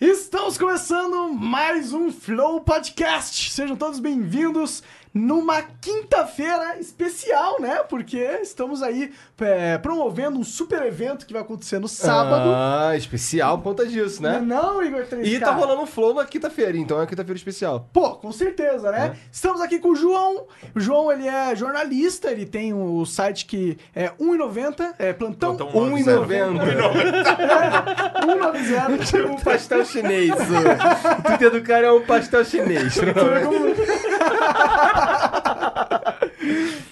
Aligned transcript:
Estamos 0.00 0.56
começando 0.56 1.32
mais 1.34 1.92
um 1.92 2.12
Flow 2.12 2.60
Podcast. 2.60 3.50
Sejam 3.50 3.74
todos 3.74 3.98
bem-vindos 3.98 4.80
numa 5.18 5.62
quinta-feira 5.80 6.78
especial, 6.78 7.60
né? 7.60 7.80
Porque 7.88 8.18
estamos 8.40 8.82
aí 8.82 9.12
é, 9.40 9.76
promovendo 9.78 10.38
um 10.38 10.44
super 10.44 10.82
evento 10.82 11.26
que 11.26 11.32
vai 11.32 11.42
acontecer 11.42 11.78
no 11.78 11.88
sábado. 11.88 12.50
Ah, 12.54 12.96
especial 12.96 13.58
por 13.58 13.64
conta 13.64 13.86
disso, 13.86 14.22
Não, 14.22 14.30
é 14.30 14.32
né? 14.34 14.40
não, 14.40 14.82
Igor 14.82 15.02
3K? 15.04 15.26
E 15.26 15.40
tá 15.40 15.50
rolando 15.50 15.82
um 15.82 15.86
flow 15.86 16.14
na 16.14 16.24
quinta-feira, 16.24 16.76
então 16.78 17.00
é 17.02 17.06
quinta-feira 17.06 17.36
especial. 17.36 17.88
Pô, 17.92 18.10
com 18.14 18.30
certeza, 18.30 18.90
né? 18.92 19.16
Estamos 19.32 19.60
aqui 19.60 19.78
com 19.78 19.88
o 19.90 19.96
João. 19.96 20.46
O 20.74 20.80
João, 20.80 21.10
ele 21.10 21.26
é 21.26 21.54
jornalista, 21.56 22.30
ele 22.30 22.46
tem 22.46 22.72
o 22.72 23.04
site 23.04 23.44
que 23.46 23.76
é 23.94 24.10
1,90, 24.20 24.94
é 24.98 25.12
plantão 25.12 25.56
Plantão 25.56 25.72
1,90. 25.72 26.04
190. 28.20 29.04
Tipo 29.04 29.28
um 29.28 29.36
pastel 29.36 29.84
chinês. 29.84 30.30
O 30.30 31.22
Twitter 31.22 31.50
do 31.50 31.62
cara 31.62 31.86
é 31.88 31.92
um 31.92 32.02
pastel 32.02 32.44
chinês. 32.44 32.96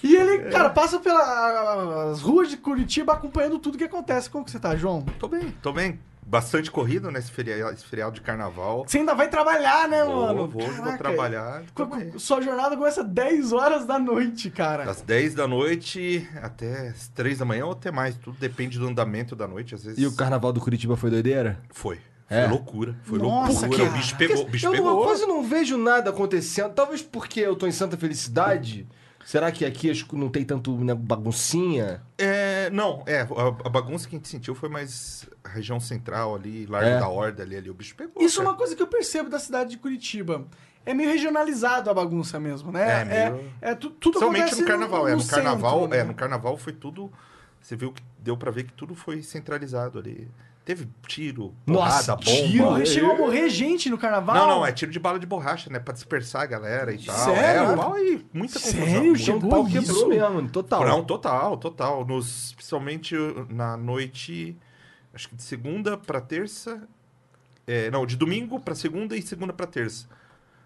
E 0.03 0.15
ele, 0.15 0.49
cara, 0.49 0.69
passa 0.69 0.99
pelas 0.99 2.21
ruas 2.21 2.49
de 2.49 2.57
Curitiba 2.57 3.13
acompanhando 3.13 3.59
tudo 3.59 3.77
que 3.77 3.83
acontece. 3.83 4.29
Como 4.29 4.45
que 4.45 4.51
você 4.51 4.59
tá, 4.59 4.75
João? 4.75 5.03
Tô 5.19 5.27
bem, 5.27 5.51
tô 5.61 5.71
bem. 5.73 5.99
Bastante 6.29 6.69
corrido 6.69 7.09
nesse 7.09 7.31
feriado, 7.31 7.73
esse 7.73 7.85
feriado 7.85 8.11
de 8.11 8.19
carnaval. 8.21 8.83
Você 8.85 8.97
ainda 8.97 9.15
vai 9.15 9.29
trabalhar, 9.29 9.87
né, 9.87 10.03
Vou, 10.03 10.15
mano? 10.27 10.47
vou, 10.47 10.61
vou 10.67 10.75
Caraca, 10.75 10.97
trabalhar. 10.97 11.59
bem. 11.61 12.09
co- 12.11 12.19
Sua 12.19 12.41
jornada 12.41 12.75
começa 12.75 13.01
10 13.01 13.53
horas 13.53 13.85
da 13.85 13.97
noite, 13.97 14.49
cara. 14.49 14.83
Das 14.83 15.01
10 15.01 15.33
da 15.35 15.47
noite 15.47 16.27
até 16.41 16.89
as 16.89 17.07
3 17.09 17.37
da 17.37 17.45
manhã 17.45 17.65
ou 17.65 17.71
até 17.71 17.91
mais. 17.91 18.17
Tudo 18.17 18.37
depende 18.39 18.77
do 18.77 18.87
andamento 18.87 19.37
da 19.37 19.47
noite. 19.47 19.73
Às 19.73 19.85
vezes 19.85 19.99
E 20.03 20.05
o 20.05 20.13
carnaval 20.17 20.51
do 20.51 20.59
Curitiba 20.59 20.97
foi 20.97 21.09
doideira? 21.09 21.59
foi. 21.71 21.97
É? 22.29 22.41
Foi 22.41 22.49
loucura. 22.49 22.95
Foi 23.03 23.19
Nossa, 23.19 23.61
loucura. 23.67 23.77
cara. 23.85 23.89
O 23.89 23.93
bicho 23.97 24.17
pegou. 24.17 24.41
O 24.43 24.49
bicho 24.49 24.65
eu, 24.65 24.71
não- 24.71 24.77
pegou. 24.77 25.03
quase 25.03 25.25
não 25.25 25.43
vejo 25.43 25.77
nada 25.77 26.09
acontecendo. 26.09 26.73
Talvez 26.73 27.01
porque 27.01 27.39
eu 27.39 27.55
tô 27.55 27.65
em 27.67 27.71
Santa 27.71 27.95
Felicidade. 27.97 28.87
Será 29.25 29.51
que 29.51 29.65
aqui 29.65 29.89
acho 29.91 30.05
que 30.05 30.15
não 30.15 30.29
tem 30.29 30.45
tanto 30.45 30.73
né, 30.77 30.93
baguncinha? 30.95 32.01
É, 32.17 32.69
não, 32.69 33.03
é. 33.05 33.21
A, 33.21 33.27
a 33.65 33.69
bagunça 33.69 34.07
que 34.07 34.15
a 34.15 34.19
gente 34.19 34.27
sentiu 34.29 34.55
foi 34.55 34.69
mais 34.69 35.27
a 35.43 35.49
região 35.49 35.79
central 35.81 36.33
ali, 36.35 36.65
Largo 36.65 36.87
É. 36.89 36.99
da 36.99 37.07
Horda 37.09 37.43
ali, 37.43 37.55
ali. 37.57 37.69
O 37.69 37.73
bicho 37.73 37.93
pegou. 37.95 38.23
Isso 38.23 38.39
é 38.39 38.43
cara. 38.43 38.49
uma 38.53 38.57
coisa 38.57 38.75
que 38.75 38.81
eu 38.81 38.87
percebo 38.87 39.29
da 39.29 39.37
cidade 39.39 39.71
de 39.71 39.77
Curitiba. 39.77 40.45
É 40.85 40.93
meio 40.93 41.09
regionalizado 41.09 41.89
a 41.89 41.93
bagunça 41.93 42.39
mesmo, 42.39 42.71
né? 42.71 43.01
É, 43.01 43.05
meio- 43.29 43.51
é, 43.61 43.71
é 43.71 43.75
tu- 43.75 43.89
tudo 43.89 44.13
Principalmente 44.13 44.41
acontece 44.43 44.61
no 44.61 44.67
carnaval. 44.67 45.07
é, 45.09 45.11
no 45.15 45.19
centro, 45.19 45.35
carnaval, 45.35 45.87
né? 45.89 45.97
é, 45.97 46.03
no 46.05 46.13
carnaval 46.13 46.55
foi 46.57 46.71
tudo. 46.71 47.11
Você 47.61 47.75
viu 47.75 47.91
que 47.91 48.01
deu 48.19 48.37
pra 48.37 48.49
ver 48.49 48.63
que 48.63 48.71
tudo 48.71 48.95
foi 48.95 49.21
centralizado 49.21 49.99
ali. 49.99 50.29
Teve 50.67 50.85
tiro, 51.07 51.55
Nossa, 51.65 52.17
porrada, 52.17 52.23
tiro? 52.29 52.57
bomba. 52.57 52.71
Morrer- 52.71 52.85
Chegou 52.85 53.11
a 53.13 53.17
morrer 53.17 53.49
gente 53.49 53.89
no 53.89 53.97
carnaval? 53.97 54.35
Não, 54.35 54.47
não, 54.47 54.65
é 54.65 54.71
tiro 54.73 54.91
de 54.91 54.99
bala 54.99 55.17
de 55.17 55.25
borracha, 55.25 55.69
né? 55.69 55.79
Pra 55.79 55.93
dispersar 55.93 56.41
a 56.41 56.45
galera 56.45 56.93
e 56.93 56.97
tal. 56.97 57.15
Sério? 57.15 57.71
É, 57.71 57.75
mal 57.77 57.97
e 57.97 58.25
muita 58.33 58.59
confusão. 58.59 58.85
Sério? 58.85 59.03
muita- 59.05 59.19
Chegou 59.23 59.37
Então 59.37 59.47
o 59.47 59.51
pau 59.63 59.67
isso? 59.69 59.79
quebrou 59.79 60.09
mesmo, 60.09 60.49
total. 60.49 60.85
Não, 60.85 61.05
total, 61.05 61.55
total. 61.55 62.05
Nos, 62.05 62.51
principalmente 62.51 63.15
na 63.49 63.77
noite, 63.77 64.57
acho 65.13 65.29
que 65.29 65.35
de 65.37 65.43
segunda 65.43 65.97
pra 65.97 66.19
terça. 66.19 66.81
é, 67.65 67.89
não, 67.89 68.05
de 68.05 68.17
domingo 68.17 68.59
pra 68.59 68.75
segunda 68.75 69.15
e 69.15 69.21
segunda 69.21 69.53
pra 69.53 69.65
terça. 69.67 70.05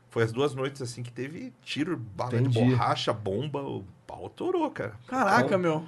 Foi 0.09 0.23
as 0.23 0.31
duas 0.31 0.55
noites 0.55 0.81
assim 0.81 1.03
que 1.03 1.11
teve 1.11 1.53
tiro, 1.63 1.95
bala 1.95 2.33
Entendi. 2.33 2.49
de 2.49 2.59
borracha, 2.71 3.13
bomba, 3.13 3.61
o 3.61 3.83
pau 4.07 4.27
torou, 4.29 4.67
cara. 4.71 4.93
Caraca, 5.07 5.59
meu. 5.59 5.85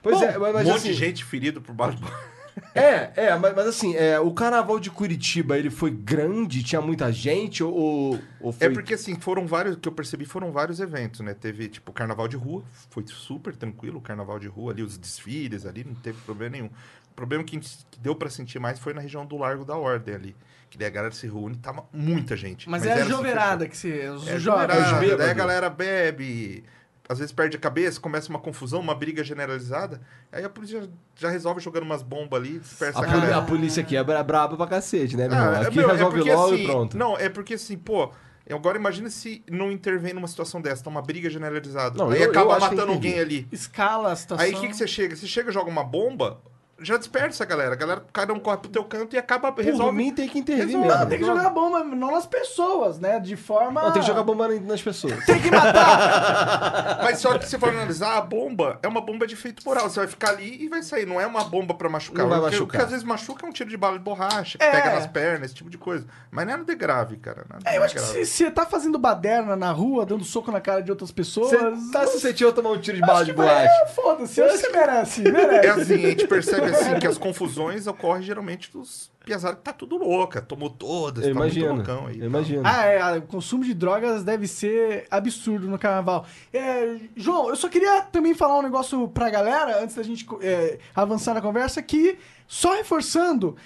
Pois 0.00 0.16
Bom, 0.16 0.24
é, 0.24 0.38
mas, 0.38 0.50
um 0.50 0.52
mas 0.54 0.66
monte 0.68 0.76
assim, 0.76 0.88
de 0.90 0.94
gente 0.94 1.24
ferido 1.24 1.60
por 1.60 1.74
bala 1.74 1.92
de 1.92 2.00
borracha. 2.00 2.37
É, 2.74 3.12
é, 3.16 3.36
mas, 3.36 3.54
mas 3.54 3.66
assim, 3.66 3.94
é, 3.96 4.18
o 4.20 4.32
carnaval 4.32 4.78
de 4.78 4.90
Curitiba, 4.90 5.58
ele 5.58 5.70
foi 5.70 5.90
grande? 5.90 6.62
Tinha 6.62 6.80
muita 6.80 7.12
gente? 7.12 7.62
Ou, 7.62 8.18
ou 8.40 8.52
foi... 8.52 8.66
É 8.66 8.70
porque, 8.70 8.94
assim, 8.94 9.14
foram 9.16 9.46
vários, 9.46 9.76
o 9.76 9.78
que 9.78 9.88
eu 9.88 9.92
percebi, 9.92 10.24
foram 10.24 10.52
vários 10.52 10.80
eventos, 10.80 11.20
né? 11.20 11.34
Teve, 11.34 11.68
tipo, 11.68 11.90
o 11.90 11.94
carnaval 11.94 12.28
de 12.28 12.36
rua, 12.36 12.62
foi 12.90 13.04
super 13.06 13.54
tranquilo 13.54 13.98
o 13.98 14.02
carnaval 14.02 14.38
de 14.38 14.48
rua 14.48 14.72
ali, 14.72 14.82
os 14.82 14.96
desfiles 14.98 15.66
ali, 15.66 15.84
não 15.84 15.94
teve 15.94 16.18
problema 16.22 16.52
nenhum. 16.56 16.66
O 17.10 17.14
problema 17.14 17.42
que, 17.42 17.58
que 17.58 17.98
deu 18.00 18.14
pra 18.14 18.30
sentir 18.30 18.58
mais 18.58 18.78
foi 18.78 18.94
na 18.94 19.00
região 19.00 19.26
do 19.26 19.36
Largo 19.36 19.64
da 19.64 19.76
Ordem 19.76 20.14
ali. 20.14 20.36
Que 20.70 20.76
daí 20.76 20.88
a 20.88 20.90
galera 20.90 21.14
se 21.14 21.26
reúne, 21.26 21.56
tava 21.56 21.84
muita 21.92 22.36
gente. 22.36 22.68
Mas, 22.68 22.84
é 22.84 22.92
a 22.92 22.96
era 22.98 23.04
joverada 23.06 23.66
que 23.66 23.76
se... 23.76 23.88
Os 24.10 24.28
É 24.28 24.38
jovens. 24.38 24.74
joverada, 24.76 25.16
daí 25.16 25.30
a 25.30 25.34
galera 25.34 25.70
bebe, 25.70 26.62
às 27.08 27.18
vezes 27.18 27.32
perde 27.32 27.56
a 27.56 27.60
cabeça, 27.60 27.98
começa 28.00 28.28
uma 28.28 28.38
confusão, 28.38 28.80
uma 28.80 28.94
briga 28.94 29.24
generalizada. 29.24 30.00
Aí 30.30 30.44
a 30.44 30.48
polícia 30.50 30.88
já, 31.16 31.30
resolve 31.30 31.60
jogando 31.60 31.84
umas 31.84 32.02
bombas 32.02 32.38
ali, 32.40 32.58
dispersa 32.58 32.98
A, 33.04 33.10
a, 33.34 33.38
a 33.38 33.42
polícia 33.42 33.82
aqui 33.82 33.96
é 33.96 34.04
bra- 34.04 34.22
braba 34.22 34.56
pra 34.56 34.66
cacete, 34.66 35.16
né, 35.16 35.26
meu 35.28 35.36
Ah, 35.38 35.40
irmão? 35.40 35.54
é, 35.62 35.66
Aqui 35.66 35.76
meu, 35.78 35.88
é 35.88 35.92
resolve 35.92 36.16
porque, 36.16 36.30
logo 36.34 36.52
assim, 36.52 36.62
e 36.62 36.66
pronto. 36.66 36.98
Não, 36.98 37.16
é 37.16 37.28
porque 37.30 37.54
assim, 37.54 37.78
pô, 37.78 38.10
agora 38.50 38.76
imagina 38.76 39.08
se 39.08 39.42
não 39.50 39.72
intervém 39.72 40.12
numa 40.12 40.28
situação 40.28 40.60
dessa, 40.60 40.84
tá 40.84 40.90
uma 40.90 41.00
briga 41.02 41.30
generalizada. 41.30 41.96
Não, 41.98 42.10
aí 42.10 42.18
eu- 42.18 42.24
eu 42.24 42.30
acaba 42.30 42.54
que 42.56 42.60
matando 42.60 42.92
alguém 42.92 43.18
ali. 43.18 43.48
Escala 43.50 44.12
a 44.12 44.16
situação. 44.16 44.44
Aí 44.44 44.52
o 44.52 44.60
que, 44.60 44.68
que 44.68 44.76
você 44.76 44.86
chega? 44.86 45.16
Você 45.16 45.26
chega, 45.26 45.50
joga 45.50 45.70
uma 45.70 45.84
bomba, 45.84 46.40
já 46.80 46.96
dispersa 46.96 47.44
a 47.44 47.46
galera. 47.46 47.72
A 47.72 47.76
galera, 47.76 48.04
cada 48.12 48.32
um 48.32 48.38
corre 48.38 48.58
pro 48.58 48.68
teu 48.70 48.84
canto 48.84 49.14
e 49.14 49.18
acaba, 49.18 49.50
Por 49.52 49.64
resolve. 49.64 49.96
mim 49.96 50.12
tem 50.14 50.28
que 50.28 50.38
intervir 50.38 50.66
Resolve. 50.66 50.86
mesmo. 50.88 51.00
Não, 51.00 51.08
tem 51.08 51.18
que 51.18 51.24
jogar 51.24 51.50
bomba 51.50 51.84
não 51.84 52.12
nas 52.12 52.26
pessoas, 52.26 52.98
né? 52.98 53.18
De 53.20 53.36
forma... 53.36 53.82
Não, 53.82 53.92
tem 53.92 54.00
que 54.02 54.08
jogar 54.08 54.22
bomba 54.22 54.48
nas 54.48 54.80
pessoas. 54.82 55.24
Tem 55.26 55.40
que 55.40 55.50
matar! 55.50 57.00
Mas 57.02 57.18
só 57.18 57.36
que 57.38 57.48
se 57.48 57.58
for 57.58 57.68
analisar, 57.70 58.16
a 58.16 58.20
bomba 58.20 58.78
é 58.82 58.88
uma 58.88 59.00
bomba 59.00 59.26
de 59.26 59.34
efeito 59.34 59.62
moral. 59.64 59.88
Você 59.88 60.00
vai 60.00 60.08
ficar 60.08 60.30
ali 60.30 60.62
e 60.64 60.68
vai 60.68 60.82
sair. 60.82 61.06
Não 61.06 61.20
é 61.20 61.26
uma 61.26 61.44
bomba 61.44 61.74
pra 61.74 61.88
machucar. 61.88 62.22
Não 62.26 62.28
vai 62.30 62.38
O 62.38 62.42
que- 62.42 62.48
O 62.48 62.50
machucar. 62.52 62.78
que 62.80 62.84
às 62.84 62.90
vezes 62.90 63.04
machuca 63.04 63.46
é 63.46 63.48
um 63.48 63.52
tiro 63.52 63.68
de 63.70 63.76
bala 63.76 63.98
de 63.98 64.04
borracha, 64.04 64.58
que 64.58 64.64
É. 64.64 64.70
pega 64.70 64.94
nas 64.94 65.06
pernas, 65.06 65.46
esse 65.46 65.54
tipo 65.54 65.70
de 65.70 65.78
coisa. 65.78 66.06
Mas 66.30 66.46
não 66.46 66.54
é 66.54 66.56
nada 66.58 66.74
grave, 66.74 67.16
cara. 67.16 67.44
Nada 67.48 67.62
É, 67.68 67.78
eu 67.78 67.82
acho 67.84 67.94
que 67.94 68.00
grave. 68.00 68.24
se 68.24 68.44
você 68.44 68.50
tá 68.50 68.64
fazendo 68.66 68.98
baderna 68.98 69.56
na 69.56 69.70
rua, 69.70 70.04
dando 70.06 70.24
soco 70.24 70.50
na 70.52 70.60
cara 70.60 70.82
de 70.82 70.90
outras 70.90 71.10
pessoas... 71.10 71.50
Você 71.50 71.92
tá 71.92 72.06
suscetível 72.06 72.50
a 72.50 72.52
tomar 72.54 72.70
um 72.70 72.78
tiro 72.78 72.96
de 72.96 73.02
bala 73.02 73.24
de 73.24 73.30
que 73.32 73.36
borracha? 73.36 73.68
É, 73.82 73.86
foda-se, 73.88 74.40
eu 74.40 74.46
acho 74.46 74.54
que 74.58 74.60
você 74.66 74.70
merece, 74.72 75.22
merece. 75.22 75.66
É 75.66 75.70
assim, 75.70 75.94
a 76.04 76.08
gente 76.08 76.26
percebe 76.26 76.67
assim 76.70 76.98
que 76.98 77.06
as 77.06 77.18
confusões 77.18 77.86
ocorrem 77.86 78.22
geralmente 78.22 78.70
dos 78.72 79.10
piazados 79.24 79.58
que 79.58 79.64
tá 79.64 79.72
tudo 79.72 79.96
louca, 79.98 80.40
tomou 80.40 80.70
todas, 80.70 81.24
Eu 81.26 81.34
tá 81.34 81.38
muito 81.40 81.54
imagino. 81.56 81.74
loucão 81.76 82.06
aí. 82.06 82.18
Eu 82.18 82.26
imagino. 82.26 82.62
Ah, 82.64 82.84
é, 82.86 83.18
o 83.18 83.22
consumo 83.22 83.64
de 83.64 83.74
drogas 83.74 84.22
deve 84.22 84.46
ser 84.48 85.06
absurdo 85.10 85.66
no 85.68 85.78
carnaval. 85.78 86.26
É, 86.52 86.96
João, 87.16 87.48
eu 87.50 87.56
só 87.56 87.68
queria 87.68 88.02
também 88.02 88.34
falar 88.34 88.58
um 88.58 88.62
negócio 88.62 89.06
pra 89.08 89.28
galera, 89.30 89.82
antes 89.82 89.94
da 89.96 90.02
gente 90.02 90.26
é, 90.40 90.78
avançar 90.94 91.34
na 91.34 91.40
conversa, 91.40 91.82
que, 91.82 92.18
só 92.46 92.74
reforçando, 92.74 93.56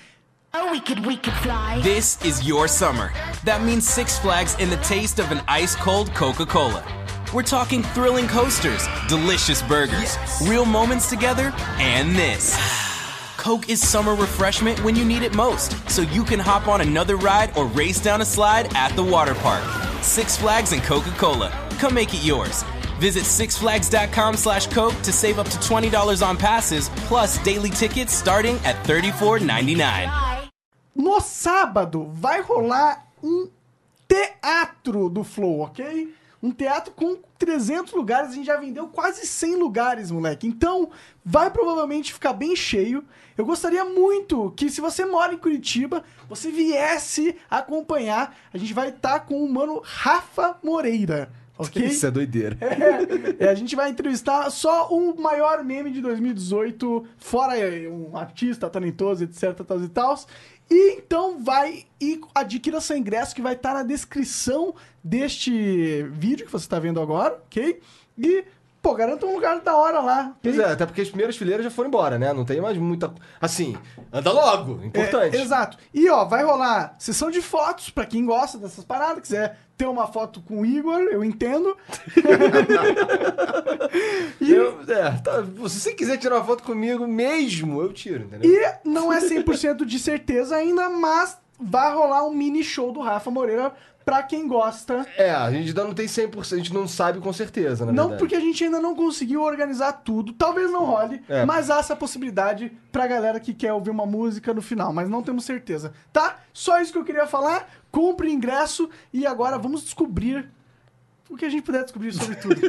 Oh, 0.54 0.70
we 0.70 0.80
could, 0.80 1.06
we 1.06 1.16
could 1.16 1.34
fly. 1.38 1.80
This 1.82 2.18
is 2.22 2.46
your 2.46 2.68
summer. 2.68 3.10
That 3.46 3.62
means 3.62 3.88
Six 3.88 4.18
Flags 4.18 4.54
in 4.60 4.68
the 4.68 4.76
taste 4.86 5.18
of 5.18 5.32
an 5.32 5.41
ice 5.48 5.74
cold 5.76 6.12
Coca 6.14 6.44
Cola. 6.44 6.84
We're 7.32 7.42
talking 7.42 7.82
thrilling 7.94 8.28
coasters, 8.28 8.86
delicious 9.08 9.62
burgers, 9.62 10.18
real 10.46 10.66
moments 10.66 11.08
together, 11.08 11.54
and 11.78 12.14
this. 12.14 12.54
Coke 13.42 13.69
is 13.69 13.82
summer 13.84 14.14
refreshment 14.14 14.78
when 14.84 14.94
you 14.94 15.04
need 15.04 15.22
it 15.22 15.34
most, 15.34 15.72
so 15.91 16.03
you 16.03 16.22
can 16.22 16.38
hop 16.38 16.69
on 16.69 16.80
another 16.80 17.16
ride 17.16 17.50
or 17.56 17.66
race 17.66 18.00
down 18.00 18.21
a 18.21 18.24
slide 18.24 18.72
at 18.77 18.94
the 18.94 19.03
water 19.03 19.34
park. 19.34 19.65
Six 20.00 20.36
Flags 20.36 20.71
and 20.71 20.80
Coca 20.84 21.10
Cola. 21.18 21.50
Come 21.80 21.92
make 21.94 22.15
it 22.15 22.22
yours. 22.22 22.62
Visit 23.00 23.24
sixflags.com 23.24 24.36
slash 24.36 24.68
Coke 24.68 24.94
to 25.03 25.12
save 25.12 25.41
up 25.41 25.48
to 25.48 25.59
$20 25.59 26.24
on 26.24 26.36
passes, 26.36 26.89
plus 27.09 27.42
daily 27.42 27.71
tickets 27.71 28.12
starting 28.15 28.60
at 28.65 28.77
$34.99. 28.84 30.48
no 30.94 31.21
sábado 31.21 32.12
vai 32.12 32.42
rolar 32.42 33.09
um 33.21 33.48
teatro 34.06 35.09
do 35.09 35.24
Flow, 35.24 35.62
ok? 35.62 36.15
Um 36.41 36.53
teatro 36.53 36.92
com 36.92 37.18
300 37.39 37.92
lugares, 37.92 38.30
a 38.30 38.34
gente 38.34 38.47
já 38.47 38.56
vendeu 38.56 38.89
quase 38.89 39.27
100 39.27 39.56
lugares, 39.56 40.10
moleque. 40.12 40.47
Então, 40.47 40.91
vai 41.24 41.51
provavelmente 41.51 42.13
ficar 42.13 42.33
bem 42.33 42.54
cheio. 42.57 43.04
Eu 43.36 43.45
gostaria 43.45 43.84
muito 43.84 44.53
que, 44.57 44.69
se 44.69 44.80
você 44.80 45.04
mora 45.04 45.34
em 45.34 45.39
Curitiba, 45.39 46.04
você 46.28 46.51
viesse 46.51 47.36
acompanhar. 47.51 48.36
A 48.53 48.59
gente 48.59 48.74
vai 48.74 48.91
estar 48.91 49.21
com 49.21 49.42
o 49.42 49.53
mano 49.53 49.80
Rafa 49.83 50.59
Moreira, 50.63 51.33
ok? 51.57 51.84
Isso 51.86 52.07
é 52.07 52.10
doideira. 52.10 52.59
É, 53.39 53.48
a 53.48 53.54
gente 53.54 53.74
vai 53.74 53.91
entrevistar 53.91 54.51
só 54.51 54.89
o 54.89 55.21
maior 55.21 55.65
meme 55.65 55.91
de 55.91 56.01
2018, 56.01 57.07
fora 57.16 57.57
é, 57.57 57.89
um 57.89 58.16
artista 58.16 58.68
talentoso, 58.68 59.25
etc, 59.25 59.65
tal 59.66 59.80
e 59.80 59.89
tal. 59.89 60.18
E 60.71 60.97
então 60.98 61.42
vai 61.42 61.84
e 62.01 62.21
adquira 62.34 62.80
seu 62.80 62.97
ingresso 62.97 63.34
que 63.34 63.42
vai 63.42 63.54
estar 63.54 63.75
na 63.75 63.83
descrição 63.83 64.75
deste 65.03 66.03
vídeo 66.10 66.47
que 66.47 66.53
você 66.53 66.65
está 66.65 66.78
vendo 66.78 67.01
agora, 67.01 67.34
ok? 67.47 67.80
E, 68.18 68.45
pô, 68.82 68.94
garanta 68.94 69.24
um 69.24 69.34
lugar 69.34 69.60
da 69.60 69.76
hora 69.76 70.00
lá. 70.00 70.34
Pois 70.42 70.58
é, 70.58 70.72
até 70.72 70.84
porque 70.84 71.00
as 71.00 71.08
primeiras 71.08 71.36
fileiras 71.36 71.64
já 71.64 71.70
foram 71.70 71.88
embora, 71.88 72.18
né? 72.18 72.32
Não 72.32 72.44
tem 72.44 72.60
mais 72.60 72.76
muita. 72.76 73.14
Assim, 73.40 73.76
anda 74.12 74.32
logo, 74.32 74.84
importante. 74.84 75.36
É, 75.36 75.40
exato. 75.40 75.78
E 75.94 76.10
ó, 76.10 76.24
vai 76.24 76.42
rolar 76.42 76.96
sessão 76.98 77.30
de 77.30 77.40
fotos 77.40 77.90
pra 77.90 78.04
quem 78.04 78.26
gosta 78.26 78.58
dessas 78.58 78.84
paradas, 78.84 79.22
quiser 79.22 79.56
ter 79.76 79.86
uma 79.86 80.08
foto 80.08 80.42
com 80.42 80.60
o 80.60 80.66
Igor, 80.66 81.00
eu 81.00 81.24
entendo. 81.24 81.76
e, 84.40 84.52
Eu, 84.52 84.80
é, 84.88 85.10
tá, 85.12 85.44
se 85.68 85.80
você 85.80 85.94
quiser 85.94 86.18
tirar 86.18 86.36
uma 86.36 86.44
foto 86.44 86.62
comigo 86.64 87.06
mesmo, 87.06 87.80
eu 87.80 87.92
tiro, 87.92 88.24
entendeu? 88.24 88.50
e 88.50 88.88
não 88.88 89.12
é 89.12 89.20
100% 89.20 89.84
de 89.84 89.98
certeza 89.98 90.56
ainda, 90.56 90.88
mas 90.90 91.38
vai 91.58 91.94
rolar 91.94 92.24
um 92.24 92.34
mini 92.34 92.64
show 92.64 92.92
do 92.92 93.00
Rafa 93.00 93.30
Moreira 93.30 93.72
pra 94.04 94.22
quem 94.22 94.47
gosta. 94.49 95.07
É, 95.16 95.31
a 95.31 95.51
gente 95.51 95.69
ainda 95.69 95.84
não 95.84 95.95
tem 95.95 96.07
100%, 96.07 96.53
a 96.53 96.57
gente 96.57 96.72
não 96.75 96.87
sabe 96.89 97.21
com 97.21 97.33
certeza, 97.33 97.84
na 97.87 97.93
Não 97.93 98.04
verdade. 98.04 98.19
porque 98.21 98.34
a 98.34 98.41
gente 98.41 98.63
ainda 98.65 98.81
não 98.81 98.95
conseguiu 98.95 99.43
organizar 99.43 99.93
tudo, 99.93 100.33
talvez 100.33 100.71
não 100.71 100.84
role, 100.84 101.22
É. 101.28 101.45
mas 101.45 101.71
há 101.71 101.78
essa 101.78 101.95
possibilidade 101.97 102.72
pra 102.91 103.07
galera 103.07 103.39
que 103.41 103.54
quer 103.54 103.72
ouvir 103.72 103.91
uma 103.91 104.07
música 104.07 104.53
no 104.53 104.63
final, 104.63 104.93
mas 104.93 105.09
não 105.09 105.22
temos 105.22 105.45
certeza, 105.45 105.93
tá? 106.13 106.37
Só 106.53 106.81
isso 106.81 106.93
que 106.93 106.99
eu 106.99 107.04
queria 107.04 107.27
falar, 107.27 107.69
compre 107.91 108.28
o 108.28 108.31
ingresso 108.31 108.89
e 109.13 109.27
agora 109.27 109.59
vamos 109.59 109.83
descobrir 109.83 110.51
o 111.34 111.36
que 111.36 111.44
a 111.44 111.48
gente 111.50 111.62
puder 111.62 111.82
descobrir 111.82 112.12
sobre 112.12 112.36
tudo. 112.36 112.60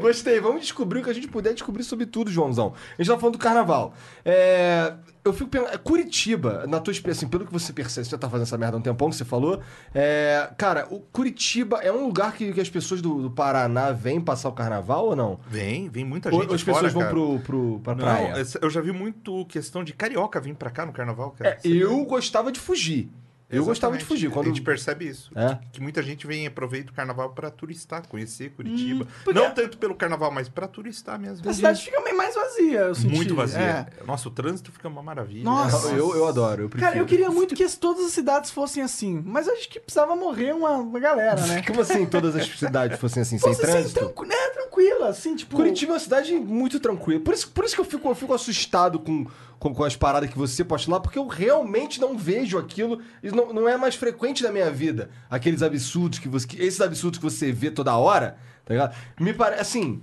Gostei, 0.00 0.38
vamos 0.40 0.60
descobrir 0.60 1.00
o 1.00 1.04
que 1.04 1.10
a 1.10 1.12
gente 1.12 1.26
puder 1.26 1.52
descobrir 1.52 1.82
sobre 1.82 2.06
tudo, 2.06 2.30
Joãozão. 2.30 2.74
A 2.98 3.02
gente 3.02 3.12
tá 3.12 3.18
falando 3.18 3.34
do 3.34 3.38
carnaval. 3.40 3.94
É, 4.24 4.92
eu 5.24 5.32
fico 5.32 5.48
pensando. 5.50 5.76
Curitiba, 5.80 6.64
na 6.68 6.78
tua 6.78 6.92
experiência, 6.92 7.24
assim, 7.24 7.30
pelo 7.30 7.46
que 7.46 7.52
você 7.52 7.72
percebe, 7.72 8.04
você 8.04 8.10
já 8.10 8.18
tá 8.18 8.28
fazendo 8.28 8.44
essa 8.46 8.58
merda 8.58 8.76
há 8.76 8.78
um 8.78 8.82
tempão 8.82 9.08
que 9.08 9.16
você 9.16 9.24
falou. 9.24 9.60
é, 9.94 10.50
cara, 10.58 10.86
o 10.90 11.00
Curitiba 11.00 11.78
é 11.82 11.90
um 11.90 12.06
lugar 12.06 12.34
que, 12.34 12.52
que 12.52 12.60
as 12.60 12.68
pessoas 12.68 13.00
do, 13.00 13.22
do 13.22 13.30
Paraná 13.30 13.90
vêm 13.90 14.20
passar 14.20 14.48
o 14.50 14.52
carnaval 14.52 15.06
ou 15.06 15.16
não? 15.16 15.40
Vem, 15.48 15.88
vem 15.88 16.04
muita 16.04 16.32
Ou 16.32 16.42
gente 16.42 16.54
as 16.54 16.60
fora, 16.60 16.74
pessoas 16.76 16.92
vão 16.92 17.08
pro, 17.08 17.40
pro, 17.40 17.80
pra 17.82 17.94
Não, 17.94 18.04
praia? 18.04 18.34
eu 18.60 18.70
já 18.70 18.80
vi 18.82 18.92
muito 18.92 19.44
questão 19.46 19.82
de 19.82 19.92
carioca 19.94 20.38
vir 20.40 20.54
pra 20.54 20.70
cá 20.70 20.84
no 20.86 20.92
carnaval, 20.92 21.30
cara. 21.32 21.58
É, 21.64 21.68
eu 21.68 22.04
gostava 22.04 22.52
de 22.52 22.60
fugir. 22.60 23.10
Eu 23.48 23.64
gostava 23.64 23.92
de 23.96 24.02
Exatamente. 24.02 24.04
fugir. 24.04 24.30
Quando... 24.32 24.46
A 24.46 24.48
gente 24.48 24.62
percebe 24.62 25.06
isso. 25.06 25.30
É? 25.36 25.58
Que 25.72 25.80
muita 25.80 26.02
gente 26.02 26.26
vem 26.26 26.44
e 26.44 26.46
aproveita 26.48 26.90
o 26.90 26.94
carnaval 26.94 27.30
pra 27.30 27.48
turistar, 27.50 28.06
conhecer 28.08 28.50
Curitiba. 28.50 29.04
Hum, 29.04 29.08
porque- 29.24 29.38
Não 29.38 29.50
tanto 29.52 29.78
pelo 29.78 29.94
carnaval, 29.94 30.32
mas 30.32 30.48
pra 30.48 30.66
turistar 30.66 31.18
mesmo. 31.18 31.48
A 31.48 31.52
cidade 31.54 31.84
fica 31.84 32.00
meio 32.00 32.16
mais 32.16 32.34
vazia, 32.34 32.80
eu 32.80 32.94
senti. 32.94 33.14
Muito 33.14 33.34
vazia. 33.36 33.58
É. 33.60 34.04
Nossa, 34.04 34.28
o 34.28 34.32
trânsito 34.32 34.72
fica 34.72 34.88
uma 34.88 35.00
maravilha. 35.02 35.44
Nossa. 35.44 35.88
Eu, 35.92 36.16
eu 36.16 36.26
adoro, 36.26 36.62
eu 36.62 36.68
prefiro. 36.68 36.90
Cara, 36.90 37.00
eu 37.00 37.06
queria 37.06 37.30
muito 37.30 37.54
que 37.54 37.62
as- 37.62 37.76
todas 37.76 38.04
as 38.06 38.12
cidades 38.12 38.50
fossem 38.50 38.82
assim, 38.82 39.22
mas 39.24 39.46
acho 39.48 39.68
que 39.68 39.78
precisava 39.78 40.16
morrer 40.16 40.52
uma, 40.52 40.72
uma 40.78 40.98
galera, 40.98 41.40
né? 41.46 41.62
Como 41.66 41.80
assim 41.80 42.04
todas 42.04 42.34
as 42.34 42.46
cidades 42.48 42.98
fossem 42.98 43.22
assim, 43.22 43.38
sem 43.38 43.48
Fosse 43.48 43.62
assim, 43.62 43.72
trânsito? 43.72 44.00
tranqu 44.00 44.24
né, 44.26 44.34
tranquila, 44.54 45.08
assim, 45.08 45.36
tipo... 45.36 45.54
Curitiba 45.56 45.92
é 45.92 45.94
uma 45.94 46.00
cidade 46.00 46.34
muito 46.34 46.80
tranquila. 46.80 47.20
Por 47.20 47.32
isso, 47.32 47.48
por 47.50 47.64
isso 47.64 47.74
que 47.76 47.80
eu 47.80 47.84
fico, 47.84 48.08
eu 48.08 48.14
fico 48.14 48.34
assustado 48.34 48.98
com, 48.98 49.24
com, 49.58 49.74
com 49.74 49.84
as 49.84 49.96
paradas 49.96 50.28
que 50.30 50.36
você 50.38 50.64
posta 50.64 50.90
lá, 50.90 51.00
porque 51.00 51.18
eu 51.18 51.26
realmente 51.26 52.00
não 52.00 52.16
vejo 52.16 52.58
aquilo. 52.58 53.00
Isso 53.22 53.34
não, 53.34 53.52
não 53.52 53.68
é 53.68 53.76
mais 53.76 53.94
frequente 53.94 54.42
na 54.42 54.50
minha 54.52 54.70
vida. 54.70 55.10
Aqueles 55.30 55.62
absurdos 55.62 56.18
que 56.18 56.28
você. 56.28 56.46
que- 56.46 56.62
esses 56.62 56.80
absurdos 56.80 57.18
que 57.18 57.24
você 57.24 57.50
vê 57.52 57.70
toda 57.70 57.96
hora, 57.96 58.36
tá 58.64 58.74
ligado? 58.74 58.94
Me 59.20 59.32
parece. 59.32 59.60
Assim. 59.62 60.02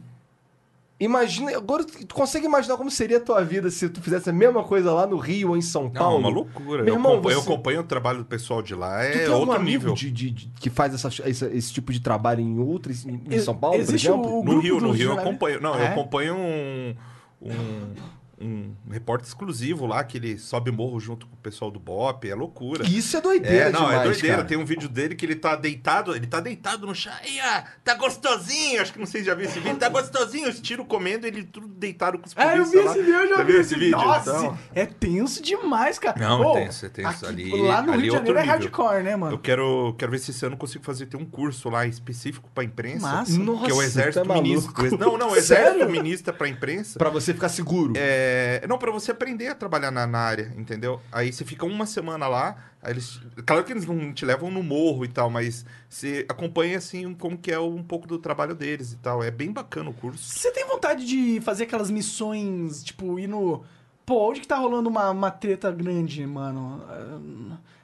Imagina. 1.00 1.58
Agora, 1.58 1.84
tu 1.84 2.14
consegue 2.16 2.46
imaginar 2.46 2.78
como 2.78 2.90
seria 2.90 3.18
a 3.18 3.20
tua 3.20 3.44
vida 3.44 3.70
se 3.70 3.90
tu 3.90 4.00
fizesse 4.00 4.30
a 4.30 4.34
mesma 4.34 4.64
coisa 4.64 4.94
lá 4.94 5.06
no 5.06 5.18
Rio 5.18 5.50
ou 5.50 5.58
em 5.58 5.62
São 5.62 5.84
Não, 5.86 5.92
Paulo? 5.92 6.16
é 6.16 6.20
uma 6.20 6.30
loucura. 6.30 6.84
Meu 6.84 6.94
eu, 6.94 6.98
irmão, 6.98 7.14
acompanho, 7.14 7.36
eu 7.36 7.42
você- 7.42 7.50
acompanho 7.52 7.80
o 7.82 7.84
trabalho 7.84 8.20
do 8.20 8.26
pessoal 8.26 8.62
de 8.62 8.74
lá, 8.74 9.00
Tu 9.12 9.18
é 9.18 9.30
outro 9.30 9.52
amigo 9.54 9.66
nível. 9.80 9.94
de, 9.96 10.10
de- 10.12 10.32
de- 10.32 10.52
que 10.60 10.70
faz 10.70 10.94
essa, 10.94 11.10
essa- 11.28 11.48
esse 11.48 11.74
tipo 11.74 11.92
de 11.92 12.00
trabalho 12.00 12.40
em 12.42 12.58
outros, 12.60 13.06
em, 13.06 13.22
em 13.30 13.40
São 13.40 13.56
Paulo, 13.56 13.78
existe 13.82 14.08
por 14.08 14.14
exemplo? 14.14 14.32
o- 14.32 14.36
No 14.38 14.52
grupo 14.52 14.62
Rio, 14.62 14.80
no 14.80 14.92
Rio 14.92 15.10
eu 15.12 15.20
acompanho. 15.20 15.60
Não, 15.60 15.74
Ah, 15.74 15.78
eu 15.78 15.84
é? 15.84 15.88
acompanho 15.88 16.36
um, 16.36 16.96
um, 17.42 17.94
um 18.42 18.74
repórter 18.92 19.28
exclusivo 19.28 19.86
lá, 19.86 20.04
que 20.04 20.18
ele 20.18 20.38
sobe 20.38 20.72
morro 20.72 21.00
junto 21.00 21.26
com 21.28 21.34
o 21.34 21.38
pessoal 21.38 21.70
do 21.72 21.80
BOP, 21.80 22.26
é 22.30 22.36
loucura. 22.36 22.86
Isso 22.88 23.16
é 23.16 23.22
doideira 23.22 23.56
É, 23.70 23.72
não, 23.72 23.82
demais, 23.82 24.02
é 24.02 24.04
doideira. 24.04 24.36
cara. 24.38 24.48
Tem 24.48 24.58
um 24.58 24.66
vídeo 24.66 24.90
dele 24.90 25.16
que 25.16 25.26
ele 25.26 25.36
tá 25.36 25.56
deitado, 25.56 26.16
ele 26.16 26.28
tá 26.28 26.40
deitado 26.40 26.86
no 26.88 26.94
chão. 26.96 27.14
Aí, 27.22 27.40
ó, 27.42 27.64
tá 27.84 27.94
gostosinho. 27.96 28.82
Acho 28.82 28.92
que 28.94 29.00
não 29.00 29.06
sei 29.06 29.22
se 29.22 29.28
já 29.28 29.36
viu 29.36 29.46
esse 29.46 29.60
vídeo. 29.60 29.78
Tá 29.78 29.88
gostosinho, 29.90 30.50
os 30.50 30.60
tiros 30.60 30.86
comendo, 30.88 31.26
ele 31.28 31.44
tudo 31.44 31.68
deitado 31.68 32.18
com 32.18 32.26
os 32.26 32.34
Ah, 32.36 32.58
eu 32.58 32.66
vi 32.66 32.72
polícia 32.72 32.84
lá. 32.84 32.92
esse 32.92 33.00
vídeo, 33.02 33.16
eu 33.16 33.28
já 33.30 33.36
Você 33.38 33.44
vi 33.44 33.54
esse 33.54 33.76
vídeo? 33.76 33.92
Nossa, 33.98 34.30
Então, 34.32 34.58
é 34.76 34.86
tenso 34.86 35.42
demais, 35.44 36.00
cara. 36.00 36.20
Não, 36.20 36.42
Ô, 36.42 36.58
é 36.58 36.64
tenso, 36.66 36.86
é 36.86 36.90
tenso. 36.90 37.08
aqui- 37.10 37.26
Ali- 37.54 37.62
lá 37.62 37.82
no 37.82 37.94
ali 37.94 38.02
Rio 38.04 38.16
é 38.16 38.20
de 38.20 38.28
Janeiro 38.28 38.40
é 38.40 38.44
hardcore, 38.44 39.04
né, 39.04 39.16
mano? 39.16 39.34
eu 39.36 39.40
quero, 39.40 39.96
quero 39.98 40.12
ver 40.12 40.18
se 40.20 40.32
esse 40.32 40.46
ano 40.46 40.56
eu 40.56 40.60
consigo 40.60 40.84
fazer 40.84 41.06
ter 41.06 41.18
um 41.18 41.26
curso 41.26 41.70
lá 41.70 41.86
específico 41.86 42.50
pra 42.54 42.64
imprensa. 42.64 43.08
Massa. 43.08 43.32
que 43.32 43.38
é 43.40 43.42
o 43.42 43.46
Nossa, 43.46 43.84
exército 43.84 44.32
é 44.32 44.42
ministro. 44.42 44.98
Não, 44.98 45.18
não, 45.18 45.30
o 45.32 45.36
exército 45.38 45.78
Sério? 45.80 45.90
ministra 45.90 46.34
pra 46.34 46.48
imprensa. 46.48 46.98
Pra 46.98 47.10
você 47.10 47.34
ficar 47.34 47.50
seguro. 47.50 47.94
É, 47.96 48.33
não, 48.68 48.78
pra 48.78 48.92
você 48.92 49.12
aprender 49.12 49.48
a 49.48 49.56
trabalhar 49.56 49.92
na, 49.92 50.06
na 50.06 50.20
área, 50.20 50.54
entendeu? 50.58 51.02
Aí 51.12 51.32
você 51.32 51.44
fica 51.44 51.66
uma 51.66 51.86
semana 51.86 52.28
lá, 52.28 52.56
eles. 52.86 53.20
Claro 53.46 53.64
que 53.64 53.72
eles 53.72 53.86
não 53.86 54.14
te 54.14 54.26
levam 54.26 54.52
no 54.52 54.62
morro 54.62 55.06
e 55.06 55.08
tal, 55.08 55.30
mas 55.30 55.66
você 55.90 56.26
acompanha 56.30 56.78
assim 56.78 57.14
como 57.14 57.38
que 57.38 57.52
é 57.52 57.60
um 57.60 57.84
pouco 57.84 58.08
do 58.08 58.18
trabalho 58.18 58.56
deles 58.56 58.94
e 58.94 58.98
tal. 58.98 59.24
É 59.24 59.32
bem 59.32 59.52
bacana 59.52 59.90
o 59.90 59.94
curso. 59.94 60.24
Você 60.24 60.52
tem 60.52 60.68
vontade 60.68 61.06
de 61.06 61.42
fazer 61.42 61.64
aquelas 61.64 61.90
missões, 61.90 62.84
tipo, 62.84 63.20
ir 63.20 63.28
no... 63.28 63.64
Pô, 64.06 64.30
onde 64.30 64.42
que 64.42 64.48
tá 64.48 64.58
rolando 64.58 64.90
uma, 64.90 65.10
uma 65.12 65.32
treta 65.32 65.72
grande, 65.72 66.26
mano? 66.28 66.84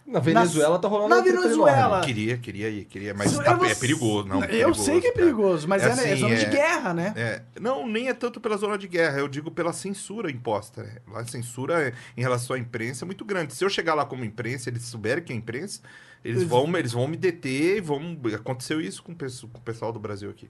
Na 0.09 0.19
Venezuela 0.19 0.79
tá 0.79 0.87
rolando 0.87 1.15
na 1.15 1.21
Venezuela. 1.21 2.01
Queria, 2.01 2.37
queria 2.37 2.69
ir, 2.69 2.85
queria, 2.85 3.13
mas 3.13 3.33
Eu 3.33 3.43
tá- 3.43 3.53
vou- 3.53 3.65
é 3.65 3.75
perigoso, 3.75 4.27
não. 4.27 4.41
Eu 4.43 4.47
perigoso, 4.47 4.83
sei 4.83 4.99
que 4.99 5.07
é 5.07 5.11
cara. 5.11 5.23
perigoso, 5.25 5.67
mas 5.67 5.83
é, 5.83 5.85
É 5.85 5.95
né, 5.95 6.01
é 6.09 6.13
assim, 6.13 6.21
zona 6.21 6.35
de 6.35 6.45
é- 6.45 6.49
guerra, 6.49 6.93
né? 6.93 7.13
É, 7.15 7.41
não, 7.61 7.87
nem 7.87 8.07
é 8.09 8.13
tanto 8.13 8.39
pela 8.41 8.57
zona 8.57 8.77
de 8.77 8.87
guerra, 8.87 9.19
eu 9.19 9.27
digo 9.27 9.51
pela 9.51 9.71
censura 9.71 10.31
imposta. 10.31 10.83
né? 10.83 10.95
Lá 11.07 11.19
a 11.21 11.25
censura 11.25 11.81
é- 11.89 11.93
em 12.17 12.21
relação 12.21 12.55
à 12.55 12.59
imprensa 12.59 13.03
é 13.03 13.07
muito 13.07 13.23
grande. 13.23 13.53
Se 13.53 13.63
eu 13.63 13.69
chegar 13.69 13.93
lá 13.93 14.03
como 14.05 14.25
imprensa, 14.25 14.69
eles 14.69 14.83
souberem 14.83 15.23
que 15.23 15.31
é 15.31 15.35
imprensa, 15.35 15.81
eles 16.25 16.43
vão, 16.43 16.75
eles 16.77 16.91
vão 16.91 17.07
me 17.07 17.15
deter 17.17 17.77
e 17.77 17.81
vão. 17.81 18.17
Aconteceu 18.33 18.81
isso 18.81 19.03
com 19.03 19.11
o 19.11 19.61
pessoal 19.61 19.91
do 19.93 19.99
Brasil 19.99 20.29
aqui. 20.29 20.49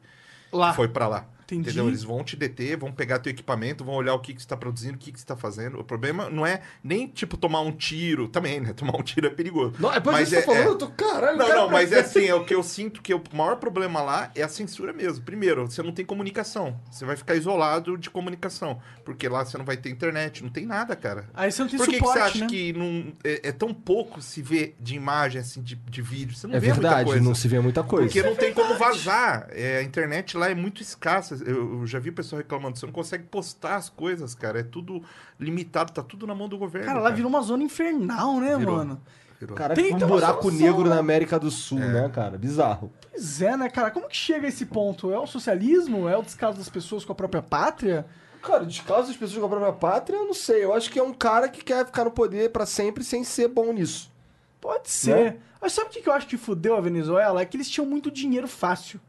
Lá. 0.51 0.73
Foi 0.73 0.87
pra 0.87 1.07
lá. 1.07 1.27
Entendi. 1.55 1.69
Entendeu? 1.69 1.87
Eles 1.87 2.03
vão 2.03 2.23
te 2.23 2.35
deter, 2.35 2.77
vão 2.77 2.91
pegar 2.91 3.19
teu 3.19 3.31
equipamento, 3.31 3.83
vão 3.83 3.95
olhar 3.95 4.13
o 4.13 4.19
que, 4.19 4.33
que 4.33 4.41
você 4.41 4.47
tá 4.47 4.55
produzindo, 4.57 4.95
o 4.95 4.97
que, 4.97 5.11
que 5.11 5.19
você 5.19 5.25
tá 5.25 5.35
fazendo. 5.35 5.79
O 5.79 5.83
problema 5.83 6.29
não 6.29 6.45
é 6.45 6.61
nem, 6.83 7.07
tipo, 7.07 7.35
tomar 7.37 7.61
um 7.61 7.71
tiro. 7.71 8.27
Também, 8.27 8.59
né? 8.59 8.73
Tomar 8.79 8.95
um 8.97 9.03
tiro 9.03 9.27
é 9.27 9.29
perigoso. 9.29 9.75
Não, 9.79 9.91
depois 9.91 10.15
Mas 10.15 10.33
é- 10.33 10.39
você 10.41 10.45
falando, 10.45 10.61
é- 10.63 10.67
eu 10.67 10.77
tô, 10.77 10.87
caralho, 10.89 11.37
não, 11.37 11.47
cara, 11.47 11.59
não, 11.61 11.69
mas 11.69 11.91
é 11.91 11.99
assim, 12.01 12.25
é 12.25 12.35
o 12.35 12.45
que 12.45 12.53
eu 12.53 12.61
sinto 12.63 13.01
que 13.01 13.13
o 13.13 13.21
maior 13.33 13.55
problema 13.57 14.01
lá 14.01 14.31
é 14.35 14.41
a 14.43 14.47
censura 14.47 14.93
mesmo. 14.93 15.23
Primeiro, 15.23 15.65
você 15.69 15.81
não 15.81 15.91
tem 15.91 16.05
comunicação. 16.05 16.79
Você 16.91 17.03
vai 17.05 17.15
ficar 17.15 17.35
isolado 17.35 17.97
de 17.97 18.09
comunicação. 18.09 18.79
Porque 19.03 19.27
lá 19.27 19.43
você 19.43 19.57
não 19.57 19.65
vai 19.65 19.75
ter 19.77 19.89
internet, 19.89 20.43
não 20.43 20.49
tem 20.49 20.65
nada, 20.65 20.95
cara. 20.95 21.27
Aí 21.33 21.51
você 21.51 21.61
não 21.63 21.69
tem 21.69 21.77
Por 21.77 21.85
que, 21.87 21.93
que 21.93 21.97
suporte, 21.97 22.19
você 22.19 22.23
acha 22.23 22.39
né? 22.39 22.47
que 22.47 22.73
não, 22.73 23.13
é, 23.23 23.49
é 23.49 23.51
tão 23.51 23.73
pouco 23.73 24.21
se 24.21 24.41
vê 24.41 24.75
de 24.79 24.95
imagem, 24.95 25.41
assim, 25.41 25.61
de, 25.61 25.75
de 25.75 26.01
vídeo? 26.01 26.35
Você 26.35 26.47
não 26.47 26.55
É 26.55 26.59
vê 26.59 26.67
muita 26.67 26.81
verdade, 26.81 27.05
coisa. 27.09 27.23
não 27.23 27.35
se 27.35 27.47
vê 27.47 27.59
muita 27.59 27.83
coisa. 27.83 28.05
Porque 28.07 28.21
não 28.23 28.35
tem 28.35 28.53
como 28.53 28.75
vazar. 28.77 29.47
É, 29.51 29.77
a 29.79 29.83
internet 29.83 30.37
lá 30.37 30.49
é 30.49 30.55
muito 30.55 30.81
escassa. 30.81 31.38
Eu, 31.41 31.85
já 31.85 31.99
vi 31.99 32.11
pessoal 32.11 32.41
reclamando. 32.41 32.77
Você 32.77 32.85
não 32.85 32.93
consegue 32.93 33.25
postar 33.25 33.75
as 33.75 33.89
coisas, 33.89 34.33
cara. 34.35 34.59
É 34.59 34.63
tudo 34.63 35.01
limitado, 35.39 35.91
tá 35.91 36.03
tudo 36.03 36.25
na 36.27 36.35
mão 36.35 36.47
do 36.49 36.57
governo. 36.57 36.87
Cara, 36.87 36.99
lá 36.99 37.09
virou 37.09 37.29
uma 37.29 37.41
zona 37.41 37.63
infernal, 37.63 38.39
né, 38.39 38.57
Virou. 38.57 38.77
mano? 38.77 39.01
Virou. 39.39 39.55
Cara, 39.55 39.73
Tem 39.73 39.93
um 39.93 39.95
então 39.95 40.07
uma 40.07 40.15
buraco 40.15 40.43
solução, 40.43 40.65
negro 40.67 40.83
né? 40.83 40.89
na 40.89 40.97
América 40.99 41.39
do 41.39 41.49
Sul, 41.49 41.79
né, 41.79 42.09
cara? 42.09 42.37
Bizarro. 42.37 42.91
Pois 43.09 43.41
é, 43.41 43.55
né, 43.55 43.69
cara? 43.69 43.89
Como 43.89 44.07
que 44.07 44.17
chega 44.17 44.45
a 44.45 44.49
esse 44.49 44.65
ponto? 44.65 45.11
É 45.13 45.19
o 45.19 45.25
socialismo? 45.25 46.09
É 46.09 46.17
o 46.17 46.21
descaso 46.21 46.57
das 46.57 46.67
pessoas 46.69 47.05
com 47.05 47.13
a 47.13 47.15
própria 47.15 47.41
pátria? 47.41 48.05
Cara, 48.41 48.65
descaso 48.65 49.07
das 49.07 49.17
pessoas 49.17 49.39
com 49.39 49.45
a 49.45 49.49
própria 49.49 49.73
pátria, 49.73 50.17
eu 50.17 50.25
não 50.25 50.33
sei. 50.33 50.63
Eu 50.63 50.73
acho 50.73 50.89
que 50.89 50.99
é 50.99 51.03
um 51.03 51.13
cara 51.13 51.47
que 51.47 51.63
quer 51.63 51.85
ficar 51.85 52.03
no 52.05 52.11
poder 52.11 52.51
pra 52.51 52.65
sempre 52.65 53.03
sem 53.03 53.23
ser 53.23 53.47
bom 53.47 53.71
nisso. 53.71 54.11
Pode 54.59 54.89
ser. 54.89 55.37
Mas 55.61 55.73
sabe 55.73 55.89
o 55.89 55.91
que 55.91 56.01
que 56.01 56.09
eu 56.09 56.13
acho 56.13 56.27
que 56.27 56.37
fudeu 56.37 56.75
a 56.75 56.81
Venezuela? 56.81 57.41
É 57.41 57.45
que 57.45 57.57
eles 57.57 57.69
tinham 57.69 57.85
muito 57.85 58.09
dinheiro 58.09 58.47
fácil. 58.47 58.99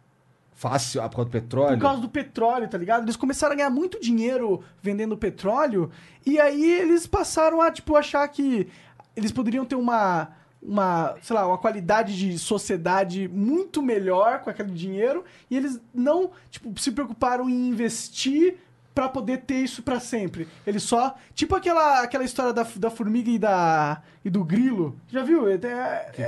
Fácil, 0.60 1.00
ah, 1.00 1.08
por 1.08 1.16
causa 1.16 1.30
do 1.30 1.32
petróleo. 1.32 1.76
Por 1.78 1.82
causa 1.82 2.02
do 2.02 2.08
petróleo, 2.10 2.68
tá 2.68 2.76
ligado? 2.76 3.04
Eles 3.04 3.16
começaram 3.16 3.54
a 3.54 3.56
ganhar 3.56 3.70
muito 3.70 3.98
dinheiro 3.98 4.62
vendendo 4.82 5.16
petróleo. 5.16 5.90
E 6.26 6.38
aí 6.38 6.70
eles 6.70 7.06
passaram 7.06 7.62
a, 7.62 7.70
tipo, 7.70 7.96
achar 7.96 8.28
que 8.28 8.68
eles 9.16 9.32
poderiam 9.32 9.64
ter 9.64 9.76
uma, 9.76 10.32
uma, 10.62 11.16
sei 11.22 11.34
lá, 11.34 11.46
uma 11.46 11.56
qualidade 11.56 12.14
de 12.14 12.38
sociedade 12.38 13.26
muito 13.26 13.80
melhor 13.80 14.40
com 14.40 14.50
aquele 14.50 14.70
dinheiro. 14.72 15.24
E 15.50 15.56
eles 15.56 15.80
não, 15.94 16.30
tipo, 16.50 16.78
se 16.78 16.92
preocuparam 16.92 17.48
em 17.48 17.68
investir 17.70 18.58
pra 18.94 19.08
poder 19.08 19.38
ter 19.38 19.54
isso 19.54 19.82
pra 19.82 20.00
sempre. 20.00 20.48
Eles 20.66 20.82
só, 20.82 21.14
tipo 21.34 21.54
aquela, 21.54 22.02
aquela 22.02 22.24
história 22.24 22.52
da, 22.52 22.66
da 22.76 22.90
formiga 22.90 23.30
e 23.30 23.38
da 23.38 24.02
e 24.24 24.28
do 24.28 24.44
grilo. 24.44 24.96
Já 25.08 25.22
viu? 25.22 25.48
É, 25.48 25.56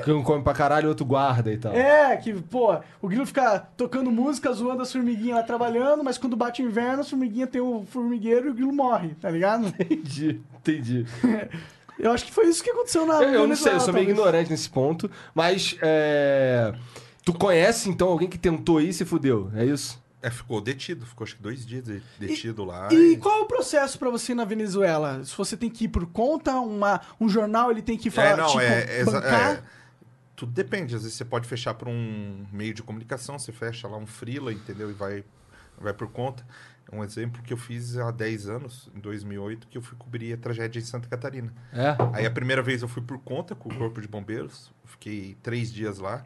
Que 0.02 0.10
um 0.12 0.22
come 0.22 0.42
pra 0.42 0.54
caralho 0.54 0.86
e 0.86 0.88
outro 0.88 1.04
guarda 1.04 1.52
e 1.52 1.58
tal. 1.58 1.72
é, 1.74 2.16
que, 2.16 2.32
pô, 2.32 2.74
o 3.02 3.08
grilo 3.08 3.26
fica 3.26 3.58
tocando 3.76 4.10
música, 4.10 4.52
zoando 4.52 4.82
as 4.82 4.90
formiguinhas 4.92 5.38
lá 5.38 5.42
trabalhando, 5.42 6.02
mas 6.02 6.16
quando 6.16 6.36
bate 6.36 6.62
o 6.62 6.66
inverno, 6.66 7.00
as 7.00 7.10
formiguinhas 7.10 7.50
tem 7.50 7.60
o 7.60 7.84
formigueiro 7.90 8.46
e 8.46 8.50
o 8.50 8.54
grilo 8.54 8.72
morre, 8.72 9.14
tá 9.20 9.28
ligado? 9.28 9.66
Entendi, 9.78 10.40
entendi. 10.56 11.06
Eu 11.98 12.10
acho 12.10 12.24
que 12.24 12.32
foi 12.32 12.46
isso 12.48 12.64
que 12.64 12.70
aconteceu 12.70 13.04
na 13.06 13.22
Eu, 13.22 13.30
eu 13.42 13.46
não 13.46 13.54
sei, 13.54 13.74
eu 13.74 13.80
sou 13.80 13.92
meio 13.92 14.06
talvez. 14.06 14.18
ignorante 14.18 14.50
nesse 14.50 14.68
ponto, 14.70 15.10
mas 15.34 15.76
é, 15.82 16.72
tu 17.24 17.32
conhece 17.32 17.88
então 17.90 18.08
alguém 18.08 18.28
que 18.28 18.38
tentou 18.38 18.80
ir 18.80 18.88
e 18.88 18.92
se 18.92 19.04
fudeu, 19.04 19.50
é 19.54 19.64
isso? 19.64 20.01
É, 20.22 20.30
ficou 20.30 20.60
detido, 20.60 21.04
ficou 21.04 21.24
acho 21.24 21.34
que 21.36 21.42
dois 21.42 21.66
dias 21.66 21.82
de- 21.84 22.02
detido 22.18 22.64
lá. 22.64 22.88
E 22.92 23.16
qual 23.16 23.38
é 23.38 23.40
o 23.42 23.46
processo 23.46 23.98
pra 23.98 24.08
você 24.08 24.32
ir 24.32 24.34
na 24.36 24.44
Venezuela? 24.44 25.24
Se 25.24 25.36
você 25.36 25.56
tem 25.56 25.68
que 25.68 25.84
ir 25.84 25.88
por 25.88 26.06
conta, 26.06 26.52
uma, 26.60 27.00
um 27.20 27.28
jornal 27.28 27.70
ele 27.72 27.82
tem 27.82 27.98
que 27.98 28.08
falar, 28.10 28.28
É, 28.28 28.36
não, 28.36 28.46
tipo, 28.46 28.60
é, 28.60 29.00
é, 29.00 29.04
bancar? 29.04 29.50
é, 29.56 29.62
tudo 30.36 30.52
depende. 30.52 30.94
Às 30.94 31.02
vezes 31.02 31.16
você 31.16 31.24
pode 31.24 31.48
fechar 31.48 31.74
por 31.74 31.88
um 31.88 32.46
meio 32.52 32.72
de 32.72 32.82
comunicação, 32.84 33.36
você 33.38 33.50
fecha 33.50 33.88
lá 33.88 33.96
um 33.96 34.06
freela, 34.06 34.52
entendeu? 34.52 34.90
E 34.90 34.94
vai, 34.94 35.24
vai 35.76 35.92
por 35.92 36.06
conta. 36.08 36.46
Um 36.92 37.02
exemplo 37.02 37.42
que 37.42 37.52
eu 37.52 37.56
fiz 37.56 37.96
há 37.96 38.10
10 38.10 38.48
anos, 38.48 38.90
em 38.94 39.00
2008, 39.00 39.66
que 39.66 39.78
eu 39.78 39.82
fui 39.82 39.96
cobrir 39.98 40.34
a 40.34 40.36
tragédia 40.36 40.78
em 40.78 40.84
Santa 40.84 41.08
Catarina. 41.08 41.52
É. 41.72 41.96
Aí 42.12 42.26
a 42.26 42.30
primeira 42.30 42.62
vez 42.62 42.82
eu 42.82 42.88
fui 42.88 43.02
por 43.02 43.18
conta 43.18 43.54
com 43.54 43.70
o 43.70 43.74
Corpo 43.74 44.00
de 44.00 44.06
Bombeiros, 44.06 44.70
fiquei 44.84 45.36
três 45.42 45.72
dias 45.72 45.98
lá. 45.98 46.24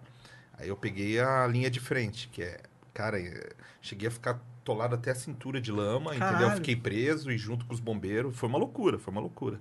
Aí 0.59 0.69
eu 0.69 0.77
peguei 0.77 1.21
a 1.21 1.47
linha 1.47 1.71
de 1.71 1.79
frente, 1.79 2.29
que 2.29 2.43
é, 2.43 2.61
cara, 2.97 3.21
é, 3.21 3.53
cheguei 3.83 4.09
a 4.09 4.11
ficar 4.11 4.41
atolado 4.63 4.95
até 4.95 5.11
a 5.11 5.15
cintura 5.15 5.61
de 5.61 5.71
lama, 5.71 6.11
entendeu? 6.17 6.29
Caralho. 6.39 6.57
Fiquei 6.57 6.75
preso 6.75 7.31
e 7.31 7.37
junto 7.37 7.67
com 7.67 7.75
os 7.75 7.79
bombeiros. 7.81 8.35
Foi 8.35 8.49
uma 8.49 8.59
loucura, 8.59 8.99
foi 8.99 9.13
uma 9.13 9.21
loucura. 9.21 9.61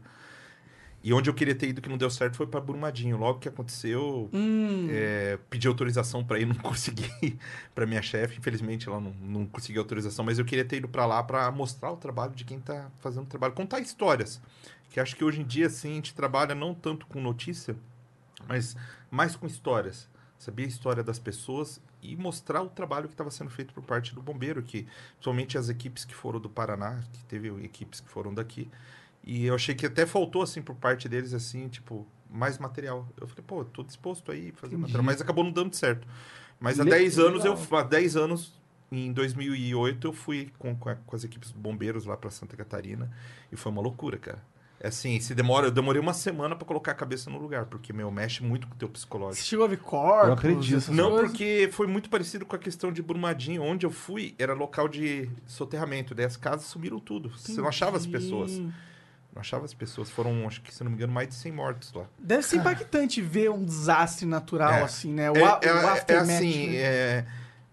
E 1.04 1.14
onde 1.14 1.30
eu 1.30 1.34
queria 1.36 1.54
ter 1.54 1.68
ido 1.68 1.82
que 1.82 1.90
não 1.90 1.98
deu 1.98 2.10
certo 2.10 2.38
foi 2.38 2.48
para 2.48 2.60
Brumadinho. 2.62 3.18
Logo 3.18 3.38
que 3.40 3.48
aconteceu, 3.50 4.30
Hum, 4.34 4.88
é, 4.90 5.38
pedi 5.50 5.68
autorização 5.68 6.24
para 6.24 6.40
ir, 6.40 6.46
não 6.48 6.56
consegui. 6.56 7.38
para 7.76 7.86
minha 7.86 8.02
chefe, 8.02 8.38
infelizmente 8.40 8.88
ela 8.88 9.00
não, 9.00 9.12
não 9.22 9.46
conseguiu 9.46 9.82
autorização, 9.82 10.24
mas 10.26 10.40
eu 10.40 10.46
queria 10.46 10.66
ter 10.66 10.78
ido 10.78 10.88
para 10.88 11.06
lá 11.06 11.22
para 11.22 11.52
mostrar 11.52 11.92
o 11.92 11.98
trabalho 11.98 12.34
de 12.34 12.44
quem 12.46 12.60
tá 12.60 12.90
fazendo 13.00 13.26
o 13.26 13.28
trabalho, 13.28 13.54
contar 13.54 13.80
histórias. 13.82 14.42
Que 14.90 15.00
acho 15.00 15.16
que 15.16 15.24
hoje 15.26 15.42
em 15.42 15.46
dia 15.46 15.68
assim 15.68 15.92
a 15.92 15.96
gente 15.96 16.16
trabalha 16.16 16.56
não 16.56 16.74
tanto 16.74 17.06
com 17.06 17.22
notícia, 17.22 17.76
mas 18.48 18.76
mais 19.12 19.36
com 19.36 19.46
histórias. 19.46 20.10
Saber 20.40 20.64
a 20.64 20.68
história 20.68 21.04
das 21.04 21.20
pessoas 21.20 21.80
e 22.12 22.16
mostrar 22.16 22.62
o 22.62 22.70
trabalho 22.70 23.08
que 23.08 23.14
estava 23.14 23.30
sendo 23.32 23.50
feito 23.50 23.74
por 23.74 23.84
parte 23.84 24.14
do 24.14 24.22
bombeiro, 24.22 24.62
que 24.62 24.88
somente 25.20 25.58
as 25.58 25.70
equipes 25.70 26.06
que 26.06 26.14
foram 26.16 26.40
do 26.40 26.50
Paraná, 26.50 27.02
que 27.14 27.24
teve 27.26 27.48
equipes 27.64 28.00
que 28.00 28.10
foram 28.10 28.34
daqui. 28.34 28.70
E 29.24 29.46
eu 29.46 29.56
achei 29.56 29.74
que 29.74 29.86
até 29.86 30.06
faltou, 30.06 30.42
assim, 30.44 30.62
por 30.62 30.76
parte 30.76 31.10
deles, 31.10 31.34
assim, 31.34 31.68
tipo, 31.68 32.06
mais 32.30 32.58
material. 32.60 33.08
Eu 33.20 33.28
falei, 33.28 33.44
pô, 33.46 33.66
tô 33.66 33.82
disposto 33.84 34.32
aí 34.32 34.50
a 34.50 34.60
fazer 34.60 34.76
Entendi. 34.76 34.82
material, 34.82 35.04
mas 35.04 35.22
acabou 35.22 35.44
não 35.44 35.52
dando 35.52 35.74
certo. 35.76 36.08
Mas 36.60 36.80
há 36.80 36.84
Le- 36.84 36.92
10 36.92 37.18
anos, 37.20 37.44
eu, 37.44 37.54
legal. 37.56 37.80
há 37.80 37.84
10 37.84 38.16
anos, 38.16 38.54
em 38.92 39.12
2008, 39.12 40.08
eu 40.08 40.14
fui 40.14 40.52
com, 40.60 40.76
com, 40.76 40.90
a- 40.90 40.96
com 40.96 41.16
as 41.16 41.24
equipes 41.24 41.52
bombeiros 41.52 42.06
lá 42.06 42.16
para 42.16 42.30
Santa 42.30 42.56
Catarina 42.56 43.12
e 43.52 43.56
foi 43.56 43.72
uma 43.72 43.82
loucura, 43.82 44.18
cara. 44.18 44.42
É 44.80 44.90
assim, 44.90 45.20
se 45.20 45.34
demora, 45.34 45.68
eu 45.68 45.72
demorei 45.72 46.02
uma 46.02 46.14
semana 46.14 46.56
para 46.56 46.66
colocar 46.68 46.92
a 46.92 46.96
cabeça 46.96 47.30
no 47.30 47.40
lugar, 47.40 47.66
porque, 47.66 47.94
meu, 47.94 48.12
mexe 48.12 48.44
muito 48.44 48.68
com 48.68 48.76
o 48.76 48.78
teu 48.78 48.88
você 48.90 48.94
psicológico. 48.94 49.46
chegou 49.46 49.66
a 49.66 49.68
ver 49.70 49.78
corpos? 49.78 50.28
Eu 50.28 50.34
acredito. 50.34 50.92
Não, 50.92 51.12
coisas? 51.12 51.30
porque 51.32 51.70
foi 51.72 51.88
muito 51.88 52.10
parecido 52.10 52.46
com 52.46 52.56
a 52.56 52.60
questão 52.60 52.92
de 52.92 53.02
Brumadinho. 53.02 53.64
Onde 53.64 53.86
eu 53.86 53.90
fui 53.92 54.36
era 54.38 54.54
local 54.54 54.88
de 54.88 55.30
soterramento. 55.48 56.14
Daí 56.14 56.26
as 56.26 56.36
casas 56.38 56.66
sumiram 56.68 57.00
tudo. 57.00 57.30
Você 57.30 57.60
não 57.60 57.68
achava 57.70 57.96
as 57.98 58.06
pessoas. 58.06 58.52
Entendi. 58.52 58.74
Não 59.34 59.40
achava 59.42 59.66
as 59.66 59.74
pessoas. 59.74 60.10
Foram, 60.10 60.46
acho 60.48 60.62
que, 60.62 60.74
se 60.74 60.84
não 60.84 60.92
me 60.92 60.98
engano, 60.98 61.12
mais 61.14 61.30
de 61.30 61.36
100 61.36 61.52
mortos 61.54 61.92
lá. 61.94 62.06
Deve 62.20 62.44
ser 62.44 62.58
impactante 62.58 63.22
ver 63.22 63.50
um 63.52 63.64
desastre 63.66 64.26
natural, 64.26 64.72
É. 64.74 64.82
assim, 64.84 65.12
né? 65.12 65.32
O, 65.32 65.36
É, 65.38 65.44
a- 65.44 65.60
é- 65.62 65.74
o 65.74 65.78
é 65.78 65.86
aftermath, 65.90 66.30
assim, 66.36 66.68
né? 66.70 66.76
é, 66.76 67.26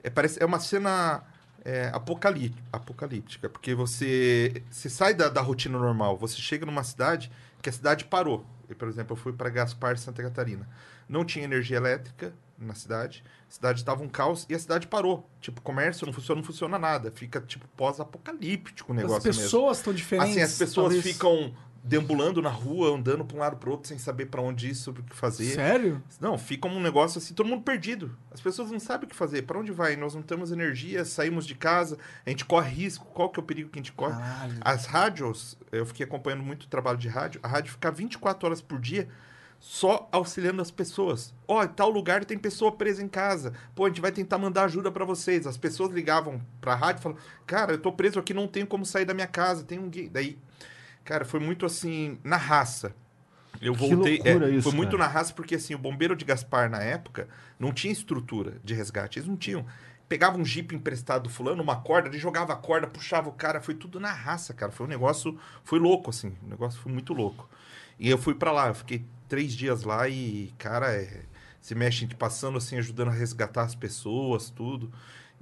é, 0.05 0.11
parece, 0.11 0.43
é 0.43 0.47
uma 0.47 0.59
cena 0.61 1.23
é, 1.65 1.91
apocalí- 1.93 2.55
apocalíptica. 2.73 3.49
Porque 3.49 3.75
você, 3.75 4.63
você 4.71 4.89
sai 4.89 5.15
da, 5.15 5.29
da 5.29 5.41
rotina 5.41 5.79
normal. 5.79 6.17
Você 6.19 6.37
chega 6.37 6.67
numa 6.67 6.85
cidade 6.85 7.31
que 7.61 7.69
a 7.69 7.73
cidade 7.73 8.05
parou. 8.05 8.45
Eu, 8.69 8.77
por 8.77 8.89
exemplo, 8.89 9.13
eu 9.13 9.17
fui 9.21 9.33
para 9.33 9.49
Gaspar, 9.51 9.97
Santa 9.99 10.23
Catarina. 10.23 10.69
Não 11.09 11.25
tinha 11.25 11.45
energia 11.45 11.77
elétrica 11.77 12.33
na 12.59 12.75
cidade. 12.75 13.23
A 13.49 13.53
cidade 13.53 13.81
estava 13.81 14.03
um 14.03 14.09
caos 14.09 14.47
e 14.49 14.55
a 14.55 14.59
cidade 14.59 14.87
parou. 14.87 15.29
Tipo, 15.41 15.61
comércio 15.61 16.07
não 16.07 16.13
funciona, 16.13 16.41
não 16.41 16.47
funciona 16.47 16.79
nada. 16.79 17.11
Fica, 17.15 17.41
tipo, 17.41 17.67
pós-apocalíptico 17.77 18.93
o 18.93 18.95
negócio 18.95 19.19
As 19.19 19.25
mesmo. 19.25 19.43
pessoas 19.43 19.79
estão 19.79 19.93
diferentes. 19.93 20.31
Assim, 20.33 20.41
as 20.43 20.59
pessoas 20.59 20.95
talvez. 20.95 21.05
ficam 21.05 21.55
deambulando 21.85 22.41
na 22.41 22.49
rua, 22.49 22.97
andando 22.97 23.25
para 23.25 23.37
um 23.37 23.41
lado 23.41 23.57
para 23.57 23.69
outro 23.71 23.89
sem 23.89 23.99
saber 23.99 24.27
para 24.27 24.41
onde 24.41 24.69
ir, 24.69 24.75
sobre 24.75 25.03
o 25.03 25.05
que 25.05 25.15
fazer. 25.17 25.55
Sério? 25.55 26.03
Não, 26.21 26.39
fica 26.39 26.69
um 26.69 26.81
negócio 26.81 27.19
assim, 27.19 27.35
todo 27.35 27.49
mundo 27.49 27.63
perdido. 27.63 28.17
As 28.31 28.41
pessoas 28.41 28.71
não 28.71 28.79
sabem 28.79 29.07
o 29.07 29.11
que 29.11 29.17
fazer, 29.17 29.43
para 29.43 29.59
onde 29.59 29.73
vai? 29.73 29.97
Nós 29.97 30.15
não 30.15 30.23
temos 30.23 30.53
energia, 30.53 31.05
saímos 31.05 31.45
de 31.47 31.55
casa, 31.55 31.99
a 32.25 32.31
gente 32.31 32.45
corre 32.45 32.71
risco. 32.71 33.07
Qual 33.07 33.29
que 33.31 33.41
é 33.41 33.43
o 33.43 33.47
perigo 33.47 33.69
que 33.71 33.79
a 33.79 33.83
gente 33.83 33.93
corre? 33.93 34.15
Caralho. 34.15 34.55
As 34.61 34.87
rádios, 34.87 35.59
eu 35.73 35.85
fiquei 35.85 36.07
acompanhando 36.07 36.43
muito 36.43 36.65
o 36.65 36.69
trabalho 36.69 36.99
de 36.99 37.09
rádio, 37.09 37.41
a 37.43 37.49
rádio 37.49 37.73
fica 37.73 37.91
24 37.91 38.47
horas 38.47 38.61
por 38.61 38.79
dia 38.79 39.09
só 39.59 40.09
auxiliando 40.11 40.61
as 40.61 40.73
pessoas. 40.73 41.33
Ó, 41.47 41.63
em 41.63 41.69
tal 41.69 41.89
lugar 41.89 42.25
tem 42.25 42.37
pessoa 42.37 42.73
presa 42.73 43.01
em 43.01 43.09
casa. 43.09 43.53
Pô, 43.77 43.85
a 43.85 43.89
gente 43.89 44.01
vai 44.01 44.11
tentar 44.11 44.37
mandar 44.37 44.65
ajuda 44.65 44.91
pra 44.91 45.05
vocês. 45.05 45.47
As 45.47 45.57
pessoas 45.57 45.93
ligavam 45.93 46.43
pra 46.61 46.75
rádio 46.75 46.99
e 46.99 47.03
falavam: 47.03 47.23
"Cara, 47.47 47.73
eu 47.73 47.79
tô 47.79 47.93
preso 47.93 48.19
aqui, 48.19 48.35
não 48.35 48.49
tenho 48.49 48.67
como 48.67 48.85
sair 48.85 49.05
da 49.05 49.15
minha 49.15 49.27
casa, 49.29 49.63
tem 49.63 49.79
um 49.79 49.89
gay". 49.89 50.09
Daí, 50.09 50.37
cara, 51.05 51.25
foi 51.25 51.41
muito 51.41 51.67
assim 51.67 52.19
na 52.25 52.37
raça. 52.37 52.95
Eu 53.61 53.75
voltei, 53.75 54.21
é, 54.25 54.51
isso, 54.51 54.63
foi 54.63 54.73
muito 54.73 54.97
cara. 54.97 55.05
na 55.05 55.09
raça 55.09 55.33
porque 55.33 55.55
assim, 55.55 55.75
o 55.75 55.79
bombeiro 55.79 56.17
de 56.17 56.25
Gaspar 56.25 56.69
na 56.69 56.83
época 56.83 57.29
não 57.59 57.73
tinha 57.73 57.93
estrutura 57.93 58.55
de 58.65 58.75
resgate, 58.75 59.19
eles 59.19 59.29
não 59.29 59.37
tinham. 59.37 59.65
Pegava 60.09 60.37
um 60.37 60.45
jipe 60.45 60.75
emprestado 60.75 61.25
do 61.25 61.31
fulano, 61.31 61.63
uma 61.63 61.77
corda, 61.77 62.09
ele 62.09 62.19
jogava 62.19 62.53
a 62.53 62.57
corda, 62.57 62.87
puxava 62.87 63.29
o 63.29 63.33
cara, 63.33 63.61
foi 63.61 63.75
tudo 63.75 64.01
na 64.01 64.13
raça, 64.13 64.53
cara. 64.53 64.71
Foi 64.73 64.85
um 64.87 64.89
negócio, 64.89 65.39
foi 65.65 65.79
louco 65.79 66.11
assim, 66.11 66.37
o 66.43 66.49
negócio 66.49 66.81
foi 66.81 66.93
muito 66.93 67.15
louco. 67.15 67.49
E 67.99 68.11
eu 68.11 68.19
fui 68.19 68.35
pra 68.35 68.53
lá, 68.53 68.69
eu 68.69 68.75
fiquei 68.75 69.05
três 69.29 69.55
dias 69.55 69.85
lá 69.85 70.09
e, 70.09 70.53
cara, 70.59 70.93
é, 70.93 71.23
se 71.61 71.75
mexe, 71.75 72.07
passando 72.09 72.59
assim, 72.59 72.77
ajudando 72.77 73.09
a 73.09 73.13
resgatar 73.13 73.63
as 73.63 73.75
pessoas, 73.75 74.51
tudo. 74.51 74.93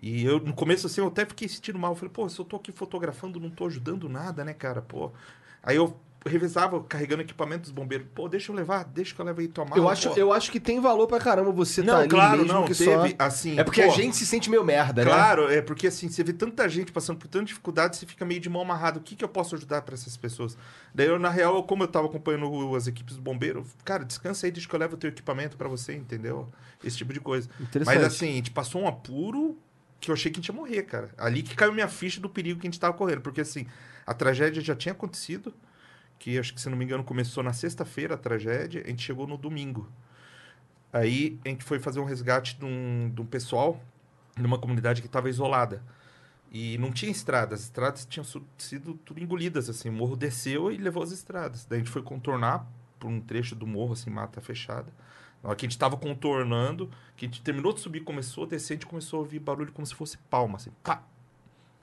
E 0.03 0.25
eu, 0.25 0.39
no 0.39 0.53
começo, 0.55 0.87
assim, 0.87 1.01
eu 1.01 1.09
até 1.09 1.27
fiquei 1.27 1.49
sentindo 1.49 1.79
mal. 1.79 1.93
Eu 1.93 1.97
falei, 1.97 2.13
pô, 2.13 2.29
se 2.29 2.39
eu 2.39 2.45
tô 2.45 2.57
aqui 2.57 2.71
fotografando, 2.73 3.41
não 3.41 3.51
tô 3.51 3.67
ajudando 3.67 4.09
nada, 4.09 4.45
né, 4.45 4.55
cara? 4.55 4.81
Pô. 4.81 5.13
Aí 5.63 5.77
eu 5.77 5.97
revezava 6.27 6.83
carregando 6.83 7.23
equipamento 7.23 7.63
dos 7.63 7.71
bombeiros. 7.71 8.07
Pô, 8.15 8.29
deixa 8.29 8.53
eu 8.53 8.57
levar, 8.57 8.85
deixa 8.85 9.15
que 9.15 9.21
eu 9.21 9.25
leve 9.25 9.43
aí 9.43 9.49
tua 9.49 9.65
mala. 9.65 9.81
Eu 9.81 9.89
acho, 9.89 10.11
pô. 10.11 10.17
eu 10.17 10.33
acho 10.33 10.51
que 10.51 10.61
tem 10.61 10.81
valor 10.81 11.07
pra 11.07 11.19
caramba 11.19 11.51
você 11.51 11.83
tá 11.83 11.93
Não, 11.93 11.99
ali 12.01 12.09
claro, 12.09 12.39
mesmo 12.39 12.53
não, 12.53 12.65
que 12.65 12.75
teve, 12.75 13.11
só... 13.11 13.15
assim... 13.19 13.59
É 13.59 13.65
porque 13.65 13.83
pô, 13.83 13.91
a 13.91 13.95
gente 13.95 14.17
se 14.17 14.27
sente 14.27 14.51
meio 14.51 14.65
merda, 14.65 15.03
né? 15.05 15.11
Claro, 15.11 15.51
é 15.51 15.63
porque 15.63 15.87
assim, 15.87 16.09
você 16.09 16.23
vê 16.23 16.33
tanta 16.33 16.69
gente 16.69 16.93
passando 16.93 17.19
por 17.19 17.29
tanta 17.29 17.47
dificuldade, 17.47 17.97
você 17.97 18.05
fica 18.05 18.25
meio 18.25 18.41
de 18.41 18.51
mão 18.51 18.63
amarrada. 18.63 18.99
O 18.99 19.03
que, 19.03 19.17
que 19.17 19.25
eu 19.25 19.29
posso 19.29 19.55
ajudar 19.55 19.83
para 19.83 19.95
essas 19.95 20.17
pessoas? 20.17 20.57
Daí, 20.95 21.07
eu, 21.07 21.19
na 21.19 21.31
real, 21.31 21.63
como 21.65 21.85
eu 21.85 21.89
tava 21.89 22.07
acompanhando 22.07 22.75
as 22.77 22.87
equipes 22.87 23.17
do 23.17 23.23
bombeiro, 23.23 23.65
cara, 23.85 24.05
descansa 24.05 24.47
aí, 24.47 24.53
deixa 24.53 24.69
que 24.69 24.75
eu 24.75 24.81
levo 24.81 24.95
o 24.95 24.99
teu 24.99 25.09
equipamento 25.09 25.57
para 25.57 25.69
você, 25.69 25.95
entendeu? 25.95 26.49
Esse 26.85 26.99
tipo 26.99 27.13
de 27.13 27.21
coisa. 27.21 27.49
Interessante. 27.59 27.95
Mas 27.97 28.05
assim, 28.05 28.29
a 28.29 28.33
gente 28.33 28.51
passou 28.51 28.83
um 28.83 28.89
apuro 28.89 29.59
que 30.01 30.11
eu 30.11 30.15
achei 30.15 30.31
que 30.31 30.39
a 30.39 30.41
gente 30.41 30.49
ia 30.49 30.55
morrer, 30.55 30.83
cara. 30.85 31.11
Ali 31.19 31.43
que 31.43 31.55
caiu 31.55 31.73
minha 31.73 31.89
ficha 31.89 32.21
do 32.21 32.29
perigo 32.29 32.59
que 32.59 32.67
a 32.67 32.71
gente 32.71 32.81
tava 32.81 32.95
correndo. 32.95 33.21
Porque 33.21 33.41
assim, 33.41 33.67
a 34.07 34.15
tragédia 34.15 34.63
já 34.63 34.75
tinha 34.75 34.93
acontecido, 34.93 35.55
que 36.19 36.39
acho 36.39 36.55
que, 36.55 36.61
se 36.61 36.69
não 36.69 36.77
me 36.77 36.85
engano, 36.85 37.05
começou 37.05 37.43
na 37.43 37.53
sexta-feira 37.53 38.15
a 38.15 38.19
tragédia, 38.19 38.83
a 38.85 38.89
gente 38.89 39.03
chegou 39.03 39.27
no 39.27 39.37
domingo. 39.37 39.91
Aí 40.93 41.39
a 41.45 41.49
gente 41.49 41.65
foi 41.65 41.79
fazer 41.79 42.01
um 42.01 42.05
resgate 42.05 42.59
de 42.59 42.65
um, 42.65 43.13
de 43.15 43.21
um 43.21 43.27
pessoal 43.27 43.81
numa 44.37 44.59
comunidade 44.59 45.01
que 45.01 45.07
estava 45.07 45.29
isolada. 45.29 45.83
E 46.51 46.77
não 46.79 46.91
tinha 46.91 47.13
estrada, 47.13 47.55
as 47.55 47.63
estradas 47.63 48.05
tinham 48.05 48.25
sido 48.59 48.95
tudo 49.05 49.23
engolidas, 49.23 49.71
assim, 49.71 49.89
o 49.89 49.93
morro 49.93 50.17
desceu 50.17 50.73
e 50.73 50.77
levou 50.77 51.03
as 51.03 51.13
estradas. 51.13 51.65
Daí 51.65 51.79
a 51.79 51.83
gente 51.83 51.93
foi 51.93 52.03
contornar 52.03 52.67
por 52.99 53.09
um 53.09 53.21
trecho 53.21 53.55
do 53.55 53.67
morro, 53.67 53.93
assim, 53.93 54.11
mata 54.11 54.41
fechada. 54.41 54.93
Na 55.43 55.49
hora 55.51 55.57
que 55.57 55.65
a 55.65 55.69
gente 55.69 55.73
estava 55.77 55.97
contornando, 55.97 56.91
que 57.17 57.25
a 57.25 57.29
gente 57.29 57.41
terminou 57.43 57.73
de 57.73 57.81
subir, 57.81 58.01
começou 58.01 58.45
a 58.45 58.47
descer, 58.47 58.75
a 58.75 58.77
gente 58.77 58.87
começou 58.87 59.19
a 59.19 59.21
ouvir 59.21 59.39
barulho 59.39 59.73
como 59.73 59.87
se 59.87 59.95
fosse 59.95 60.19
palma, 60.29 60.57
assim, 60.57 60.71
pá. 60.83 61.03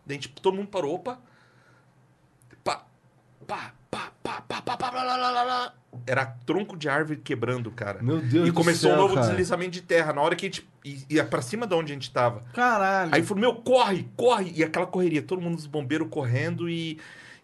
Daí 0.06 0.18
a 0.18 0.22
gente, 0.22 0.30
todo 0.30 0.56
mundo 0.56 0.68
parou, 0.68 0.96
opa. 0.96 1.20
Pá, 2.64 2.86
pá, 3.46 3.74
pá, 3.90 4.12
pá, 4.24 4.42
pá, 4.48 4.62
pá, 4.62 4.78
pá, 4.78 4.92
lá, 4.92 5.04
lá, 5.04 5.18
lá, 5.18 5.32
lá, 5.32 5.44
lá. 5.44 5.74
Era 6.06 6.26
tronco 6.26 6.78
de 6.78 6.88
árvore 6.88 7.20
quebrando, 7.20 7.72
cara. 7.72 8.02
Meu 8.04 8.20
Deus 8.22 8.48
E 8.48 8.52
do 8.52 8.54
começou 8.54 8.92
céu, 8.92 9.00
um 9.00 9.02
novo 9.02 9.16
cara. 9.16 9.28
deslizamento 9.28 9.72
de 9.72 9.82
terra. 9.82 10.14
Na 10.14 10.22
hora 10.22 10.36
que 10.36 10.46
a 10.46 10.50
gente 10.50 10.70
i- 10.86 11.06
ia 11.10 11.26
pra 11.26 11.42
cima 11.42 11.66
de 11.66 11.74
onde 11.74 11.92
a 11.92 11.96
gente 11.96 12.12
tava. 12.12 12.42
Caralho. 12.54 13.14
Aí 13.14 13.24
falou, 13.24 13.42
meu, 13.42 13.56
corre, 13.56 14.08
corre. 14.16 14.52
E 14.56 14.64
aquela 14.64 14.86
correria, 14.86 15.22
todo 15.24 15.42
mundo 15.42 15.56
dos 15.56 15.66
bombeiros 15.66 16.08
correndo 16.10 16.70
e. 16.70 17.00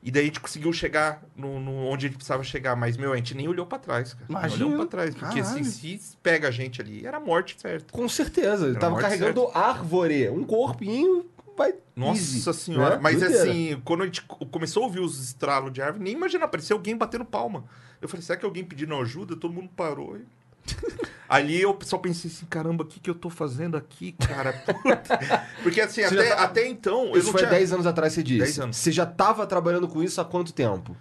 E 0.05 0.11
daí 0.11 0.23
a 0.23 0.25
gente 0.25 0.39
conseguiu 0.41 0.73
chegar 0.73 1.23
no, 1.35 1.59
no- 1.59 1.85
onde 1.87 2.05
a 2.05 2.09
gente 2.09 2.17
precisava 2.17 2.43
chegar. 2.43 2.75
Mas, 2.75 2.97
meu, 2.97 3.13
a 3.13 3.15
gente 3.15 3.33
nem 3.35 3.47
olhou 3.47 3.65
pra 3.65 3.79
trás, 3.79 4.13
cara. 4.13 4.25
Imagina. 4.27 4.59
Não 4.59 4.67
olhou 4.73 4.79
pra 4.87 4.91
trás. 4.99 5.15
Porque 5.15 5.39
assim, 5.39 5.63
se 5.63 6.17
pega 6.21 6.49
a 6.49 6.51
gente 6.51 6.81
ali, 6.81 7.05
era 7.05 7.19
morte, 7.19 7.55
certo? 7.59 7.91
Com 7.93 8.07
certeza. 8.09 8.67
Ele 8.67 8.77
tava 8.77 8.99
carregando 8.99 9.47
árvore. 9.53 10.29
Um 10.29 10.43
corpinho 10.43 11.25
vai. 11.55 11.73
Nossa 11.95 12.19
easy, 12.19 12.53
senhora. 12.53 12.95
né? 12.95 13.01
Mas 13.01 13.19
Doideira. 13.19 13.43
assim, 13.49 13.81
quando 13.85 14.01
a 14.01 14.05
gente 14.05 14.21
co- 14.23 14.45
começou 14.47 14.83
a 14.83 14.85
ouvir 14.87 14.99
os 14.99 15.23
estralos 15.23 15.71
de 15.71 15.81
árvore, 15.81 16.03
nem 16.03 16.13
imaginava, 16.13 16.51
parecia 16.51 16.75
alguém 16.75 16.97
batendo 16.97 17.23
palma. 17.23 17.63
Eu 18.01 18.09
falei, 18.09 18.25
será 18.25 18.37
que 18.37 18.43
alguém 18.45 18.63
pedindo 18.65 18.93
ajuda? 18.95 19.35
Todo 19.37 19.53
mundo 19.53 19.69
parou. 19.75 20.17
e- 20.17 20.25
Ali 21.27 21.59
eu 21.61 21.77
só 21.81 21.97
pensei 21.97 22.29
assim, 22.29 22.45
caramba, 22.45 22.83
o 22.83 22.85
que, 22.87 22.99
que 22.99 23.09
eu 23.09 23.15
tô 23.15 23.29
fazendo 23.29 23.75
aqui, 23.75 24.11
cara? 24.11 24.53
Puta. 24.53 25.47
Porque 25.63 25.81
assim, 25.81 26.03
até, 26.03 26.29
tá- 26.29 26.43
até 26.43 26.67
então, 26.67 27.05
eu 27.07 27.17
Isso 27.17 27.25
não 27.25 27.31
foi 27.31 27.41
tinha... 27.41 27.49
10 27.51 27.73
anos 27.73 27.87
atrás, 27.87 28.13
você 28.13 28.21
disse. 28.21 28.39
10 28.39 28.59
anos. 28.59 28.77
Você 28.77 28.91
já 28.91 29.05
tava 29.05 29.47
trabalhando 29.47 29.87
com 29.87 30.03
isso 30.03 30.21
há 30.21 30.25
quanto 30.25 30.53
tempo? 30.53 30.95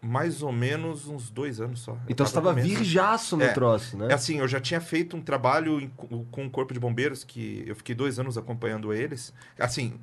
Mais 0.00 0.40
ou 0.40 0.52
menos 0.52 1.08
uns 1.08 1.30
dois 1.30 1.60
anos 1.60 1.80
só. 1.80 1.92
Eu 1.92 1.98
Então 2.08 2.24
você 2.24 2.32
tava 2.34 2.52
medo. 2.52 2.68
virjaço 2.68 3.36
no 3.36 3.42
É. 3.42 3.48
troço, 3.52 3.96
né? 3.96 4.08
É 4.10 4.14
assim, 4.14 4.38
eu 4.38 4.46
já 4.46 4.60
tinha 4.60 4.80
feito 4.80 5.16
um 5.16 5.20
trabalho 5.20 5.80
em- 5.80 5.90
com 6.30 6.46
o 6.46 6.50
Corpo 6.50 6.72
de 6.72 6.78
Bombeiros, 6.78 7.24
que 7.24 7.64
eu 7.66 7.74
fiquei 7.74 7.94
dois 7.94 8.20
anos 8.20 8.38
acompanhando 8.38 8.92
eles. 8.92 9.32
Assim, 9.58 9.94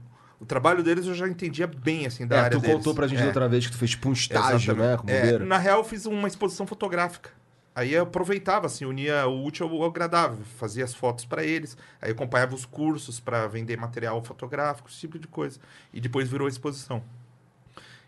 o 0.41 0.45
trabalho 0.45 0.83
deles 0.83 1.05
eu 1.05 1.13
já 1.13 1.25
entendia 1.27 1.67
bem, 1.67 2.05
assim, 2.05 2.27
da 2.27 2.35
É, 2.35 2.39
área 2.39 2.57
tu 2.57 2.61
deles. 2.61 2.75
contou 2.75 2.93
pra 2.93 3.07
gente 3.07 3.21
é. 3.21 3.27
outra 3.27 3.47
vez 3.47 3.65
que 3.65 3.71
tu 3.71 3.77
fez 3.77 3.91
tipo 3.91 4.09
um 4.09 4.13
estágio, 4.13 4.73
Exatamente. 4.73 4.81
né? 4.91 4.97
Com 4.97 5.09
É, 5.09 5.19
bombeiro. 5.21 5.45
na 5.45 5.57
real, 5.57 5.77
eu 5.77 5.83
fiz 5.85 6.05
uma 6.05 6.27
exposição 6.27 6.67
fotográfica. 6.67 7.29
Aí 7.75 7.93
eu 7.93 8.03
aproveitava, 8.03 8.67
assim, 8.67 8.85
unia 8.85 9.25
o 9.27 9.43
útil 9.43 9.67
ao 9.67 9.83
agradável, 9.83 10.45
fazia 10.57 10.83
as 10.83 10.93
fotos 10.93 11.25
para 11.25 11.43
eles, 11.43 11.75
aí 11.99 12.11
acompanhava 12.11 12.53
os 12.53 12.65
cursos 12.65 13.19
para 13.19 13.47
vender 13.47 13.77
material 13.77 14.23
fotográfico, 14.23 14.89
esse 14.89 14.99
tipo 14.99 15.17
de 15.17 15.27
coisa. 15.27 15.59
E 15.91 15.99
depois 15.99 16.29
virou 16.29 16.47
exposição. 16.47 17.03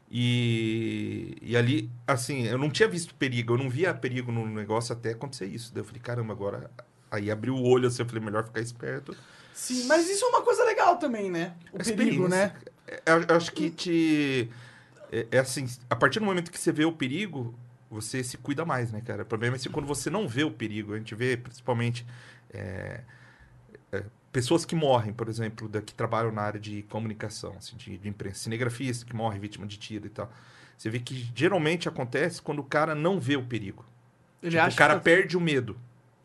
E, 0.10 1.38
e 1.42 1.58
ali, 1.58 1.90
assim, 2.08 2.46
eu 2.46 2.58
não 2.58 2.70
tinha 2.70 2.88
visto 2.88 3.16
perigo, 3.16 3.56
eu 3.56 3.58
não 3.58 3.70
via 3.70 3.94
perigo 3.94 4.32
no 4.32 4.46
negócio 4.46 4.94
até 4.94 5.12
acontecer 5.12 5.48
isso. 5.48 5.74
Daí 5.74 5.82
eu 5.82 5.86
falei, 5.86 6.02
caramba, 6.02 6.32
agora. 6.32 6.70
Aí 7.10 7.32
abriu 7.32 7.56
o 7.56 7.68
olho 7.68 7.88
assim, 7.88 8.04
eu 8.04 8.06
falei, 8.06 8.24
melhor 8.24 8.46
ficar 8.46 8.62
esperto. 8.62 9.18
Sim, 9.54 9.86
mas 9.86 10.08
isso 10.10 10.26
é 10.26 10.28
uma 10.28 10.42
coisa 10.42 10.64
legal 10.64 10.98
também, 10.98 11.32
né? 11.32 11.56
O 11.72 11.78
perigo, 11.80 12.28
né? 12.28 12.54
É, 12.88 13.02
Eu, 13.06 13.24
eu 13.24 13.36
acho 13.36 13.52
que 13.52 13.70
te. 13.70 14.50
É, 15.12 15.28
é 15.32 15.40
assim, 15.40 15.68
a 15.90 15.96
partir 15.96 16.20
do 16.20 16.26
momento 16.26 16.52
que 16.52 16.60
você 16.60 16.72
vê 16.72 16.86
o 16.86 16.92
perigo, 16.92 17.58
você 17.90 18.24
se 18.24 18.38
cuida 18.38 18.66
mais, 18.66 18.92
né, 18.92 19.02
cara? 19.02 19.24
O 19.24 19.26
problema 19.26 19.56
é 19.56 19.60
se 19.60 19.70
quando 19.70 19.86
você 19.86 20.10
não 20.10 20.28
vê 20.28 20.44
o 20.44 20.52
perigo, 20.52 20.94
a 20.94 20.98
gente 20.98 21.14
vê 21.16 21.38
principalmente 21.38 22.06
é, 22.54 23.02
é, 23.92 24.04
pessoas 24.32 24.66
que 24.66 24.76
morrem, 24.76 25.14
por 25.14 25.30
exemplo, 25.30 25.68
da, 25.70 25.82
que 25.82 25.94
trabalham 25.94 26.32
na 26.32 26.42
área 26.42 26.60
de 26.60 26.84
comunicação, 26.84 27.56
assim, 27.58 27.76
de, 27.78 27.98
de 27.98 28.10
imprensa, 28.10 28.40
cinegrafista 28.40 29.06
que 29.06 29.16
morre 29.16 29.40
vítima 29.40 29.66
de 29.66 29.78
tiro 29.78 30.08
e 30.08 30.10
tal. 30.10 30.32
Você 30.78 30.90
vê 30.90 31.00
que 31.00 31.32
geralmente 31.34 31.88
acontece 31.88 32.42
quando 32.42 32.60
o 32.60 32.64
cara 32.64 32.94
não 32.94 33.20
vê 33.20 33.38
o 33.38 33.44
perigo. 33.44 33.86
Tipo, 34.42 34.56
o 34.58 34.76
cara 34.76 34.94
que 34.94 34.98
tá- 34.98 35.00
perde 35.00 35.38
o 35.38 35.42
medo. 35.42 35.78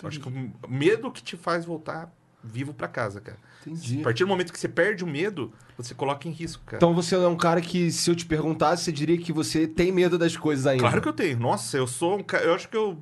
Acho 0.02 0.18
que 0.18 0.28
o 0.28 0.68
medo 0.68 1.12
que 1.12 1.22
te 1.22 1.36
faz 1.36 1.64
voltar 1.64 2.10
vivo 2.42 2.72
pra 2.74 2.88
casa, 2.88 3.20
cara. 3.20 3.38
Entendi. 3.66 4.00
A 4.00 4.04
partir 4.04 4.24
do 4.24 4.28
momento 4.28 4.52
que 4.52 4.58
você 4.58 4.68
perde 4.68 5.04
o 5.04 5.06
medo, 5.06 5.52
você 5.76 5.94
coloca 5.94 6.26
em 6.26 6.30
risco, 6.30 6.62
cara. 6.64 6.76
Então 6.78 6.94
você 6.94 7.14
é 7.14 7.18
um 7.28 7.36
cara 7.36 7.60
que, 7.60 7.90
se 7.92 8.10
eu 8.10 8.16
te 8.16 8.24
perguntasse, 8.26 8.84
você 8.84 8.92
diria 8.92 9.18
que 9.18 9.32
você 9.32 9.66
tem 9.66 9.92
medo 9.92 10.16
das 10.18 10.36
coisas 10.36 10.66
ainda. 10.66 10.82
Claro 10.82 11.00
que 11.02 11.08
eu 11.08 11.12
tenho. 11.12 11.38
Nossa, 11.38 11.76
eu 11.76 11.86
sou 11.86 12.18
um 12.18 12.22
cara. 12.22 12.44
Eu 12.44 12.54
acho 12.54 12.68
que 12.68 12.76
eu. 12.76 12.98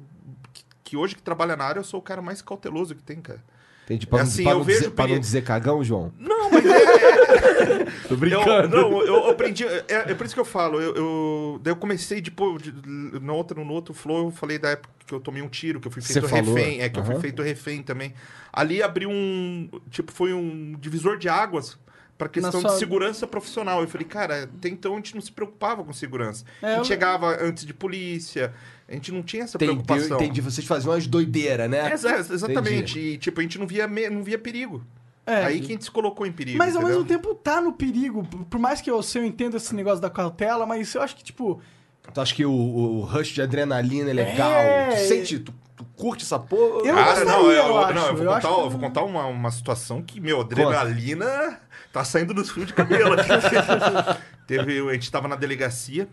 que- 0.85 0.97
hoje 0.97 1.15
que 1.15 1.23
trabalha 1.23 1.55
na 1.57 1.65
área, 1.65 1.81
eu 1.81 1.85
sou 1.85 2.01
o 2.01 2.03
cara 2.03 2.23
mais 2.23 2.41
cauteloso 2.43 2.95
que 2.95 3.03
tem, 3.03 3.21
cara. 3.21 3.43
Entendi. 3.85 4.07
Pra, 4.07 4.19
É 4.19 4.23
não- 4.23 4.29
assim, 4.29 4.43
pra 4.43 4.53
eu 4.53 4.59
não 4.59 4.65
vejo 4.65 4.79
dizer, 4.81 4.91
pra 4.91 5.07
não 5.07 5.19
dizer 5.19 5.45
cagão, 5.45 5.85
João? 5.85 6.13
Não, 6.19 6.38
mas 6.53 6.65
é. 6.67 7.85
Tô 8.09 8.15
eu, 8.15 8.17
brincando. 8.17 8.69
não, 8.77 9.03
eu 9.03 9.29
aprendi. 9.31 9.65
É, 9.65 10.11
é 10.11 10.15
por 10.15 10.25
isso 10.27 10.35
que 10.35 10.41
eu 10.41 10.45
falo. 10.45 10.81
Eu, 10.81 10.95
eu, 10.95 11.61
daí 11.63 11.73
eu 11.73 11.77
comecei, 11.77 12.21
tipo, 12.23 12.59
de, 12.59 12.73
no, 13.21 13.35
outro, 13.35 13.65
no 13.65 13.73
outro 13.73 13.93
flow, 13.95 14.27
eu 14.27 14.31
falei 14.31 14.59
da 14.59 14.71
época 14.71 14.93
que 15.07 15.15
eu 15.15 15.21
tomei 15.21 15.43
um 15.43 15.49
tiro, 15.49 15.81
que 15.81 15.89
eu 15.89 15.93
fui 15.93 16.03
Você 16.03 16.15
feito 16.15 16.29
falou. 16.29 16.55
refém. 16.55 16.81
É, 16.81 16.89
que 16.89 16.99
eu 16.99 17.03
Aham. 17.03 17.13
fui 17.13 17.21
feito 17.21 17.43
refém 17.43 17.83
também. 17.83 18.15
Ali 18.53 18.83
abriu 18.83 19.11
um. 19.11 19.69
Tipo, 19.91 20.13
foi 20.13 20.33
um 20.33 20.75
divisor 20.79 21.17
de 21.19 21.29
águas. 21.29 21.79
Pra 22.17 22.29
questão 22.29 22.61
sua- 22.61 22.73
de 22.73 22.79
segurança 22.81 23.29
profissional. 23.29 23.81
Eu 23.81 23.87
falei, 23.87 24.05
cara, 24.05 24.43
até 24.43 24.69
então 24.69 24.93
a 24.95 24.97
gente 24.97 25.15
não 25.15 25.21
se 25.23 25.31
preocupava 25.31 25.85
com 25.85 25.93
segurança. 25.93 26.45
É, 26.61 26.67
a 26.67 26.71
gente 26.71 26.79
eu- 26.81 26.85
chegava 26.87 27.29
antes 27.41 27.65
de 27.65 27.73
polícia, 27.73 28.53
a 28.89 28.93
gente 28.93 29.13
não 29.13 29.23
tinha 29.23 29.45
essa 29.45 29.57
Entendi, 29.57 29.71
eu 29.71 29.77
preocupação. 29.85 30.17
entendi. 30.21 30.41
Vocês 30.41 30.67
faziam 30.67 30.93
umas 30.93 31.07
doideiras, 31.07 31.71
né? 31.71 31.89
É, 31.89 31.93
exa- 31.95 32.19
exatamente. 32.19 32.99
E, 32.99 33.19
tipo, 33.19 33.39
a 33.39 33.43
gente 33.45 33.57
não 33.57 33.69
via, 33.69 33.87
não 34.11 34.25
via 34.25 34.37
perigo. 34.37 34.83
É. 35.31 35.45
Aí 35.45 35.61
que 35.61 35.67
a 35.67 35.69
gente 35.71 35.85
se 35.85 35.91
colocou 35.91 36.27
em 36.27 36.33
perigo. 36.33 36.57
Mas 36.59 36.75
ao 36.75 36.83
entendeu? 36.83 37.01
mesmo 37.01 37.09
tempo 37.09 37.35
tá 37.35 37.61
no 37.61 37.73
perigo. 37.73 38.25
Por 38.49 38.59
mais 38.59 38.81
que 38.81 38.91
eu, 38.91 39.03
se 39.03 39.19
eu 39.19 39.25
entendo 39.25 39.57
esse 39.57 39.75
negócio 39.75 40.01
da 40.01 40.09
cautela, 40.11 40.65
mas 40.67 40.95
eu 40.95 41.03
acho 41.03 41.15
que, 41.17 41.23
tipo. 41.25 41.61
Tu 42.15 42.21
acha 42.21 42.35
que 42.35 42.47
o, 42.47 42.51
o 42.53 43.01
rush 43.03 43.29
de 43.35 43.43
adrenalina 43.43 44.11
é 44.11 44.15
legal? 44.15 44.51
É. 44.51 44.89
Tu 44.95 45.01
sente, 45.09 45.39
tu, 45.41 45.53
tu 45.77 45.85
curte 45.95 46.25
essa 46.25 46.39
porra? 46.39 46.87
Eu 46.87 46.95
Cara, 46.95 47.25
não, 47.25 47.43
gostaria, 47.43 47.59
eu, 47.59 47.65
eu 47.67 47.69
não, 47.69 47.79
acho. 47.79 47.99
eu 47.99 48.17
vou 48.17 48.25
Eu 48.25 48.33
contar, 48.33 48.37
acho 48.49 48.57
que- 48.57 48.63
eu 48.65 48.71
vou 48.71 48.81
contar 48.81 49.03
uma, 49.05 49.27
uma 49.27 49.51
situação 49.51 50.03
que, 50.03 50.19
meu, 50.19 50.41
adrenalina 50.41 51.61
tá 51.93 52.03
saindo 52.05 52.33
dos 52.33 52.51
fios 52.51 52.67
de 52.67 52.73
cabelo 52.73 53.13
aqui. 53.13 53.29
Teve, 54.47 54.89
a 54.89 54.93
gente 54.95 55.11
tava 55.11 55.29
na 55.29 55.37
delegacia, 55.37 56.09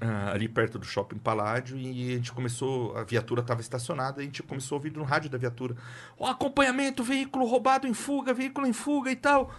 ah, 0.00 0.32
ali 0.32 0.48
perto 0.48 0.78
do 0.78 0.84
shopping 0.84 1.18
Paládio, 1.18 1.76
e 1.76 2.12
a 2.12 2.16
gente 2.16 2.32
começou, 2.32 2.96
a 2.96 3.04
viatura 3.04 3.42
tava 3.42 3.60
estacionada, 3.60 4.20
e 4.20 4.22
a 4.22 4.24
gente 4.26 4.42
começou 4.42 4.76
a 4.76 4.78
ouvir 4.78 4.92
no 4.92 5.02
rádio 5.02 5.30
da 5.30 5.38
viatura. 5.38 5.76
Ó, 6.18 6.26
acompanhamento, 6.26 7.02
veículo 7.02 7.46
roubado 7.46 7.86
em 7.86 7.94
fuga, 7.94 8.34
veículo 8.34 8.66
em 8.66 8.72
fuga 8.72 9.10
e 9.10 9.16
tal. 9.16 9.52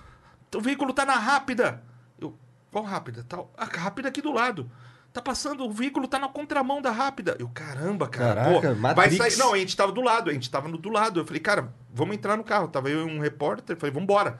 O 0.55 0.61
veículo 0.61 0.93
tá 0.93 1.05
na 1.05 1.15
rápida. 1.15 1.83
Eu, 2.19 2.37
qual 2.71 2.83
rápida? 2.83 3.25
Tal. 3.27 3.51
A 3.57 3.65
rápida 3.65 4.09
aqui 4.09 4.21
do 4.21 4.31
lado. 4.31 4.69
Tá 5.11 5.21
passando, 5.21 5.65
o 5.65 5.71
veículo 5.71 6.07
tá 6.07 6.19
na 6.19 6.27
contramão 6.27 6.81
da 6.81 6.91
rápida. 6.91 7.35
Eu, 7.39 7.49
caramba, 7.49 8.07
cara. 8.07 8.43
Caraca, 8.43 8.75
pô, 8.75 8.95
vai 8.95 9.09
sair. 9.09 9.37
Não, 9.37 9.53
a 9.53 9.57
gente 9.57 9.75
tava 9.75 9.91
do 9.91 10.01
lado, 10.01 10.29
a 10.29 10.33
gente 10.33 10.49
tava 10.49 10.67
no, 10.67 10.77
do 10.77 10.89
lado. 10.89 11.19
Eu 11.19 11.25
falei, 11.25 11.41
cara, 11.41 11.73
vamos 11.91 12.15
entrar 12.15 12.37
no 12.37 12.43
carro. 12.43 12.67
Tava 12.67 12.89
eu 12.89 13.07
e 13.07 13.11
um 13.11 13.19
repórter, 13.19 13.75
falei, 13.75 13.91
vambora. 13.91 14.37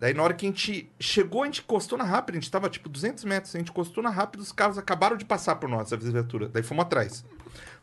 Daí 0.00 0.14
na 0.14 0.22
hora 0.22 0.32
que 0.34 0.46
a 0.46 0.48
gente 0.48 0.88
chegou, 1.00 1.42
a 1.42 1.46
gente 1.46 1.60
encostou 1.60 1.98
na 1.98 2.04
rápida, 2.04 2.38
a 2.38 2.40
gente 2.40 2.50
tava 2.50 2.68
tipo 2.68 2.88
200 2.88 3.24
metros, 3.24 3.54
a 3.54 3.58
gente 3.58 3.70
encostou 3.70 4.02
na 4.02 4.10
rápida, 4.10 4.42
os 4.42 4.52
carros 4.52 4.78
acabaram 4.78 5.16
de 5.16 5.24
passar 5.24 5.56
por 5.56 5.68
nós, 5.68 5.92
a 5.92 5.96
viatura. 5.96 6.48
Daí 6.48 6.62
fomos 6.62 6.82
atrás. 6.84 7.24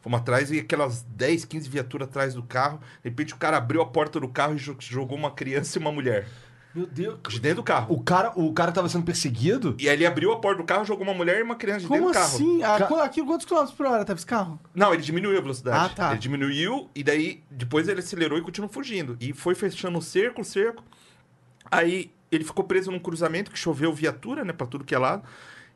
Fomos 0.01 0.19
atrás 0.21 0.49
e 0.51 0.60
aquelas 0.60 1.01
10, 1.04 1.43
15 1.45 1.67
viaturas 1.69 2.08
atrás 2.08 2.34
do 2.34 2.43
carro. 2.43 2.80
De 3.04 3.10
repente 3.10 3.34
o 3.34 3.38
cara 3.38 3.58
abriu 3.58 3.82
a 3.82 3.86
porta 3.86 4.19
do 4.19 4.30
carro 4.30 4.54
e 4.54 4.58
jo- 4.58 4.78
jogou 4.80 5.17
uma 5.17 5.32
criança 5.32 5.78
e 5.78 5.82
uma 5.82 5.91
mulher. 5.91 6.28
Meu 6.73 6.86
Deus. 6.86 7.17
De 7.30 7.39
dentro 7.39 7.58
do 7.58 7.63
carro. 7.63 7.93
O 7.95 8.01
cara, 8.04 8.32
o 8.36 8.51
cara 8.54 8.71
tava 8.71 8.88
sendo 8.89 9.04
perseguido? 9.06 9.75
E 9.80 9.88
aí 9.89 9.95
ele 9.95 10.06
abriu 10.06 10.32
a 10.34 10.39
porta 10.39 10.62
do 10.62 10.65
carro, 10.65 10.84
jogou 10.86 11.04
uma 11.06 11.13
mulher 11.13 11.39
e 11.39 11.41
uma 11.43 11.56
criança 11.56 11.82
de 11.82 11.88
Como 11.88 11.99
dentro 12.01 12.13
do 12.13 12.21
carro. 12.21 12.36
assim? 12.36 12.63
A, 12.63 12.78
Ca- 12.78 12.88
qu- 12.88 12.95
aqui, 12.99 13.23
quantos 13.25 13.45
quilômetros 13.45 13.75
por 13.78 13.86
hora 13.88 14.04
tava 14.06 14.17
esse 14.19 14.25
carro? 14.25 14.60
Não, 14.73 14.93
ele 14.93 15.01
diminuiu 15.01 15.38
a 15.38 15.41
velocidade. 15.41 15.78
Ah, 15.78 15.89
tá. 15.95 16.10
Ele 16.12 16.19
diminuiu 16.19 16.89
e 16.93 17.01
daí 17.04 17.43
depois 17.49 17.88
ele 17.88 17.99
acelerou 18.01 18.38
e 18.38 18.41
continuou 18.41 18.69
fugindo. 18.71 19.17
E 19.21 19.32
foi 19.34 19.56
fechando 19.56 19.97
o 19.97 20.01
cerco, 20.01 20.41
o 20.41 20.45
cerco. 20.45 20.84
Aí 21.69 22.12
ele 22.32 22.43
ficou 22.43 22.63
preso 22.63 22.91
num 22.91 22.99
cruzamento 22.99 23.51
que 23.51 23.58
choveu 23.58 23.93
viatura, 23.93 24.43
né, 24.43 24.54
pra 24.54 24.67
tudo 24.67 24.84
que 24.84 24.95
é 24.95 24.97
lado. 24.97 25.23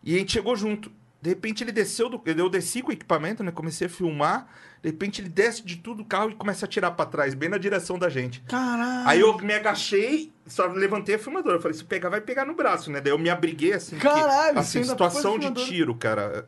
E 0.04 0.16
a 0.16 0.20
gente 0.20 0.32
chegou 0.32 0.56
junto. 0.56 0.92
De 1.22 1.30
repente 1.30 1.64
ele 1.64 1.72
desceu 1.72 2.10
do. 2.10 2.22
Eu 2.26 2.50
desci 2.50 2.82
com 2.82 2.90
o 2.90 2.94
equipamento, 2.94 3.44
né? 3.44 3.52
Comecei 3.52 3.88
a 3.88 3.90
filmar. 3.90 4.48
De 4.82 4.90
repente 4.90 5.20
ele 5.20 5.28
desce 5.28 5.62
de 5.62 5.76
tudo 5.76 6.04
o 6.04 6.06
carro 6.06 6.30
e 6.30 6.36
começa 6.36 6.66
a 6.66 6.68
atirar 6.68 6.92
pra 6.92 7.06
trás, 7.06 7.34
bem 7.34 7.50
na 7.50 7.58
direção 7.58 8.00
da 8.00 8.08
gente. 8.08 8.40
Caralho. 8.44 9.06
Aí 9.06 9.20
eu 9.20 9.38
me 9.40 9.54
agachei, 9.54 10.32
só 10.48 10.68
levantei 10.68 11.16
a 11.16 11.20
filmadora. 11.20 11.58
Eu 11.58 11.62
falei, 11.62 11.76
se 11.76 11.84
pegar, 11.84 12.08
vai 12.08 12.22
pegar 12.22 12.46
no 12.46 12.56
braço, 12.56 12.90
né? 12.90 13.02
Daí 13.02 13.12
eu 13.12 13.18
me 13.18 13.30
abriguei 13.30 13.74
assim. 13.74 13.98
Caralho, 13.98 14.54
você 14.54 14.80
assim, 14.80 14.90
situação 14.90 15.38
de 15.38 15.52
tiro, 15.66 15.94
cara. 15.94 16.46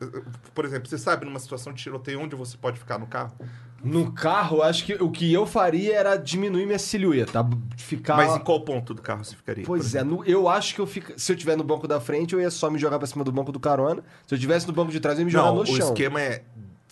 Por 0.54 0.64
exemplo, 0.64 0.88
você 0.88 0.96
sabe 0.96 1.26
numa 1.26 1.38
situação 1.38 1.74
de 1.74 1.82
tiroteio 1.82 2.20
onde 2.20 2.34
você 2.34 2.56
pode 2.56 2.78
ficar 2.78 2.98
no 2.98 3.06
carro? 3.06 3.36
No 3.84 4.12
carro, 4.12 4.62
acho 4.62 4.84
que 4.84 4.94
o 4.94 5.10
que 5.10 5.32
eu 5.32 5.44
faria 5.46 5.94
era 5.94 6.16
diminuir 6.16 6.66
minha 6.66 6.78
silhueta. 6.78 7.44
Ficar. 7.76 8.16
Mas 8.16 8.36
em 8.36 8.40
qual 8.40 8.60
ponto 8.60 8.94
do 8.94 9.02
carro 9.02 9.24
você 9.24 9.34
ficaria? 9.34 9.64
Pois 9.64 9.94
é, 9.94 10.04
no- 10.04 10.24
eu 10.24 10.48
acho 10.48 10.74
que 10.74 10.80
eu 10.80 10.86
fico. 10.86 11.12
Se 11.18 11.32
eu 11.32 11.36
tiver 11.36 11.56
no 11.56 11.64
banco 11.64 11.88
da 11.88 12.00
frente, 12.00 12.32
eu 12.34 12.40
ia 12.40 12.50
só 12.50 12.70
me 12.70 12.78
jogar 12.78 12.98
pra 12.98 13.06
cima 13.06 13.24
do 13.24 13.32
banco 13.32 13.50
do 13.50 13.58
carona. 13.60 14.02
Se 14.26 14.34
eu 14.34 14.38
tivesse 14.38 14.66
no 14.66 14.72
banco 14.72 14.92
de 14.92 15.00
trás, 15.00 15.18
eu 15.18 15.22
ia 15.22 15.26
me 15.26 15.30
jogar 15.32 15.46
Não, 15.48 15.56
no 15.56 15.62
o 15.62 15.66
chão. 15.66 15.76
esquema 15.88 16.20
é 16.20 16.42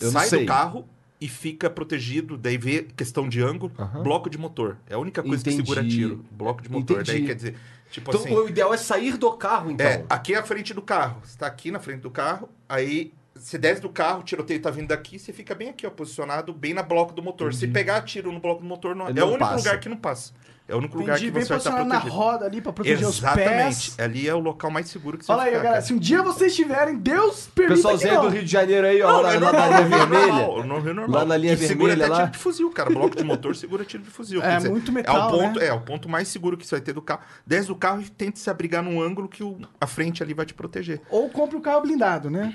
Eu 0.01 0.11
sai 0.11 0.29
do 0.31 0.47
carro 0.47 0.85
e 1.21 1.29
fica 1.29 1.69
protegido, 1.69 2.37
daí 2.39 2.57
vê 2.57 2.83
questão 2.97 3.29
de 3.29 3.43
ângulo, 3.43 3.71
Aham. 3.79 4.03
bloco 4.03 4.31
de 4.31 4.39
motor. 4.39 4.79
É 4.89 4.95
a 4.95 4.99
única 4.99 5.23
coisa 5.23 5.43
Entendi. 5.43 5.57
que 5.59 5.63
segura 5.63 5.87
tiro, 5.87 6.25
bloco 6.31 6.63
de 6.63 6.71
motor. 6.71 7.03
Entendi. 7.03 7.19
Daí 7.19 7.27
quer 7.27 7.35
dizer, 7.35 7.57
tipo 7.91 8.11
Então, 8.11 8.21
assim, 8.23 8.35
o 8.35 8.49
ideal 8.49 8.73
é 8.73 8.77
sair 8.79 9.17
do 9.19 9.31
carro, 9.33 9.71
então. 9.71 9.87
é, 9.87 10.05
aqui 10.09 10.33
é 10.35 10.39
a 10.39 10.43
frente 10.43 10.73
do 10.73 10.81
carro. 10.81 11.21
Você 11.23 11.37
tá 11.39 11.47
aqui 11.47 11.71
na 11.71 11.79
frente 11.79 12.01
do 12.01 12.11
carro, 12.11 12.49
aí 12.69 13.13
você 13.41 13.59
desce 13.59 13.81
do 13.81 13.89
carro, 13.89 14.21
o 14.21 14.23
tiroteio 14.23 14.61
tá 14.61 14.71
vindo 14.71 14.89
daqui, 14.89 15.19
você 15.19 15.33
fica 15.33 15.55
bem 15.55 15.69
aqui, 15.71 15.87
ó, 15.87 15.91
posicionado 15.91 16.53
bem 16.53 16.75
na 16.75 16.83
bloco 16.83 17.13
do 17.13 17.23
motor. 17.23 17.53
Se 17.55 17.67
pegar 17.67 18.03
tiro 18.03 18.31
no 18.31 18.39
bloco 18.41 18.61
do 18.63 18.67
motor, 18.69 18.95
não, 18.95 19.09
Ele 19.09 19.19
é 19.19 19.23
o 19.23 19.27
não 19.27 19.33
único 19.35 19.45
passa. 19.49 19.57
lugar 19.57 19.81
que 19.81 19.89
não 19.89 19.97
passa. 19.97 20.33
É 20.69 20.75
o 20.75 20.79
único 20.79 20.97
lugar 20.99 21.15
Entendi, 21.17 21.27
que 21.27 21.31
bem 21.33 21.43
você 21.43 21.49
vai 21.49 21.59
estar 21.59 21.71
posicionado 21.73 21.89
na 21.89 22.01
protegido. 22.01 22.23
roda 22.31 22.47
ali 22.47 22.61
pra 22.61 22.73
proteger 22.73 23.05
os 23.09 23.19
Exatamente. 23.19 23.91
pés. 23.91 23.97
Ali 23.99 24.29
é 24.29 24.35
o 24.35 24.39
local 24.39 24.71
mais 24.71 24.89
seguro 24.89 25.19
que 25.19 25.25
você 25.25 25.27
Fala 25.27 25.41
vai 25.43 25.49
aí, 25.49 25.55
ficar, 25.57 25.65
galera. 25.65 25.83
cara. 25.83 25.87
Se 25.89 25.93
um 25.95 25.99
dia 25.99 26.23
vocês 26.23 26.55
tiverem, 26.55 26.97
Deus 26.97 27.49
permita 27.53 27.75
Pessoalzinho 27.75 28.09
que 28.11 28.17
aí 28.17 28.23
não. 28.23 28.31
do 28.31 28.35
Rio 28.37 28.45
de 28.45 28.51
Janeiro 28.53 28.87
aí, 28.87 29.03
ó, 29.03 29.11
Não, 29.11 29.21
lá, 29.21 29.35
é 29.35 29.39
lá 29.41 29.53
na 29.53 29.67
linha 29.81 29.89
vermelha. 30.07 30.27
normal, 30.33 30.65
no 30.65 30.79
Rio 30.79 30.95
normal. 30.95 31.19
Lá 31.21 31.25
na 31.27 31.37
linha 31.37 31.55
E 31.55 31.57
segura 31.57 31.89
vermelha, 31.89 32.05
até 32.05 32.13
lá. 32.13 32.19
tiro 32.21 32.31
de 32.31 32.39
fuzil, 32.39 32.71
cara. 32.71 32.89
Bloco 32.91 33.17
de 33.17 33.25
motor 33.25 33.57
segura 33.57 33.85
tiro 33.85 34.05
de 34.05 34.11
fuzil. 34.11 34.41
É, 34.47 34.61
muito 34.61 34.93
metal, 34.93 35.17
é 35.17 35.25
o 35.27 35.31
ponto, 35.41 35.59
né? 35.59 35.67
É, 35.67 35.73
o 35.73 35.81
ponto 35.81 36.09
mais 36.09 36.29
seguro 36.29 36.57
que 36.57 36.65
você 36.65 36.77
vai 36.77 36.83
ter 36.83 36.93
do 36.93 37.03
carro. 37.03 37.23
Desce 37.45 37.67
do 37.67 37.75
carro 37.75 38.01
e 38.01 38.09
tente 38.09 38.39
se 38.39 38.49
abrigar 38.49 38.81
num 38.81 39.03
ângulo 39.03 39.29
que 39.29 39.43
o, 39.43 39.59
a 39.81 39.89
frente 39.89 40.23
ali 40.23 40.35
vai 40.35 40.47
te 40.47 40.55
proteger. 40.55 41.01
Ou 41.11 41.29
compre 41.31 41.57
o 41.57 41.61
carro 41.61 41.81
blindado, 41.81 42.31
né? 42.31 42.55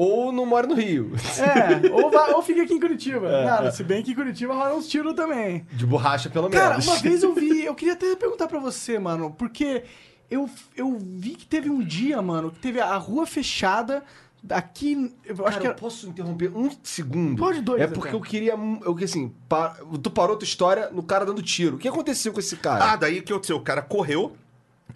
Ou 0.00 0.30
não 0.30 0.46
mora 0.46 0.64
no 0.64 0.74
Rio. 0.76 1.10
É, 1.40 1.90
ou, 1.92 2.08
vá, 2.08 2.28
ou 2.28 2.40
fica 2.40 2.62
aqui 2.62 2.72
em 2.72 2.78
Curitiba. 2.78 3.28
É, 3.28 3.44
Cara, 3.44 3.70
se 3.72 3.82
bem 3.82 4.00
que 4.00 4.12
em 4.12 4.14
Curitiba 4.14 4.54
rola 4.54 4.74
uns 4.76 4.86
tiros 4.86 5.12
também. 5.14 5.66
De 5.72 5.84
borracha, 5.84 6.30
pelo 6.30 6.48
Cara, 6.48 6.70
menos. 6.70 6.86
uma 6.86 6.96
vez 6.98 7.24
eu 7.24 7.34
vi, 7.34 7.64
eu 7.66 7.74
queria 7.74 7.94
até 7.94 8.14
perguntar 8.14 8.46
pra 8.46 8.60
você, 8.60 8.96
mano, 8.96 9.34
porque 9.36 9.82
eu, 10.30 10.48
eu 10.76 10.96
vi 11.00 11.30
que 11.30 11.44
teve 11.44 11.68
um 11.68 11.80
dia, 11.80 12.22
mano, 12.22 12.52
que 12.52 12.60
teve 12.60 12.80
a 12.80 12.96
rua 12.96 13.26
fechada 13.26 14.04
aqui. 14.48 15.12
Eu 15.26 15.34
acho 15.34 15.42
Cara, 15.42 15.60
que 15.60 15.66
eu 15.66 15.70
era. 15.72 15.78
posso 15.80 16.08
interromper 16.08 16.56
um 16.56 16.70
segundo? 16.84 17.36
Pode 17.36 17.60
dois, 17.60 17.82
É 17.82 17.88
porque 17.88 18.08
até. 18.10 18.16
eu 18.16 18.20
queria. 18.20 18.54
Eu 18.84 18.94
que 18.94 19.02
assim, 19.02 19.34
pa- 19.48 19.76
tu 20.00 20.12
parou 20.12 20.36
tua 20.36 20.46
história 20.46 20.90
no 20.92 21.02
cara 21.02 21.26
dando 21.26 21.42
tiro. 21.42 21.74
O 21.74 21.78
que 21.78 21.88
aconteceu 21.88 22.32
com 22.32 22.38
esse 22.38 22.54
cara? 22.56 22.92
Ah, 22.92 22.94
daí 22.96 23.18
o 23.18 23.22
que 23.24 23.32
aconteceu? 23.32 23.56
O 23.56 23.62
cara 23.62 23.82
correu. 23.82 24.36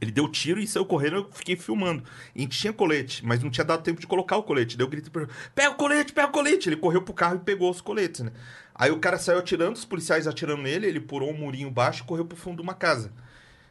Ele 0.03 0.11
deu 0.11 0.27
tiro 0.29 0.59
e 0.59 0.67
saiu 0.67 0.85
correndo, 0.85 1.15
eu 1.15 1.29
fiquei 1.31 1.55
filmando. 1.55 2.03
E 2.35 2.41
a 2.41 2.43
gente 2.43 2.59
tinha 2.59 2.73
colete, 2.73 3.25
mas 3.25 3.41
não 3.41 3.49
tinha 3.49 3.65
dado 3.65 3.85
tempo 3.85 4.01
de 4.01 4.07
colocar 4.09 4.37
o 4.37 4.43
colete. 4.43 4.77
Daí 4.77 4.85
eu 4.85 4.91
gritei 4.91 5.13
pra 5.13 5.23
ele, 5.23 5.31
pega 5.55 5.71
o 5.71 5.75
colete, 5.77 6.13
pega 6.13 6.27
o 6.27 6.33
colete. 6.33 6.69
Ele 6.69 6.77
correu 6.77 7.03
pro 7.03 7.15
carro 7.15 7.37
e 7.37 7.39
pegou 7.39 7.71
os 7.71 7.81
coletes, 7.81 8.23
né? 8.23 8.33
Aí 8.75 8.91
o 8.91 8.99
cara 8.99 9.17
saiu 9.17 9.39
atirando, 9.39 9.77
os 9.77 9.85
policiais 9.85 10.27
atirando 10.27 10.61
nele, 10.61 10.89
ele 10.89 10.99
pulou 10.99 11.31
um 11.31 11.39
murinho 11.39 11.71
baixo 11.71 12.03
e 12.03 12.07
correu 12.07 12.25
pro 12.25 12.37
fundo 12.37 12.57
de 12.57 12.63
uma 12.63 12.75
casa. 12.75 13.13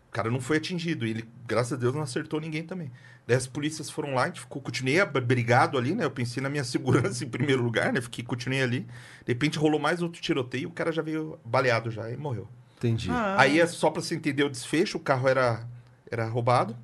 O 0.07 0.11
cara 0.13 0.31
não 0.31 0.39
foi 0.39 0.55
atingido. 0.55 1.05
E 1.05 1.09
ele, 1.09 1.25
graças 1.45 1.73
a 1.73 1.75
Deus, 1.75 1.93
não 1.93 2.01
acertou 2.01 2.39
ninguém 2.39 2.63
também. 2.63 2.89
Daí 3.27 3.35
as 3.35 3.45
polícias 3.45 3.89
foram 3.89 4.13
lá, 4.13 4.23
a 4.23 4.27
gente 4.27 4.39
ficou, 4.39 4.61
continuei 4.61 5.03
brigado 5.05 5.77
ali, 5.77 5.93
né? 5.93 6.05
Eu 6.05 6.11
pensei 6.11 6.41
na 6.41 6.49
minha 6.49 6.63
segurança 6.65 7.25
em 7.25 7.29
primeiro 7.29 7.61
lugar, 7.61 7.91
né? 7.91 7.99
Fiquei, 7.99 8.23
continuei 8.23 8.61
ali. 8.61 8.79
De 9.25 9.33
repente 9.33 9.59
rolou 9.59 9.81
mais 9.81 10.01
outro 10.01 10.21
tiroteio, 10.21 10.69
o 10.69 10.71
cara 10.71 10.93
já 10.93 11.01
veio 11.01 11.37
baleado 11.43 11.91
já 11.91 12.09
e 12.09 12.15
morreu. 12.15 12.47
Entendi. 12.77 13.09
Ah, 13.11 13.35
Aí 13.37 13.59
é 13.59 13.67
só 13.67 13.89
pra 13.91 14.01
você 14.01 14.15
entender 14.15 14.43
o 14.43 14.49
desfecho, 14.49 14.97
o 14.97 15.01
carro 15.01 15.27
era, 15.27 15.67
era 16.11 16.27
roubado. 16.27 16.75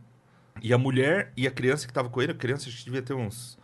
E 0.62 0.74
a 0.74 0.78
mulher 0.78 1.32
e 1.38 1.46
a 1.46 1.52
criança 1.52 1.86
que 1.86 1.94
tava 1.94 2.10
com 2.10 2.22
ele, 2.22 2.32
a 2.32 2.36
criança 2.36 2.68
acho 2.68 2.78
que 2.80 2.86
devia 2.86 3.02
ter 3.02 3.14
uns 3.14 3.58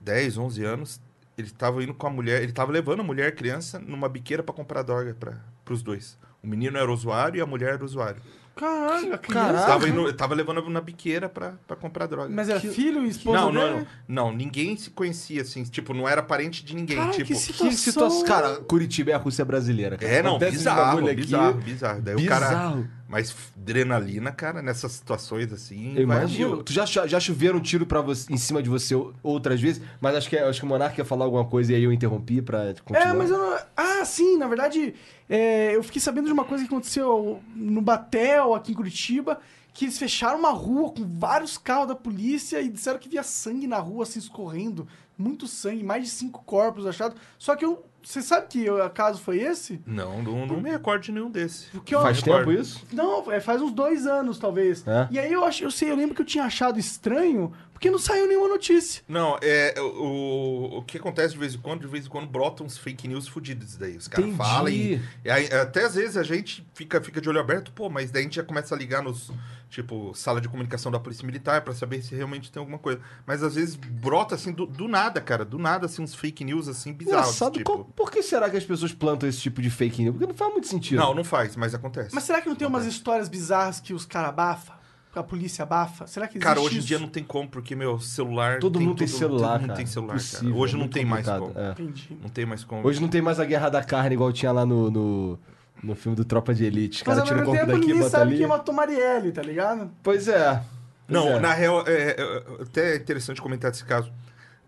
10, 0.00 0.38
11 0.38 0.64
anos, 0.64 1.00
ele 1.38 1.50
tava 1.50 1.82
indo 1.84 1.94
com 1.94 2.06
a 2.06 2.10
mulher, 2.10 2.42
ele 2.42 2.52
tava 2.52 2.72
levando 2.72 3.00
a 3.00 3.04
mulher 3.04 3.26
e 3.26 3.28
a 3.28 3.32
criança 3.32 3.78
numa 3.78 4.08
biqueira 4.08 4.42
pra 4.42 4.54
comprar 4.54 4.82
droga 4.82 5.14
para 5.14 5.38
pros 5.64 5.82
dois. 5.82 6.18
O 6.42 6.46
menino 6.46 6.78
era 6.78 6.90
usuário 6.90 7.38
e 7.38 7.40
a 7.40 7.46
mulher 7.46 7.74
era 7.74 7.84
usuário. 7.84 8.20
Caralho, 8.56 9.14
a 9.14 9.18
criança. 9.18 9.46
Caralho. 9.46 9.66
Tava, 9.66 9.88
indo, 9.88 10.12
tava 10.12 10.34
levando 10.34 10.68
na 10.68 10.80
biqueira 10.80 11.28
pra, 11.28 11.54
pra 11.66 11.76
comprar 11.76 12.06
droga. 12.06 12.28
Mas 12.28 12.48
era 12.48 12.60
filho 12.60 13.06
e 13.06 13.08
esposa 13.08 13.40
não, 13.40 13.52
não, 13.52 13.60
dele? 13.62 13.86
não, 14.06 14.26
não, 14.26 14.32
ninguém 14.36 14.76
se 14.76 14.90
conhecia 14.90 15.42
assim, 15.42 15.62
tipo, 15.64 15.94
não 15.94 16.06
era 16.06 16.22
parente 16.22 16.64
de 16.64 16.74
ninguém, 16.74 16.96
Cara, 16.96 17.10
tipo. 17.12 17.28
que 17.28 17.34
Que 17.34 17.38
situação... 17.38 17.72
situação. 17.72 18.24
Cara, 18.24 18.56
Curitiba 18.56 19.12
é 19.12 19.14
a 19.14 19.18
Rússia 19.18 19.44
brasileira. 19.44 19.96
Cara. 19.96 20.12
É, 20.12 20.22
não, 20.22 20.32
Acontece 20.32 20.58
bizarro, 20.58 20.96
bagulho 20.96 21.06
aqui, 21.12 21.20
bizarro, 21.22 21.54
bizarro. 21.54 22.02
Daí 22.02 22.14
o 22.16 22.26
cara, 22.26 22.48
Bizarro. 22.48 22.88
Mas 23.10 23.34
adrenalina, 23.56 24.30
cara, 24.30 24.62
nessas 24.62 24.92
situações 24.92 25.52
assim. 25.52 25.96
Eu 25.96 26.04
imagino. 26.04 26.62
Tu 26.62 26.72
já, 26.72 26.86
já 26.86 27.18
choveram 27.18 27.58
um 27.58 27.60
tiro 27.60 27.84
pra 27.84 28.00
você, 28.00 28.32
em 28.32 28.36
cima 28.36 28.62
de 28.62 28.70
você 28.70 28.94
outras 29.20 29.60
vezes, 29.60 29.82
mas 30.00 30.14
acho 30.14 30.30
que, 30.30 30.38
acho 30.38 30.60
que 30.60 30.64
o 30.64 30.68
Monark 30.68 30.96
ia 30.96 31.04
falar 31.04 31.24
alguma 31.24 31.44
coisa 31.44 31.72
e 31.72 31.74
aí 31.74 31.82
eu 31.82 31.92
interrompi 31.92 32.40
pra 32.40 32.72
continuar. 32.84 33.10
É, 33.10 33.12
mas 33.12 33.28
eu 33.28 33.36
não... 33.36 33.58
Ah, 33.76 34.04
sim, 34.04 34.38
na 34.38 34.46
verdade, 34.46 34.94
é, 35.28 35.74
eu 35.74 35.82
fiquei 35.82 36.00
sabendo 36.00 36.26
de 36.26 36.32
uma 36.32 36.44
coisa 36.44 36.62
que 36.62 36.72
aconteceu 36.72 37.40
no 37.52 37.82
Batel, 37.82 38.54
aqui 38.54 38.70
em 38.70 38.76
Curitiba, 38.76 39.40
que 39.74 39.86
eles 39.86 39.98
fecharam 39.98 40.38
uma 40.38 40.52
rua 40.52 40.92
com 40.92 41.04
vários 41.18 41.58
carros 41.58 41.88
da 41.88 41.96
polícia 41.96 42.62
e 42.62 42.68
disseram 42.68 43.00
que 43.00 43.08
via 43.08 43.24
sangue 43.24 43.66
na 43.66 43.78
rua, 43.78 44.04
assim, 44.04 44.20
escorrendo. 44.20 44.86
Muito 45.18 45.48
sangue, 45.48 45.82
mais 45.82 46.04
de 46.04 46.10
cinco 46.10 46.44
corpos 46.44 46.86
achados. 46.86 47.20
Só 47.36 47.56
que 47.56 47.64
eu... 47.64 47.84
Você 48.02 48.22
sabe 48.22 48.46
que 48.48 48.68
o 48.70 48.90
caso 48.90 49.20
foi 49.20 49.40
esse? 49.40 49.80
Não, 49.86 50.22
não, 50.22 50.46
não 50.46 50.60
me 50.60 50.70
recordo 50.70 51.02
de 51.02 51.12
nenhum 51.12 51.30
desses. 51.30 51.64
Porque 51.72 51.94
eu- 51.94 52.00
Faz 52.02 52.18
Recordo. 52.20 52.46
tempo 52.46 52.60
isso? 52.60 52.84
Não, 52.92 53.30
é, 53.30 53.40
faz 53.40 53.60
uns 53.62 53.72
dois 53.72 54.06
anos, 54.06 54.38
talvez. 54.38 54.86
É? 54.86 55.08
E 55.10 55.18
aí 55.18 55.32
eu 55.32 55.44
acho, 55.44 55.62
eu 55.64 55.70
sei, 55.70 55.90
eu 55.90 55.96
lembro 55.96 56.14
que 56.14 56.22
eu 56.22 56.26
tinha 56.26 56.44
achado 56.44 56.78
estranho, 56.78 57.52
porque 57.72 57.90
não 57.90 57.98
saiu 57.98 58.26
nenhuma 58.26 58.48
notícia. 58.48 59.02
Não, 59.08 59.38
é 59.40 59.74
o, 59.78 60.78
o, 60.78 60.82
que 60.82 60.98
acontece 60.98 61.32
de 61.34 61.38
vez 61.40 61.54
em 61.54 61.58
quando, 61.58 61.80
de 61.80 61.86
vez 61.86 62.06
em 62.06 62.08
quando 62.08 62.26
brotam 62.26 62.66
uns 62.66 62.76
fake 62.76 63.08
news 63.08 63.26
fudidos 63.26 63.76
daí. 63.76 63.96
Os 63.96 64.06
caras 64.08 64.34
falam 64.36 64.68
e, 64.68 65.00
e 65.24 65.30
aí, 65.30 65.46
até 65.52 65.84
às 65.84 65.94
vezes 65.94 66.16
a 66.16 66.22
gente 66.22 66.66
fica, 66.74 67.00
fica 67.00 67.20
de 67.20 67.28
olho 67.28 67.40
aberto, 67.40 67.72
pô, 67.72 67.88
mas 67.88 68.10
daí 68.10 68.20
a 68.20 68.24
gente 68.24 68.36
já 68.36 68.42
começa 68.44 68.74
a 68.74 68.78
ligar 68.78 69.02
nos, 69.02 69.30
tipo, 69.70 70.12
sala 70.14 70.40
de 70.42 70.48
comunicação 70.48 70.92
da 70.92 71.00
Polícia 71.00 71.24
Militar 71.24 71.62
pra 71.62 71.72
saber 71.74 72.02
se 72.02 72.14
realmente 72.14 72.52
tem 72.52 72.60
alguma 72.60 72.78
coisa. 72.78 73.00
Mas 73.26 73.42
às 73.42 73.54
vezes 73.54 73.76
brota 73.76 74.34
assim 74.34 74.52
do, 74.52 74.66
do 74.66 74.86
nada, 74.86 75.18
cara, 75.20 75.42
do 75.44 75.58
nada 75.58 75.86
assim 75.86 76.02
uns 76.02 76.14
fake 76.14 76.44
news 76.44 76.68
assim 76.68 76.92
bizarros, 76.92 77.20
Engraçado, 77.28 77.54
tipo. 77.54 77.89
Por 77.96 78.10
que 78.10 78.22
será 78.22 78.48
que 78.50 78.56
as 78.56 78.64
pessoas 78.64 78.92
plantam 78.92 79.28
esse 79.28 79.40
tipo 79.40 79.60
de 79.62 79.70
fake 79.70 80.02
news? 80.02 80.14
Porque 80.16 80.26
não 80.26 80.34
faz 80.34 80.52
muito 80.52 80.66
sentido. 80.68 80.98
Não, 80.98 81.14
não 81.14 81.24
faz, 81.24 81.56
mas 81.56 81.74
acontece. 81.74 82.14
Mas 82.14 82.24
será 82.24 82.40
que 82.40 82.48
não 82.48 82.56
tem 82.56 82.66
umas 82.66 82.86
histórias 82.86 83.28
bizarras 83.28 83.80
que 83.80 83.92
os 83.94 84.04
caras 84.06 84.30
abafam? 84.30 84.74
Que 85.12 85.18
a 85.18 85.22
polícia 85.24 85.64
abafa? 85.64 86.06
Será 86.06 86.28
que 86.28 86.34
existe 86.34 86.46
Cara, 86.46 86.60
hoje 86.60 86.76
em 86.76 86.78
isso? 86.78 86.86
dia 86.86 86.98
não 87.00 87.08
tem 87.08 87.24
como, 87.24 87.48
porque 87.48 87.74
meu 87.74 87.98
celular. 87.98 88.60
Todo 88.60 88.78
mundo 88.80 88.94
tem 88.94 89.08
celular, 89.08 89.38
Todo 89.54 89.60
mundo 89.62 89.66
cara. 89.66 89.76
tem 89.76 89.86
celular, 89.86 90.14
Impossível, 90.14 90.48
cara. 90.50 90.60
Hoje 90.62 90.74
é 90.74 90.78
não 90.78 90.88
tem 90.88 91.04
mais 91.04 91.26
como. 91.26 91.52
é. 91.58 91.70
Entendi. 91.72 92.18
Não 92.22 92.28
tem 92.28 92.46
mais 92.46 92.62
como. 92.62 92.86
Hoje 92.86 93.00
não 93.00 93.08
tem 93.08 93.20
mais 93.20 93.40
a 93.40 93.44
guerra 93.44 93.68
da 93.68 93.82
carne 93.82 94.14
igual 94.14 94.32
tinha 94.32 94.52
lá 94.52 94.64
no, 94.64 94.88
no, 94.88 95.38
no 95.82 95.94
filme 95.96 96.14
do 96.14 96.24
Tropa 96.24 96.54
de 96.54 96.64
Elite. 96.64 97.02
Mas 97.04 97.16
caras 97.16 97.20
ao 97.22 97.26
tiram 97.26 97.40
o 97.40 97.44
corpo 97.44 97.58
tempo 97.58 97.72
daqui 97.72 97.80
ninguém 97.86 98.02
botam 98.02 98.10
sabe 98.10 98.30
ali. 98.30 98.38
quem 98.38 98.46
matou 98.46 98.72
Marielle, 98.72 99.32
tá 99.32 99.42
ligado? 99.42 99.90
Pois 100.00 100.28
é. 100.28 100.52
Pois 100.54 100.62
Não, 101.08 101.28
é. 101.28 101.40
na 101.40 101.52
real, 101.54 101.82
é, 101.88 102.10
é, 102.12 102.62
até 102.62 102.92
é 102.92 102.96
interessante 102.96 103.42
comentar 103.42 103.72
desse 103.72 103.84
caso. 103.84 104.12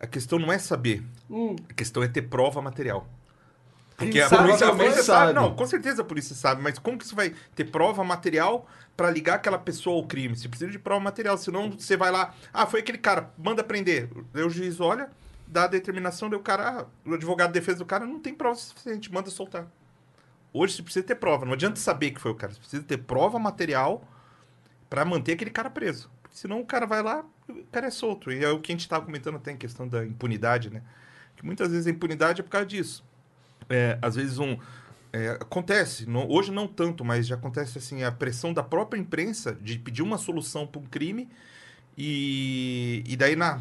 A 0.00 0.08
questão 0.08 0.40
não 0.40 0.52
é 0.52 0.58
saber. 0.58 1.04
A 1.68 1.72
questão 1.72 2.02
é 2.02 2.08
ter 2.08 2.22
prova 2.22 2.60
material. 2.60 3.06
Porque 3.96 4.20
a 4.20 4.28
sabe, 4.28 4.44
polícia, 4.44 4.66
a 4.66 4.74
polícia 4.74 5.02
sabe. 5.02 5.04
sabe. 5.04 5.32
Não, 5.34 5.54
com 5.54 5.66
certeza 5.66 6.02
a 6.02 6.04
polícia 6.04 6.34
sabe, 6.34 6.62
mas 6.62 6.78
como 6.78 6.98
que 6.98 7.06
você 7.06 7.14
vai 7.14 7.34
ter 7.54 7.64
prova 7.64 8.02
material 8.02 8.66
pra 8.96 9.10
ligar 9.10 9.34
aquela 9.36 9.58
pessoa 9.58 9.96
ao 9.96 10.06
crime? 10.06 10.36
Você 10.36 10.48
precisa 10.48 10.70
de 10.70 10.78
prova 10.78 11.00
material, 11.00 11.36
senão 11.38 11.70
você 11.70 11.96
vai 11.96 12.10
lá, 12.10 12.34
ah, 12.52 12.66
foi 12.66 12.80
aquele 12.80 12.98
cara, 12.98 13.30
manda 13.38 13.62
prender. 13.62 14.08
Daí 14.32 14.44
o 14.44 14.50
juiz 14.50 14.80
olha, 14.80 15.08
dá 15.46 15.64
a 15.64 15.68
determinação, 15.68 16.28
daí 16.28 16.38
o 16.38 16.42
cara, 16.42 16.80
ah, 16.80 16.86
o 17.08 17.14
advogado 17.14 17.52
de 17.52 17.60
defesa 17.60 17.78
do 17.78 17.86
cara 17.86 18.06
não 18.06 18.18
tem 18.18 18.34
prova 18.34 18.56
suficiente, 18.56 19.12
manda 19.12 19.30
soltar. 19.30 19.66
Hoje 20.52 20.74
você 20.74 20.82
precisa 20.82 21.04
ter 21.04 21.14
prova, 21.14 21.46
não 21.46 21.52
adianta 21.52 21.78
saber 21.78 22.10
que 22.10 22.20
foi 22.20 22.30
o 22.30 22.34
cara, 22.34 22.52
você 22.52 22.58
precisa 22.58 22.82
ter 22.82 22.98
prova 22.98 23.38
material 23.38 24.06
pra 24.90 25.04
manter 25.04 25.32
aquele 25.32 25.50
cara 25.50 25.70
preso. 25.70 26.10
Porque 26.22 26.36
senão 26.36 26.60
o 26.60 26.66
cara 26.66 26.86
vai 26.86 27.02
lá, 27.02 27.24
o 27.48 27.64
cara 27.72 27.86
é 27.86 27.90
solto. 27.90 28.30
E 28.30 28.44
é 28.44 28.50
o 28.50 28.60
que 28.60 28.72
a 28.72 28.74
gente 28.74 28.86
tava 28.88 29.04
comentando 29.04 29.36
até 29.36 29.52
em 29.52 29.56
questão 29.56 29.88
da 29.88 30.04
impunidade, 30.04 30.68
né? 30.68 30.82
Que 31.42 31.46
muitas 31.46 31.72
vezes 31.72 31.88
a 31.88 31.90
impunidade 31.90 32.40
é 32.40 32.44
por 32.44 32.50
causa 32.50 32.66
disso. 32.66 33.04
É, 33.68 33.98
às 34.00 34.14
vezes 34.14 34.38
um. 34.38 34.56
é, 35.12 35.30
acontece, 35.40 36.08
não- 36.08 36.28
hoje 36.30 36.52
não 36.52 36.68
tanto, 36.68 37.04
mas 37.04 37.26
já 37.26 37.34
acontece 37.34 37.76
assim, 37.78 38.04
a 38.04 38.12
pressão 38.12 38.52
da 38.52 38.62
própria 38.62 38.98
imprensa 39.00 39.52
de 39.60 39.76
pedir 39.78 40.02
uma 40.02 40.16
solução 40.18 40.66
para 40.66 40.80
um 40.80 40.84
crime 40.84 41.28
e, 41.98 43.02
e 43.06 43.16
daí 43.16 43.36
na 43.36 43.60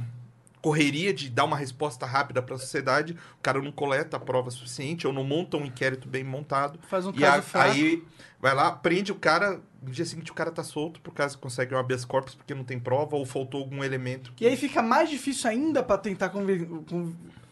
correria 0.61 1.11
de 1.13 1.27
dar 1.29 1.43
uma 1.45 1.57
resposta 1.57 2.05
rápida 2.05 2.39
para 2.41 2.53
a 2.55 2.57
sociedade, 2.59 3.13
o 3.13 3.41
cara 3.41 3.59
não 3.61 3.71
coleta 3.71 4.15
a 4.17 4.19
prova 4.19 4.51
suficiente 4.51 5.07
ou 5.07 5.11
não 5.13 5.23
monta 5.23 5.57
um 5.57 5.65
inquérito 5.65 6.07
bem 6.07 6.23
montado. 6.23 6.79
Faz 6.87 7.05
um 7.05 7.09
E 7.09 7.13
caso 7.19 7.39
a- 7.39 7.41
fraco. 7.41 7.71
aí 7.71 8.03
vai 8.39 8.53
lá, 8.53 8.71
prende 8.71 9.11
o 9.11 9.15
cara, 9.15 9.59
no 9.81 9.91
dia 9.91 10.05
seguinte 10.05 10.31
o 10.31 10.35
cara 10.35 10.51
tá 10.51 10.63
solto 10.63 11.01
por 11.01 11.13
causa 11.15 11.35
que 11.35 11.41
consegue 11.41 11.73
um 11.73 11.77
habeas 11.79 12.05
corpus 12.05 12.35
porque 12.35 12.53
não 12.53 12.63
tem 12.63 12.79
prova 12.79 13.15
ou 13.15 13.25
faltou 13.25 13.59
algum 13.61 13.83
elemento. 13.83 14.31
E 14.39 14.45
aí 14.45 14.55
fica 14.55 14.81
mais 14.83 15.09
difícil 15.09 15.49
ainda 15.49 15.81
pra 15.83 15.97
tentar 15.97 16.29
conver... 16.29 16.67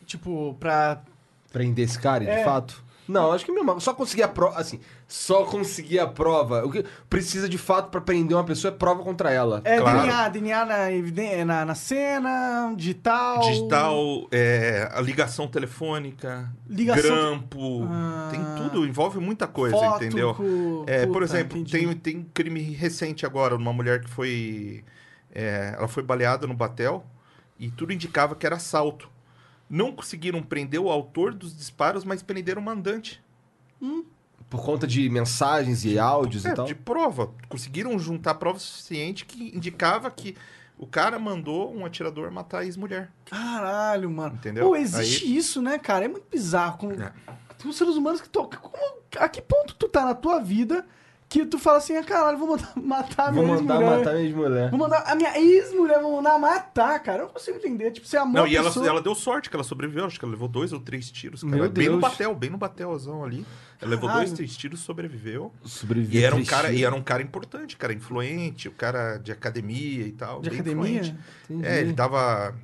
Tipo, 0.10 0.56
pra... 0.60 1.02
Prender 1.52 1.86
esse 1.86 1.98
cara, 2.00 2.24
de 2.26 2.30
É. 2.32 2.44
fato? 2.44 2.84
Não, 3.08 3.32
acho 3.32 3.44
que 3.44 3.52
mesmo. 3.52 3.80
Só 3.82 3.92
conseguir 3.92 4.22
a 4.22 4.28
prova. 4.28 4.60
Assim, 4.60 4.80
só 5.08 5.44
conseguir 5.44 5.98
a 6.00 6.06
prova. 6.06 6.64
O 6.64 6.72
que 6.72 6.86
precisa 7.10 7.50
de 7.50 7.58
fato 7.58 7.90
pra 7.90 8.00
prender 8.00 8.38
uma 8.38 8.44
pessoa 8.44 8.72
é 8.72 8.76
prova 8.78 9.02
contra 9.04 9.32
ela. 9.32 9.62
É, 9.64 9.80
Claro. 9.80 9.98
DNA, 10.02 10.30
DNA 10.30 10.66
na, 10.66 11.46
na, 11.46 11.66
na 11.66 11.74
cena, 11.76 12.72
digital... 12.78 13.40
Digital, 13.40 14.28
é, 14.32 14.90
a 14.94 15.02
ligação 15.02 15.48
telefônica, 15.48 16.52
Ligação- 16.68 17.10
grampo, 17.16 17.88
Ah. 17.92 18.30
tem 18.32 18.42
tudo, 18.58 18.86
envolve 18.86 19.18
muita 19.20 19.48
coisa, 19.48 19.76
foto 19.76 20.04
entendeu? 20.04 20.36
com- 20.36 20.84
É, 20.86 21.08
por 21.08 21.14
Puta, 21.22 21.26
exemplo, 21.26 21.58
entendi. 21.58 21.86
tem, 21.88 21.96
tem 21.98 22.18
um 22.18 22.26
crime 22.32 22.62
recente 22.62 23.26
agora, 23.26 23.56
uma 23.56 23.74
mulher 23.74 24.02
que 24.02 24.10
foi. 24.10 24.84
é, 25.34 25.74
ela 25.78 25.88
foi 25.88 26.04
baleada 26.04 26.46
no 26.48 26.54
Batel 26.56 27.04
e 27.60 27.70
tudo 27.72 27.92
indicava 27.94 28.36
que 28.36 28.46
era 28.46 28.56
assalto. 28.58 29.10
Não 29.70 29.92
conseguiram 29.92 30.42
prender 30.42 30.80
o 30.80 30.90
autor 30.90 31.34
dos 31.34 31.56
disparos, 31.56 32.04
mas 32.04 32.24
prenderam 32.24 32.62
o 32.62 32.66
mandante. 32.66 33.22
Por 34.50 34.64
conta 34.64 34.88
de 34.88 35.08
mensagens 35.10 35.86
e 35.86 36.00
áudios 36.00 36.44
É, 36.46 36.50
e 36.50 36.56
tal. 36.56 36.66
de 36.66 36.74
prova. 36.74 37.32
Conseguiram 37.48 37.98
juntar 38.00 38.34
prova 38.36 38.58
suficiente 38.58 39.26
que 39.26 39.56
indicava 39.56 40.10
que 40.10 40.36
o 40.78 40.88
cara 40.88 41.20
mandou 41.20 41.74
um 41.76 41.86
atirador 41.86 42.32
matar 42.32 42.60
a 42.60 42.66
ex-mulher. 42.66 43.12
Caralho, 43.26 44.10
mano. 44.10 44.36
Entendeu? 44.36 44.68
Pô, 44.68 44.76
existe 44.76 45.36
isso, 45.38 45.62
né, 45.62 45.78
cara? 45.78 46.06
É 46.06 46.08
muito 46.08 46.26
bizarro. 46.32 46.78
Com... 46.80 46.92
É. 46.94 47.14
Tem 47.58 47.70
uns 47.70 47.78
seres 47.78 47.96
humanos 47.96 48.22
que 48.22 48.30
tocam. 48.30 48.60
Como... 48.60 49.00
A 49.18 49.28
que 49.30 49.42
ponto 49.42 49.76
tu 49.76 49.88
tá 49.88 50.06
na 50.06 50.16
tua 50.16 50.40
vida 50.40 50.86
que 51.30 51.46
tu 51.46 51.60
fala 51.60 51.78
assim, 51.78 51.96
ah, 51.96 52.04
caralho, 52.04 52.40
vou 52.40 52.48
mandar 52.48 52.74
matar 52.82 53.30
a 53.30 53.32
minha 53.32 53.46
Vou 53.46 53.56
mandar 53.56 53.76
ex-mulher. 53.76 53.98
matar 54.00 54.14
minha 54.14 54.26
ex-mulher. 54.26 54.70
Vou 54.72 54.80
mandar 54.80 55.04
a 55.06 55.16
minha 55.16 55.40
ex-mulher, 55.40 56.02
vou 56.02 56.16
mandar 56.16 56.40
matar, 56.40 57.00
cara. 57.04 57.20
Eu 57.20 57.26
não 57.28 57.34
consigo 57.34 57.58
entender. 57.58 57.92
Tipo, 57.92 58.08
você 58.08 58.18
amou 58.18 58.34
Não, 58.34 58.44
a 58.46 58.50
e 58.50 58.56
ela, 58.56 58.68
pessoa... 58.70 58.88
ela 58.88 59.00
deu 59.02 59.14
sorte 59.14 59.48
que 59.48 59.56
ela 59.56 59.64
sobreviveu. 59.64 60.06
Acho 60.06 60.18
que 60.18 60.26
ela 60.26 60.32
levou 60.32 60.48
dois 60.48 60.74
ou 60.74 60.80
três 60.80 61.12
tiros. 61.12 61.44
Cara. 61.44 61.56
Meu 61.56 61.70
bem 61.70 61.88
no 61.88 62.00
batel, 62.00 62.34
bem 62.34 62.50
no 62.50 62.58
batelzão 62.58 63.24
ali. 63.24 63.46
Ela 63.80 63.92
levou 63.92 64.10
Caralho. 64.10 64.26
dois, 64.28 64.36
três 64.36 64.58
tiros, 64.58 64.80
sobreviveu. 64.80 65.54
Sobreviver 65.64 66.20
E 66.22 66.26
era 66.26 66.36
um 66.36 66.44
cara, 66.44 66.72
e 66.74 66.84
era 66.84 66.96
um 66.96 67.02
cara 67.04 67.22
importante, 67.22 67.78
cara 67.78 67.94
influente, 67.94 68.68
o 68.68 68.72
cara 68.72 69.18
de 69.18 69.32
academia 69.32 70.08
e 70.08 70.12
tal. 70.12 70.42
De 70.42 70.50
bem 70.50 70.60
academia? 70.60 71.16
É, 71.62 71.80
ele 71.82 71.94
dava 71.94 72.56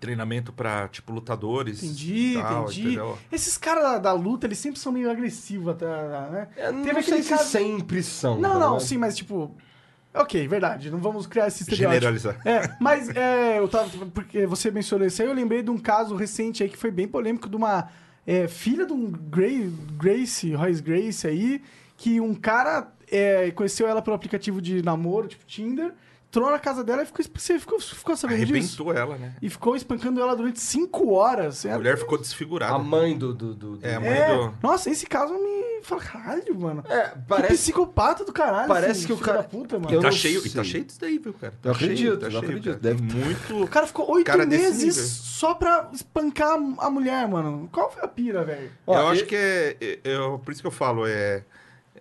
treinamento 0.00 0.52
pra, 0.52 0.88
tipo, 0.88 1.12
lutadores. 1.12 1.82
Entendi, 1.82 2.34
tal, 2.40 2.64
entendi. 2.64 2.80
entendeu? 2.82 3.18
Esses 3.32 3.56
caras 3.58 3.82
da, 3.84 3.98
da 3.98 4.12
luta, 4.12 4.46
eles 4.46 4.58
sempre 4.58 4.78
são 4.80 4.92
meio 4.92 5.10
agressivos 5.10 5.68
até, 5.68 5.86
né? 5.86 6.48
É, 6.56 6.70
não 6.72 6.82
Teve 6.82 7.02
sei 7.02 7.22
se 7.22 7.30
cara- 7.30 7.42
sempre 7.44 8.02
são. 8.02 8.34
Não, 8.40 8.52
tá 8.52 8.58
não, 8.58 8.66
ligado? 8.74 8.80
sim, 8.82 8.96
mas 8.98 9.16
tipo... 9.16 9.54
Ok, 10.14 10.48
verdade, 10.48 10.90
não 10.90 10.98
vamos 10.98 11.26
criar 11.26 11.46
esse 11.48 11.62
estereótipo. 11.62 11.92
Generalizar. 11.94 12.40
É, 12.44 12.74
mas 12.80 13.08
é, 13.10 13.58
eu 13.58 13.68
tava. 13.68 13.88
Porque 14.06 14.46
você 14.46 14.70
mencionou 14.70 15.06
isso 15.06 15.20
aí, 15.20 15.28
eu 15.28 15.34
lembrei 15.34 15.62
de 15.62 15.70
um 15.70 15.78
caso 15.78 16.16
recente 16.16 16.62
aí 16.62 16.68
que 16.68 16.78
foi 16.78 16.90
bem 16.90 17.06
polêmico 17.06 17.48
de 17.48 17.54
uma 17.54 17.88
é, 18.26 18.48
filha 18.48 18.86
de 18.86 18.92
um 18.92 19.10
Gra- 19.10 19.70
Grace, 19.96 20.52
Royce 20.54 20.82
Grace 20.82 21.26
aí, 21.26 21.62
que 21.96 22.20
um 22.20 22.34
cara 22.34 22.90
é, 23.12 23.50
conheceu 23.50 23.86
ela 23.86 24.00
pelo 24.00 24.16
aplicativo 24.16 24.60
de 24.62 24.82
namoro, 24.82 25.28
tipo 25.28 25.44
Tinder, 25.44 25.92
entrou 26.38 26.50
na 26.52 26.58
casa 26.58 26.84
dela 26.84 27.02
e 27.02 27.06
ficou, 27.06 27.24
você 27.36 27.58
ficou, 27.58 27.80
ficou 27.80 28.16
sabendo 28.16 28.38
disso? 28.46 28.80
Arrebentou 28.82 28.92
ela, 28.92 29.16
né? 29.18 29.32
E 29.42 29.50
ficou 29.50 29.74
espancando 29.74 30.20
ela 30.20 30.34
durante 30.36 30.60
cinco 30.60 31.10
horas. 31.12 31.66
A 31.66 31.76
mulher 31.76 31.98
ficou 31.98 32.16
desfigurada. 32.18 32.74
A 32.74 32.78
mãe 32.78 33.16
do. 33.18 33.34
do, 33.34 33.54
do- 33.54 33.78
É, 33.82 33.96
a 33.96 34.00
mãe 34.00 34.10
É, 34.10 34.36
do... 34.36 34.54
nossa, 34.62 34.88
esse 34.90 35.06
caso 35.06 35.34
me 35.34 35.82
fala, 35.82 36.00
caralho, 36.00 36.54
mano. 36.58 36.84
É, 36.88 37.08
Que 37.10 37.18
parece. 37.26 37.54
psicopata 37.54 38.24
do 38.24 38.32
caralho. 38.32 38.68
parece 38.68 39.06
que 39.06 39.12
o 39.12 39.18
cara- 39.18 39.42
puta, 39.42 39.78
mano. 39.78 39.92
Eu 39.92 40.00
Tá 40.00 40.10
cheio, 40.12 40.44
e 40.46 40.50
tá 40.50 40.62
cheio 40.62 40.84
disso 40.84 41.00
daí, 41.00 41.18
viu, 41.18 41.34
cara? 41.34 41.54
Eu 41.64 41.72
Tá 41.72 41.78
cheio, 41.78 41.90
acredito, 41.92 42.18
tá 42.20 42.26
eu 42.26 42.30
cheio, 42.30 42.42
acredito. 42.44 42.78
cara. 42.80 42.94
Deve- 42.94 43.02
muito... 43.02 43.62
O 43.64 43.68
cara 43.68 43.86
ficou 43.86 44.10
oito 44.12 44.26
Cara 44.26 44.46
meses 44.46 44.96
só 44.96 45.54
pra 45.54 45.88
espancar 45.92 46.56
a 46.78 46.90
mulher, 46.90 47.26
mano. 47.28 47.68
Qual 47.72 47.90
foi 47.90 48.02
a 48.02 48.08
pira, 48.08 48.44
velho? 48.44 48.70
Eu 48.86 49.08
acho 49.08 49.22
e- 49.22 49.26
que 49.26 49.36
é, 49.36 49.76
é- 49.80 49.98
é- 50.04 50.38
Por 50.44 50.52
isso 50.52 50.60
que 50.60 50.66
eu 50.66 50.70
falo, 50.72 51.06
é, 51.06 51.42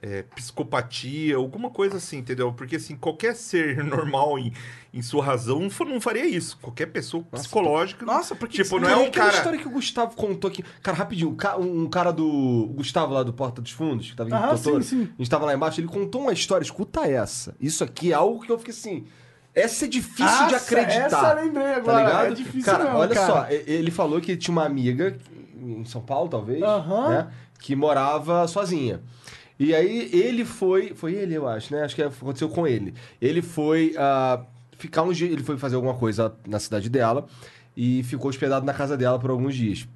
é 0.01 0.23
psicopatia, 0.23 1.35
alguma 1.37 1.69
coisa 1.69 1.97
assim, 1.97 2.17
entendeu? 2.17 2.51
Porque 2.53 2.75
assim, 2.77 2.95
qualquer 2.95 3.35
ser 3.35 3.77
normal 3.85 4.37
em, 4.39 4.51
em 4.93 5.01
sua 5.01 5.23
razão 5.23 5.59
não 5.59 5.69
fa- 5.69 5.85
não 5.85 5.99
faria 6.01 6.25
isso. 6.25 6.57
Qualquer 6.61 6.87
pessoa 6.87 7.23
psicológica. 7.31 8.05
Nossa, 8.05 8.35
porque 8.35 8.61
Tipo, 8.63 8.79
não 8.79 8.87
é 8.87 8.91
Cara, 8.91 9.01
um 9.03 9.07
aquela 9.07 9.25
cara. 9.25 9.37
história 9.37 9.59
que 9.59 9.67
o 9.67 9.71
Gustavo 9.71 10.15
contou 10.15 10.49
aqui. 10.49 10.63
Cara, 10.81 10.97
rapidinho, 10.97 11.29
um 11.31 11.35
ca- 11.35 11.57
cara 11.91 12.11
do. 12.11 12.25
o 12.27 12.73
Gustavo 12.73 13.13
lá 13.13 13.23
do 13.23 13.33
Porta 13.33 13.61
dos 13.61 13.71
Fundos, 13.71 14.09
que 14.11 14.15
tava 14.15 14.29
Totoro, 14.57 14.83
sim, 14.83 15.03
sim. 15.05 15.09
A 15.13 15.17
gente 15.17 15.29
tava 15.29 15.45
lá 15.45 15.53
embaixo, 15.53 15.79
ele 15.79 15.87
contou 15.87 16.21
uma 16.21 16.33
história, 16.33 16.63
escuta 16.63 17.01
essa. 17.07 17.55
Isso 17.59 17.83
aqui 17.83 18.11
é 18.11 18.15
algo 18.15 18.41
que 18.41 18.51
eu 18.51 18.57
fiquei 18.57 18.73
assim. 18.73 19.05
Essa 19.53 19.85
é 19.85 19.87
difícil 19.87 20.25
de 20.47 20.53
Nossa, 20.53 20.55
acreditar. 20.57 21.05
essa 21.05 21.29
eu 21.31 21.35
lembrei 21.45 21.63
Tá 21.65 21.75
agora, 21.77 22.03
ligado? 22.05 22.25
é 22.27 22.31
difícil 22.35 22.63
cara, 22.71 22.83
mesmo, 22.83 22.99
olha 22.99 23.15
cara. 23.15 23.27
só, 23.27 23.47
ele 23.49 23.89
falou 23.89 24.21
que 24.21 24.37
tinha 24.37 24.51
uma 24.51 24.63
amiga 24.65 25.17
em 25.59 25.83
São 25.85 25.99
Paulo, 26.01 26.29
talvez, 26.29 26.61
Aham. 26.61 27.09
né? 27.09 27.27
Que 27.59 27.75
morava 27.75 28.47
sozinha. 28.47 29.01
E 29.59 29.73
aí 29.73 30.09
ele 30.13 30.45
foi. 30.45 30.93
Foi 30.93 31.13
ele, 31.13 31.33
eu 31.35 31.47
acho, 31.47 31.73
né? 31.73 31.81
Acho 31.83 31.95
que 31.95 32.01
aconteceu 32.03 32.49
com 32.49 32.67
ele. 32.67 32.93
Ele 33.21 33.41
foi 33.41 33.95
ah, 33.97 34.43
ficar 34.77 35.03
uns 35.03 35.17
dias. 35.17 35.31
Ele 35.31 35.43
foi 35.43 35.57
fazer 35.57 35.75
alguma 35.75 35.95
coisa 35.95 36.35
na 36.47 36.59
cidade 36.59 36.89
dela 36.89 37.25
e 37.75 38.03
ficou 38.03 38.29
hospedado 38.29 38.65
na 38.65 38.73
casa 38.73 38.95
dela 38.95 39.17
por 39.19 39.29
alguns 39.31 39.55
dias. 39.55 39.87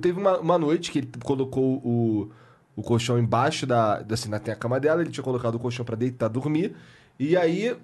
Teve 0.00 0.18
uma, 0.18 0.38
uma 0.38 0.58
noite 0.58 0.90
que 0.90 0.98
ele 0.98 1.08
colocou 1.22 1.76
o, 1.84 2.30
o 2.74 2.82
colchão 2.82 3.18
embaixo 3.18 3.66
da. 3.66 4.04
Assim, 4.10 4.28
na 4.28 4.40
tem 4.40 4.52
a 4.52 4.56
cama 4.56 4.80
dela, 4.80 5.00
ele 5.00 5.10
tinha 5.10 5.22
colocado 5.22 5.54
o 5.54 5.58
colchão 5.60 5.84
pra 5.84 5.94
deitar, 5.94 6.28
dormir. 6.28 6.74
E 7.18 7.36
aí, 7.36 7.76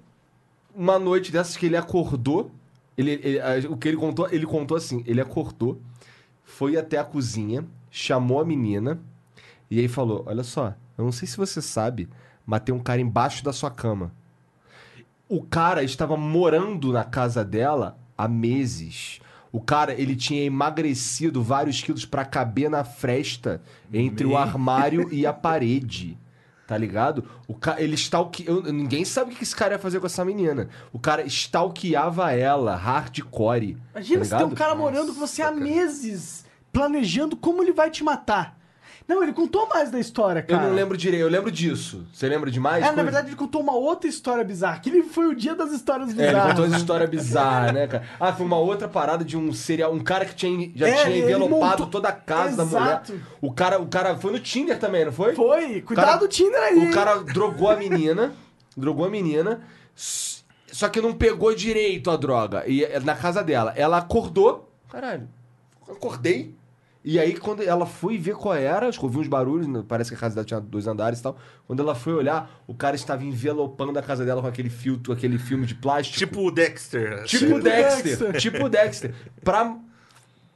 uma 0.74 0.98
noite 0.98 1.30
dessas 1.30 1.56
que 1.56 1.66
ele 1.66 1.76
acordou. 1.76 2.50
Ele, 2.98 3.12
ele- 3.22 3.68
o 3.68 3.76
que 3.76 3.88
ele 3.88 3.96
contou, 3.96 4.28
ele 4.30 4.44
contou 4.44 4.76
assim: 4.76 5.02
ele 5.06 5.20
acordou, 5.20 5.80
foi 6.44 6.76
até 6.76 6.98
a 6.98 7.04
cozinha, 7.04 7.64
chamou 7.90 8.40
a 8.40 8.44
menina 8.44 9.00
e 9.72 9.80
aí 9.80 9.88
falou: 9.88 10.22
Olha 10.26 10.44
só, 10.44 10.74
eu 10.98 11.04
não 11.06 11.10
sei 11.10 11.26
se 11.26 11.38
você 11.38 11.62
sabe, 11.62 12.06
mas 12.44 12.60
tem 12.60 12.74
um 12.74 12.78
cara 12.78 13.00
embaixo 13.00 13.42
da 13.42 13.54
sua 13.54 13.70
cama. 13.70 14.12
O 15.26 15.42
cara 15.42 15.82
estava 15.82 16.14
morando 16.14 16.92
na 16.92 17.04
casa 17.04 17.42
dela 17.42 17.98
há 18.16 18.28
meses. 18.28 19.18
O 19.50 19.62
cara, 19.62 19.94
ele 19.94 20.14
tinha 20.14 20.44
emagrecido 20.44 21.42
vários 21.42 21.80
quilos 21.80 22.04
pra 22.04 22.22
caber 22.22 22.68
na 22.68 22.84
fresta 22.84 23.62
entre 23.90 24.26
o 24.26 24.36
armário 24.36 25.08
e 25.10 25.24
a 25.24 25.32
parede. 25.32 26.18
Tá 26.66 26.76
ligado? 26.76 27.24
O 27.48 27.54
ca... 27.54 27.80
Ele 27.80 27.94
stalke... 27.94 28.46
Ninguém 28.70 29.06
sabe 29.06 29.32
o 29.32 29.36
que 29.36 29.42
esse 29.42 29.56
cara 29.56 29.74
ia 29.74 29.78
fazer 29.78 30.00
com 30.00 30.06
essa 30.06 30.24
menina. 30.24 30.68
O 30.92 30.98
cara 30.98 31.22
stalkeava 31.24 32.30
ela, 32.32 32.76
hardcore. 32.76 33.78
Imagina 33.94 34.20
tá 34.20 34.24
se 34.24 34.36
tem 34.36 34.46
um 34.46 34.54
cara 34.54 34.74
morando 34.74 35.14
com 35.14 35.20
você 35.20 35.40
há 35.40 35.50
meses, 35.50 36.44
planejando 36.70 37.36
como 37.36 37.62
ele 37.62 37.72
vai 37.72 37.90
te 37.90 38.04
matar. 38.04 38.61
Não, 39.06 39.22
ele 39.22 39.32
contou 39.32 39.68
mais 39.68 39.90
da 39.90 39.98
história, 39.98 40.40
Eu 40.40 40.46
cara. 40.56 40.68
não 40.68 40.74
lembro 40.74 40.96
direito, 40.96 41.22
eu 41.22 41.28
lembro 41.28 41.50
disso. 41.50 42.06
Você 42.12 42.28
lembra 42.28 42.50
de 42.50 42.58
mais? 42.60 42.78
É, 42.78 42.86
na 42.86 42.88
coisa? 42.94 43.02
verdade, 43.02 43.28
ele 43.28 43.36
contou 43.36 43.60
uma 43.60 43.74
outra 43.74 44.08
história 44.08 44.44
bizarra. 44.44 44.78
Que 44.78 44.90
ele 44.90 45.02
foi 45.02 45.26
o 45.28 45.34
dia 45.34 45.54
das 45.54 45.72
histórias 45.72 46.08
É, 46.10 46.12
ele 46.12 46.26
bizarras. 46.26 46.50
contou 46.50 46.64
essa 46.66 46.76
história 46.76 47.06
bizarra, 47.06 47.72
né, 47.72 47.86
cara? 47.86 48.04
Ah, 48.18 48.32
foi 48.32 48.46
uma 48.46 48.58
outra 48.58 48.88
parada 48.88 49.24
de 49.24 49.36
um 49.36 49.52
serial, 49.52 49.92
um 49.92 50.00
cara 50.02 50.24
que 50.24 50.34
tinha, 50.34 50.70
já 50.74 50.88
É, 50.88 51.04
tinha 51.04 51.18
envelopado 51.18 51.58
montou- 51.82 51.86
toda 51.86 52.08
a 52.08 52.12
casa 52.12 52.56
da 52.56 52.64
mulher. 52.64 52.80
Exato. 53.04 53.20
O 53.40 53.52
cara, 53.52 53.80
o 53.80 53.86
cara 53.86 54.16
foi 54.16 54.32
no 54.32 54.38
Tinder 54.38 54.78
também, 54.78 55.04
não 55.04 55.12
foi? 55.12 55.34
Foi, 55.34 55.80
cuidado 55.82 56.04
cara- 56.06 56.16
do 56.18 56.28
Tinder 56.28 56.60
aí. 56.62 56.78
O 56.88 56.92
cara 56.92 57.16
drogou 57.24 57.70
a 57.70 57.76
menina, 57.76 58.32
drogou 58.76 59.04
a 59.06 59.10
menina, 59.10 59.60
só 59.94 60.88
que 60.88 61.00
não 61.00 61.12
pegou 61.12 61.54
direito 61.54 62.10
a 62.10 62.16
droga. 62.16 62.64
E 62.66 62.84
é 62.84 62.98
na 63.00 63.14
casa 63.14 63.42
dela, 63.42 63.72
ela 63.76 63.98
acordou, 63.98 64.72
caralho, 64.90 65.28
acordei. 65.90 66.54
E 67.04 67.18
aí, 67.18 67.34
quando 67.36 67.62
ela 67.62 67.84
foi 67.84 68.16
ver 68.16 68.36
qual 68.36 68.54
era, 68.54 68.86
acho 68.88 68.98
que 68.98 69.04
ouviu 69.04 69.20
uns 69.20 69.28
barulhos, 69.28 69.66
né, 69.66 69.82
parece 69.86 70.10
que 70.10 70.16
a 70.16 70.18
casa 70.18 70.36
dela 70.36 70.44
tinha 70.44 70.60
dois 70.60 70.86
andares 70.86 71.18
e 71.18 71.22
tal. 71.22 71.36
Quando 71.66 71.80
ela 71.80 71.94
foi 71.94 72.14
olhar, 72.14 72.62
o 72.66 72.74
cara 72.74 72.94
estava 72.94 73.24
envelopando 73.24 73.98
a 73.98 74.02
casa 74.02 74.24
dela 74.24 74.40
com 74.40 74.46
aquele 74.46 74.70
filtro, 74.70 75.12
aquele 75.12 75.38
filme 75.38 75.66
de 75.66 75.74
plástico. 75.74 76.18
Tipo 76.18 76.46
o 76.46 76.50
Dexter. 76.50 77.24
Tipo, 77.24 77.46
Tipo 77.46 77.60
Dexter, 77.60 78.04
Dexter. 78.04 78.40
Tipo 78.40 78.68
Dexter. 78.68 79.14
Pra 79.42 79.76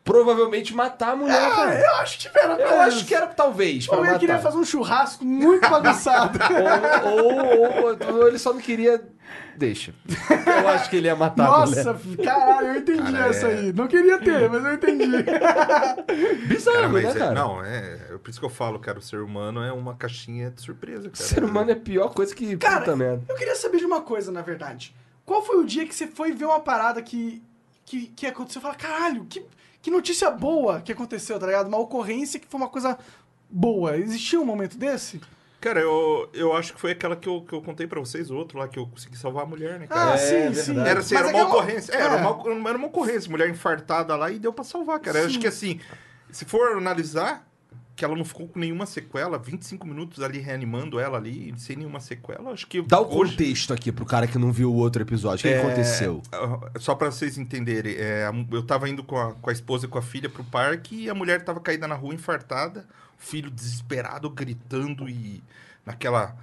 provavelmente 0.07 0.73
matar 0.75 1.11
a 1.13 1.17
mulher, 1.17 1.37
Ah, 1.37 1.51
cara. 1.57 1.81
eu 1.81 1.95
acho 1.97 2.19
que 2.19 2.39
era 2.39 2.55
Eu 2.55 2.81
acho 2.81 3.05
que 3.05 3.15
era 3.15 3.27
talvez 3.27 3.87
Ou 3.89 3.97
ele 3.99 4.07
matar. 4.07 4.19
queria 4.21 4.39
fazer 4.39 4.57
um 4.57 4.65
churrasco 4.65 5.25
muito 5.25 5.69
bagunçado. 5.69 6.39
ou, 7.05 7.35
ou- 7.35 7.99
ou- 8.13 8.15
ou 8.21 8.29
ele 8.29 8.39
só 8.39 8.53
não 8.55 8.61
queria... 8.61 9.03
Deixa. 9.57 9.95
Eu 10.63 10.69
acho 10.69 10.89
que 10.91 10.97
ele 10.97 11.07
ia 11.09 11.17
matar 11.17 11.47
a 11.47 11.67
mulher. 11.67 11.85
Nossa, 11.85 12.01
caralho, 12.23 12.67
eu 12.69 12.77
entendi 12.77 13.13
Cara, 13.13 13.27
essa 13.29 13.47
é- 13.49 13.55
aí. 13.59 13.73
Não 13.73 13.89
queria 13.89 14.19
ter, 14.19 14.49
mas 14.51 14.65
eu 14.65 14.75
entendi. 14.75 15.07
Bizarro, 16.47 16.77
Cara, 16.77 16.89
mas 16.89 17.05
né, 17.05 17.11
é- 17.11 17.15
cara? 17.15 17.33
não, 17.35 17.65
é, 17.65 17.99
é 18.13 18.19
por 18.19 18.31
isso 18.31 18.39
que 18.39 18.45
eu 18.47 18.51
falo, 18.51 18.79
cara, 18.79 18.99
o 18.99 19.03
ser 19.03 19.21
humano 19.21 19.63
é 19.63 19.73
uma 19.73 19.95
caixinha 19.95 20.51
de 20.51 20.61
surpresa, 20.61 21.11
cara. 21.11 21.17
Ser 21.17 21.43
humano 21.43 21.71
é 21.71 21.73
a 21.73 21.77
pior 21.77 22.11
coisa 22.15 22.35
que 22.35 22.57
Cara, 22.57 22.81
puta 22.81 22.97
merda. 22.97 23.23
eu 23.29 23.35
queria 23.35 23.57
saber 23.57 23.79
de 23.79 23.85
uma 23.87 24.03
coisa, 24.03 24.31
na 24.31 24.43
verdade. 24.43 24.95
Qual 25.25 25.43
foi 25.43 25.57
o 25.57 25.65
dia 25.65 25.87
que 25.87 25.95
você 25.95 26.07
foi 26.07 26.33
ver 26.33 26.45
uma 26.45 26.61
parada 26.61 27.01
que, 27.03 27.43
que, 27.85 28.09
que 28.09 28.27
aconteceu? 28.27 28.61
Fala, 28.61 28.75
caralho, 28.75 29.27
que, 29.29 29.45
que 29.87 29.91
notícia 29.93 30.29
boa 30.33 30.81
que 30.81 30.91
aconteceu, 30.91 31.39
tá 31.39 31.47
ligado? 31.47 31.69
Uma 31.69 31.79
ocorrência 31.79 32.41
que 32.41 32.47
foi 32.49 32.59
uma 32.59 32.69
coisa 32.69 32.99
boa. 33.49 33.97
Existia 33.97 34.41
um 34.41 34.45
momento 34.45 34.77
desse? 34.77 35.21
Cara, 35.61 35.79
eu, 35.79 36.29
eu 36.35 36.53
acho 36.57 36.75
que 36.75 36.81
foi 36.81 36.91
aquela 36.91 37.15
que 37.15 37.29
eu, 37.29 37.43
que 37.43 37.53
eu 37.53 37.63
contei 37.63 37.87
pra 37.87 38.01
vocês, 38.01 38.29
o 38.29 38.35
outro 38.37 38.59
lá, 38.59 38.67
que 38.67 38.81
eu 38.81 38.89
consegui 38.89 39.17
salvar 39.17 39.45
a 39.45 39.47
mulher, 39.47 39.79
né, 39.79 39.87
cara? 39.87 40.11
Ah, 40.11 40.15
É, 40.15 40.53
sim, 40.53 40.55
sim. 40.61 40.81
Era, 40.81 40.99
assim, 40.99 41.15
era 41.15 41.31
é 41.31 41.35
uma 41.35 41.47
ocorrência. 41.47 41.93
É, 41.93 42.01
Era, 42.01 42.15
é. 42.15 42.27
uma, 42.27 42.69
era 42.69 42.77
uma 42.77 42.89
ocorrência. 42.89 43.31
Mulher 43.31 43.49
infartada 43.49 44.17
lá 44.17 44.29
e 44.29 44.41
deu 44.41 44.53
pra 44.53 44.65
salvar, 44.65 44.99
cara. 44.99 45.21
Eu 45.21 45.27
acho 45.27 45.39
que 45.39 45.47
assim, 45.47 45.79
se 46.33 46.45
for 46.45 46.77
analisar, 46.77 47.46
que 47.97 48.05
ela 48.05 48.15
não 48.15 48.25
ficou 48.27 48.47
com 48.47 48.59
nenhuma 48.61 48.85
sequela, 48.85 49.39
25 49.39 49.87
minutos 49.87 50.23
ali 50.23 50.39
reanimando 50.39 51.01
ela 51.01 51.17
ali, 51.17 51.53
sem 51.57 51.77
nenhuma 51.77 51.99
sequela, 51.99 52.51
acho 52.51 52.67
que. 52.67 52.83
Dá 52.83 53.01
o 53.01 53.17
hoje- 53.19 53.33
contexto 53.33 53.73
aqui 53.73 53.91
pro 53.91 54.05
cara 54.05 54.27
que 54.27 54.37
não 54.39 54.53
viu 54.53 54.71
o 54.71 54.77
outro 54.77 55.01
episódio. 55.03 55.39
O 55.39 55.43
que 55.43 55.49
É, 55.49 55.61
aconteceu? 55.63 56.23
ah, 56.31 56.79
Só 56.79 56.95
pra 56.95 57.11
vocês 57.11 57.39
entenderem, 57.39 57.95
é, 57.97 58.31
eu 58.53 58.63
tava 58.63 58.87
indo 58.89 59.03
com 59.03 59.17
a, 59.19 59.33
com 59.33 59.49
a 59.49 59.53
esposa 59.53 59.87
e 59.87 59.89
com 59.89 59.97
a 59.99 60.03
filha 60.03 60.29
pro 60.29 60.45
parque 60.45 61.05
e 61.05 61.11
a 61.11 61.15
mulher 61.15 61.43
tava 61.43 61.59
caída 61.59 61.89
na 61.89 61.95
rua, 61.95 62.15
infartada, 62.15 62.87
o 63.19 63.23
filho 63.23 63.51
desesperado, 63.51 64.29
gritando 64.29 65.09
e 65.09 65.43
naquela. 65.85 66.37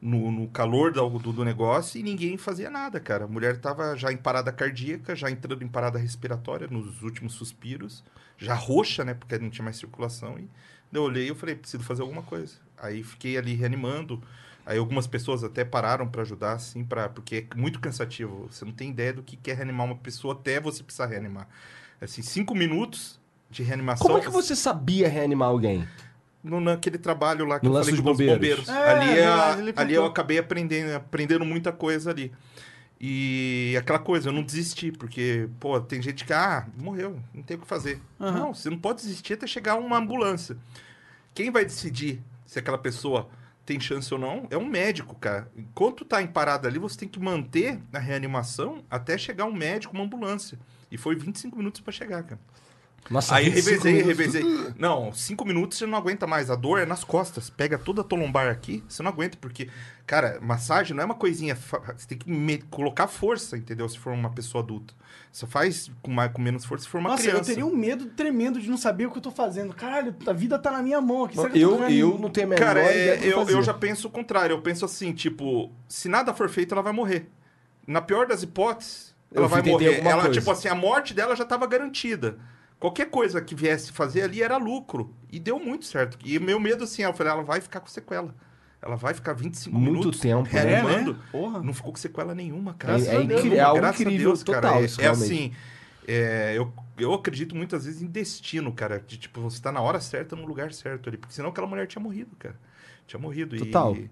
No, 0.00 0.30
no 0.30 0.46
calor 0.46 0.92
do, 0.92 1.08
do, 1.18 1.44
negócio 1.44 1.98
e 1.98 2.04
ninguém 2.04 2.36
fazia 2.36 2.70
nada, 2.70 3.00
cara. 3.00 3.24
A 3.24 3.26
mulher 3.26 3.56
tava 3.56 3.96
já 3.96 4.12
em 4.12 4.16
parada 4.16 4.52
cardíaca, 4.52 5.16
já 5.16 5.28
entrando 5.28 5.64
em 5.64 5.66
parada 5.66 5.98
respiratória, 5.98 6.68
nos 6.70 7.02
últimos 7.02 7.32
suspiros, 7.32 8.04
já 8.36 8.54
roxa, 8.54 9.04
né? 9.04 9.12
Porque 9.12 9.36
não 9.40 9.50
tinha 9.50 9.64
mais 9.64 9.76
circulação. 9.76 10.38
E 10.38 10.48
eu 10.92 11.02
olhei 11.02 11.24
e 11.24 11.28
eu 11.28 11.34
falei, 11.34 11.54
preciso 11.54 11.82
fazer 11.82 12.02
alguma 12.02 12.22
coisa. 12.22 12.54
Aí 12.76 13.02
fiquei 13.02 13.36
ali 13.36 13.54
reanimando. 13.54 14.22
Aí 14.64 14.76
algumas 14.78 15.06
pessoas 15.06 15.42
até 15.42 15.64
pararam 15.64 16.06
pra 16.06 16.22
ajudar, 16.22 16.52
assim, 16.52 16.84
pra, 16.84 17.08
porque 17.08 17.46
é 17.50 17.56
muito 17.56 17.80
cansativo. 17.80 18.48
Você 18.50 18.64
não 18.64 18.72
tem 18.72 18.90
ideia 18.90 19.12
do 19.14 19.22
que 19.22 19.36
quer 19.36 19.56
reanimar 19.56 19.86
uma 19.86 19.96
pessoa 19.96 20.34
até 20.34 20.60
você 20.60 20.82
precisar 20.82 21.06
reanimar. 21.06 21.48
Assim, 22.00 22.20
cinco 22.22 22.54
minutos 22.54 23.18
de 23.50 23.62
reanimação. 23.62 24.06
Como 24.06 24.18
é 24.18 24.20
que 24.20 24.30
você 24.30 24.54
sabia 24.54 25.08
reanimar 25.08 25.48
alguém? 25.48 25.88
No, 26.44 26.60
naquele 26.60 26.98
trabalho 26.98 27.46
lá 27.46 27.58
que 27.58 27.66
No 27.66 27.72
eu 27.72 27.78
falei 27.80 27.90
dos 27.94 28.00
com 28.00 28.10
os 28.10 28.16
bombeiros. 28.18 28.36
bombeiros. 28.36 28.68
É, 28.68 28.90
ali, 28.90 29.18
é 29.18 29.72
ali 29.74 29.94
eu 29.94 30.04
acabei 30.04 30.38
aprendendo, 30.38 30.94
aprendendo 30.94 31.44
muita 31.44 31.72
coisa 31.72 32.10
ali. 32.10 32.30
E 33.00 33.76
aquela 33.78 33.98
coisa, 33.98 34.28
eu 34.28 34.32
não 34.32 34.42
desisti, 34.42 34.90
porque, 34.90 35.48
pô, 35.60 35.80
tem 35.80 36.02
gente 36.02 36.24
que, 36.24 36.32
ah, 36.32 36.66
morreu, 36.76 37.20
não 37.32 37.42
tem 37.42 37.56
o 37.56 37.60
que 37.60 37.66
fazer. 37.66 38.00
Aham. 38.20 38.38
Não, 38.38 38.54
você 38.54 38.68
não 38.68 38.78
pode 38.78 39.02
desistir 39.02 39.34
até 39.34 39.46
chegar 39.46 39.76
uma 39.76 39.98
ambulância. 39.98 40.56
Quem 41.32 41.50
vai 41.50 41.64
decidir 41.64 42.20
se 42.44 42.58
aquela 42.58 42.78
pessoa 42.78 43.28
tem 43.64 43.78
chance 43.78 44.12
ou 44.12 44.18
não 44.18 44.48
é 44.50 44.56
um 44.56 44.66
médico, 44.66 45.14
cara. 45.14 45.48
Enquanto 45.54 46.04
tá 46.04 46.22
em 46.22 46.26
parada 46.26 46.66
ali, 46.66 46.78
você 46.78 46.98
tem 46.98 47.08
que 47.08 47.20
manter 47.20 47.78
a 47.92 47.98
reanimação 47.98 48.82
até 48.90 49.16
chegar 49.18 49.44
um 49.44 49.52
médico, 49.52 49.94
uma 49.94 50.04
ambulância. 50.04 50.58
E 50.90 50.96
foi 50.96 51.14
25 51.14 51.56
minutos 51.56 51.80
pra 51.82 51.92
chegar, 51.92 52.22
cara. 52.22 52.40
Nossa, 53.10 53.36
Aí 53.36 53.48
25 53.48 53.84
revezei, 53.84 54.02
revezei. 54.42 54.72
Não, 54.78 55.12
cinco 55.14 55.42
minutos 55.46 55.78
você 55.78 55.86
não 55.86 55.96
aguenta 55.96 56.26
mais. 56.26 56.50
A 56.50 56.54
dor 56.54 56.78
é 56.78 56.84
nas 56.84 57.02
costas. 57.04 57.48
Pega 57.48 57.78
toda 57.78 58.02
a 58.02 58.04
tua 58.04 58.18
lombar 58.18 58.48
aqui, 58.50 58.84
você 58.86 59.02
não 59.02 59.10
aguenta, 59.10 59.38
porque, 59.40 59.70
cara, 60.06 60.38
massagem 60.42 60.94
não 60.94 61.02
é 61.02 61.06
uma 61.06 61.14
coisinha. 61.14 61.56
Você 61.56 62.06
tem 62.06 62.18
que 62.18 62.30
me- 62.30 62.58
colocar 62.70 63.06
força, 63.06 63.56
entendeu? 63.56 63.88
Se 63.88 63.98
for 63.98 64.12
uma 64.12 64.28
pessoa 64.30 64.62
adulta. 64.62 64.92
Você 65.32 65.46
faz 65.46 65.90
com, 66.02 66.10
mais, 66.10 66.30
com 66.32 66.42
menos 66.42 66.66
força 66.66 66.84
se 66.84 66.90
for 66.90 66.98
uma 66.98 67.10
Nossa, 67.10 67.22
criança. 67.22 67.40
eu 67.40 67.44
teria 67.46 67.64
um 67.66 67.74
medo 67.74 68.06
tremendo 68.06 68.60
de 68.60 68.68
não 68.68 68.76
saber 68.76 69.06
o 69.06 69.10
que 69.10 69.16
eu 69.18 69.22
tô 69.22 69.30
fazendo. 69.30 69.72
Caralho, 69.74 70.14
a 70.26 70.32
vida 70.34 70.58
tá 70.58 70.70
na 70.70 70.82
minha 70.82 71.00
mão 71.00 71.24
aqui. 71.24 71.36
Será 71.36 71.48
que 71.48 71.60
Eu, 71.60 71.78
fazendo- 71.78 71.90
eu 71.98 72.18
não 72.18 72.28
tenho 72.28 72.46
a 72.46 72.50
menor 72.50 72.60
Cara, 72.62 72.80
ideia 72.82 73.10
é, 73.24 73.32
eu, 73.32 73.38
fazer. 73.38 73.52
eu 73.54 73.62
já 73.62 73.72
penso 73.72 74.08
o 74.08 74.10
contrário. 74.10 74.52
Eu 74.52 74.60
penso 74.60 74.84
assim, 74.84 75.14
tipo, 75.14 75.72
se 75.88 76.10
nada 76.10 76.34
for 76.34 76.50
feito, 76.50 76.74
ela 76.74 76.82
vai 76.82 76.92
morrer. 76.92 77.26
Na 77.86 78.02
pior 78.02 78.26
das 78.26 78.42
hipóteses, 78.42 79.14
Eu 79.32 79.38
ela 79.38 79.48
vai 79.48 79.62
fui 79.62 79.70
entender 79.72 79.96
morrer. 80.02 80.10
Ela, 80.10 80.22
coisa. 80.24 80.38
tipo 80.38 80.50
assim, 80.50 80.68
a 80.68 80.74
morte 80.74 81.14
dela 81.14 81.34
já 81.34 81.44
estava 81.44 81.66
garantida. 81.66 82.36
Qualquer 82.78 83.10
coisa 83.10 83.40
que 83.40 83.54
viesse 83.54 83.92
fazer 83.92 84.22
ali 84.22 84.42
era 84.42 84.56
lucro. 84.56 85.12
E 85.30 85.38
deu 85.40 85.58
muito 85.58 85.84
certo. 85.84 86.16
E 86.24 86.38
meu 86.38 86.60
medo, 86.60 86.84
assim, 86.84 87.02
eu 87.02 87.12
falei, 87.12 87.32
ela 87.32 87.42
vai 87.42 87.60
ficar 87.60 87.80
com 87.80 87.88
sequela. 87.88 88.34
Ela 88.80 88.94
vai 88.94 89.12
ficar 89.12 89.32
25 89.32 89.76
Muito 89.76 89.92
minutos 89.98 90.20
tempo, 90.20 90.42
né? 90.44 90.48
reanimando. 90.62 91.10
É, 91.10 91.14
né? 91.14 91.20
Porra. 91.32 91.60
Não 91.62 91.74
ficou 91.74 91.92
com 91.92 91.98
sequela 91.98 92.34
nenhuma, 92.34 92.74
cara. 92.74 92.94
É- 92.94 92.96
Graças 92.98 93.12
é 93.12 93.16
a 93.16 93.20
Deus, 93.26 93.40
incrível, 93.40 93.58
é 93.58 93.60
algo 93.62 93.80
graças 93.80 94.00
a 94.00 94.02
incrível 94.04 94.26
Deus, 94.28 94.42
cara. 94.44 94.60
total, 94.62 94.80
É, 94.80 94.84
isso, 94.84 95.00
é 95.00 95.02
realmente. 95.04 95.24
assim, 95.24 95.52
é, 96.06 96.54
eu, 96.56 96.72
eu 96.96 97.12
acredito 97.12 97.56
muitas 97.56 97.84
vezes 97.84 98.00
em 98.00 98.06
destino, 98.06 98.72
cara. 98.72 99.02
De 99.04 99.16
tipo, 99.18 99.40
você 99.40 99.60
tá 99.60 99.72
na 99.72 99.80
hora 99.80 100.00
certa, 100.00 100.36
no 100.36 100.46
lugar 100.46 100.72
certo 100.72 101.08
ali. 101.08 101.18
Porque 101.18 101.34
senão 101.34 101.50
aquela 101.50 101.66
mulher 101.66 101.88
tinha 101.88 102.00
morrido, 102.00 102.30
cara. 102.38 102.54
Tinha 103.08 103.18
morrido. 103.20 103.56
Total. 103.58 103.96
E, 103.96 104.08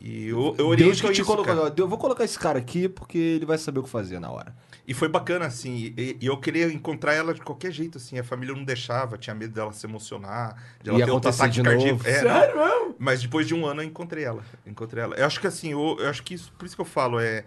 eu, 0.00 0.38
eu 0.38 0.52
Deus 0.54 0.68
oriento 0.68 1.00
que 1.02 1.12
te 1.12 1.20
isso, 1.20 1.24
colocou. 1.24 1.54
cara. 1.54 1.74
Eu 1.76 1.88
vou 1.88 1.98
colocar 1.98 2.24
esse 2.24 2.38
cara 2.38 2.58
aqui 2.58 2.88
porque 2.88 3.16
ele 3.16 3.46
vai 3.46 3.56
saber 3.58 3.80
o 3.80 3.82
que 3.82 3.88
fazer 3.88 4.18
na 4.20 4.30
hora. 4.30 4.54
E 4.86 4.92
foi 4.92 5.08
bacana, 5.08 5.46
assim. 5.46 5.94
E, 5.96 6.18
e 6.20 6.26
eu 6.26 6.36
queria 6.36 6.70
encontrar 6.70 7.14
ela 7.14 7.32
de 7.32 7.40
qualquer 7.40 7.72
jeito, 7.72 7.96
assim. 7.96 8.18
A 8.18 8.24
família 8.24 8.54
não 8.54 8.64
deixava, 8.64 9.16
tinha 9.16 9.34
medo 9.34 9.54
dela 9.54 9.72
se 9.72 9.86
emocionar, 9.86 10.62
de 10.82 10.90
ela 10.90 10.98
Ia 10.98 11.06
ter 11.06 11.10
um 11.10 11.14
acontecer 11.16 11.42
ataque 11.42 11.54
de 11.54 11.62
cardíaco. 11.62 11.92
novo. 11.96 12.08
É, 12.08 12.20
Sério 12.20 12.56
não. 12.56 12.64
mesmo? 12.80 12.96
Mas 12.98 13.22
depois 13.22 13.46
de 13.48 13.54
um 13.54 13.64
ano 13.66 13.80
eu 13.80 13.86
encontrei 13.86 14.24
ela. 14.24 14.42
Encontrei 14.66 15.02
ela. 15.02 15.14
Eu 15.16 15.24
acho 15.24 15.40
que 15.40 15.46
assim, 15.46 15.72
eu, 15.72 15.96
eu 15.98 16.08
acho 16.10 16.22
que 16.22 16.34
isso, 16.34 16.52
por 16.58 16.66
isso 16.66 16.74
que 16.74 16.82
eu 16.82 16.86
falo, 16.86 17.18
é. 17.18 17.44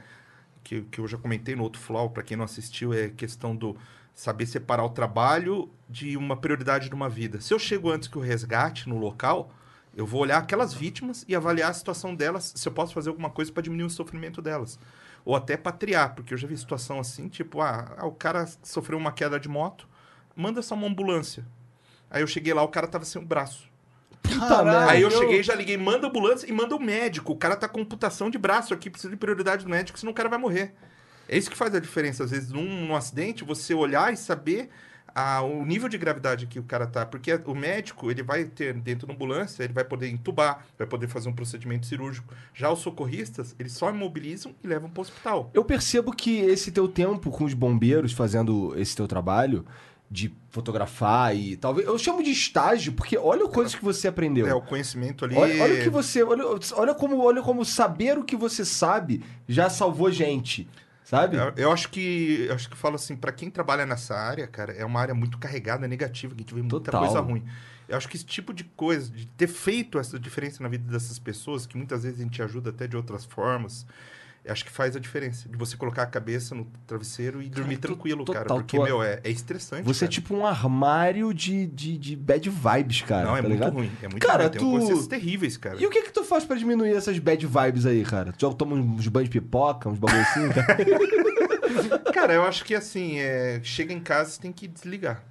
Que, 0.64 0.82
que 0.82 1.00
eu 1.00 1.08
já 1.08 1.18
comentei 1.18 1.56
no 1.56 1.64
outro 1.64 1.80
Flow, 1.80 2.10
pra 2.10 2.22
quem 2.24 2.36
não 2.36 2.44
assistiu, 2.44 2.92
é 2.94 3.08
questão 3.08 3.56
do 3.56 3.78
saber 4.14 4.46
separar 4.48 4.84
o 4.84 4.90
trabalho 4.90 5.70
de 5.88 6.18
uma 6.18 6.36
prioridade 6.36 6.90
de 6.90 6.96
uma 6.96 7.08
vida. 7.08 7.40
Se 7.40 7.54
eu 7.54 7.60
chego 7.60 7.90
antes 7.90 8.08
que 8.10 8.18
o 8.18 8.22
resgate 8.22 8.90
no 8.90 8.98
local, 8.98 9.54
eu 9.98 10.06
vou 10.06 10.22
olhar 10.22 10.38
aquelas 10.38 10.76
vítimas 10.76 11.26
e 11.28 11.36
avaliar 11.36 11.72
a 11.72 11.74
situação 11.74 12.14
delas, 12.14 12.54
se 12.56 12.68
eu 12.68 12.72
posso 12.72 12.94
fazer 12.94 13.10
alguma 13.10 13.32
coisa 13.32 13.52
para 13.52 13.64
diminuir 13.64 13.88
o 13.88 13.90
sofrimento 13.90 14.44
delas. 14.44 14.78
Ou 15.26 15.36
até 15.36 15.58
patriar, 15.58 16.14
porque 16.14 16.36
eu 16.36 16.38
já 16.38 16.48
vi 16.48 16.56
situação 16.56 17.00
assim, 17.00 17.28
tipo, 17.28 17.60
ah, 17.62 17.96
ah, 17.98 18.06
o 18.06 18.12
cara 18.12 18.48
sofreu 18.62 18.96
uma 18.96 19.12
queda 19.12 19.40
de 19.40 19.50
moto, 19.50 19.88
manda 20.36 20.62
só 20.62 20.76
uma 20.76 20.86
ambulância. 20.86 21.44
Aí 22.12 22.22
eu 22.22 22.28
cheguei 22.28 22.54
lá, 22.54 22.62
o 22.62 22.68
cara 22.68 22.88
tava 22.88 23.06
sem 23.06 23.20
o 23.20 23.26
braço. 23.26 23.68
Caralho. 24.48 24.88
Aí 24.88 25.02
eu 25.02 25.10
cheguei, 25.10 25.42
já 25.42 25.56
liguei, 25.56 25.78
manda 25.78 26.06
ambulância 26.06 26.48
e 26.48 26.52
manda 26.52 26.76
o 26.76 26.80
médico. 26.80 27.34
O 27.34 27.36
cara 27.36 27.56
tá 27.56 27.68
com 27.68 27.82
amputação 27.82 28.30
de 28.30 28.38
braço 28.38 28.76
aqui, 28.76 28.92
precisa 28.92 29.10
de 29.10 29.18
prioridade 29.18 29.66
do 29.66 29.72
médico, 29.72 29.98
senão 29.98 30.12
o 30.12 30.16
cara 30.16 30.30
vai 30.30 30.38
morrer. 30.38 30.76
É 31.28 31.36
isso 31.36 31.50
que 31.50 31.58
faz 31.58 31.74
a 31.74 31.80
diferença, 31.80 32.24
às 32.24 32.30
vezes, 32.30 32.52
num, 32.52 32.86
num 32.86 32.96
acidente, 32.96 33.44
você 33.44 33.74
olhar 33.74 34.14
e 34.14 34.18
saber 34.18 34.70
a- 35.14 35.42
o 35.42 35.66
nível 35.66 35.90
de 35.90 35.98
gravidade 35.98 36.48
que 36.48 36.60
o 36.60 36.64
cara 36.64 36.86
tá. 36.88 37.06
Porque 37.06 37.34
o 37.46 37.56
médico, 37.56 38.10
ele 38.12 38.24
vai 38.24 38.46
ter 38.46 38.74
dentro 38.74 39.08
da 39.08 39.14
ambulância, 39.14 39.64
ele 39.64 39.74
vai 39.74 39.84
poder 39.84 40.10
entubar, 40.10 40.66
vai 40.78 40.88
poder 40.88 41.08
fazer 41.08 41.30
um 41.30 41.34
procedimento 41.34 41.86
cirúrgico. 41.86 42.34
Já 42.54 42.72
os 42.72 42.80
socorristas, 42.80 43.56
eles 43.60 43.74
só 43.74 43.90
imobilizam 43.90 44.54
e 44.64 44.68
levam 44.68 44.90
pro 44.90 45.02
hospital. 45.02 45.50
Eu 45.54 45.64
percebo 45.66 46.12
que 46.12 46.38
esse 46.40 46.72
teu 46.72 46.88
tempo 46.88 47.32
com 47.32 47.44
os 47.44 47.54
bombeiros 47.54 48.14
fazendo 48.14 48.74
esse 48.78 48.96
teu 48.96 49.08
trabalho 49.08 49.66
de 50.10 50.34
fotografar 50.50 51.36
e 51.36 51.58
talvez. 51.58 51.86
Eu 51.86 51.98
chamo 51.98 52.24
de 52.24 52.32
estágio, 52.32 52.94
porque 52.94 53.18
olha 53.18 53.46
coisas 53.50 53.76
que 53.76 53.84
você 53.84 54.08
aprendeu. 54.08 54.48
É, 54.48 54.54
o 54.54 54.62
conhecimento 54.62 55.26
ali... 55.26 55.36
Olha, 55.36 55.62
olha 55.64 55.74
o 55.82 55.84
que 55.84 55.90
você. 55.90 56.24
Olha, 56.24 56.44
olha, 56.76 56.96
como, 56.96 57.20
olha 57.22 57.42
como 57.42 57.66
saber 57.66 58.18
o 58.18 58.24
que 58.24 58.36
você 58.36 58.64
sabe 58.64 59.22
já 59.48 59.70
salvou 59.70 60.10
gente. 60.10 60.66
Sabe? 61.08 61.38
Eu, 61.38 61.54
eu 61.56 61.72
acho 61.72 61.88
que 61.88 62.48
eu 62.50 62.54
acho 62.54 62.68
que 62.68 62.74
eu 62.74 62.78
falo 62.78 62.96
assim, 62.96 63.16
pra 63.16 63.32
quem 63.32 63.50
trabalha 63.50 63.86
nessa 63.86 64.14
área, 64.14 64.46
cara, 64.46 64.74
é 64.74 64.84
uma 64.84 65.00
área 65.00 65.16
muito 65.16 65.38
carregada, 65.38 65.88
negativa, 65.88 66.36
que 66.36 66.42
a 66.42 66.44
gente 66.44 66.54
vê 66.54 66.60
muita 66.60 66.82
Total. 66.82 67.00
coisa 67.00 67.22
ruim. 67.22 67.46
Eu 67.88 67.96
acho 67.96 68.10
que 68.10 68.18
esse 68.18 68.26
tipo 68.26 68.54
de 68.54 68.66
coisa, 68.66 69.10
de 69.10 69.26
ter 69.26 69.48
feito 69.48 69.98
essa 69.98 70.20
diferença 70.20 70.62
na 70.62 70.68
vida 70.68 70.92
dessas 70.92 71.18
pessoas, 71.18 71.66
que 71.66 71.78
muitas 71.78 72.04
vezes 72.04 72.20
a 72.20 72.24
gente 72.24 72.44
ajuda 72.44 72.72
até 72.72 72.88
de 72.88 72.98
outras 72.98 73.24
formas, 73.24 73.86
acho 74.50 74.66
que 74.66 74.72
faz 74.72 74.96
a 74.96 75.00
diferença. 75.00 75.48
De 75.50 75.58
você 75.58 75.76
colocar 75.78 76.04
a 76.04 76.06
cabeça 76.06 76.54
no 76.56 76.66
travesseiro 76.86 77.42
e 77.42 77.50
dormir 77.50 77.78
to- 77.78 77.88
tranquilo, 77.88 78.26
cara. 78.26 78.46
Porque, 78.46 78.78
tua- 78.78 78.86
meu, 78.86 79.04
é, 79.04 79.20
é 79.24 79.30
estressante. 79.30 79.84
Você 79.84 80.06
é 80.06 80.08
cara. 80.08 80.12
tipo 80.12 80.36
um 80.36 80.46
armário 80.46 81.34
de, 81.34 81.66
de, 81.68 81.98
de 81.98 82.16
bad 82.16 82.50
vibes, 82.50 83.02
cara. 83.02 83.26
Não, 83.26 83.38
é 83.38 83.42
tá 83.42 83.48
muito 83.48 83.54
ligado? 83.60 83.74
ruim. 83.74 83.92
É 84.02 84.08
muito 84.08 84.26
Cara, 84.26 84.44
ruim. 84.44 84.50
Tem 84.52 84.60
tu- 84.62 84.70
coisas 84.72 85.08
terríveis, 85.08 85.58
cara. 85.58 85.76
E 85.80 85.86
o 85.86 85.90
que 85.90 86.02
que 86.04 86.12
tu 86.12 86.24
faz 86.24 86.44
pra 86.46 86.56
diminuir 86.56 86.96
essas 86.96 87.18
bad 87.20 87.46
vibes 87.46 87.86
aí, 87.86 88.04
cara? 88.04 88.32
Tu 88.34 88.48
já 88.48 88.54
toma 88.54 88.76
uns 88.76 89.08
banhos 89.08 89.30
de 89.30 89.40
pipoca, 89.40 89.90
uns 89.90 90.00
bagulho 90.00 90.22
assim, 90.22 90.50
cara? 90.50 90.78
Cara, 92.14 92.34
eu 92.34 92.44
acho 92.44 92.66
que 92.66 92.74
assim, 92.74 93.20
é, 93.20 93.60
chega 93.64 93.94
em 93.94 94.00
casa, 94.00 94.32
você 94.32 94.42
tem 94.42 94.52
que 94.52 94.68
desligar. 94.68 95.24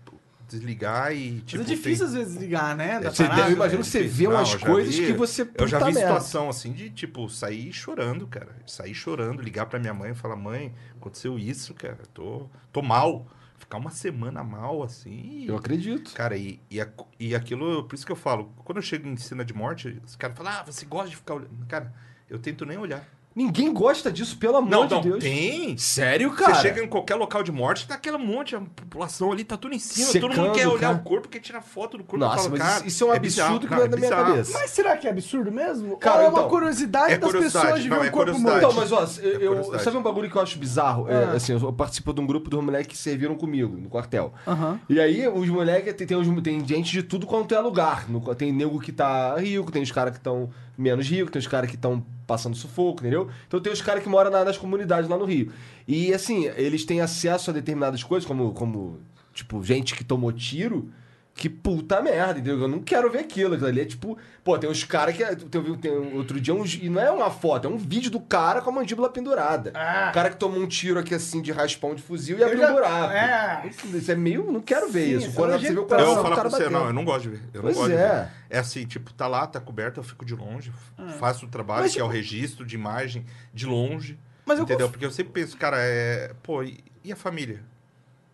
Desligar 0.48 1.12
e, 1.12 1.40
tipo... 1.40 1.60
Mas 1.62 1.70
é 1.70 1.74
difícil 1.74 2.06
tem- 2.06 2.06
às 2.06 2.14
vezes 2.14 2.36
ligar, 2.40 2.76
né? 2.76 3.00
Da 3.00 3.10
Você- 3.10 3.24
parada. 3.24 3.48
eu 3.50 3.52
imagino 3.52 3.82
que 3.82 3.88
você 3.88 4.02
vê 4.04 4.24
Não, 4.24 4.30
umas 4.32 4.54
coisas 4.54 4.94
vi- 4.94 5.06
que 5.06 5.12
você. 5.12 5.48
Eu 5.58 5.66
já 5.66 5.78
vi 5.78 5.84
merda. 5.86 6.00
situação 6.00 6.48
assim 6.48 6.72
de, 6.72 6.88
tipo, 6.90 7.28
sair 7.28 7.72
chorando, 7.72 8.26
cara. 8.28 8.54
Sair 8.64 8.94
chorando, 8.94 9.42
ligar 9.42 9.66
pra 9.66 9.78
minha 9.80 9.92
mãe 9.92 10.12
e 10.12 10.14
falar, 10.14 10.36
mãe, 10.36 10.72
aconteceu 10.96 11.36
isso, 11.38 11.74
cara. 11.74 11.98
Tô, 12.14 12.48
tô 12.72 12.80
mal. 12.80 13.26
Ficar 13.58 13.78
uma 13.78 13.90
semana 13.90 14.44
mal, 14.44 14.82
assim. 14.84 15.44
Eu 15.48 15.56
acredito. 15.56 16.12
Cara, 16.14 16.36
e, 16.36 16.60
e, 16.70 16.78
e 17.18 17.34
aquilo, 17.34 17.82
por 17.84 17.96
isso 17.96 18.06
que 18.06 18.12
eu 18.12 18.16
falo, 18.16 18.52
quando 18.64 18.76
eu 18.76 18.82
chego 18.82 19.08
em 19.08 19.16
cena 19.16 19.44
de 19.44 19.52
morte, 19.52 20.00
os 20.06 20.14
caras 20.14 20.36
falam, 20.36 20.52
ah, 20.52 20.62
você 20.64 20.84
gosta 20.86 21.08
de 21.10 21.16
ficar 21.16 21.34
olhando. 21.34 21.66
Cara, 21.66 21.92
eu 22.30 22.38
tento 22.38 22.64
nem 22.64 22.78
olhar. 22.78 23.04
Ninguém 23.36 23.70
gosta 23.70 24.10
disso, 24.10 24.38
pelo 24.38 24.56
amor 24.56 24.70
Não, 24.70 24.86
de 24.86 24.94
não, 24.94 25.00
Deus. 25.02 25.22
tem. 25.22 25.76
Sério, 25.76 26.32
cara? 26.32 26.54
Você 26.54 26.62
chega 26.62 26.82
em 26.82 26.88
qualquer 26.88 27.16
local 27.16 27.42
de 27.42 27.52
morte, 27.52 27.86
tá 27.86 27.94
aquela 27.94 28.16
monte, 28.16 28.56
a 28.56 28.60
população 28.60 29.30
ali 29.30 29.44
tá 29.44 29.58
tudo 29.58 29.74
em 29.74 29.78
cima. 29.78 30.06
todo 30.06 30.12
Secando, 30.32 30.36
mundo 30.46 30.52
quer 30.54 30.66
olhar 30.66 30.78
cara. 30.80 30.94
o 30.94 31.02
corpo, 31.02 31.28
quer 31.28 31.40
tirar 31.40 31.60
foto 31.60 31.98
do 31.98 32.04
corpo. 32.04 32.16
Nossa, 32.24 32.48
mas 32.48 32.58
cara, 32.58 32.76
isso- 32.78 32.86
isso 32.86 33.04
é 33.04 33.06
um 33.08 33.10
absurdo 33.12 33.20
bizarro. 33.20 33.60
que 33.60 33.66
não 33.66 33.82
é 33.82 33.88
da 33.88 33.96
minha 33.98 34.08
bizarro. 34.08 34.30
cabeça. 34.30 34.52
Mas 34.58 34.70
será 34.70 34.96
que 34.96 35.06
é 35.06 35.10
absurdo 35.10 35.52
mesmo? 35.52 35.98
Cara, 35.98 36.16
Ou 36.16 36.22
é 36.24 36.28
então, 36.30 36.40
uma 36.44 36.48
curiosidade 36.48 37.12
é 37.12 37.18
das 37.18 37.30
curiosidade, 37.30 37.64
pessoas 37.66 37.82
de 37.82 37.88
não, 37.90 37.98
ver 38.00 38.06
é 38.06 38.08
o 38.08 38.12
corpo 38.12 38.32
curiosidade. 38.32 38.60
morto? 38.64 38.84
Então, 38.88 38.98
mas 38.98 39.18
ó, 39.18 39.20
eu, 39.22 39.54
eu- 39.54 39.78
sabe 39.80 39.96
um 39.98 40.02
bagulho 40.02 40.30
que 40.30 40.36
eu 40.36 40.40
acho 40.40 40.58
bizarro? 40.58 41.06
É, 41.06 41.24
Ah. 41.24 41.32
assim, 41.32 41.52
eu 41.52 41.72
participo 41.74 42.14
de 42.14 42.20
um 42.22 42.26
grupo 42.26 42.48
dos 42.48 42.64
moleques 42.64 42.96
que 42.96 43.02
serviram 43.02 43.34
comigo 43.34 43.76
no 43.76 43.90
quartel. 43.90 44.32
Aham. 44.48 44.80
E 44.88 44.98
aí, 44.98 45.28
os 45.28 45.46
moleques, 45.50 45.92
tem, 45.92 46.06
tem, 46.06 46.40
tem 46.40 46.66
gente 46.66 46.90
de 46.90 47.02
tudo 47.02 47.26
quanto 47.26 47.54
é 47.54 47.60
lugar. 47.60 48.08
No- 48.08 48.34
tem 48.34 48.50
nego 48.50 48.80
que 48.80 48.92
tá 48.92 49.36
rico, 49.36 49.70
tem 49.70 49.82
os 49.82 49.92
caras 49.92 50.12
que 50.12 50.18
estão 50.20 50.48
menos 50.76 51.08
ricos, 51.08 51.30
tem 51.30 51.40
os 51.40 51.46
caras 51.46 51.68
que 51.70 51.76
estão 51.76 52.04
passando 52.26 52.56
sufoco, 52.56 53.00
entendeu? 53.00 53.28
Então 53.46 53.60
tem 53.60 53.72
os 53.72 53.80
caras 53.82 54.02
que 54.02 54.08
moram 54.08 54.30
na- 54.30 54.44
nas 54.44 54.58
comunidades 54.58 55.08
lá 55.08 55.16
no 55.16 55.24
Rio. 55.24 55.52
E 55.86 56.12
assim, 56.12 56.46
eles 56.56 56.84
têm 56.84 57.00
acesso 57.00 57.50
a 57.50 57.52
determinadas 57.54 58.02
coisas, 58.02 58.26
como, 58.26 58.52
como 58.52 58.98
tipo, 59.32 59.62
gente 59.62 59.94
que 59.94 60.04
tomou 60.04 60.32
tiro. 60.32 60.90
Que 61.38 61.50
puta 61.50 62.00
merda, 62.00 62.38
entendeu? 62.40 62.58
Eu 62.62 62.66
não 62.66 62.80
quero 62.80 63.10
ver 63.10 63.18
aquilo. 63.18 63.52
Aquilo 63.52 63.68
ali 63.68 63.82
é 63.82 63.84
tipo. 63.84 64.16
Pô, 64.42 64.56
tem 64.58 64.70
uns 64.70 64.84
caras 64.84 65.14
que. 65.14 65.22
Tem, 65.22 65.62
tem, 65.62 65.74
tem 65.76 65.92
outro 66.16 66.40
dia 66.40 66.54
uns. 66.54 66.72
E 66.80 66.88
não 66.88 66.98
é 66.98 67.10
uma 67.10 67.30
foto, 67.30 67.66
é 67.68 67.70
um 67.70 67.76
vídeo 67.76 68.10
do 68.10 68.18
cara 68.18 68.62
com 68.62 68.70
a 68.70 68.72
mandíbula 68.72 69.10
pendurada. 69.10 69.70
Ah. 69.74 70.08
O 70.10 70.14
cara 70.14 70.30
que 70.30 70.36
tomou 70.38 70.58
um 70.58 70.66
tiro 70.66 70.98
aqui 70.98 71.14
assim 71.14 71.42
de 71.42 71.52
raspão 71.52 71.94
de 71.94 72.00
fuzil 72.00 72.38
e 72.38 72.40
Eu 72.40 72.46
abriu 72.46 72.62
já- 72.62 72.70
um 72.70 72.72
buraco. 72.72 73.12
é. 73.12 73.66
Isso, 73.68 73.86
isso 73.94 74.10
é 74.10 74.14
meio. 74.14 74.50
Não 74.50 74.62
quero 74.62 74.88
ver 74.90 75.20
Sim, 75.20 75.26
isso. 75.26 75.36
Quando 75.36 75.52
é 75.52 75.58
você 75.58 75.72
vê 75.74 75.78
o 75.78 75.84
coração 75.84 76.08
Eu 76.08 76.14
vou 76.14 76.22
falar 76.24 76.40
pra 76.40 76.48
você, 76.48 76.56
batendo. 76.64 76.72
não, 76.78 76.86
eu 76.86 76.92
não 76.94 77.04
gosto 77.04 77.22
de 77.24 77.28
ver. 77.28 77.42
Eu 77.52 77.60
Pois 77.60 77.76
não 77.76 77.82
gosto 77.82 77.94
é. 77.94 77.96
de 78.08 78.14
ver. 78.24 78.28
É 78.48 78.58
assim, 78.58 78.86
tipo, 78.86 79.12
tá 79.12 79.26
lá, 79.28 79.46
tá 79.46 79.60
coberto, 79.60 80.00
eu 80.00 80.04
fico 80.04 80.24
de 80.24 80.34
longe, 80.34 80.72
faço 81.18 81.44
o 81.44 81.48
trabalho, 81.50 81.82
Mas, 81.82 81.92
que 81.92 82.00
é 82.00 82.02
o 82.02 82.06
tipo- 82.06 82.16
registro 82.16 82.64
de 82.64 82.74
imagem, 82.76 83.26
de 83.52 83.66
longe. 83.66 84.18
Mas 84.46 84.56
eu 84.58 84.64
entendeu? 84.64 84.86
conf- 84.86 84.92
Porque 84.92 85.04
eu 85.04 85.10
sempre 85.10 85.32
penso, 85.34 85.54
cara, 85.58 85.76
é. 85.80 86.32
Pô, 86.42 86.62
e, 86.62 86.82
e 87.04 87.12
a 87.12 87.16
família? 87.16 87.62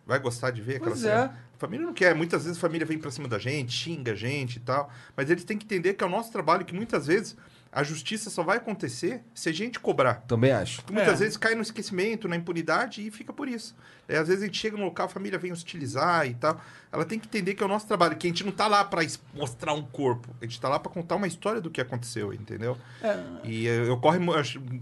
Vai 0.05 0.19
gostar 0.19 0.51
de 0.51 0.61
ver 0.61 0.75
aquela 0.75 0.91
Pois 0.91 1.01
cena? 1.01 1.13
é. 1.13 1.53
A 1.55 1.57
família 1.57 1.85
não 1.85 1.93
quer. 1.93 2.13
Muitas 2.13 2.43
vezes 2.43 2.57
a 2.57 2.61
família 2.61 2.85
vem 2.85 2.97
pra 2.97 3.09
cima 3.09 3.27
da 3.27 3.39
gente, 3.39 3.71
xinga 3.71 4.11
a 4.11 4.15
gente 4.15 4.57
e 4.57 4.59
tal. 4.59 4.91
Mas 5.15 5.29
eles 5.29 5.43
têm 5.45 5.57
que 5.57 5.65
entender 5.65 5.93
que 5.93 6.03
é 6.03 6.07
o 6.07 6.09
nosso 6.09 6.31
trabalho, 6.31 6.65
que 6.65 6.73
muitas 6.75 7.07
vezes 7.07 7.37
a 7.73 7.83
justiça 7.83 8.29
só 8.29 8.43
vai 8.43 8.57
acontecer 8.57 9.23
se 9.33 9.49
a 9.49 9.51
gente 9.51 9.79
cobrar. 9.79 10.15
Também 10.27 10.51
acho. 10.51 10.77
Porque 10.81 10.93
muitas 10.93 11.15
É. 11.19 11.23
vezes 11.23 11.37
cai 11.37 11.55
no 11.55 11.61
esquecimento, 11.63 12.27
na 12.27 12.35
impunidade 12.35 13.05
e 13.05 13.09
fica 13.09 13.33
por 13.33 13.47
isso. 13.47 13.75
É, 14.07 14.17
às 14.17 14.27
vezes 14.27 14.43
a 14.43 14.45
gente 14.45 14.57
chega 14.59 14.77
no 14.77 14.83
local, 14.83 15.05
a 15.05 15.09
família 15.09 15.39
vem 15.39 15.51
hostilizar 15.51 16.27
e 16.27 16.33
tal. 16.35 16.59
Ela 16.91 17.05
tem 17.05 17.17
que 17.17 17.25
entender 17.25 17.53
que 17.55 17.63
é 17.63 17.65
o 17.65 17.69
nosso 17.69 17.87
trabalho, 17.87 18.15
que 18.17 18.27
a 18.27 18.29
gente 18.29 18.43
não 18.43 18.51
tá 18.51 18.67
lá 18.67 18.83
pra 18.83 19.03
es- 19.03 19.19
mostrar 19.33 19.73
um 19.73 19.81
corpo. 19.81 20.35
A 20.41 20.45
gente 20.45 20.59
tá 20.61 20.67
lá 20.69 20.77
pra 20.77 20.91
contar 20.91 21.15
uma 21.15 21.25
história 21.25 21.59
do 21.61 21.71
que 21.71 21.79
aconteceu, 21.81 22.33
entendeu? 22.33 22.77
E 23.43 23.67
eh, 23.67 23.87
eu 23.87 23.97
corre, 23.97 24.19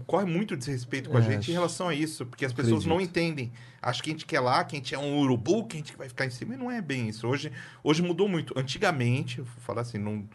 corre 0.06 0.26
muito 0.26 0.56
desrespeito 0.56 1.08
com 1.08 1.16
a 1.16 1.20
É, 1.20 1.22
gente 1.22 1.38
acho- 1.38 1.50
em 1.50 1.54
relação 1.54 1.88
a 1.88 1.94
isso, 1.94 2.26
porque 2.26 2.44
as 2.44 2.52
pessoas 2.52 2.84
não 2.84 2.96
Acredito. 2.96 3.10
entendem. 3.18 3.52
Acho 3.80 4.02
que 4.02 4.10
a 4.10 4.12
gente 4.12 4.26
quer 4.26 4.40
lá, 4.40 4.62
que 4.64 4.76
a 4.76 4.78
gente 4.78 4.94
é 4.94 4.98
um 4.98 5.18
urubu, 5.20 5.66
que 5.66 5.76
a 5.76 5.80
gente 5.80 5.96
vai 5.96 6.08
ficar 6.08 6.26
em 6.26 6.30
cima, 6.30 6.54
e 6.54 6.56
não 6.56 6.70
é 6.70 6.80
bem 6.82 7.08
isso. 7.08 7.26
Hoje, 7.26 7.50
hoje 7.82 8.02
mudou 8.02 8.28
muito. 8.28 8.52
Antigamente, 8.58 9.38
eu 9.38 9.44
vou 9.44 9.54
falar 9.60 9.82
assim, 9.82 9.98
não, 9.98 10.28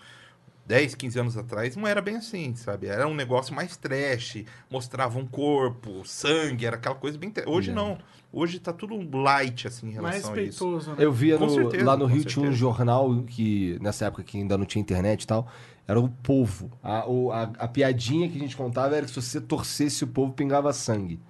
10, 0.67 0.95
15 0.95 1.19
anos 1.19 1.37
atrás 1.37 1.75
não 1.77 1.87
era 1.87 2.01
bem 2.01 2.17
assim, 2.17 2.53
sabe? 2.55 2.87
Era 2.87 3.07
um 3.07 3.15
negócio 3.15 3.55
mais 3.55 3.77
trash, 3.77 4.43
mostrava 4.69 5.17
um 5.17 5.25
corpo, 5.25 6.01
sangue, 6.05 6.65
era 6.65 6.75
aquela 6.75 6.95
coisa 6.95 7.17
bem. 7.17 7.31
Hoje 7.45 7.71
não. 7.71 7.97
Hoje 8.33 8.59
tá 8.59 8.73
tudo 8.73 8.99
light, 9.17 9.65
assim, 9.67 9.87
em 9.91 9.93
Mais 10.01 10.15
relação 10.17 10.33
a 10.33 10.41
isso. 10.41 10.65
respeitoso, 10.65 10.91
né? 10.91 10.97
Eu 10.99 11.11
via 11.13 11.39
no- 11.39 11.49
certeza, 11.49 11.85
lá 11.85 11.95
no 11.95 12.05
Rio 12.05 12.25
tinha 12.25 12.41
um 12.41 12.47
certeza. 12.47 12.57
jornal 12.59 13.23
que, 13.23 13.77
nessa 13.81 14.05
época 14.05 14.21
que 14.23 14.37
ainda 14.37 14.57
não 14.57 14.65
tinha 14.65 14.81
internet 14.81 15.23
e 15.23 15.27
tal, 15.27 15.47
era 15.87 15.97
o 15.97 16.09
povo. 16.09 16.69
A, 16.83 16.99
a, 17.05 17.41
a 17.59 17.67
piadinha 17.69 18.27
que 18.29 18.35
a 18.35 18.39
gente 18.41 18.57
contava 18.57 18.97
era 18.97 19.05
que 19.05 19.11
se 19.13 19.21
você 19.21 19.39
torcesse 19.39 20.03
o 20.03 20.07
povo, 20.07 20.33
pingava 20.33 20.73
sangue. 20.73 21.21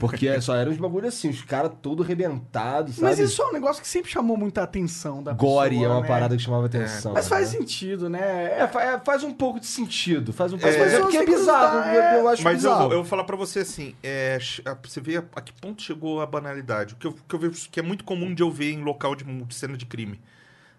Porque 0.00 0.26
é- 0.26 0.40
só 0.40 0.54
eram 0.56 0.72
uns 0.72 0.78
bagulho 0.78 1.06
assim, 1.08 1.28
os 1.28 1.42
caras 1.42 1.70
todo 1.82 2.02
rebentados, 2.02 2.94
sabe? 2.94 3.06
Mas 3.06 3.18
isso 3.18 3.42
é 3.42 3.46
um 3.46 3.52
negócio 3.52 3.82
que 3.82 3.88
sempre 3.88 4.10
chamou 4.10 4.36
muita 4.36 4.62
atenção 4.62 5.22
da 5.22 5.32
Gore 5.32 5.70
pessoa, 5.76 5.86
é 5.86 5.92
uma 5.94 6.00
né? 6.00 6.08
parada 6.08 6.36
que 6.36 6.42
chamava 6.42 6.66
atenção. 6.66 7.12
Mas 7.12 7.28
faz 7.28 7.52
né? 7.52 7.58
sentido, 7.58 8.08
né? 8.08 8.60
É, 8.60 8.66
fa- 8.66 8.82
é, 8.82 8.98
faz 9.00 9.22
um 9.22 9.32
pouco 9.32 9.60
de 9.60 9.66
sentido. 9.66 10.32
Faz 10.32 10.52
um 10.52 10.58
pouco. 10.58 10.74
É. 10.74 10.78
Mas 10.78 10.94
é 10.94 11.00
porque 11.00 11.16
é 11.18 11.26
bizarro. 11.26 11.78
É. 11.80 12.14
Eu, 12.16 12.20
eu 12.20 12.28
acho 12.28 12.42
Mas 12.42 12.64
eu, 12.64 12.70
bizarro. 12.70 12.82
vou- 12.84 12.92
eu 12.92 12.98
vou 13.02 13.04
falar 13.04 13.24
pra 13.24 13.36
você 13.36 13.58
assim, 13.60 13.94
é, 14.02 14.38
você 14.82 15.00
vê 15.00 15.18
a, 15.18 15.24
a 15.36 15.40
que 15.42 15.52
ponto 15.52 15.82
chegou 15.82 16.22
a 16.22 16.26
banalidade. 16.26 16.94
O 16.94 16.96
que 16.96 17.06
eu, 17.06 17.12
que 17.12 17.34
eu 17.34 17.38
vejo 17.38 17.68
que 17.70 17.78
é 17.78 17.82
muito 17.82 18.04
comum 18.04 18.34
de 18.34 18.42
eu 18.42 18.50
ver 18.50 18.72
em 18.72 18.82
local 18.82 19.14
de, 19.14 19.24
de 19.24 19.54
cena 19.54 19.76
de 19.76 19.84
crime. 19.84 20.18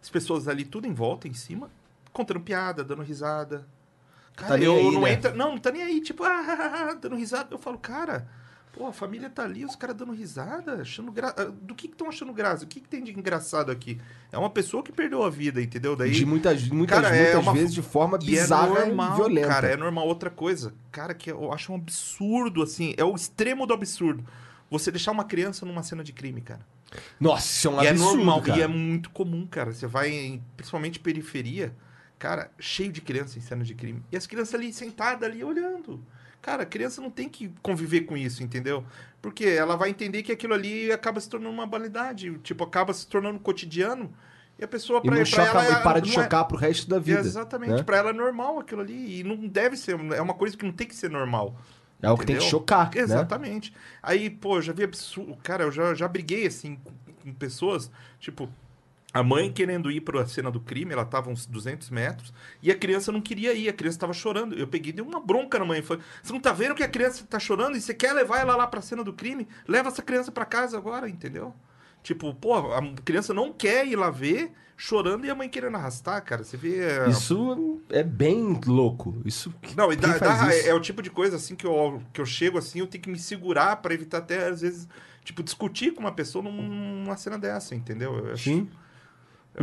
As 0.01 0.09
pessoas 0.09 0.47
ali 0.47 0.65
tudo 0.65 0.87
em 0.87 0.93
volta, 0.93 1.27
em 1.27 1.33
cima, 1.33 1.69
contando 2.11 2.39
piada, 2.39 2.83
dando 2.83 3.03
risada. 3.03 3.67
Cara, 4.35 4.57
Tá 4.57 4.59
eu 4.63 4.75
aí, 4.77 4.91
não 4.91 5.01
né? 5.01 5.11
entra, 5.11 5.33
não, 5.33 5.51
não 5.51 5.57
tá 5.59 5.69
nem 5.69 5.83
aí, 5.83 5.99
tipo, 6.01 6.23
ah, 6.25 6.97
dando 6.99 7.15
risada. 7.17 7.49
Eu 7.51 7.57
falo, 7.59 7.77
cara, 7.77 8.25
pô, 8.79 8.87
a 8.87 8.93
família 8.93 9.29
tá 9.29 9.43
ali, 9.43 9.65
os 9.65 9.75
caras 9.75 9.93
dando 9.93 10.13
risada, 10.13 10.75
achando 10.81 11.11
gra... 11.11 11.35
ah, 11.37 11.43
do 11.61 11.75
que 11.75 11.87
estão 11.87 12.07
achando 12.07 12.31
graça? 12.31 12.63
O 12.63 12.67
que, 12.67 12.79
que 12.79 12.87
tem 12.87 13.03
de 13.03 13.11
engraçado 13.11 13.69
aqui? 13.73 13.99
É 14.31 14.37
uma 14.37 14.49
pessoa 14.49 14.81
que 14.81 14.89
perdeu 14.89 15.21
a 15.21 15.29
vida, 15.29 15.61
entendeu? 15.61 15.97
Daí 15.97 16.11
De 16.11 16.25
muitas, 16.25 16.65
muitas, 16.69 17.01
Cara, 17.01 17.13
é 17.13 17.23
muitas 17.23 17.43
uma- 17.43 17.53
vezes 17.53 17.73
de 17.73 17.81
forma 17.81 18.17
e 18.21 18.37
é 18.37 18.41
bizarra 18.41 18.85
normal, 18.85 19.11
e 19.11 19.15
violenta. 19.17 19.47
cara, 19.49 19.67
é 19.67 19.75
normal. 19.75 20.07
Outra 20.07 20.29
coisa, 20.29 20.73
cara, 20.93 21.13
que 21.13 21.29
eu 21.29 21.51
acho 21.51 21.73
um 21.73 21.75
absurdo, 21.75 22.63
assim, 22.63 22.93
é 22.95 23.03
o 23.03 23.13
extremo 23.13 23.67
do 23.67 23.73
absurdo. 23.73 24.23
Você 24.71 24.89
deixar 24.91 25.11
uma 25.11 25.25
criança 25.25 25.65
numa 25.65 25.83
cena 25.83 26.01
de 26.01 26.13
crime, 26.13 26.39
cara. 26.39 26.61
Nossa, 27.19 27.45
isso 27.45 27.67
é 27.67 27.71
um 27.71 27.83
e 27.83 27.87
absurdo, 27.89 28.13
é 28.13 28.15
normal, 28.15 28.41
cara. 28.41 28.59
e 28.59 28.61
é 28.61 28.67
muito 28.67 29.09
comum, 29.09 29.45
cara. 29.45 29.73
Você 29.73 29.87
vai 29.87 30.09
em, 30.09 30.41
principalmente 30.55 30.99
periferia, 31.01 31.75
cara, 32.17 32.49
cheio 32.57 32.93
de 32.93 33.01
criança 33.01 33.37
em 33.37 33.41
cena 33.41 33.65
de 33.65 33.75
crime. 33.75 34.01
E 34.09 34.15
as 34.15 34.25
crianças 34.25 34.55
ali 34.55 34.71
sentadas 34.71 35.29
ali 35.29 35.43
olhando. 35.43 36.01
Cara, 36.41 36.63
a 36.63 36.65
criança 36.65 37.01
não 37.01 37.09
tem 37.09 37.27
que 37.27 37.51
conviver 37.61 38.01
com 38.01 38.15
isso, 38.15 38.41
entendeu? 38.43 38.83
Porque 39.21 39.45
ela 39.45 39.75
vai 39.75 39.89
entender 39.89 40.23
que 40.23 40.31
aquilo 40.31 40.53
ali 40.53 40.91
acaba 40.91 41.19
se 41.19 41.29
tornando 41.29 41.53
uma 41.53 41.67
banalidade, 41.67 42.37
tipo, 42.39 42.63
acaba 42.63 42.93
se 42.93 43.05
tornando 43.07 43.39
cotidiano. 43.39 44.13
E 44.57 44.63
a 44.63 44.67
pessoa, 44.67 45.01
choca, 45.25 45.41
ela, 45.63 45.79
e 45.79 45.83
para 45.83 45.99
de 46.01 46.09
não 46.13 46.19
é- 46.19 46.23
chocar 46.23 46.45
pro 46.45 46.57
resto 46.57 46.89
da 46.89 46.99
vida. 46.99 47.19
Exatamente. 47.19 47.71
né? 47.71 47.83
Pra 47.83 47.97
ela 47.97 48.09
é 48.09 48.13
normal 48.13 48.59
aquilo 48.59 48.81
ali. 48.81 49.19
E 49.19 49.23
não 49.23 49.47
deve 49.47 49.77
ser. 49.77 49.97
É 50.13 50.21
uma 50.21 50.33
coisa 50.33 50.57
que 50.57 50.65
não 50.65 50.73
tem 50.73 50.85
que 50.87 50.95
ser 50.95 51.09
normal. 51.09 51.55
É 52.01 52.07
algo 52.07 52.19
que 52.21 52.27
tem 52.27 52.37
que 52.37 52.43
chocar, 52.43 52.93
né? 52.93 53.01
Exatamente. 53.01 53.73
Aí, 54.03 54.29
pô, 54.29 54.61
já 54.61 54.73
vi 54.73 54.83
absurdo. 54.83 55.37
Cara, 55.43 55.63
eu 55.63 55.71
já, 55.71 55.93
já 55.93 56.07
briguei 56.07 56.45
assim 56.47 56.77
com 57.23 57.33
pessoas. 57.33 57.89
Tipo, 58.19 58.49
a 59.11 59.23
mãe 59.23 59.51
querendo 59.51 59.89
ir 59.89 60.01
pra 60.01 60.25
cena 60.27 60.51
do 60.51 60.59
crime, 60.59 60.93
ela 60.93 61.03
tava 61.05 61.29
uns 61.31 61.45
200 61.47 61.89
metros. 61.89 62.31
E 62.61 62.69
a 62.71 62.75
criança 62.77 63.11
não 63.11 63.19
queria 63.21 63.53
ir, 63.53 63.67
a 63.67 63.73
criança 63.73 63.97
tava 63.99 64.13
chorando. 64.13 64.53
Eu 64.55 64.67
peguei 64.67 64.91
e 64.91 64.93
dei 64.93 65.03
uma 65.03 65.19
bronca 65.19 65.57
na 65.57 65.65
mãe. 65.65 65.81
Falei, 65.81 66.03
você 66.21 66.31
não 66.31 66.39
tá 66.39 66.51
vendo 66.53 66.75
que 66.75 66.83
a 66.83 66.87
criança 66.87 67.25
tá 67.27 67.39
chorando 67.39 67.75
e 67.75 67.81
você 67.81 67.93
quer 67.93 68.13
levar 68.13 68.39
ela 68.39 68.55
lá 68.55 68.67
pra 68.67 68.81
cena 68.81 69.03
do 69.03 69.11
crime? 69.13 69.47
Leva 69.67 69.89
essa 69.89 70.01
criança 70.03 70.31
pra 70.31 70.45
casa 70.45 70.77
agora, 70.77 71.09
entendeu? 71.09 71.53
Tipo, 72.03 72.33
pô, 72.35 72.55
a 72.73 72.81
criança 73.03 73.33
não 73.33 73.51
quer 73.51 73.85
ir 73.87 73.95
lá 73.95 74.09
ver 74.11 74.51
chorando 74.77 75.25
e 75.25 75.29
a 75.29 75.35
mãe 75.35 75.49
querendo 75.49 75.75
arrastar, 75.75 76.23
cara. 76.23 76.43
Você 76.43 76.55
vê. 76.55 76.77
é, 76.79 77.09
Isso 77.09 77.81
é 77.89 78.03
bem 78.03 78.59
louco. 78.65 79.19
Isso. 79.25 79.53
não, 79.75 79.91
e 79.91 79.95
dá, 79.95 80.17
dá- 80.19 80.55
isso? 80.55 80.69
é 80.69 80.73
o 80.73 80.79
tipo 80.79 81.01
de 81.01 81.09
coisa 81.09 81.35
assim 81.35 81.55
que 81.55 81.65
eu, 81.65 82.01
que 82.13 82.21
eu 82.21 82.25
chego 82.25 82.57
assim, 82.59 82.79
eu 82.79 82.87
tenho 82.87 83.01
que 83.03 83.09
me 83.09 83.17
segurar 83.19 83.75
pra 83.77 83.93
evitar 83.93 84.19
até, 84.19 84.47
às 84.47 84.61
vezes, 84.61 84.87
tipo, 85.25 85.43
discutir 85.43 85.93
com 85.93 85.99
uma 85.99 86.11
pessoa 86.13 86.41
num- 86.43 87.03
numa 87.03 87.17
cena 87.17 87.37
dessa, 87.37 87.75
entendeu? 87.75 88.15
Eu 88.27 88.33
acho- 88.33 88.43
Sim. 88.45 88.69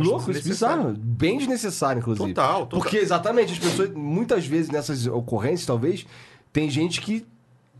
Louco, 0.01 0.21
isso 0.21 0.29
é 0.31 0.33
desnecessário. 0.33 0.83
bizarro. 0.83 0.97
Bem 0.99 1.37
desnecessário, 1.37 1.99
inclusive. 1.99 2.33
Total, 2.33 2.65
total. 2.65 2.79
Porque 2.79 2.97
exatamente, 2.97 3.53
as 3.53 3.59
pessoas, 3.59 3.89
muitas 3.93 4.45
vezes 4.45 4.69
nessas 4.69 5.07
ocorrências, 5.07 5.65
talvez, 5.65 6.05
tem 6.53 6.69
gente 6.69 7.01
que, 7.01 7.25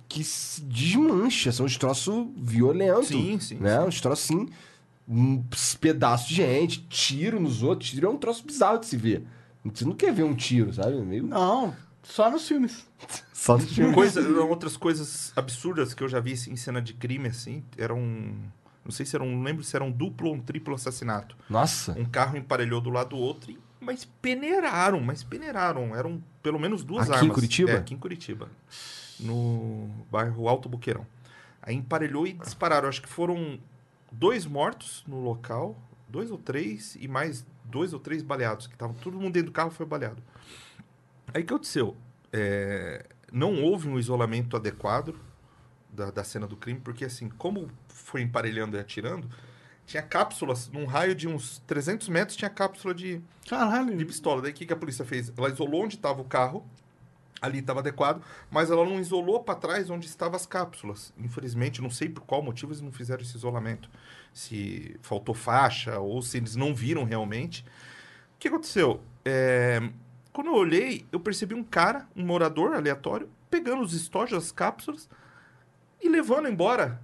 que 0.07 0.23
se 0.23 0.61
desmancha. 0.61 1.51
São 1.51 1.65
uns 1.65 1.77
troços 1.77 2.25
violentos. 2.37 3.07
Sim, 3.09 3.39
sim, 3.39 3.55
Né? 3.55 3.79
sim. 3.81 3.87
Uns 3.87 4.01
troços 4.01 4.25
assim. 4.25 4.47
Um 5.09 5.41
pedaço 5.79 6.27
de 6.29 6.35
gente, 6.35 6.81
tiro 6.89 7.39
nos 7.39 7.63
outros. 7.63 7.89
Tiro 7.89 8.07
é 8.07 8.09
um 8.09 8.17
troço 8.17 8.45
bizarro 8.45 8.79
de 8.79 8.87
se 8.87 8.97
ver. 8.97 9.23
Você 9.63 9.85
não 9.85 9.93
quer 9.93 10.13
ver 10.13 10.23
um 10.23 10.33
tiro, 10.35 10.73
sabe? 10.73 10.95
Meio... 11.01 11.25
Não, 11.27 11.73
só 12.03 12.29
nos 12.29 12.47
filmes. 12.47 12.85
Só 13.33 13.55
no 13.57 13.65
filme. 13.67 13.93
Coisa, 13.93 14.19
outras 14.41 14.75
coisas 14.75 15.31
absurdas 15.35 15.93
que 15.93 16.03
eu 16.03 16.09
já 16.09 16.19
vi 16.19 16.33
assim, 16.33 16.51
em 16.51 16.55
cena 16.55 16.81
de 16.81 16.93
crime, 16.93 17.27
assim, 17.27 17.63
eram. 17.77 18.33
Não 18.87 18.91
sei 18.93 19.05
se 19.05 19.13
era 19.17 19.23
um. 19.23 19.35
Não 19.35 19.43
lembro 19.43 19.63
se 19.65 19.75
era 19.75 19.83
um 19.83 19.91
duplo 19.91 20.29
ou 20.29 20.35
um 20.35 20.39
triplo 20.41 20.73
assassinato. 20.73 21.35
Nossa. 21.49 21.91
Um 21.99 22.05
carro 22.05 22.37
emparelhou 22.37 22.79
do 22.79 22.89
lado 22.89 23.09
do 23.09 23.17
outro, 23.17 23.51
e- 23.51 23.59
mas 23.81 24.05
peneiraram, 24.05 25.01
mas 25.01 25.23
peneiraram. 25.23 25.93
Eram 25.93 26.23
pelo 26.41 26.57
menos 26.57 26.85
duas 26.85 27.03
Aqui 27.09 27.11
em 27.11 27.19
armas. 27.19 27.35
Curitiba? 27.35 27.71
É, 27.71 27.75
aqui 27.75 27.93
em 27.93 27.97
Curitiba. 27.97 28.49
No 29.19 29.89
bairro 30.09 30.47
Alto 30.47 30.69
Boqueirão. 30.69 31.05
Aí 31.61 31.75
emparelhou 31.75 32.25
e 32.25 32.31
dispararam. 32.33 32.87
Acho 32.87 33.01
que 33.01 33.09
foram 33.09 33.59
dois 34.11 34.45
mortos 34.45 35.03
no 35.05 35.19
local, 35.19 35.75
dois 36.07 36.31
ou 36.31 36.37
três, 36.37 36.95
e 36.99 37.07
mais 37.09 37.45
dois 37.65 37.91
ou 37.91 37.99
três 37.99 38.23
baleados, 38.23 38.67
que 38.67 38.73
estavam 38.73 38.95
todo 38.95 39.19
mundo 39.19 39.33
dentro 39.33 39.49
do 39.49 39.53
carro 39.53 39.69
foi 39.69 39.85
baleado. 39.85 40.23
Aí 41.33 41.43
o 41.43 41.45
que 41.45 41.53
aconteceu? 41.53 41.95
É, 42.31 43.05
não 43.33 43.61
houve 43.61 43.89
um 43.89 43.99
isolamento 43.99 44.55
adequado 44.55 45.13
da, 45.97 46.11
da 46.11 46.23
cena 46.23 46.47
do 46.47 46.55
crime, 46.55 46.79
porque 46.79 47.03
assim, 47.03 47.27
como 47.27 47.69
foi 47.89 48.21
emparelhando 48.21 48.77
e 48.77 48.79
atirando, 48.79 49.27
tinha 49.85 50.03
cápsulas, 50.03 50.69
num 50.69 50.85
raio 50.85 51.15
de 51.15 51.27
uns 51.27 51.59
300 51.65 52.07
metros, 52.09 52.37
tinha 52.37 52.49
cápsula 52.49 52.93
de, 52.93 53.21
Caralho. 53.49 53.97
de 53.97 54.05
pistola. 54.05 54.41
Daí 54.41 54.51
o 54.51 54.53
que, 54.53 54.65
que 54.65 54.73
a 54.73 54.75
polícia 54.75 55.03
fez? 55.03 55.33
Ela 55.35 55.49
isolou 55.49 55.83
onde 55.83 55.95
estava 55.95 56.21
o 56.21 56.25
carro, 56.25 56.63
ali 57.41 57.59
estava 57.59 57.79
adequado, 57.79 58.21
mas 58.51 58.69
ela 58.69 58.85
não 58.85 58.99
isolou 58.99 59.43
para 59.43 59.55
trás 59.55 59.89
onde 59.89 60.05
estavam 60.05 60.35
as 60.35 60.45
cápsulas. 60.45 61.13
Infelizmente, 61.17 61.81
não 61.81 61.89
sei 61.89 62.09
por 62.09 62.21
qual 62.21 62.43
motivo 62.43 62.71
eles 62.71 62.81
não 62.81 62.91
fizeram 62.91 63.23
esse 63.23 63.35
isolamento. 63.35 63.89
Se 64.33 64.97
faltou 65.01 65.33
faixa 65.33 65.99
ou 65.99 66.21
se 66.21 66.37
eles 66.37 66.55
não 66.55 66.75
viram 66.75 67.03
realmente. 67.03 67.63
O 68.35 68.39
que 68.39 68.49
aconteceu? 68.49 69.01
É, 69.25 69.81
Quando 70.33 70.47
eu 70.47 70.55
olhei, 70.55 71.05
eu 71.11 71.19
percebi 71.19 71.55
um 71.55 71.63
cara, 71.63 72.07
um 72.15 72.23
morador 72.25 72.75
aleatório, 72.75 73.29
pegando 73.49 73.81
os 73.81 73.93
estojos, 73.93 74.37
as 74.37 74.51
cápsulas 74.51 75.09
e 76.01 76.09
levando 76.09 76.47
embora. 76.47 77.01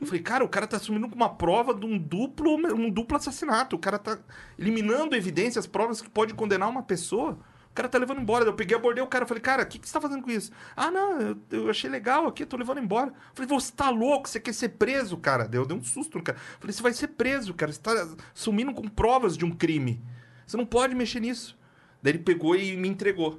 Eu 0.00 0.06
falei, 0.06 0.22
cara, 0.22 0.42
o 0.42 0.48
cara 0.48 0.66
tá 0.66 0.78
assumindo 0.78 1.08
com 1.08 1.14
uma 1.14 1.28
prova 1.28 1.74
de 1.74 1.84
um 1.84 1.98
duplo, 1.98 2.54
um 2.54 2.88
duplo 2.88 3.16
assassinato. 3.18 3.76
O 3.76 3.78
cara 3.78 3.98
tá 3.98 4.18
eliminando 4.58 5.14
evidências, 5.14 5.66
provas 5.66 6.00
que 6.00 6.08
pode 6.08 6.32
condenar 6.32 6.70
uma 6.70 6.82
pessoa. 6.82 7.38
O 7.70 7.74
cara 7.74 7.86
tá 7.86 7.98
levando 7.98 8.20
embora. 8.20 8.44
Eu 8.44 8.54
peguei, 8.54 8.74
abordei 8.74 9.02
o 9.04 9.06
cara, 9.06 9.26
falei, 9.26 9.42
cara, 9.42 9.62
o 9.62 9.66
que, 9.66 9.78
que 9.78 9.86
você 9.86 9.92
tá 9.92 10.00
fazendo 10.00 10.22
com 10.22 10.30
isso? 10.30 10.50
Ah, 10.74 10.90
não, 10.90 11.20
eu, 11.20 11.38
eu 11.50 11.70
achei 11.70 11.88
legal 11.90 12.26
aqui, 12.26 12.46
tô 12.46 12.56
levando 12.56 12.80
embora. 12.80 13.08
Eu 13.08 13.14
falei, 13.34 13.48
você 13.48 13.72
tá 13.72 13.90
louco, 13.90 14.26
você 14.26 14.40
quer 14.40 14.54
ser 14.54 14.70
preso, 14.70 15.18
cara? 15.18 15.46
Deu, 15.46 15.66
deu 15.66 15.76
um 15.76 15.84
susto 15.84 16.16
no 16.16 16.24
cara. 16.24 16.38
Eu 16.38 16.60
falei, 16.60 16.72
você 16.72 16.82
vai 16.82 16.92
ser 16.94 17.08
preso, 17.08 17.52
cara. 17.52 17.70
Você 17.70 17.80
tá 17.80 18.08
sumindo 18.32 18.72
com 18.72 18.88
provas 18.88 19.36
de 19.36 19.44
um 19.44 19.50
crime. 19.50 20.02
Você 20.46 20.56
não 20.56 20.66
pode 20.66 20.94
mexer 20.94 21.20
nisso. 21.20 21.56
Daí 22.02 22.12
ele 22.14 22.20
pegou 22.20 22.56
e 22.56 22.74
me 22.74 22.88
entregou. 22.88 23.38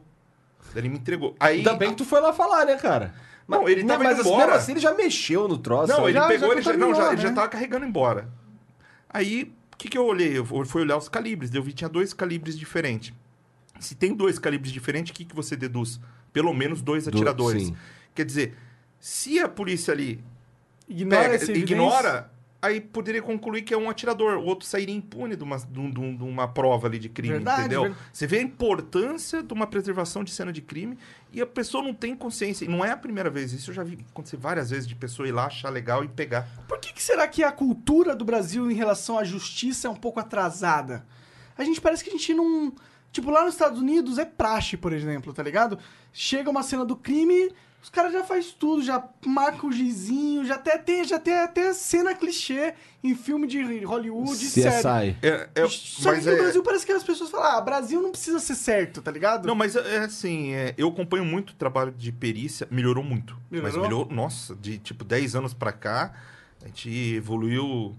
Daí 0.74 0.82
ele 0.84 0.89
me 0.89 0.97
entregou. 0.97 1.36
Aí, 1.39 1.58
Ainda 1.58 1.74
bem 1.74 1.89
que 1.89 1.97
tu 1.97 2.06
foi 2.06 2.22
lá 2.22 2.32
falar, 2.32 2.66
né, 2.66 2.76
cara? 2.78 3.14
Não, 3.48 3.68
ele 3.68 3.84
tava 3.84 4.04
mas 4.04 4.14
indo 4.14 4.22
assim, 4.22 4.30
embora. 4.30 4.56
assim 4.56 4.72
ele 4.72 4.80
já 4.80 4.94
mexeu 4.94 5.48
no 5.48 5.58
troço. 5.58 5.92
Não, 5.92 6.06
ele 6.08 6.14
Já- 6.14 6.28
pegou, 6.28 6.48
já 6.50 6.54
ele 6.54 6.62
já, 6.62 6.72
não, 6.74 6.80
já, 6.80 6.86
contaminou, 6.88 7.12
ele 7.14 7.22
já 7.22 7.30
né? 7.30 7.36
tava 7.36 7.48
carregando 7.50 7.86
embora. 7.86 8.30
Aí, 9.10 9.54
o 9.74 9.78
que, 9.78 9.89
que 9.89 9.98
eu 9.98 10.06
olhei? 10.06 10.38
Eu 10.38 10.46
fui 10.66 10.82
olhar 10.82 10.98
os 10.98 11.10
calibres. 11.10 11.54
Eu 11.54 11.62
vi 11.64 11.72
que 11.72 11.78
tinha 11.78 11.89
dois 11.89 12.14
calibres 12.14 12.58
diferentes. 12.58 13.12
Se 13.80 13.96
tem 13.96 14.14
dois 14.14 14.38
calibres 14.39 14.72
diferentes, 14.72 15.12
o 15.12 15.14
que, 15.14 15.26
que 15.26 15.36
você 15.36 15.56
deduz? 15.56 16.00
Pelo 16.32 16.54
menos 16.54 16.82
dois 16.82 17.04
Do- 17.06 17.10
atiradores. 17.10 17.68
sim. 17.68 17.76
Quer 18.16 18.26
dizer, 18.26 18.56
se 19.00 19.39
a 19.39 19.50
polícia 19.50 19.92
ali 19.94 20.24
Ignora 20.88 21.30
pega, 21.39 21.52
ignora, 21.58 22.32
aí 22.62 22.80
poderia 22.80 23.22
concluir 23.22 23.64
que 23.64 23.74
é 23.74 23.78
um 23.78 23.89
atirador. 23.89 24.38
O 24.38 24.45
outro 24.45 24.68
sairia 24.68 24.93
impune 24.95 25.36
de 25.36 25.43
uma, 25.43 25.57
de 25.57 25.91
de 25.91 26.18
de 26.18 26.24
uma 26.24 26.47
prova 26.47 26.88
ali 26.88 26.99
de 26.99 27.09
crime, 27.09 27.34
Verdade, 27.36 27.62
entendeu? 27.62 27.82
verdade. 27.84 28.03
Você 28.14 28.28
vê 28.28 28.38
a 28.38 28.41
importância 28.41 29.41
de 29.41 29.53
uma 29.53 29.66
preservação 29.66 30.24
de 30.24 30.32
cena 30.32 30.53
de 30.53 30.62
crime 30.62 30.97
e 31.34 31.41
a 31.41 31.45
pessoa 31.45 31.84
não 31.84 31.93
tem 31.93 32.16
consciência. 32.16 32.66
E 32.66 32.68
não 32.68 32.84
é 32.86 32.91
a 32.91 32.97
primeira 32.97 33.30
vez. 33.30 33.51
Isso 33.53 33.72
eu 33.72 33.76
já 33.76 33.84
vi 33.84 33.99
acontecer 34.12 34.38
várias 34.38 34.70
vezes 34.70 34.88
de 34.88 34.95
pessoa 34.95 35.28
ir 35.28 35.32
lá, 35.32 35.45
achar 35.45 35.70
legal 35.70 36.03
e 36.03 36.07
pegar. 36.07 36.47
Por 36.68 36.80
que, 36.80 36.93
que 36.93 37.01
será 37.01 37.28
que 37.28 37.43
a 37.43 37.51
cultura 37.51 38.16
do 38.16 38.24
Brasil 38.24 38.70
em 38.70 38.76
relação 38.76 39.18
à 39.18 39.24
justiça 39.24 39.88
é 39.88 39.91
um 39.91 39.95
pouco 39.95 40.20
atrasada? 40.20 41.05
A 41.57 41.64
gente 41.64 41.82
parece 41.82 42.03
que 42.03 42.09
a 42.09 42.14
gente 42.14 42.34
não. 42.34 42.74
Tipo, 43.12 43.30
lá 43.30 43.43
nos 43.43 43.53
Estados 43.55 43.82
Unidos 43.82 44.18
é 44.18 44.24
praxe, 44.26 44.78
por 44.78 44.93
exemplo, 44.93 45.34
tá 45.34 45.43
ligado? 45.43 45.78
Chega 46.14 46.49
uma 46.49 46.64
cena 46.64 46.86
do 46.86 46.95
crime, 46.95 47.51
os 47.82 47.90
caras 47.90 48.14
já 48.14 48.24
faz 48.24 48.52
tudo, 48.52 48.84
já 48.84 49.04
marca 49.26 49.66
o 49.66 49.72
gizinho, 49.72 50.46
já 50.46 50.56
até 50.56 50.78
tem, 50.78 51.04
já 51.04 51.20
tem 51.20 51.34
até 51.34 51.74
cena 51.74 52.14
clichê 52.14 52.74
em 53.04 53.16
filme 53.16 53.48
de 53.48 53.84
Hollywood, 53.84 54.38
CSI. 54.38 54.62
série. 54.62 55.18
É, 55.22 55.50
é, 55.56 55.68
Só 55.68 56.12
que 56.12 56.18
mas 56.18 56.28
aqui 56.28 56.36
no 56.36 56.42
é- 56.42 56.44
Brasil 56.44 56.64
parece 56.64 56.86
que 56.86 56.92
as 56.92 57.04
pessoas 57.04 57.30
falam, 57.32 57.58
ah, 57.58 57.62
Brasil 57.62 58.02
não 58.02 58.12
precisa 58.12 58.40
ser 58.40 58.56
certo, 58.56 59.02
tá 59.02 59.10
ligado? 59.12 59.48
Não, 59.48 59.56
mas 59.56 59.76
é 59.76 59.96
é 59.96 60.00
assim, 60.00 60.54
é, 60.54 60.74
eu 60.78 60.88
acompanho 60.90 61.26
muito 61.26 61.50
o 61.52 61.56
trabalho 61.56 61.92
de 61.92 62.12
perícia, 62.12 62.68
melhorou 62.70 63.04
muito. 63.04 63.36
Mas 63.50 63.62
Melhorou? 63.62 63.84
melhorou, 63.84 64.14
nossa, 64.14 64.56
de 64.56 64.78
tipo 64.78 65.04
10 65.04 65.36
anos 65.36 65.54
pra 65.54 65.72
cá, 65.72 66.14
a 66.64 66.68
gente 66.68 66.90
evoluiu. 67.16 67.96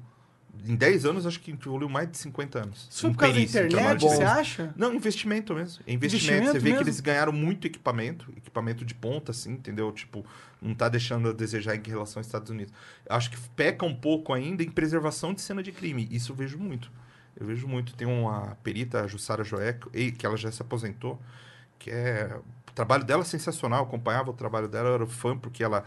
Em 0.65 0.77
10 0.77 1.07
anos, 1.07 1.27
acho 1.27 1.41
que 1.41 1.51
evoluiu 1.51 1.89
mais 1.89 2.11
de 2.11 2.19
50 2.19 2.59
anos. 2.59 2.87
Isso 2.91 3.01
foi 3.01 3.11
por 3.11 3.19
causa 3.19 3.35
da 3.35 3.41
internet, 3.41 4.01
você 4.01 4.23
acha? 4.23 4.73
Não, 4.77 4.95
investimento 4.95 5.55
mesmo. 5.55 5.83
É 5.87 5.93
investimento. 5.93 6.43
Investimento 6.43 6.53
Você 6.53 6.59
vê 6.59 6.71
mesmo? 6.71 6.79
que 6.79 6.85
eles 6.85 7.01
ganharam 7.01 7.33
muito 7.33 7.67
equipamento, 7.67 8.31
equipamento 8.37 8.85
de 8.85 8.95
ponta, 8.95 9.33
assim, 9.33 9.53
entendeu? 9.53 9.91
Tipo, 9.93 10.25
não 10.61 10.75
tá 10.75 10.89
deixando 10.89 11.31
a 11.31 11.33
desejar 11.33 11.75
em 11.75 11.83
relação 11.83 12.21
aos 12.21 12.27
Estados 12.27 12.51
Unidos. 12.51 12.73
Acho 13.09 13.31
que 13.31 13.39
peca 13.57 13.87
um 13.87 13.95
pouco 13.95 14.33
ainda 14.33 14.63
em 14.63 14.71
preservação 14.71 15.33
de 15.33 15.41
cena 15.41 15.63
de 15.63 15.73
crime. 15.73 16.07
Isso 16.11 16.33
eu 16.33 16.37
vejo 16.37 16.59
muito. 16.59 16.93
Eu 17.35 17.47
vejo 17.47 17.67
muito. 17.67 17.95
Tem 17.95 18.07
uma 18.07 18.57
perita, 18.63 19.03
a 19.03 19.07
Jussara 19.07 19.43
Joeco, 19.43 19.91
que 19.91 20.27
ela 20.27 20.37
já 20.37 20.53
se 20.53 20.61
aposentou, 20.61 21.21
que 21.79 21.91
é. 21.91 22.39
O 22.69 22.73
trabalho 22.75 23.05
dela 23.05 23.23
é 23.23 23.25
sensacional. 23.25 23.81
Eu 23.81 23.85
acompanhava 23.87 24.31
o 24.31 24.35
trabalho 24.35 24.69
dela, 24.69 24.91
eu 24.91 24.95
era 24.95 25.07
fã, 25.07 25.37
porque 25.37 25.65
ela 25.65 25.85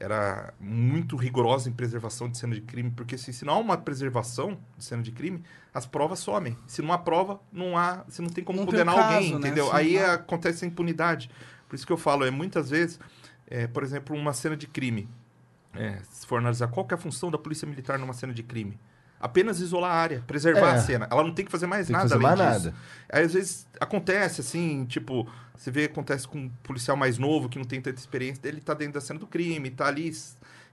era 0.00 0.54
muito 0.58 1.14
rigorosa 1.14 1.68
em 1.68 1.72
preservação 1.72 2.28
de 2.28 2.38
cena 2.38 2.54
de 2.54 2.62
crime, 2.62 2.90
porque 2.90 3.18
se, 3.18 3.32
se 3.34 3.44
não 3.44 3.54
há 3.54 3.58
uma 3.58 3.76
preservação 3.76 4.58
de 4.78 4.84
cena 4.84 5.02
de 5.02 5.12
crime, 5.12 5.44
as 5.74 5.84
provas 5.86 6.18
somem. 6.20 6.56
Se 6.66 6.80
não 6.80 6.90
há 6.92 6.98
prova, 6.98 7.38
não 7.52 7.76
há, 7.76 8.02
você 8.08 8.22
não 8.22 8.30
tem 8.30 8.42
como 8.42 8.58
Não 8.60 8.66
tem 8.66 8.78
condenar 8.80 8.94
o 8.94 8.98
caso, 8.98 9.14
alguém, 9.14 9.30
né? 9.32 9.36
entendeu? 9.38 9.66
Sim, 9.66 9.70
Aí 9.74 9.92
claro. 9.98 10.12
acontece 10.14 10.64
a 10.64 10.68
impunidade. 10.68 11.30
Por 11.68 11.76
isso 11.76 11.86
que 11.86 11.92
eu 11.92 11.98
falo, 11.98 12.24
é 12.24 12.30
muitas 12.30 12.70
vezes, 12.70 12.98
é, 13.46 13.66
por 13.66 13.82
exemplo, 13.82 14.16
uma 14.16 14.32
cena 14.32 14.56
de 14.56 14.66
crime. 14.66 15.06
é, 15.74 16.00
se 16.10 16.26
for 16.26 16.38
analisar 16.38 16.68
qual 16.68 16.86
é 16.90 16.94
a 16.94 16.96
função 16.96 17.30
da 17.30 17.38
polícia 17.38 17.68
militar 17.68 17.98
numa 17.98 18.12
cena 18.14 18.32
de 18.32 18.42
crime, 18.42 18.78
apenas 19.20 19.60
isolar 19.60 19.90
a 19.92 19.94
área, 19.94 20.24
preservar 20.26 20.70
É. 20.70 20.74
a 20.76 20.78
cena. 20.80 21.06
Ela 21.10 21.22
não 21.22 21.32
tem 21.34 21.44
que 21.44 21.50
fazer 21.52 21.66
mais 21.66 21.86
Tem 21.86 21.94
que 21.94 22.02
nada 22.02 22.08
fazer 22.08 22.24
além 22.26 22.38
mais 22.38 22.62
disso. 22.62 22.66
nada. 22.74 22.76
Aí, 23.12 23.24
às 23.24 23.34
vezes 23.34 23.66
acontece 23.78 24.40
assim, 24.40 24.84
tipo, 24.86 25.28
você 25.54 25.70
vê 25.70 25.84
acontece 25.84 26.26
com 26.26 26.38
um 26.38 26.48
policial 26.62 26.96
mais 26.96 27.18
novo 27.18 27.48
que 27.48 27.58
não 27.58 27.64
tem 27.66 27.80
tanta 27.80 27.98
experiência, 28.00 28.40
ele 28.48 28.60
tá 28.60 28.72
dentro 28.74 28.94
da 28.94 29.00
cena 29.00 29.20
do 29.20 29.26
crime, 29.26 29.68
tá 29.70 29.86
ali, 29.86 30.10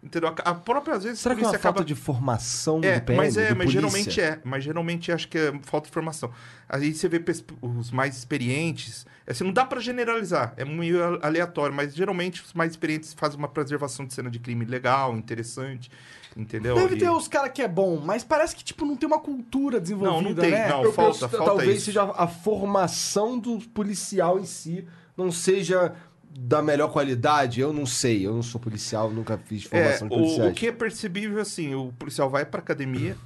entendeu? 0.01 0.33
A 0.45 0.53
própria 0.53 0.95
às 0.95 1.03
vezes 1.03 1.19
Será 1.19 1.35
que 1.35 1.41
é 1.41 1.43
uma 1.43 1.49
polícia 1.49 1.61
falta 1.61 1.79
acaba 1.79 1.85
de 1.85 1.95
formação 1.95 2.79
é, 2.83 2.99
do 2.99 3.05
PM, 3.05 3.17
mas 3.17 3.35
é, 3.35 3.49
mas 3.53 3.57
polícia? 3.57 3.71
geralmente 3.81 4.21
é, 4.21 4.39
mas 4.45 4.63
geralmente 4.63 5.11
acho 5.11 5.27
que 5.27 5.37
é 5.37 5.51
falta 5.63 5.87
de 5.87 5.91
informação. 5.91 6.31
Aí 6.69 6.93
você 6.93 7.09
vê 7.09 7.21
os 7.61 7.91
mais 7.91 8.15
experientes, 8.17 9.05
assim, 9.27 9.43
não 9.43 9.51
dá 9.51 9.65
pra 9.65 9.81
generalizar, 9.81 10.53
é 10.55 10.63
meio 10.63 11.19
aleatório, 11.21 11.75
mas 11.75 11.93
geralmente 11.93 12.41
os 12.43 12.53
mais 12.53 12.71
experientes 12.71 13.13
fazem 13.13 13.37
uma 13.37 13.47
preservação 13.49 14.05
de 14.05 14.13
cena 14.13 14.29
de 14.29 14.39
crime 14.39 14.63
legal, 14.63 15.17
interessante, 15.17 15.91
entendeu? 16.37 16.75
Deve 16.75 16.95
E- 16.95 16.99
ter 16.99 17.09
os 17.09 17.27
caras 17.27 17.51
que 17.51 17.61
é 17.61 17.67
bom, 17.67 17.99
mas 17.99 18.23
parece 18.23 18.55
que, 18.55 18.63
tipo, 18.63 18.85
não 18.85 18.95
tem 18.95 19.07
uma 19.07 19.19
cultura 19.19 19.79
desenvolvida, 19.79 20.21
Não, 20.21 20.29
não 20.29 20.35
tem, 20.41 20.51
né? 20.51 20.67
não. 20.69 20.83
Eu 20.83 20.93
falta- 20.93 21.11
penso 21.13 21.29
que 21.29 21.35
falta 21.37 21.51
talvez 21.51 21.75
isso. 21.77 21.85
seja 21.85 22.03
a 22.03 22.27
formação 22.27 23.37
do 23.39 23.57
policial 23.69 24.39
em 24.39 24.45
si 24.45 24.85
não 25.17 25.31
seja 25.31 25.93
da 26.39 26.61
melhor 26.61 26.91
qualidade. 26.91 27.59
Eu 27.59 27.73
não 27.73 27.85
sei, 27.85 28.25
eu 28.27 28.33
não 28.33 28.43
sou 28.43 28.61
policial, 28.61 29.09
nunca 29.09 29.37
fiz 29.37 29.65
É, 29.65 29.69
formação 29.69 30.07
de 30.07 30.13
o, 30.13 30.17
policiais. 30.17 30.51
o 30.51 30.53
que 30.53 30.67
é 30.67 30.71
percebível, 30.71 31.41
assim, 31.41 31.73
o 31.73 31.91
policial 31.97 32.29
vai 32.29 32.45
pra 32.45 32.59
academia, 32.59 33.17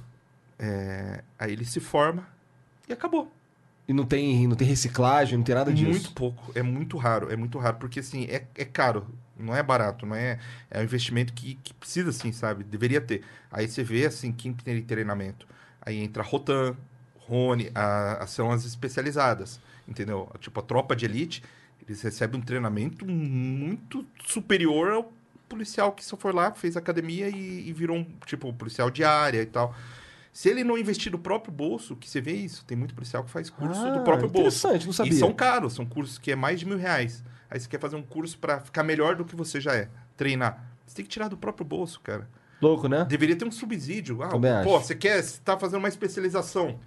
é, 0.58 1.22
aí 1.38 1.52
ele 1.52 1.64
se 1.64 1.80
forma 1.80 2.26
e 2.88 2.92
acabou. 2.92 3.30
E 3.86 3.92
não 3.92 4.04
tem, 4.04 4.46
não 4.46 4.54
tem 4.56 4.66
reciclagem, 4.66 5.36
não 5.36 5.44
tem 5.44 5.54
nada 5.54 5.72
disso. 5.72 5.90
Muito 5.90 6.12
pouco, 6.12 6.52
é 6.54 6.62
muito 6.62 6.96
raro, 6.96 7.32
é 7.32 7.36
muito 7.36 7.58
raro, 7.58 7.76
porque 7.78 8.00
assim, 8.00 8.24
é, 8.26 8.46
é 8.54 8.64
caro, 8.64 9.06
não 9.36 9.54
é 9.54 9.62
barato, 9.62 10.06
não 10.06 10.14
é, 10.14 10.38
é 10.70 10.78
um 10.80 10.84
investimento 10.84 11.32
que, 11.32 11.56
que 11.56 11.74
precisa, 11.74 12.10
assim, 12.10 12.30
sabe, 12.32 12.62
deveria 12.62 13.00
ter. 13.00 13.22
Aí 13.50 13.66
você 13.68 13.82
vê, 13.82 14.06
assim, 14.06 14.30
quem 14.32 14.52
tem 14.52 14.80
treinamento, 14.82 15.46
aí 15.80 15.98
entra 15.98 16.22
Rotan, 16.22 16.76
Rony, 17.26 17.70
a, 17.74 18.22
a- 18.22 18.26
são 18.26 18.52
as 18.52 18.64
especializadas, 18.64 19.60
entendeu? 19.88 20.30
Tipo, 20.38 20.60
a 20.60 20.62
tropa 20.62 20.94
de 20.94 21.04
elite, 21.04 21.42
eles 21.84 22.00
recebem 22.02 22.40
um 22.40 22.44
treinamento 22.44 23.04
muito 23.04 24.06
superior 24.24 24.92
ao 24.92 25.12
policial 25.48 25.92
que 25.92 26.04
só 26.04 26.16
foi 26.16 26.32
lá, 26.32 26.52
fez 26.52 26.76
academia 26.76 27.28
e, 27.28 27.68
e 27.68 27.72
virou 27.72 27.96
um, 27.98 28.06
tipo, 28.24 28.52
policial 28.52 28.90
de 28.90 29.02
área 29.04 29.42
e 29.42 29.46
tal. 29.46 29.74
Se 30.32 30.48
ele 30.48 30.64
não 30.64 30.78
investir 30.78 31.12
do 31.12 31.18
próprio 31.18 31.52
bolso, 31.52 31.94
que 31.94 32.08
você 32.08 32.20
vê 32.20 32.32
isso, 32.32 32.64
tem 32.64 32.76
muito 32.76 32.94
policial 32.94 33.22
que 33.22 33.30
faz 33.30 33.50
curso 33.50 33.80
Ah, 33.80 33.90
do 33.90 34.02
próprio 34.02 34.28
bolso. 34.30 34.66
interessante, 34.66 34.86
não 34.86 34.92
sabia. 34.92 35.12
E 35.12 35.16
são 35.16 35.32
caros, 35.32 35.74
são 35.74 35.84
cursos 35.84 36.18
que 36.18 36.32
é 36.32 36.36
mais 36.36 36.58
de 36.58 36.66
mil 36.66 36.78
reais. 36.78 37.22
Aí 37.50 37.60
você 37.60 37.68
quer 37.68 37.78
fazer 37.78 37.96
um 37.96 38.02
curso 38.02 38.38
pra 38.38 38.58
ficar 38.60 38.82
melhor 38.82 39.14
do 39.14 39.26
que 39.26 39.36
você 39.36 39.60
já 39.60 39.74
é, 39.74 39.90
treinar. 40.16 40.64
Você 40.86 40.96
tem 40.96 41.04
que 41.04 41.10
tirar 41.10 41.28
do 41.28 41.36
próprio 41.36 41.66
bolso, 41.66 42.00
cara. 42.00 42.26
Louco, 42.62 42.88
né? 42.88 43.04
Deveria 43.04 43.36
ter 43.36 43.44
um 43.44 43.50
subsídio. 43.50 44.22
Ah, 44.22 44.28
Também 44.28 44.50
pô, 44.64 44.76
acho. 44.76 44.86
você 44.86 44.94
quer, 44.94 45.22
você 45.22 45.38
tá 45.44 45.58
fazendo 45.58 45.80
uma 45.80 45.88
especialização. 45.88 46.78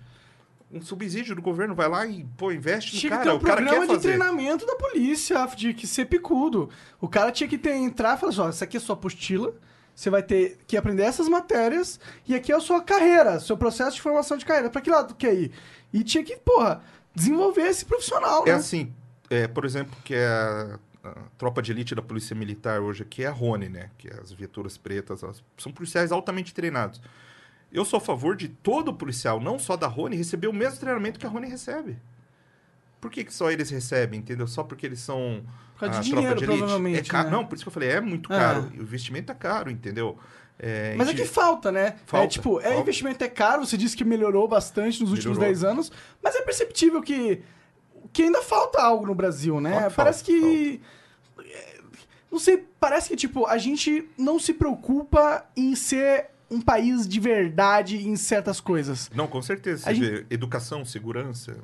Um 0.71 0.81
subsídio 0.81 1.35
do 1.35 1.41
governo 1.41 1.75
vai 1.75 1.87
lá 1.87 2.05
e, 2.07 2.25
pô, 2.35 2.51
investe 2.51 2.95
no 2.95 2.99
Tinha 2.99 3.11
que 3.11 3.17
cara. 3.17 3.29
ter 3.29 3.35
um 3.35 3.37
o 3.37 3.39
cara 3.45 3.63
quer 3.63 3.79
de 3.81 3.85
fazer. 3.87 4.07
treinamento 4.07 4.65
da 4.65 4.75
polícia, 4.75 5.45
de 5.55 5.73
que 5.75 5.85
ser 5.85 6.05
picudo. 6.05 6.69
O 6.99 7.07
cara 7.07 7.31
tinha 7.31 7.47
que 7.47 7.57
ter, 7.59 7.75
entrar 7.75 8.17
e 8.17 8.19
falar 8.19 8.31
assim, 8.31 8.41
ó, 8.41 8.49
essa 8.49 8.63
aqui 8.65 8.75
é 8.75 8.79
sua 8.79 8.93
apostila, 8.95 9.53
você 9.95 10.09
vai 10.09 10.21
ter 10.21 10.57
que 10.67 10.75
aprender 10.75 11.03
essas 11.03 11.29
matérias, 11.29 11.99
e 12.27 12.35
aqui 12.35 12.51
é 12.51 12.55
a 12.55 12.59
sua 12.59 12.83
carreira, 12.83 13.39
seu 13.39 13.55
processo 13.57 13.95
de 13.95 14.01
formação 14.01 14.35
de 14.37 14.45
carreira. 14.45 14.69
Pra 14.69 14.81
que 14.81 14.89
lado 14.89 15.15
quer 15.15 15.33
ir? 15.33 15.51
E 15.93 16.03
tinha 16.03 16.23
que, 16.23 16.35
porra, 16.35 16.83
desenvolver 17.15 17.61
esse 17.61 17.85
profissional, 17.85 18.43
É 18.43 18.51
né? 18.51 18.55
assim, 18.55 18.93
é, 19.29 19.47
por 19.47 19.63
exemplo, 19.63 19.95
que 20.03 20.13
é 20.13 20.27
a, 20.27 20.79
a 21.03 21.13
tropa 21.37 21.61
de 21.61 21.71
elite 21.71 21.95
da 21.95 22.01
Polícia 22.01 22.35
Militar 22.35 22.81
hoje 22.81 23.03
aqui 23.03 23.23
é 23.23 23.27
a 23.27 23.31
Rony, 23.31 23.69
né? 23.69 23.89
Que 23.97 24.09
é 24.09 24.19
as 24.21 24.33
viaturas 24.33 24.77
pretas, 24.77 25.23
elas 25.23 25.41
são 25.57 25.71
policiais 25.71 26.11
altamente 26.11 26.53
treinados. 26.53 27.01
Eu 27.71 27.85
sou 27.85 27.97
a 27.97 28.01
favor 28.01 28.35
de 28.35 28.49
todo 28.49 28.93
policial, 28.93 29.39
não 29.39 29.57
só 29.57 29.75
da 29.77 29.87
Rony, 29.87 30.15
receber 30.17 30.47
o 30.47 30.53
mesmo 30.53 30.79
treinamento 30.79 31.19
que 31.19 31.25
a 31.25 31.29
Rony 31.29 31.47
recebe. 31.47 31.97
Por 33.01 33.09
que, 33.11 33.23
que 33.23 33.33
só 33.33 33.49
eles 33.51 33.69
recebem, 33.69 34.19
entendeu? 34.19 34.47
Só 34.47 34.63
porque 34.63 34.85
eles 34.85 34.99
são 34.99 35.43
Por 35.75 35.81
causa 35.81 35.99
a 35.99 36.01
de 36.01 36.09
dinheiro, 36.09 36.35
de 36.39 36.45
provavelmente, 36.45 36.99
É 37.09 37.11
caro. 37.11 37.25
né? 37.29 37.31
Não, 37.35 37.45
por 37.45 37.55
isso 37.55 37.63
que 37.63 37.67
eu 37.67 37.73
falei, 37.73 37.89
é 37.89 38.01
muito 38.01 38.31
É. 38.33 38.37
caro. 38.37 38.71
O 38.77 38.81
investimento 38.81 39.31
é 39.31 39.35
caro, 39.35 39.69
entendeu? 39.69 40.17
É, 40.57 40.95
Mas 40.97 41.07
é 41.07 41.11
gente- 41.11 41.21
que 41.23 41.27
falta, 41.27 41.69
né? 41.71 41.95
Falta, 42.05 42.25
é 42.25 42.29
tipo, 42.29 42.59
é 42.59 42.63
falta. 42.63 42.79
investimento 42.79 43.23
é 43.23 43.27
caro, 43.27 43.65
você 43.65 43.75
disse 43.75 43.95
que 43.95 44.05
melhorou 44.05 44.47
bastante 44.47 45.01
nos 45.01 45.11
últimos 45.11 45.37
Melhorou. 45.37 45.53
10 45.53 45.63
anos, 45.65 45.91
mas 46.23 46.33
é 46.35 46.41
perceptível 46.41 47.01
que, 47.01 47.41
que 48.13 48.23
ainda 48.23 48.41
falta 48.41 48.81
algo 48.81 49.05
no 49.05 49.13
Brasil, 49.13 49.59
né? 49.59 49.73
Falta, 49.81 49.91
parece 49.95 50.19
falta, 50.23 50.31
que. 50.31 50.81
é, 51.43 51.75
Não 52.31 52.39
sei, 52.39 52.65
parece 52.79 53.09
que, 53.09 53.15
tipo, 53.17 53.45
a 53.45 53.57
gente 53.57 54.09
não 54.17 54.39
se 54.39 54.53
preocupa 54.53 55.45
em 55.57 55.73
ser 55.75 56.27
um 56.49 56.61
país 56.61 57.07
de 57.07 57.19
verdade 57.19 58.07
em 58.07 58.15
certas 58.15 58.59
coisas. 58.59 59.09
Não, 59.15 59.25
com 59.27 59.41
certeza. 59.41 59.83
Você 59.83 59.89
A 59.89 59.93
gente- 59.93 60.09
vê 60.09 60.25
educação, 60.29 60.85
segurança. 60.85 61.57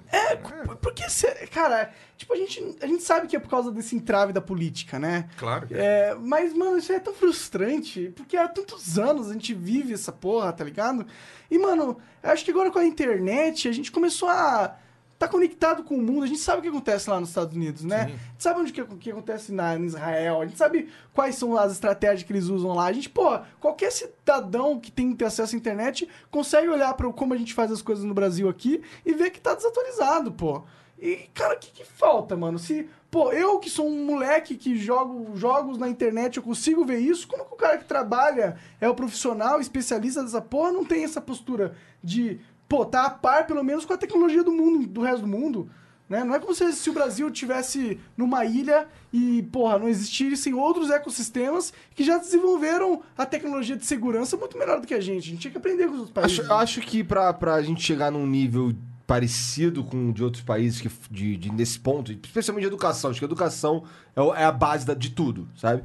Por- 0.65 0.75
Porque, 0.77 1.07
cê- 1.09 1.47
cara, 1.47 1.93
tipo, 2.17 2.34
a 2.34 2.36
gente, 2.36 2.75
a 2.82 2.88
gente 2.88 3.03
sabe 3.03 3.27
que 3.27 3.36
é 3.36 3.39
por 3.39 3.49
causa 3.49 3.71
desse 3.71 3.95
entrave 3.95 4.34
da 4.34 4.41
política, 4.41 4.97
né? 4.97 5.29
Claro 5.38 5.67
que 5.67 5.73
é. 5.75 5.77
É, 6.11 6.15
mas, 6.15 6.53
mano, 6.53 6.77
isso 6.77 6.91
é 6.91 6.99
tão 6.99 7.13
frustrante, 7.13 8.11
porque 8.15 8.36
há 8.36 8.47
tantos 8.47 8.97
anos 8.97 9.29
a 9.29 9.34
gente 9.34 9.53
vive 9.53 9.93
essa 9.93 10.11
porra, 10.11 10.51
tá 10.51 10.63
ligado? 10.63 11.05
E, 11.49 11.57
mano, 11.59 11.97
acho 12.23 12.43
que 12.43 12.51
agora 12.51 12.71
com 12.71 12.79
a 12.79 12.86
internet 12.86 13.67
a 13.67 13.71
gente 13.71 13.91
começou 13.91 14.29
a 14.29 14.75
tá 15.22 15.28
conectado 15.28 15.84
com 15.84 15.93
o 15.93 16.01
mundo, 16.01 16.24
a 16.24 16.28
gente 16.28 16.39
sabe 16.39 16.59
o 16.59 16.61
que 16.63 16.69
acontece 16.69 17.07
lá 17.07 17.19
nos 17.19 17.30
Estados 17.30 17.55
Unidos, 17.55 17.84
né? 17.84 17.97
Sim. 17.97 18.03
A 18.05 18.07
gente 18.07 18.43
sabe 18.43 18.59
onde 18.59 18.74
que, 18.74 18.82
o 18.82 18.88
que 18.97 19.11
acontece 19.11 19.51
na, 19.51 19.78
em 19.78 19.86
Israel, 19.86 20.41
a 20.41 20.47
gente 20.47 20.57
sabe 20.57 20.89
quais 21.13 21.36
são 21.36 21.55
as 21.55 21.74
estratégias 21.74 22.24
que 22.24 22.34
eles 22.34 22.45
usam 22.45 22.74
lá. 22.74 22.86
A 22.86 22.91
gente, 22.91 23.07
pô, 23.07 23.39
qualquer 23.59 23.91
cidadão 23.91 24.80
que 24.80 24.91
tem 24.91 25.15
acesso 25.24 25.55
à 25.55 25.57
internet 25.57 26.09
consegue 26.32 26.69
olhar 26.69 26.91
para 26.95 27.07
como 27.13 27.36
a 27.36 27.38
gente 27.38 27.53
faz 27.53 27.72
as 27.72 27.84
coisas 27.84 28.03
no 28.03 28.15
Brasil 28.15 28.49
aqui 28.49 28.82
e 29.05 29.13
ver 29.13 29.30
que 29.30 29.39
tá 29.39 29.53
desatualizado, 29.53 30.32
pô. 30.32 30.63
E, 30.99 31.30
cara, 31.36 31.55
o 31.55 31.59
que, 31.59 31.72
que 31.72 31.86
falta, 31.86 32.36
mano? 32.36 32.57
Se, 32.57 32.89
pô, 33.11 33.32
eu 33.32 33.59
que 33.59 33.69
sou 33.69 33.88
um 33.88 34.05
moleque 34.05 34.55
que 34.55 34.76
jogo 34.76 35.36
jogos 35.36 35.78
na 35.78 35.88
internet, 35.88 36.38
eu 36.38 36.43
consigo 36.43 36.84
ver 36.84 36.99
isso, 36.99 37.28
como 37.28 37.45
que 37.45 37.53
o 37.53 37.57
cara 37.57 37.78
que 37.78 37.86
trabalha, 37.86 38.57
é 38.80 38.89
o 38.89 38.95
profissional, 38.95 39.59
especialista 39.59 40.24
dessa 40.24 40.41
porra, 40.41 40.72
não 40.72 40.86
tem 40.86 41.03
essa 41.03 41.22
postura 41.22 41.76
de, 42.03 42.39
pô, 42.72 42.86
tá 42.86 43.05
a 43.05 43.09
par 43.09 43.45
pelo 43.45 43.61
menos 43.63 43.84
com 43.84 43.91
a 43.93 43.97
tecnologia 43.97 44.43
do 44.45 44.51
mundo, 44.53 44.88
do 44.88 45.01
resto 45.01 45.24
do 45.24 45.28
mundo? 45.28 45.69
Né? 46.07 46.24
Não 46.24 46.34
é 46.36 46.39
como 46.39 46.55
se, 46.55 46.72
se 46.72 46.89
o 46.89 46.93
Brasil 46.93 47.30
tivesse 47.30 47.99
numa 48.15 48.45
ilha 48.45 48.88
e, 49.11 49.43
porra, 49.51 49.78
não 49.78 49.89
existissem 49.89 50.53
outros 50.53 50.89
ecossistemas 50.89 51.74
que 51.93 52.01
já 52.03 52.17
desenvolveram 52.17 53.01
a 53.17 53.26
tecnologia 53.26 53.76
de 53.76 53.86
segurança 53.86 54.38
muito 54.38 54.57
melhor 54.57 54.80
do 54.80 54.88
que 54.88 54.93
a 54.93 55.01
gente. 55.01 55.19
A 55.28 55.30
gente 55.32 55.39
tinha 55.39 55.51
que 55.51 55.57
aprender 55.57 55.86
com 55.88 55.93
os 55.93 55.99
outros 55.99 56.13
países. 56.13 56.39
Acho, 56.39 56.53
acho 56.53 56.82
que 56.82 57.03
pra, 57.03 57.34
pra 57.34 57.61
gente 57.61 57.82
chegar 57.82 58.09
num 58.09 58.26
nível 58.26 58.74
parecido 59.05 59.84
com 59.84 60.09
o 60.09 60.13
de 60.13 60.24
outros 60.24 60.41
países 60.43 60.80
que, 60.80 60.89
de, 61.09 61.36
de- 61.36 61.51
nesse 61.51 61.78
ponto, 61.78 62.11
especialmente 62.13 62.61
de 62.63 62.67
educação, 62.67 63.09
acho 63.11 63.19
que 63.19 63.26
educação 63.26 63.84
é, 64.15 64.22
é 64.41 64.45
a 64.45 64.51
base 64.53 64.86
da- 64.86 64.93
de 64.93 65.09
tudo, 65.09 65.49
sabe? 65.57 65.84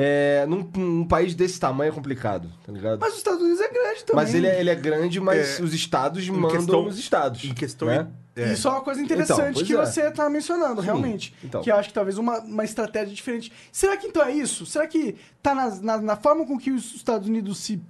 É, 0.00 0.46
num, 0.46 0.62
num 0.76 1.04
país 1.04 1.34
desse 1.34 1.58
tamanho 1.58 1.90
é 1.90 1.92
complicado, 1.92 2.48
tá 2.64 2.70
ligado? 2.70 3.00
Mas 3.00 3.14
os 3.14 3.18
Estados 3.18 3.42
Unidos 3.42 3.60
é 3.60 3.68
grande 3.68 4.04
também. 4.04 4.14
Mas 4.24 4.32
ele 4.32 4.46
é, 4.46 4.60
ele 4.60 4.70
é 4.70 4.74
grande, 4.76 5.18
mas 5.18 5.58
É, 5.58 5.62
os 5.62 5.74
estados 5.74 6.28
mandam 6.28 6.50
questão- 6.50 6.82
nos 6.84 6.98
estados. 6.98 7.44
Em 7.44 7.52
questão 7.52 7.88
né? 7.88 8.06
É. 8.36 8.52
Isso 8.52 8.68
é 8.68 8.70
uma 8.70 8.80
coisa 8.82 9.00
Então, 9.02 9.16
interessante 9.16 9.54
pois 9.54 9.66
que 9.66 9.74
é. 9.74 9.76
você 9.76 10.08
tá 10.12 10.30
mencionando, 10.30 10.80
realmente. 10.80 11.34
então. 11.42 11.60
Que 11.60 11.72
eu 11.72 11.74
acho 11.74 11.88
que 11.88 11.94
talvez 11.94 12.16
uma, 12.16 12.38
uma 12.38 12.62
estratégia 12.64 13.12
diferente. 13.12 13.50
Será 13.72 13.96
que 13.96 14.06
então 14.06 14.22
é 14.22 14.30
isso? 14.30 14.64
Será 14.64 14.86
que 14.86 15.16
tá 15.42 15.52
nas- 15.52 15.80
na, 15.80 15.98
na 16.00 16.14
forma 16.14 16.46
com 16.46 16.56
que 16.56 16.70
os 16.70 16.94
Estados 16.94 17.26
Unidos 17.28 17.58
se 17.58 17.82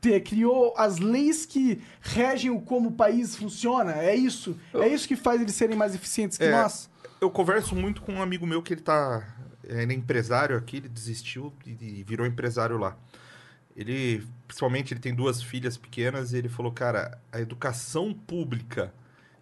te- 0.00 0.18
criou 0.20 0.72
as 0.78 0.96
leis 0.98 1.44
que 1.44 1.82
regem 2.00 2.50
o 2.50 2.62
como 2.62 2.88
o 2.88 2.92
país 2.92 3.36
funciona? 3.36 3.92
É 4.00 4.16
isso? 4.16 4.56
É 4.72 4.88
isso 4.88 5.06
que 5.06 5.14
faz 5.16 5.38
eles 5.42 5.54
serem 5.54 5.76
mais 5.76 5.94
eficientes 5.94 6.38
que 6.38 6.44
É, 6.44 6.50
nós? 6.50 6.88
Eu 7.20 7.28
converso 7.30 7.74
muito 7.76 8.00
com 8.00 8.14
um 8.14 8.22
amigo 8.22 8.46
meu 8.46 8.62
que 8.62 8.72
ele 8.72 8.80
tá. 8.80 9.22
Ele 9.70 9.92
é 9.92 9.96
empresário 9.96 10.56
aqui, 10.56 10.78
ele 10.78 10.88
desistiu 10.88 11.52
e 11.64 12.04
virou 12.06 12.26
empresário 12.26 12.76
lá. 12.76 12.96
Ele, 13.76 14.26
principalmente, 14.48 14.92
ele 14.92 15.00
tem 15.00 15.14
duas 15.14 15.40
filhas 15.40 15.76
pequenas 15.76 16.32
e 16.32 16.36
ele 16.38 16.48
falou, 16.48 16.72
cara, 16.72 17.18
a 17.30 17.40
educação 17.40 18.12
pública 18.12 18.92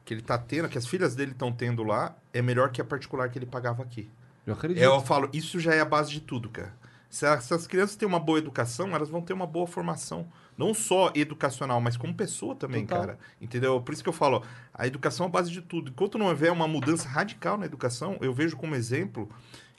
que 0.04 0.12
ele 0.12 0.20
tá 0.20 0.36
tendo, 0.36 0.68
que 0.68 0.76
as 0.76 0.86
filhas 0.86 1.14
dele 1.14 1.32
estão 1.32 1.50
tendo 1.50 1.82
lá, 1.82 2.14
é 2.32 2.42
melhor 2.42 2.70
que 2.70 2.80
a 2.80 2.84
particular 2.84 3.28
que 3.30 3.38
ele 3.38 3.46
pagava 3.46 3.82
aqui. 3.82 4.10
Eu 4.46 4.52
acredito. 4.52 4.82
Eu 4.82 5.00
falo, 5.00 5.30
isso 5.32 5.58
já 5.58 5.74
é 5.74 5.80
a 5.80 5.84
base 5.84 6.10
de 6.10 6.20
tudo, 6.20 6.48
cara. 6.50 6.72
Se 7.10 7.26
as 7.26 7.66
crianças 7.66 7.96
têm 7.96 8.06
uma 8.06 8.20
boa 8.20 8.38
educação, 8.38 8.94
elas 8.94 9.08
vão 9.08 9.22
ter 9.22 9.32
uma 9.32 9.46
boa 9.46 9.66
formação. 9.66 10.26
Não 10.58 10.74
só 10.74 11.10
educacional, 11.14 11.80
mas 11.80 11.96
como 11.96 12.12
pessoa 12.12 12.54
também, 12.54 12.84
Total. 12.84 13.00
cara. 13.00 13.18
Entendeu? 13.40 13.80
Por 13.80 13.94
isso 13.94 14.02
que 14.02 14.08
eu 14.08 14.14
falo, 14.14 14.44
a 14.74 14.86
educação 14.86 15.24
é 15.24 15.28
a 15.28 15.32
base 15.32 15.50
de 15.50 15.62
tudo. 15.62 15.90
Enquanto 15.90 16.18
não 16.18 16.26
houver 16.26 16.52
uma 16.52 16.68
mudança 16.68 17.08
radical 17.08 17.56
na 17.56 17.64
educação, 17.64 18.18
eu 18.20 18.32
vejo 18.34 18.56
como 18.56 18.74
exemplo, 18.74 19.28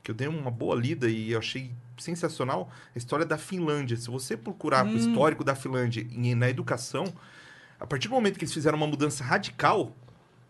que 0.03 0.11
eu 0.11 0.15
dei 0.15 0.27
uma 0.27 0.51
boa 0.51 0.75
lida 0.75 1.09
e 1.09 1.31
eu 1.31 1.39
achei 1.39 1.71
sensacional, 1.97 2.69
a 2.95 2.97
história 2.97 3.25
da 3.25 3.37
Finlândia. 3.37 3.97
Se 3.97 4.09
você 4.09 4.37
procurar 4.37 4.85
o 4.85 4.95
histórico 4.95 5.43
da 5.43 5.53
Finlândia 5.55 6.05
em- 6.11 6.33
na 6.35 6.49
educação, 6.49 7.05
a 7.79 7.85
partir 7.85 8.07
do 8.07 8.13
momento 8.13 8.37
que 8.37 8.43
eles 8.45 8.53
fizeram 8.53 8.77
uma 8.77 8.87
mudança 8.87 9.23
radical 9.23 9.93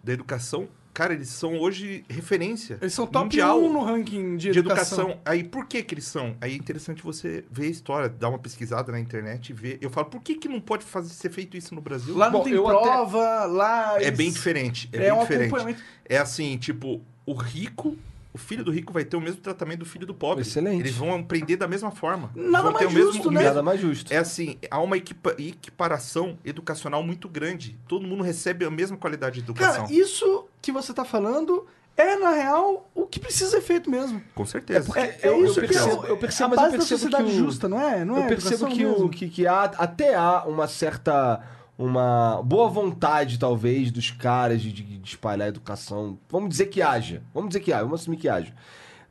da 0.03 0.13
educação, 0.13 0.67
cara, 0.93 1.13
eles 1.13 1.29
são 1.29 1.57
hoje 1.59 2.03
referência 2.09 2.77
Eles 2.81 2.93
são 2.93 3.05
top 3.07 3.25
mundial 3.25 3.59
1 3.63 3.73
no 3.73 3.83
ranking 3.83 4.37
de, 4.37 4.51
de 4.51 4.59
educação. 4.59 4.99
educação. 5.09 5.21
Aí 5.25 5.43
por 5.43 5.65
que 5.65 5.81
que 5.83 5.93
eles 5.95 6.05
são? 6.05 6.35
Aí 6.39 6.53
é 6.53 6.55
interessante 6.55 7.01
você 7.01 7.43
ver 7.51 7.65
a 7.65 7.69
história, 7.69 8.09
dar 8.09 8.29
uma 8.29 8.39
pesquisada 8.39 8.91
na 8.91 8.99
internet 8.99 9.49
e 9.49 9.53
ver. 9.53 9.77
Eu 9.81 9.89
falo, 9.89 10.07
por 10.07 10.21
que 10.21 10.35
que 10.35 10.47
não 10.47 10.61
pode 10.61 10.85
fazer, 10.85 11.09
ser 11.13 11.31
feito 11.31 11.57
isso 11.57 11.73
no 11.73 11.81
Brasil? 11.81 12.15
Lá 12.15 12.27
não 12.29 12.39
Bom, 12.39 12.43
tem 12.43 12.53
eu 12.53 12.67
até- 12.67 12.81
prova, 12.81 13.45
lá... 13.45 14.01
é 14.01 14.11
bem 14.11 14.31
diferente. 14.31 14.87
É, 14.93 14.97
É, 14.97 14.99
bem 14.99 15.11
um 15.13 15.19
diferente. 15.21 15.83
É 16.05 16.17
assim, 16.17 16.57
tipo, 16.57 17.01
o 17.25 17.33
rico, 17.33 17.97
o 18.33 18.37
filho 18.37 18.63
do 18.63 18.71
rico 18.71 18.93
vai 18.93 19.03
ter 19.03 19.17
o 19.17 19.21
mesmo 19.21 19.41
tratamento 19.41 19.79
do 19.79 19.85
filho 19.85 20.05
do 20.05 20.13
pobre. 20.13 20.41
Excelente. 20.43 20.79
Eles 20.81 20.93
vão 20.95 21.15
aprender 21.15 21.55
da 21.57 21.67
mesma 21.67 21.89
forma. 21.91 22.31
Nada 22.35 22.63
vão 22.69 22.73
ter 22.73 22.83
mais 22.85 22.93
o 22.93 22.97
mesmo, 22.97 23.11
justo, 23.13 23.27
o 23.27 23.31
né? 23.31 23.39
mesmo- 23.39 23.49
Nada 23.55 23.63
mais 23.63 23.79
justo. 23.81 24.13
É 24.13 24.17
assim, 24.17 24.57
há 24.69 24.79
uma 24.79 24.97
equipa- 24.97 25.35
equiparação 25.39 26.37
educacional 26.45 27.03
muito 27.03 27.27
grande. 27.27 27.77
Todo 27.87 28.05
mundo 28.07 28.23
recebe 28.23 28.65
a 28.65 28.71
mesma 28.71 28.97
qualidade 28.97 29.35
de 29.35 29.41
educação. 29.41 29.83
Cara, 29.83 29.93
isso 29.93 30.45
que 30.61 30.71
você 30.71 30.93
tá 30.93 31.03
falando 31.05 31.65
é, 31.97 32.15
na 32.15 32.29
real, 32.31 32.89
o 32.95 33.05
que 33.05 33.19
precisa 33.19 33.49
ser 33.49 33.61
feito 33.61 33.89
mesmo. 33.89 34.21
Com 34.33 34.45
certeza. 34.45 34.89
É, 34.97 35.01
é 35.01 35.19
eu- 35.27 35.31
eu 35.39 35.45
isso 35.45 35.59
que 35.59 35.67
percebo- 35.67 36.05
é, 36.05 36.11
eu 36.11 36.17
percebo, 36.17 36.45
a 36.45 36.47
mas 36.49 36.57
eu 36.57 36.63
base 36.63 36.71
da 36.71 36.77
percebo 36.77 36.99
sociedade 37.01 37.23
que 37.25 37.29
o- 37.31 37.35
justa, 37.45 37.67
não 37.67 37.81
é? 37.81 38.05
Não 38.05 38.17
é 38.17 38.23
eu 38.23 38.27
percebo 38.27 38.53
educação 38.55 38.69
que, 38.77 38.85
o, 38.85 38.89
mesmo? 38.91 39.09
que, 39.09 39.27
que 39.29 39.45
há, 39.47 39.63
até 39.63 40.15
há 40.15 40.43
uma 40.45 40.65
certa. 40.67 41.41
Uma 41.83 42.41
boa 42.43 42.67
vontade, 42.69 43.39
talvez, 43.39 43.89
dos 43.89 44.11
caras 44.11 44.61
de, 44.61 44.69
de- 44.73 44.99
espalhar 45.01 45.45
a 45.45 45.49
educação. 45.49 46.19
Vamos 46.29 46.49
dizer 46.49 46.65
que 46.65 46.81
haja. 46.81 47.23
Vamos 47.33 47.49
dizer 47.51 47.61
que 47.61 47.71
haja. 47.71 47.83
Vamos 47.85 48.01
assumir 48.01 48.17
que 48.17 48.27
haja. 48.27 48.53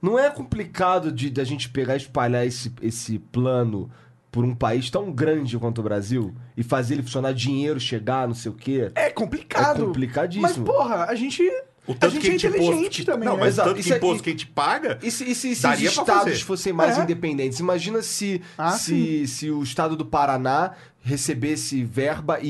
Não 0.02 0.18
é 0.18 0.28
complicado 0.28 1.10
de, 1.10 1.30
de 1.30 1.40
a 1.40 1.44
gente 1.44 1.70
pegar 1.70 1.94
e 1.94 1.96
espalhar 1.96 2.46
esse, 2.46 2.70
esse 2.82 3.18
plano 3.18 3.90
por 4.30 4.44
um 4.44 4.54
país 4.54 4.90
tão 4.90 5.10
grande 5.10 5.58
quanto 5.58 5.78
o 5.78 5.82
Brasil 5.82 6.34
e 6.54 6.62
fazer 6.62 6.94
ele 6.96 7.02
funcionar, 7.02 7.32
dinheiro 7.32 7.80
chegar, 7.80 8.28
não 8.28 8.34
sei 8.34 8.52
o 8.52 8.54
quê. 8.54 8.92
É 8.94 9.08
complicado. 9.08 9.82
É 9.82 9.86
complicadíssimo. 9.86 10.42
Mas, 10.42 10.58
porra, 10.58 11.06
a 11.06 11.14
gente, 11.14 11.42
O 11.86 11.92
a 11.92 11.94
tanto 11.94 12.12
gente 12.12 12.20
que 12.20 12.26
é 12.26 12.28
a 12.28 12.32
gente 12.32 12.46
inteligente 12.48 12.74
imposto, 12.76 12.90
que- 13.00 13.04
também, 13.06 13.26
Não, 13.26 13.36
né? 13.36 13.40
mas 13.44 13.58
o 13.58 13.64
tanto 13.64 13.80
Isso 13.80 13.88
que 13.88 13.94
é- 13.94 13.96
imposto 13.96 14.22
que 14.22 14.28
a 14.28 14.32
gente 14.32 14.46
paga. 14.46 14.98
E 15.02 15.10
se, 15.10 15.24
e 15.24 15.34
se- 15.34 15.56
se 15.56 15.66
os 15.66 15.80
estados 15.80 16.06
fazer. 16.06 16.36
fossem 16.44 16.72
mais 16.74 16.98
É. 16.98 17.02
independentes? 17.02 17.58
Imagina 17.58 18.02
se, 18.02 18.42
Ah, 18.58 18.72
se, 18.72 19.26
se 19.26 19.50
o 19.50 19.62
estado 19.62 19.96
do 19.96 20.04
Paraná 20.04 20.72
recebesse 21.00 21.82
verba 21.84 22.38
e. 22.40 22.46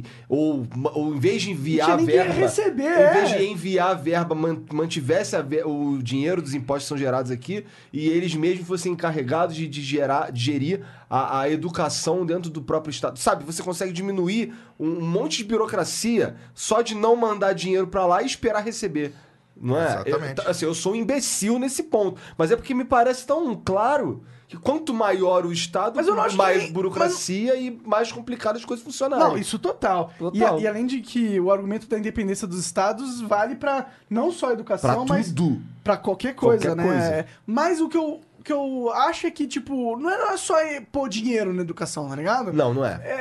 e- 0.00 0.04
ou, 0.28 0.66
ou 0.92 1.14
em 1.14 1.18
vez 1.18 1.42
de 1.42 1.50
enviar 1.50 1.92
a 1.92 1.96
verba. 1.96 2.32
receber, 2.34 2.82
em 3.10 3.12
vez 3.14 3.32
é. 3.32 3.38
de 3.38 3.44
enviar 3.44 3.90
a 3.90 3.94
verba, 3.94 4.34
man- 4.34 4.62
mantivesse 4.72 5.34
a 5.36 5.42
ver- 5.42 5.66
o 5.66 5.98
dinheiro 6.02 6.42
dos 6.42 6.52
impostos 6.54 6.84
que 6.84 6.88
são 6.88 6.98
gerados 6.98 7.30
aqui 7.30 7.64
e 7.92 8.08
eles 8.08 8.34
mesmos 8.34 8.66
fossem 8.66 8.92
encarregados 8.92 9.56
de, 9.56 9.66
de 9.66 9.80
gerar, 9.80 10.30
de 10.30 10.40
gerir 10.42 10.82
a, 11.08 11.40
a 11.40 11.50
educação 11.50 12.26
dentro 12.26 12.50
do 12.50 12.60
próprio 12.60 12.90
estado. 12.90 13.18
Sabe, 13.18 13.44
você 13.44 13.62
consegue 13.62 13.92
diminuir 13.92 14.52
um, 14.78 14.98
um 14.98 15.06
monte 15.06 15.38
de 15.38 15.44
burocracia 15.44 16.36
só 16.54 16.82
de 16.82 16.94
não 16.94 17.16
mandar 17.16 17.52
dinheiro 17.54 17.86
pra 17.86 18.04
lá 18.06 18.22
e 18.22 18.26
esperar 18.26 18.62
receber. 18.64 19.12
Não 19.56 19.78
é? 19.78 19.84
Exatamente. 20.06 20.42
Eu, 20.44 20.50
assim, 20.50 20.64
eu 20.64 20.74
sou 20.74 20.92
um 20.92 20.96
imbecil 20.96 21.58
nesse 21.58 21.84
ponto. 21.84 22.20
Mas 22.36 22.50
é 22.50 22.56
porque 22.56 22.74
me 22.74 22.84
parece 22.84 23.26
tão 23.26 23.54
claro 23.54 24.24
que 24.52 24.58
quanto 24.58 24.92
maior 24.92 25.46
o 25.46 25.52
Estado, 25.52 25.96
Mas 25.96 26.06
eu 26.06 26.14
não 26.14 26.22
acho 26.22 26.36
mais 26.36 26.64
que 26.64 26.72
burocracia 26.72 27.56
e 27.56 27.70
mais 27.86 28.12
complicado 28.12 28.56
as 28.56 28.64
coisas 28.66 28.84
funcionarem. 28.84 29.24
Não, 29.26 29.38
isso 29.38 29.58
total. 29.58 30.12
Total. 30.18 30.58
E, 30.58 30.62
e 30.62 30.66
além 30.68 30.84
de 30.86 31.00
que 31.00 31.40
o 31.40 31.50
argumento 31.50 31.86
da 31.88 31.98
independência 31.98 32.46
dos 32.46 32.58
estados 32.60 33.22
vale 33.22 33.54
pra 33.56 33.86
não 34.10 34.30
só 34.30 34.46
a 34.46 34.48
Pra 34.50 34.54
educação, 34.54 35.06
mas 35.08 35.32
tudo. 35.32 35.62
pra 35.82 35.96
qualquer 35.96 36.34
coisa, 36.34 36.66
Qualquer 36.66 36.76
né? 36.76 36.84
coisa. 36.86 37.26
Mas 37.46 37.80
o 37.80 37.88
que 37.88 37.96
eu, 37.96 38.20
que 38.44 38.52
eu 38.52 38.92
acho 38.92 39.26
é 39.26 39.30
que, 39.30 39.46
tipo, 39.46 39.96
não 39.96 40.10
é, 40.10 40.18
não 40.18 40.30
é 40.32 40.36
só 40.36 40.56
pôr 40.92 41.08
dinheiro 41.08 41.54
na 41.54 41.62
educação, 41.62 42.06
tá 42.10 42.14
ligado? 42.16 42.52
Não, 42.52 42.74
não 42.74 42.84
é. 42.84 43.00
É, 43.02 43.12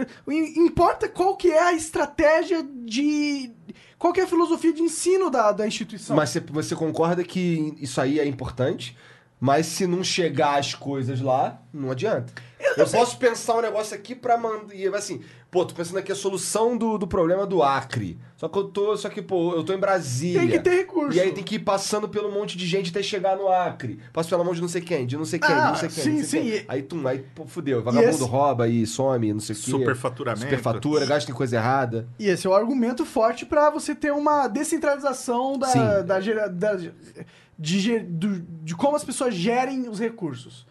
é, 0.00 0.06
im- 0.28 0.66
importa 0.66 1.08
qual 1.08 1.36
que 1.36 1.48
é 1.52 1.62
a 1.62 1.72
estratégia 1.74 2.66
de... 2.84 3.52
Qual 3.98 4.12
que 4.12 4.20
é 4.20 4.24
a 4.24 4.26
filosofia 4.26 4.72
de 4.74 4.82
ensino 4.82 5.30
da, 5.30 5.52
da 5.52 5.66
instituição. 5.66 6.14
Mas 6.14 6.28
você, 6.30 6.40
você 6.40 6.74
concorda 6.76 7.24
que 7.24 7.74
isso 7.80 7.98
aí 7.98 8.20
é 8.20 8.26
importante, 8.26 8.94
mas 9.40 9.66
se 9.66 9.86
não 9.86 10.02
chegar 10.02 10.58
as 10.58 10.74
coisas 10.74 11.20
lá, 11.20 11.60
não 11.72 11.90
adianta. 11.90 12.32
Eu, 12.76 12.86
posso 12.88 13.18
pensar 13.18 13.56
um 13.56 13.60
negócio 13.62 13.94
aqui 13.94 14.14
pra 14.14 14.36
mandar. 14.36 14.74
E 14.74 14.86
assim, 14.88 15.20
pô, 15.50 15.64
tô 15.64 15.74
pensando 15.74 15.98
aqui 15.98 16.10
a 16.10 16.14
solução 16.16 16.76
do, 16.76 16.98
do 16.98 17.06
problema 17.06 17.46
do 17.46 17.62
Acre. 17.62 18.18
Só 18.36 18.48
que 18.48 18.58
eu 18.58 18.64
tô. 18.64 18.96
Só 18.96 19.08
que, 19.08 19.22
pô, 19.22 19.54
eu 19.54 19.62
tô 19.62 19.72
em 19.72 19.78
Brasília. 19.78 20.40
Tem 20.40 20.50
que 20.50 20.58
ter 20.60 20.70
recurso. 20.78 21.16
E 21.16 21.20
aí 21.20 21.32
tem 21.32 21.44
que 21.44 21.56
ir 21.56 21.58
passando 21.60 22.08
pelo 22.08 22.30
monte 22.32 22.56
de 22.56 22.66
gente 22.66 22.90
até 22.90 23.02
chegar 23.02 23.36
no 23.36 23.48
Acre. 23.48 24.00
Passa 24.12 24.28
pela 24.30 24.42
mão 24.42 24.52
de 24.54 24.60
não 24.60 24.68
sei 24.68 24.80
quem, 24.80 25.06
de 25.06 25.16
não 25.16 25.24
sei 25.24 25.38
quem, 25.38 25.54
Ah, 25.54 25.60
de 25.60 25.68
não 25.68 25.74
sei 25.76 25.88
quem. 25.90 26.02
sim, 26.02 26.24
sei 26.24 26.42
sim. 26.42 26.50
quem. 26.50 26.64
Aí, 26.68 26.82
tum, 26.82 27.06
aí, 27.06 27.24
pô, 27.34 27.46
fudeu. 27.46 27.82
Vagabundo 27.82 28.10
esse- 28.10 28.24
rouba 28.24 28.66
e 28.68 28.86
some, 28.86 29.32
não 29.32 29.40
sei 29.40 29.54
o 29.54 29.58
quê. 29.58 29.70
Superfaturamento. 29.70 30.42
Superfatura, 30.44 31.06
gasta 31.06 31.30
em 31.30 31.34
coisa 31.34 31.56
errada. 31.56 32.08
E 32.18 32.26
esse 32.26 32.46
é 32.46 32.50
o 32.50 32.54
argumento 32.54 33.04
forte 33.06 33.46
pra 33.46 33.70
você 33.70 33.94
ter 33.94 34.12
uma 34.12 34.48
descentralização 34.48 35.58
da, 35.58 35.66
Sim. 35.68 35.78
da, 36.06 36.20
gera- 36.20 36.48
da- 36.48 36.78
de, 37.58 37.98
do- 38.00 38.40
de 38.62 38.74
como 38.74 38.96
as 38.96 39.04
pessoas 39.04 39.34
gerem 39.34 39.88
os 39.88 39.98
recursos. 39.98 40.66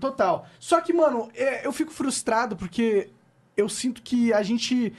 Total. 0.00 0.46
Só 0.60 0.80
que, 0.80 0.92
mano, 0.92 1.28
é, 1.34 1.66
eu 1.66 1.72
fico 1.72 1.92
frustrado 1.92 2.56
porque 2.56 3.10
eu 3.56 3.68
sinto 3.68 4.00
que 4.00 4.32
a 4.32 4.42
gente 4.42 4.92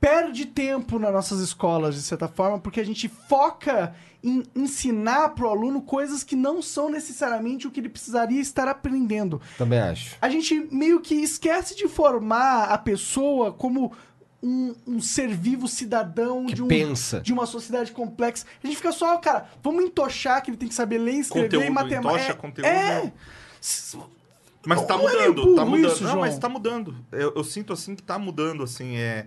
perde 0.00 0.44
tempo 0.46 0.98
nas 0.98 1.12
nossas 1.12 1.40
escolas, 1.40 1.94
de 1.94 2.02
certa 2.02 2.28
forma, 2.28 2.58
porque 2.58 2.80
a 2.80 2.84
gente 2.84 3.08
foca 3.08 3.94
em 4.22 4.42
ensinar 4.54 5.30
pro 5.30 5.48
aluno 5.48 5.80
coisas 5.80 6.22
que 6.24 6.36
não 6.36 6.60
são 6.60 6.90
necessariamente 6.90 7.66
o 7.66 7.70
que 7.70 7.80
ele 7.80 7.88
precisaria 7.88 8.40
estar 8.40 8.66
aprendendo 8.68 9.40
Também 9.56 9.78
acho. 9.78 10.16
a 10.20 10.28
gente 10.28 10.68
meio 10.72 11.00
que 11.00 11.14
esquece 11.14 11.74
de 11.76 11.86
formar 11.88 12.64
a 12.64 12.76
pessoa 12.78 13.52
como 13.52 13.92
um, 14.42 14.74
um 14.86 15.00
ser 15.00 15.28
vivo 15.28 15.66
cidadão 15.66 16.46
Que 16.46 16.54
de, 16.54 16.62
um, 16.62 16.68
pensa. 16.68 17.20
de 17.20 17.32
uma 17.32 17.46
sociedade 17.46 17.92
complexa. 17.92 18.46
A 18.62 18.66
gente 18.66 18.76
fica 18.76 18.92
só, 18.92 19.16
cara, 19.18 19.48
vamos 19.62 19.84
entochar 19.84 20.42
que 20.42 20.50
ele 20.50 20.56
tem 20.56 20.68
que 20.68 20.74
saber 20.74 20.98
ler, 20.98 21.14
escrever 21.14 21.46
Conteúdo, 21.48 21.66
e 21.66 21.70
matemática. 21.70 22.08
entocha 22.08 22.32
É, 22.32 22.34
conteúdo, 22.34 22.66
É. 22.68 23.12
Mas 24.66 24.84
tá 24.84 24.94
é 24.94 24.98
mudando, 24.98 25.54
tá 25.54 25.64
mudando. 25.64 25.92
isso, 25.92 26.02
não, 26.04 26.10
João? 26.10 26.20
mas 26.20 26.38
tá 26.38 26.48
mudando. 26.48 26.94
Eu, 27.12 27.32
eu 27.34 27.44
sinto 27.44 27.72
assim 27.72 27.94
que 27.94 28.02
tá 28.02 28.18
mudando, 28.18 28.62
assim, 28.62 28.96
é... 28.96 29.26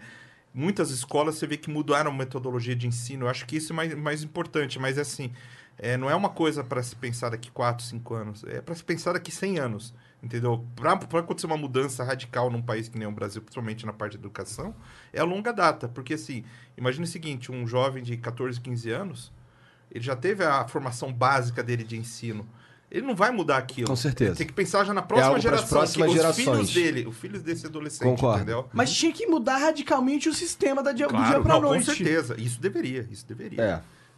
Muitas 0.53 0.91
escolas 0.91 1.35
você 1.35 1.47
vê 1.47 1.55
que 1.55 1.69
mudaram 1.69 2.11
a 2.11 2.13
metodologia 2.13 2.75
de 2.75 2.85
ensino. 2.85 3.25
Eu 3.25 3.29
acho 3.29 3.45
que 3.45 3.55
isso 3.55 3.71
é 3.71 3.75
mais, 3.75 3.95
mais 3.95 4.21
importante, 4.21 4.77
mas 4.77 4.97
assim, 4.97 5.31
é, 5.79 5.95
não 5.95 6.09
é 6.09 6.15
uma 6.15 6.27
coisa 6.27 6.61
para 6.61 6.83
se 6.83 6.93
pensar 6.93 7.29
daqui 7.29 7.49
4, 7.49 7.85
5 7.85 8.13
anos. 8.13 8.43
É 8.43 8.59
para 8.61 8.75
se 8.75 8.83
pensar 8.83 9.13
daqui 9.13 9.31
100 9.31 9.59
anos, 9.59 9.93
entendeu? 10.21 10.65
Para 10.75 10.93
acontecer 11.19 11.47
uma 11.47 11.55
mudança 11.55 12.03
radical 12.03 12.51
num 12.51 12.61
país 12.61 12.89
que 12.89 12.99
nem 12.99 13.07
o 13.07 13.11
Brasil, 13.13 13.41
principalmente 13.41 13.85
na 13.85 13.93
parte 13.93 14.11
de 14.11 14.17
educação, 14.17 14.75
é 15.13 15.19
a 15.19 15.23
longa 15.23 15.51
data. 15.51 15.87
Porque 15.87 16.13
assim, 16.15 16.43
imagine 16.77 17.05
o 17.05 17.07
seguinte, 17.07 17.51
um 17.51 17.65
jovem 17.67 18.03
de 18.03 18.17
14, 18.17 18.59
15 18.59 18.89
anos, 18.91 19.31
ele 19.91 20.03
já 20.03 20.15
teve 20.15 20.43
a 20.43 20.67
formação 20.67 21.11
básica 21.11 21.61
dele 21.63 21.83
de 21.83 21.97
ensino. 21.97 22.47
Ele 22.89 23.05
não 23.07 23.15
vai 23.15 23.31
mudar 23.31 23.57
aquilo. 23.57 23.87
Com 23.87 23.95
certeza. 23.95 24.31
Ele 24.31 24.37
tem 24.37 24.47
que 24.47 24.53
pensar 24.53 24.83
já 24.83 24.93
na 24.93 25.01
próxima 25.01 25.31
pras 25.31 25.43
geração. 25.43 25.67
próximas 25.69 26.09
que 26.09 26.15
gerações. 26.17 26.47
Os 26.47 26.71
filhos 26.71 26.73
dele, 26.73 27.07
os 27.07 27.15
filhos 27.17 27.41
desse 27.41 27.65
adolescente, 27.65 28.03
Concordo. 28.03 28.37
entendeu? 28.41 28.69
Mas 28.73 28.91
tinha 28.93 29.13
que 29.13 29.25
mudar 29.27 29.57
radicalmente 29.59 30.27
o 30.27 30.33
sistema 30.33 30.83
da 30.83 30.91
dia, 30.91 31.07
do 31.07 31.13
dia 31.15 31.23
Claro, 31.25 31.41
pra 31.43 31.53
não, 31.53 31.61
com 31.61 31.67
noite. 31.69 31.85
certeza. 31.85 32.35
Isso 32.37 32.59
deveria, 32.59 33.07
isso 33.09 33.25
deveria. 33.25 33.61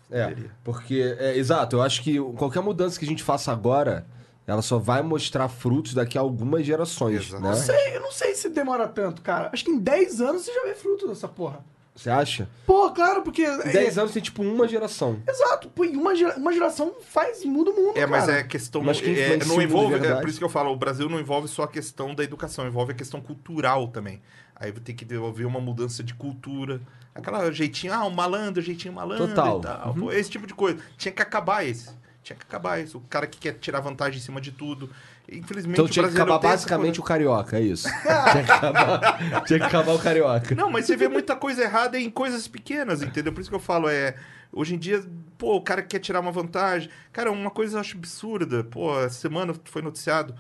É. 0.10 0.18
É. 0.20 0.28
Deveria. 0.28 0.52
Porque, 0.64 1.16
é, 1.20 1.38
exato, 1.38 1.76
eu 1.76 1.82
acho 1.84 2.02
que 2.02 2.20
qualquer 2.36 2.62
mudança 2.64 2.98
que 2.98 3.06
a 3.06 3.08
gente 3.08 3.22
faça 3.22 3.52
agora, 3.52 4.08
ela 4.46 4.62
só 4.62 4.78
vai 4.78 5.02
mostrar 5.02 5.48
frutos 5.48 5.94
daqui 5.94 6.18
a 6.18 6.22
algumas 6.22 6.66
gerações, 6.66 7.28
Exato. 7.28 7.42
né? 7.44 7.50
Não 7.50 7.56
sei, 7.56 7.96
eu 7.96 8.02
não 8.02 8.12
sei 8.12 8.36
se 8.36 8.50
demora 8.50 8.88
tanto, 8.88 9.22
cara. 9.22 9.50
Acho 9.54 9.64
que 9.66 9.72
em 9.72 9.80
10 9.80 10.22
anos 10.22 10.42
você 10.44 10.54
já 10.54 10.64
vê 10.64 10.74
fruto 10.76 11.08
dessa 11.08 11.28
porra. 11.28 11.64
Você 11.96 12.10
acha? 12.10 12.50
Pô, 12.66 12.90
claro, 12.90 13.22
porque. 13.22 13.44
Em 13.46 13.72
10 13.72 14.00
anos 14.00 14.12
tem 14.14 14.22
tipo 14.22 14.42
uma 14.42 14.68
geração. 14.68 15.22
Exato, 15.28 15.70
pô, 15.70 15.84
uma, 15.84 16.16
gera- 16.16 16.36
uma 16.38 16.52
geração 16.52 16.96
faz, 17.02 17.46
muda 17.46 17.70
o 17.70 17.76
mundo. 17.76 17.96
É, 17.98 18.06
mas 18.08 18.26
cara. 18.26 18.40
é 18.40 18.44
questão. 18.44 18.82
Mas 18.82 19.00
quem 19.00 19.14
é, 19.16 19.38
não 19.46 19.62
envolve. 19.62 19.94
É 19.96 20.16
por 20.16 20.28
isso 20.28 20.40
que 20.40 20.44
eu 20.44 20.50
falo, 20.50 20.72
o 20.72 20.76
Brasil 20.76 21.08
não 21.08 21.20
envolve 21.20 21.48
só 21.48 21.64
a 21.64 21.68
questão 21.68 22.16
da 22.16 22.24
educação, 22.24 22.66
envolve 22.66 22.94
a 22.94 22.96
questão 22.96 23.22
cultural 23.22 23.88
também. 23.90 24.22
Aí 24.56 24.72
ter 24.72 24.94
que 24.94 25.06
desenvolver 25.06 25.46
uma 25.46 25.60
mudança 25.62 26.04
de 26.04 26.14
cultura. 26.16 26.82
Aquela 27.14 27.52
jeitinho, 27.52 27.94
ah, 27.94 28.06
um 28.06 28.10
malandro, 28.10 28.60
jeitinho 28.62 28.94
malandro 28.94 29.28
Total. 29.28 29.60
e 29.60 29.62
tal. 29.62 29.94
Pô, 29.94 30.12
Esse 30.12 30.32
tipo 30.32 30.48
de 30.48 30.56
coisa. 30.56 30.80
Tinha 30.98 31.12
que 31.12 31.22
acabar 31.22 31.64
esse. 31.64 31.90
Tinha 32.24 32.38
que 32.38 32.46
acabar 32.48 32.80
isso. 32.82 32.98
O 32.98 33.02
cara 33.02 33.28
que 33.28 33.38
quer 33.38 33.54
tirar 33.60 33.82
vantagem 33.82 34.18
em 34.18 34.22
cima 34.22 34.40
de 34.40 34.52
tudo. 34.52 34.90
Infelizmente, 35.30 35.74
Então 35.74 35.86
o 35.86 35.90
tinha 35.90 36.08
que 36.08 36.16
acabar 36.16 36.40
basicamente 36.40 37.00
o 37.00 37.04
carioca, 37.04 37.58
é 37.58 37.62
isso. 37.62 37.88
tinha, 37.88 38.44
que 38.44 38.52
acabar, 38.52 39.44
tinha 39.46 39.60
que 39.60 39.66
acabar 39.66 39.94
o 39.94 40.00
carioca. 40.00 40.56
Não, 40.56 40.70
mas 40.72 40.86
você 40.86 40.96
vê 40.96 41.08
muita 41.08 41.36
coisa 41.36 41.64
errada 41.64 42.00
em 42.00 42.10
coisas 42.10 42.48
pequenas, 42.48 43.02
entendeu? 43.02 43.32
Por 43.34 43.42
isso 43.42 43.50
que 43.50 43.56
eu 43.56 43.60
falo, 43.60 43.90
é. 43.90 44.16
Hoje 44.52 44.76
em 44.76 44.78
dia, 44.78 45.04
pô, 45.38 45.56
o 45.56 45.62
cara 45.62 45.82
quer 45.82 46.00
tirar 46.00 46.20
uma 46.20 46.32
vantagem. 46.32 46.90
Cara, 47.12 47.32
uma 47.32 47.50
coisa 47.50 47.78
eu 47.78 47.82
acho 47.82 47.98
absurda. 47.98 48.64
Pô, 48.64 49.00
essa 49.00 49.20
semana 49.20 49.54
foi 49.66 49.82
noticiado. 49.82 50.36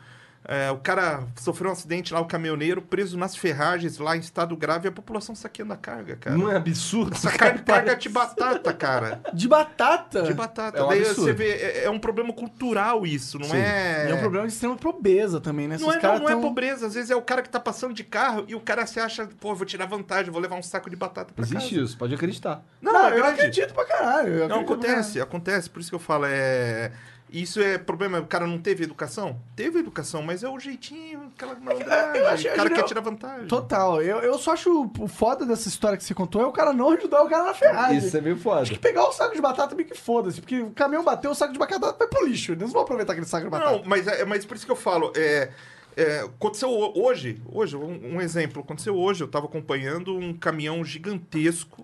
É, 0.45 0.69
o 0.71 0.77
cara 0.77 1.23
sofreu 1.39 1.69
um 1.69 1.73
acidente 1.73 2.13
lá, 2.13 2.19
o 2.19 2.25
caminhoneiro, 2.25 2.81
preso 2.81 3.17
nas 3.17 3.35
ferragens 3.35 3.97
lá 3.97 4.15
em 4.17 4.19
estado 4.19 4.55
grave 4.57 4.87
e 4.87 4.89
a 4.89 4.91
população 4.91 5.33
saqueando 5.35 5.73
a 5.73 5.77
carga, 5.77 6.15
cara. 6.17 6.35
Não 6.37 6.51
é 6.51 6.57
absurdo? 6.57 7.13
Essa 7.15 7.31
carga, 7.31 7.59
carga 7.63 7.95
de 7.95 8.09
batata, 8.09 8.73
cara. 8.73 9.21
De 9.33 9.47
batata. 9.47 10.23
De 10.23 10.33
batata. 10.33 10.77
É 10.79 10.83
um 10.83 10.87
Daí 10.89 10.99
absurdo. 10.99 11.21
você 11.23 11.33
vê, 11.33 11.49
é, 11.51 11.83
é 11.85 11.89
um 11.89 11.99
problema 11.99 12.33
cultural 12.33 13.05
isso, 13.05 13.39
não 13.39 13.47
Sim. 13.47 13.57
é. 13.57 14.07
E 14.07 14.11
é 14.11 14.15
um 14.15 14.19
problema 14.19 14.45
de 14.47 14.53
extrema 14.53 14.75
pobreza 14.75 15.39
também, 15.39 15.67
né? 15.67 15.77
Não, 15.79 15.87
Esses 15.87 15.97
é, 15.97 16.01
caras 16.01 16.19
não, 16.19 16.25
não 16.25 16.31
é 16.31 16.35
tão- 16.35 16.41
pobreza. 16.41 16.87
Às 16.87 16.93
vezes 16.93 17.09
é 17.09 17.15
o 17.15 17.21
cara 17.21 17.41
que 17.41 17.49
tá 17.49 17.59
passando 17.59 17.93
de 17.93 18.03
carro 18.03 18.43
e 18.47 18.55
o 18.55 18.59
cara 18.59 18.85
se 18.85 18.99
acha, 18.99 19.27
pô, 19.39 19.55
vou 19.55 19.65
tirar 19.65 19.85
vantagem, 19.85 20.31
vou 20.31 20.41
levar 20.41 20.55
um 20.55 20.63
saco 20.63 20.89
de 20.89 20.95
batata 20.95 21.33
pra 21.33 21.43
Existe 21.45 21.69
casa. 21.75 21.81
isso, 21.85 21.97
pode 21.97 22.13
acreditar. 22.13 22.63
Não, 22.81 22.91
Não, 22.91 23.07
é 23.09 23.19
eu 23.19 23.25
acredito 23.25 23.73
pra 23.73 23.85
caralho. 23.85 24.27
eu 24.33 24.47
Não, 24.49 24.59
acredito 24.61 24.65
pra 24.79 24.89
acontece, 24.89 25.21
acontece. 25.21 25.69
Por 25.69 25.79
isso 25.79 25.89
que 25.89 25.95
eu 25.95 25.99
falo, 25.99 26.25
é... 26.27 26.91
Isso 27.33 27.59
é 27.59 27.79
problema, 27.79 28.19
o 28.19 28.27
cara 28.27 28.45
não 28.45 28.59
teve 28.59 28.83
educação? 28.83 29.39
Teve 29.55 29.79
educação, 29.79 30.21
mas 30.21 30.43
é 30.43 30.47
o 30.49 30.59
jeitinho, 30.59 31.31
aquela 31.35 31.55
malandragem. 31.55 32.21
eu 32.21 32.27
acho- 32.27 32.47
o 32.47 32.55
cara 32.55 32.69
eu- 32.69 32.75
quer 32.75 32.83
tirar 32.83 33.01
vantagem. 33.01 33.47
Total. 33.47 34.01
Eu, 34.03 34.19
eu 34.19 34.37
só 34.37 34.53
acho 34.53 34.91
o 34.99 35.07
foda 35.07 35.43
dessa 35.43 35.67
história 35.67 35.97
que 35.97 36.03
você 36.03 36.13
contou 36.13 36.43
é 36.43 36.45
o 36.45 36.51
cara 36.51 36.71
não 36.71 36.91
ajudar 36.91 37.23
o 37.23 37.27
cara 37.29 37.45
na 37.45 37.53
ferragem. 37.55 37.97
Isso 37.97 38.15
é 38.15 38.21
meio 38.21 38.37
foda. 38.37 38.61
Acho 38.61 38.71
que 38.73 38.77
pegar 38.79 39.03
o 39.07 39.11
saco 39.11 39.33
de 39.33 39.41
batata 39.41 39.73
meio 39.73 39.89
que 39.89 39.97
foda-se, 39.97 40.39
porque 40.41 40.59
o 40.61 40.69
caminhão 40.69 41.03
bateu, 41.03 41.31
o 41.31 41.35
saco 41.35 41.51
de 41.51 41.57
batata 41.57 41.91
vai 41.97 42.07
pro 42.07 42.23
lixo. 42.23 42.51
Eles 42.51 42.61
não 42.65 42.69
vão 42.69 42.83
aproveitar 42.83 43.13
aquele 43.13 43.25
saco 43.25 43.45
de 43.45 43.49
batata. 43.49 43.77
Não, 43.77 43.83
mas, 43.83 44.05
é, 44.07 44.23
mas 44.25 44.45
por 44.45 44.55
isso 44.55 44.65
que 44.67 44.71
eu 44.71 44.75
falo, 44.75 45.11
é, 45.15 45.49
é, 45.97 46.19
aconteceu 46.19 46.69
ho- 46.69 46.93
hoje, 47.03 47.41
hoje, 47.51 47.75
um, 47.75 48.15
um 48.17 48.21
exemplo, 48.21 48.61
aconteceu 48.61 48.95
hoje, 48.95 49.23
eu 49.23 49.27
tava 49.27 49.47
acompanhando 49.47 50.15
um 50.15 50.37
caminhão 50.37 50.85
gigantesco, 50.85 51.83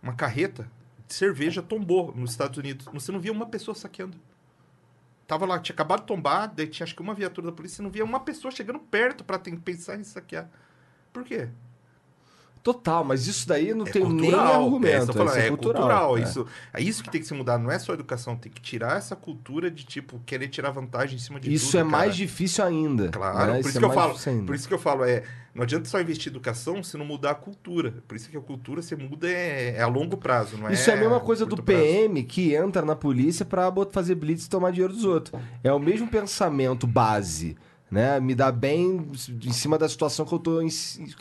uma 0.00 0.14
carreta 0.14 0.70
de 1.08 1.14
cerveja 1.14 1.60
tombou 1.62 2.12
nos 2.14 2.30
Estados 2.30 2.56
Unidos. 2.58 2.86
Você 2.92 3.10
não 3.10 3.18
via 3.18 3.32
uma 3.32 3.46
pessoa 3.46 3.74
saqueando. 3.74 4.16
Tava 5.26 5.46
lá, 5.46 5.58
tinha 5.58 5.74
acabado 5.74 6.00
de 6.00 6.06
tombar, 6.06 6.48
daí 6.54 6.66
tinha 6.68 6.84
acho 6.84 6.94
que 6.94 7.02
uma 7.02 7.14
viatura 7.14 7.46
da 7.48 7.52
polícia, 7.52 7.76
você 7.76 7.82
não 7.82 7.90
via 7.90 8.04
uma 8.04 8.20
pessoa 8.20 8.50
chegando 8.52 8.78
perto 8.78 9.24
ter- 9.38 9.58
pensar 9.60 9.96
em 9.96 10.04
saquear. 10.04 10.50
Por 11.12 11.24
quê? 11.24 11.48
Total, 12.64 13.04
mas 13.04 13.26
isso 13.26 13.46
daí 13.46 13.74
não 13.74 13.86
É 13.86 13.90
tem 13.90 14.02
nem 14.02 14.18
cultural, 14.30 14.64
argumento. 14.64 14.86
é, 14.86 14.96
isso 14.98 15.02
eu 15.02 15.06
tô 15.06 15.12
falando, 15.12 15.30
isso 15.36 15.38
é 15.46 15.48
cultural. 15.50 16.16
é. 16.18 16.22
Isso, 16.22 16.46
é 16.72 16.82
isso 16.82 17.02
que 17.04 17.10
tem 17.10 17.20
que 17.20 17.26
se 17.26 17.34
mudar, 17.34 17.58
não 17.58 17.70
é 17.70 17.78
só 17.78 17.92
a 17.92 17.94
educação, 17.94 18.34
tem 18.36 18.50
que 18.50 18.60
tirar 18.60 18.96
essa 18.96 19.14
cultura 19.14 19.70
de, 19.70 19.84
tipo, 19.84 20.18
querer 20.24 20.48
tirar 20.48 20.70
vantagem 20.70 21.16
em 21.16 21.18
cima 21.20 21.38
de 21.38 21.52
Isso 21.52 21.66
tudo, 21.66 21.76
é 21.76 21.80
cara. 21.82 21.90
mais 21.90 22.16
difícil 22.16 22.64
ainda. 22.64 23.10
Claro, 23.10 23.52
né? 23.52 23.60
por 23.60 23.68
isso 23.68 23.76
é 23.76 23.80
que 23.80 23.84
eu 23.84 23.88
mais 23.88 24.00
falo, 24.00 24.18
ainda. 24.34 24.46
por 24.46 24.54
isso 24.54 24.66
que 24.66 24.72
eu 24.74 24.78
falo, 24.78 25.04
é, 25.04 25.22
não 25.54 25.62
adianta 25.62 25.86
só 25.88 26.00
investir 26.00 26.32
em 26.32 26.34
educação 26.34 26.82
se 26.82 26.96
não 26.96 27.04
mudar 27.04 27.32
a 27.32 27.34
cultura. 27.34 27.96
Por 28.08 28.16
isso 28.16 28.30
que 28.30 28.36
a 28.36 28.40
cultura 28.40 28.80
você 28.80 28.96
muda 28.96 29.28
é, 29.28 29.74
é 29.76 29.82
a 29.82 29.86
longo 29.86 30.16
prazo, 30.16 30.56
não 30.56 30.66
é? 30.68 30.72
Isso 30.72 30.88
é 30.90 30.94
a 30.94 30.96
mesma 30.96 31.20
coisa 31.20 31.44
do 31.44 31.50
curto 31.56 31.64
prazo. 31.66 31.80
PM 31.82 32.22
que 32.24 32.54
entra 32.54 32.80
na 32.82 32.96
polícia 32.96 33.46
bot- 33.72 33.92
fazer 33.92 34.14
blitz 34.14 34.46
e 34.46 34.48
tomar 34.48 34.70
dinheiro 34.72 34.94
dos 34.94 35.04
outros. 35.04 35.38
É 35.62 35.70
o 35.70 35.78
mesmo 35.78 36.08
pensamento 36.08 36.86
base, 36.86 37.56
né? 37.90 38.18
Me 38.18 38.34
dá 38.34 38.50
bem 38.50 39.06
em 39.44 39.52
cima 39.52 39.78
da 39.78 39.88
situação 39.88 40.24
que 40.26 40.32
eu 40.34 40.38
tô 40.38 40.60
em 40.60 40.68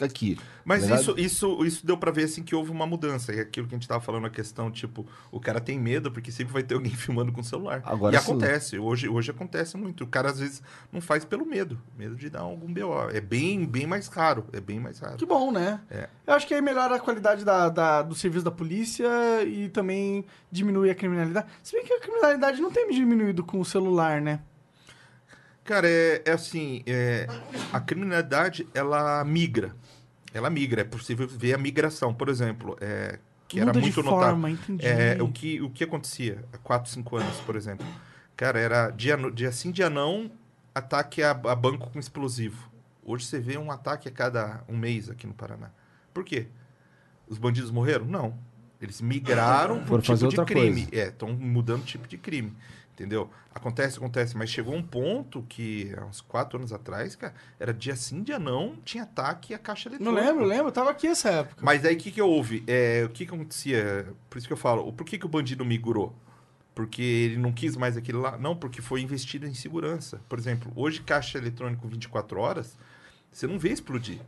aqui. 0.02 0.38
Mas 0.66 0.82
Verdade? 0.82 1.02
isso, 1.02 1.20
isso, 1.20 1.66
isso 1.66 1.86
deu 1.86 1.98
pra 1.98 2.10
ver 2.12 2.24
assim 2.24 2.42
que 2.42 2.56
houve 2.56 2.72
uma 2.72 2.86
mudança. 2.88 3.34
E 3.34 3.40
aquilo 3.40 3.68
que 3.68 3.76
a 3.76 3.78
gente 3.78 3.88
tava 3.88 4.02
falando, 4.02 4.26
a 4.26 4.30
questão, 4.30 4.72
tipo, 4.72 5.06
o 5.32 5.40
cara 5.40 5.60
tem 5.60 5.78
medo 5.78 6.12
porque 6.12 6.32
sempre 6.32 6.54
vai 6.54 6.64
ter 6.64 6.74
alguém 6.76 6.92
filmando 6.96 7.32
com 7.32 7.42
o 7.42 7.44
celular. 7.44 7.82
Agora 7.86 8.16
e 8.16 8.20
sim. 8.20 8.24
acontece, 8.32 8.80
hoje, 8.80 9.08
hoje 9.10 9.30
acontece 9.32 9.78
muito. 9.78 10.04
O 10.04 10.08
cara 10.08 10.30
às 10.30 10.40
vezes 10.40 10.62
não 10.92 11.02
faz 11.02 11.26
pelo 11.26 11.46
medo, 11.46 11.80
medo 11.98 12.16
de 12.16 12.30
dar 12.30 12.42
algum 12.42 12.74
BO. 12.74 13.10
É 13.12 13.22
bem, 13.22 13.66
bem 13.66 13.86
mais 13.86 14.08
raro, 14.08 14.46
é 14.54 14.60
bem 14.60 14.80
mais 14.80 15.00
raro. 15.00 15.18
Que 15.18 15.26
bom, 15.26 15.52
né? 15.52 15.82
É. 15.92 16.08
Eu 16.26 16.34
acho 16.34 16.48
que 16.48 16.54
aí 16.54 16.62
melhora 16.62 16.96
a 16.96 17.00
qualidade 17.00 17.44
da, 17.44 17.70
da- 17.70 18.02
do 18.02 18.16
serviço 18.16 18.46
da 18.46 18.52
polícia 18.52 19.08
e 19.46 19.70
também 19.70 20.26
diminui 20.52 20.90
a 20.90 20.96
criminalidade. 20.96 21.48
Se 21.62 21.76
bem 21.76 21.86
que 21.86 21.94
a 21.94 22.00
criminalidade 22.00 22.62
não 22.62 22.72
tem 22.72 22.90
diminuído 22.90 23.44
com 23.44 23.60
o 23.60 23.66
celular, 23.66 24.22
né? 24.22 24.40
Cara, 25.64 25.88
é, 25.88 26.22
é 26.26 26.32
assim, 26.32 26.84
é, 26.86 27.28
a 27.72 27.80
criminalidade, 27.80 28.68
ela 28.74 29.24
migra. 29.24 29.76
Ela 30.34 30.50
migra, 30.50 30.82
é 30.82 30.84
possível 30.84 31.28
ver 31.28 31.54
a 31.54 31.58
migração. 31.58 32.14
Por 32.14 32.28
exemplo, 32.28 32.76
é, 32.82 33.20
que 33.48 33.60
era 33.60 33.68
Muda 33.68 33.80
de 33.80 33.86
muito 33.86 34.04
forma, 34.04 34.50
notável. 34.50 34.78
É, 34.82 35.22
o, 35.22 35.32
que, 35.32 35.62
o 35.62 35.70
que 35.70 35.84
acontecia 35.84 36.44
há 36.52 36.58
4, 36.58 36.92
5 36.92 37.18
anos, 37.18 37.40
por 37.42 37.56
exemplo? 37.56 37.86
Cara, 38.36 38.60
era 38.60 38.90
dia, 38.90 39.16
dia 39.32 39.52
sim, 39.52 39.72
dia 39.72 39.90
não, 39.90 40.32
ataque 40.74 41.22
a, 41.22 41.32
a 41.32 41.56
banco 41.56 41.90
com 41.92 42.00
explosivo. 42.00 42.72
Hoje 43.06 43.26
você 43.26 43.40
vê 43.40 43.58
um 43.58 43.72
ataque 43.72 44.08
a 44.08 44.12
cada 44.12 44.64
um 44.68 44.76
mês 44.76 45.10
aqui 45.10 45.28
no 45.28 45.34
Paraná. 45.34 45.70
Por 46.14 46.24
quê? 46.24 46.48
Os 47.28 47.38
bandidos 47.38 47.70
morreram? 47.70 48.06
Não. 48.06 48.38
Eles 48.82 49.02
migraram 49.02 49.84
por 49.86 50.02
fazer 50.02 50.28
tipo 50.28 50.34
de 50.34 50.40
outra 50.40 50.46
crime. 50.46 50.86
coisa. 50.88 51.02
É, 51.02 51.08
estão 51.08 51.32
mudando 51.32 51.84
o 51.84 51.86
tipo 51.86 52.08
de 52.08 52.18
crime. 52.18 52.54
Entendeu? 52.94 53.30
Acontece, 53.54 53.98
acontece. 53.98 54.38
Mas 54.38 54.50
chegou 54.50 54.76
um 54.76 54.84
ponto 54.84 55.44
que, 55.50 55.94
há 55.98 56.06
uns 56.06 56.22
quatro 56.22 56.60
anos 56.60 56.72
atrás, 56.72 57.16
cara, 57.16 57.34
era 57.60 57.74
dia 57.74 57.96
sim, 57.96 58.22
dia 58.22 58.38
não, 58.38 58.76
tinha 58.86 59.04
ataque 59.04 59.54
a 59.54 59.58
caixa 59.60 59.90
Não 59.90 59.96
eletrônica. 59.98 60.26
lembro, 60.26 60.46
lembro. 60.46 60.68
Eu 60.68 60.72
tava 60.72 60.92
aqui 60.92 61.08
essa 61.08 61.30
época. 61.30 61.64
Mas 61.66 61.84
aí 61.84 61.96
o 61.96 61.98
que, 61.98 62.12
que 62.12 62.22
houve? 62.22 62.64
É, 62.68 63.04
o 63.04 63.10
que, 63.10 63.26
que 63.26 63.34
acontecia? 63.34 64.08
Por 64.30 64.38
isso 64.38 64.48
que 64.48 64.54
eu 64.54 64.58
falo, 64.58 64.94
por 64.94 65.06
que, 65.06 65.18
que 65.18 65.26
o 65.26 65.30
bandido 65.30 65.66
migrou? 65.66 66.16
Porque 66.76 67.02
ele 67.02 67.38
não 67.38 67.52
quis 67.52 67.76
mais 67.76 67.98
aquilo 67.98 68.22
lá? 68.22 68.38
Não, 68.38 68.56
porque 68.56 68.82
foi 68.82 69.02
investido 69.02 69.48
em 69.48 69.54
segurança. 69.54 70.22
Por 70.30 70.40
exemplo, 70.40 70.72
hoje 70.76 71.02
caixa 71.02 71.38
eletrônico 71.38 71.88
24 71.88 72.40
horas, 72.40 72.78
você 73.32 73.48
não 73.48 73.58
vê 73.60 73.70
explodir. 73.70 74.20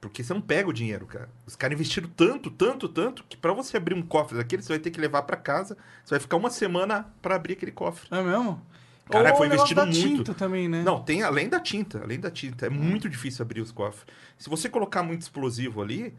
Porque 0.00 0.22
você 0.22 0.32
não 0.32 0.40
pega 0.40 0.68
o 0.68 0.72
dinheiro, 0.72 1.06
cara. 1.06 1.28
Os 1.44 1.56
caras 1.56 1.74
investiram 1.74 2.08
tanto, 2.08 2.50
tanto, 2.50 2.88
tanto, 2.88 3.24
que 3.28 3.36
pra 3.36 3.52
você 3.52 3.76
abrir 3.76 3.94
um 3.94 4.02
cofre 4.02 4.36
daquele, 4.38 4.62
você 4.62 4.68
vai 4.68 4.78
ter 4.78 4.90
que 4.90 5.00
levar 5.00 5.22
pra 5.22 5.36
casa. 5.36 5.76
Você 6.04 6.10
vai 6.10 6.20
ficar 6.20 6.36
uma 6.36 6.50
semana 6.50 7.12
pra 7.20 7.34
abrir 7.34 7.54
aquele 7.54 7.72
cofre. 7.72 8.06
É 8.10 8.22
mesmo? 8.22 8.62
Cara, 9.10 9.30
Ou 9.32 9.36
foi 9.38 9.46
investido 9.48 9.80
da 9.80 9.86
muito. 9.86 10.00
tinta 10.00 10.34
também, 10.34 10.68
né? 10.68 10.82
Não, 10.82 11.02
tem 11.02 11.22
além 11.22 11.48
da 11.48 11.58
tinta, 11.58 12.02
além 12.02 12.20
da 12.20 12.30
tinta. 12.30 12.66
É 12.66 12.70
muito 12.70 13.08
difícil 13.08 13.42
abrir 13.42 13.60
os 13.60 13.72
cofres. 13.72 14.04
Se 14.36 14.48
você 14.48 14.68
colocar 14.68 15.02
muito 15.02 15.22
explosivo 15.22 15.82
ali, 15.82 16.14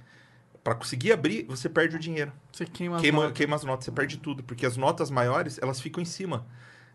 pra 0.63 0.75
conseguir 0.75 1.13
abrir, 1.13 1.45
você 1.47 1.69
perde 1.69 1.95
o 1.95 1.99
dinheiro. 1.99 2.33
Você 2.51 2.65
queima 2.65 2.95
as 2.97 3.01
Queima, 3.01 3.21
notas. 3.21 3.37
queima 3.37 3.55
as 3.55 3.63
notas, 3.63 3.85
você 3.85 3.91
perde 3.91 4.17
tudo, 4.17 4.43
porque 4.43 4.65
as 4.65 4.75
notas 4.75 5.09
maiores, 5.09 5.57
elas 5.61 5.79
ficam 5.79 6.01
em 6.01 6.05
cima. 6.05 6.45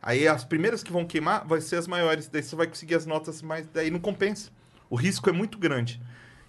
Aí 0.03 0.29
as 0.29 0.45
primeiras 0.45 0.83
que 0.83 0.93
vão 0.93 1.07
queimar 1.07 1.47
vai 1.47 1.61
ser 1.61 1.77
as 1.77 1.87
maiores, 1.87 2.29
daí 2.29 2.43
você 2.43 2.55
vai 2.55 2.67
conseguir 2.67 2.97
as 2.97 3.07
notas 3.07 3.41
mais, 3.41 3.67
daí 3.69 3.91
não 3.91 4.01
compensa. 4.01 4.51
O 4.91 4.97
risco 4.97 5.31
é 5.31 5.33
muito 5.33 5.57
grande. 5.59 6.01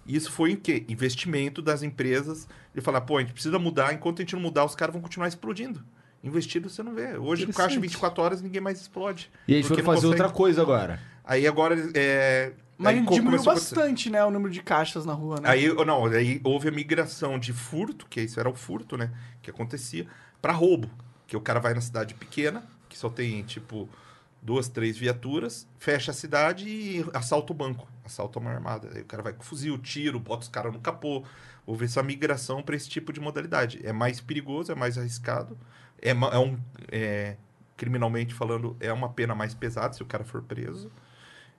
E 0.06 0.16
isso 0.16 0.30
foi 0.30 0.54
o 0.54 0.56
quê? 0.56 0.84
Investimento 0.88 1.60
das 1.60 1.82
empresas 1.82 2.48
de 2.74 2.80
falar, 2.80 3.00
pô, 3.00 3.18
a 3.18 3.20
gente 3.20 3.32
precisa 3.32 3.58
mudar, 3.58 3.92
enquanto 3.92 4.20
a 4.20 4.22
gente 4.22 4.34
não 4.34 4.42
mudar, 4.42 4.64
os 4.64 4.74
caras 4.74 4.92
vão 4.92 5.02
continuar 5.02 5.28
explodindo. 5.28 5.82
Investido 6.22 6.68
você 6.68 6.82
não 6.82 6.94
vê. 6.94 7.16
Hoje 7.16 7.44
o 7.44 7.46
caixa 7.48 7.76
Interessante. 7.76 7.80
24 7.80 8.22
horas 8.22 8.42
ninguém 8.42 8.60
mais 8.60 8.80
explode. 8.80 9.30
E 9.46 9.54
eles 9.54 9.66
foram 9.66 9.78
não 9.78 9.86
fazer 9.86 10.06
consegue. 10.06 10.22
outra 10.22 10.36
coisa 10.36 10.62
agora. 10.62 11.00
Aí 11.24 11.46
agora 11.46 11.90
é. 11.94 12.52
Mas 12.78 12.96
aí 12.96 13.06
diminuiu 13.06 13.42
bastante, 13.42 14.10
né? 14.10 14.24
O 14.24 14.30
número 14.30 14.52
de 14.52 14.62
caixas 14.62 15.06
na 15.06 15.12
rua, 15.12 15.40
né? 15.40 15.48
Aí, 15.48 15.72
não, 15.84 16.04
aí 16.06 16.40
houve 16.44 16.68
a 16.68 16.70
migração 16.70 17.38
de 17.38 17.52
furto, 17.52 18.06
que 18.08 18.20
isso 18.20 18.38
era 18.38 18.48
o 18.48 18.54
furto, 18.54 18.96
né? 18.96 19.10
Que 19.40 19.50
acontecia, 19.50 20.06
para 20.42 20.52
roubo. 20.52 20.90
Que 21.26 21.36
o 21.36 21.40
cara 21.40 21.58
vai 21.58 21.74
na 21.74 21.80
cidade 21.80 22.14
pequena, 22.14 22.64
que 22.88 22.98
só 22.98 23.08
tem, 23.08 23.42
tipo, 23.42 23.88
duas, 24.46 24.68
três 24.68 24.96
viaturas, 24.96 25.68
fecha 25.76 26.12
a 26.12 26.14
cidade 26.14 26.68
e 26.68 27.04
assalta 27.12 27.52
o 27.52 27.56
banco. 27.56 27.88
Assalta 28.04 28.38
uma 28.38 28.52
armada. 28.52 28.88
Aí 28.94 29.02
o 29.02 29.04
cara 29.04 29.20
vai 29.20 29.32
com 29.32 29.42
fuzil, 29.42 29.76
tiro, 29.76 30.20
bota 30.20 30.42
os 30.42 30.48
caras 30.48 30.72
no 30.72 30.78
capô. 30.78 31.24
Houve 31.66 31.86
essa 31.86 32.00
migração 32.00 32.62
para 32.62 32.76
esse 32.76 32.88
tipo 32.88 33.12
de 33.12 33.18
modalidade. 33.20 33.80
É 33.82 33.92
mais 33.92 34.20
perigoso, 34.20 34.70
é 34.70 34.74
mais 34.76 34.96
arriscado. 34.96 35.58
É, 36.00 36.10
é 36.10 36.38
um. 36.38 36.56
é, 36.92 37.36
criminalmente 37.76 38.32
falando, 38.32 38.76
é 38.78 38.92
uma 38.92 39.08
pena 39.08 39.34
mais 39.34 39.52
pesada 39.52 39.92
se 39.92 40.02
o 40.02 40.06
cara 40.06 40.24
for 40.24 40.40
preso. 40.42 40.92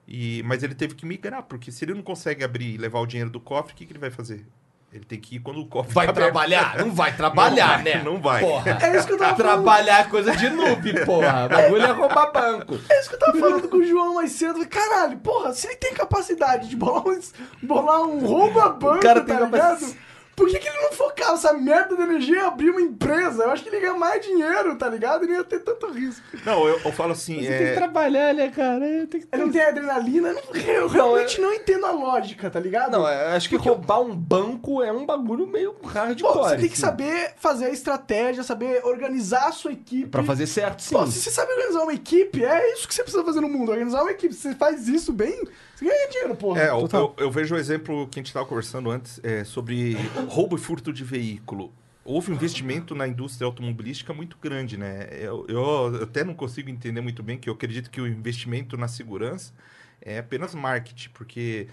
E, 0.06 0.42
mas 0.44 0.62
ele 0.62 0.74
teve 0.74 0.94
que 0.94 1.04
migrar, 1.04 1.42
porque 1.42 1.70
se 1.70 1.84
ele 1.84 1.92
não 1.92 2.02
consegue 2.02 2.42
abrir 2.42 2.74
e 2.74 2.78
levar 2.78 3.00
o 3.00 3.06
dinheiro 3.06 3.28
do 3.28 3.38
cofre, 3.38 3.74
o 3.74 3.76
que, 3.76 3.84
que 3.84 3.92
ele 3.92 3.98
vai 3.98 4.10
fazer? 4.10 4.46
Ele 4.90 5.04
tem 5.04 5.20
que 5.20 5.36
ir 5.36 5.40
quando 5.40 5.60
o 5.60 5.66
cofre 5.66 5.92
Vai 5.92 6.06
tá 6.06 6.12
aberto. 6.12 6.24
trabalhar? 6.32 6.78
Não 6.78 6.90
vai 6.92 7.14
trabalhar, 7.14 7.66
Não 7.78 7.84
vai, 7.84 7.94
né? 7.94 8.02
não 8.02 8.20
vai. 8.22 8.40
Porra. 8.42 8.78
É 8.80 8.96
isso 8.96 9.06
que 9.06 9.12
eu 9.12 9.18
tava 9.18 9.36
falando. 9.36 9.54
Trabalhar 9.54 9.98
é 10.00 10.04
coisa 10.04 10.34
de 10.34 10.48
noob, 10.48 11.04
porra. 11.04 11.44
O 11.44 11.48
bagulho 11.50 11.82
é 11.82 11.90
roubar 11.92 12.32
banco. 12.32 12.78
É 12.88 13.00
isso 13.00 13.08
que 13.10 13.14
eu 13.16 13.18
tava 13.18 13.38
falando 13.38 13.68
com 13.68 13.76
o 13.76 13.84
João 13.84 14.14
mais 14.14 14.32
cedo. 14.32 14.66
Caralho, 14.66 15.18
porra, 15.18 15.52
se 15.52 15.66
ele 15.66 15.76
tem 15.76 15.92
capacidade 15.92 16.68
de 16.70 16.76
bolar 16.76 17.06
um, 17.06 17.20
bolar 17.62 18.00
um 18.00 18.18
roubo 18.26 18.58
a 18.60 18.70
banco, 18.70 19.00
cara 19.02 19.20
tem 19.20 19.36
tá 19.36 19.40
capacidade- 19.42 19.84
ligado? 19.84 20.07
Por 20.38 20.48
que, 20.48 20.58
que 20.60 20.68
ele 20.68 20.80
não 20.82 20.92
focava 20.92 21.32
essa 21.32 21.52
merda 21.52 21.96
de 21.96 22.02
energia 22.02 22.36
e 22.36 22.38
abrir 22.38 22.70
uma 22.70 22.80
empresa? 22.80 23.42
Eu 23.42 23.50
acho 23.50 23.62
que 23.64 23.68
ele 23.68 23.76
ia 23.76 23.82
ganhar 23.82 23.98
mais 23.98 24.24
dinheiro, 24.24 24.76
tá 24.78 24.88
ligado? 24.88 25.24
Ele 25.24 25.32
não 25.32 25.38
ia 25.40 25.44
ter 25.44 25.58
tanto 25.58 25.88
risco. 25.90 26.22
Não, 26.46 26.64
eu, 26.68 26.78
eu 26.84 26.92
falo 26.92 27.10
assim, 27.12 27.40
Você 27.40 27.48
tem 27.48 27.58
que 27.58 27.64
é, 27.64 27.74
trabalhar, 27.74 28.32
né, 28.32 28.48
cara? 28.48 28.80
Tem 29.10 29.20
que 29.20 29.28
Ele 29.32 29.44
não 29.44 29.50
tem 29.50 29.60
adrenalina. 29.60 30.32
não- 30.32 30.60
eu 30.62 30.86
realmente 30.88 31.40
não 31.40 31.52
entendo 31.52 31.84
a 31.86 31.90
lógica, 31.90 32.48
tá 32.48 32.60
ligado? 32.60 32.92
Não, 32.92 33.08
é, 33.08 33.34
acho 33.34 33.48
que 33.48 33.56
roubar 33.56 34.00
um 34.00 34.14
banco 34.14 34.80
é 34.82 34.92
um 34.92 35.04
bagulho 35.04 35.44
meio 35.46 35.74
hardcore. 35.84 36.32
Pô, 36.32 36.42
você 36.44 36.56
tem 36.56 36.66
que 36.68 36.72
assim. 36.74 36.82
saber 36.82 37.32
fazer 37.36 37.64
a 37.66 37.70
estratégia, 37.70 38.44
saber 38.44 38.80
organizar 38.84 39.48
a 39.48 39.52
sua 39.52 39.72
equipe. 39.72 40.08
Pra 40.08 40.22
fazer 40.22 40.46
certo, 40.46 40.82
sim. 40.82 40.94
Pô, 40.94 41.04
se 41.06 41.18
você 41.20 41.30
sabe 41.32 41.52
organizar 41.52 41.82
uma 41.82 41.92
equipe, 41.94 42.44
é 42.44 42.72
isso 42.74 42.86
que 42.86 42.94
você 42.94 43.02
precisa 43.02 43.24
fazer 43.24 43.40
no 43.40 43.48
mundo. 43.48 43.72
Organizar 43.72 44.02
uma 44.02 44.12
equipe. 44.12 44.32
Se 44.34 44.42
você 44.42 44.54
faz 44.54 44.86
isso 44.86 45.12
bem, 45.12 45.42
você 45.78 45.84
ganha 45.84 46.08
dinheiro, 46.10 46.34
porra. 46.36 46.60
É, 46.60 46.68
eu, 46.70 46.88
eu- 46.92 47.14
eu 47.18 47.30
vejo 47.30 47.54
o 47.54 47.58
exemplo 47.58 48.06
que 48.08 48.18
a 48.18 48.20
gente 48.20 48.26
estava 48.28 48.44
conversando 48.46 48.90
antes 48.90 49.20
é, 49.22 49.44
sobre 49.44 49.94
roubo 50.28 50.56
e 50.56 50.58
furto 50.58 50.92
de 50.92 51.04
veículo. 51.04 51.72
Houve 52.04 52.32
um 52.32 52.34
investimento 52.34 52.94
na 52.94 53.06
indústria 53.06 53.44
automobilística 53.46 54.14
muito 54.14 54.38
grande, 54.40 54.78
né? 54.78 55.08
Eu, 55.12 55.44
eu 55.48 56.02
até 56.02 56.24
não 56.24 56.32
consigo 56.32 56.70
entender 56.70 57.02
muito 57.02 57.22
bem, 57.22 57.36
que 57.36 57.50
eu 57.50 57.54
acredito 57.54 57.90
que 57.90 58.00
o 58.00 58.06
investimento 58.06 58.76
na 58.78 58.88
segurança 58.88 59.52
é 60.00 60.18
apenas 60.18 60.54
marketing, 60.54 61.10
porque 61.10 61.68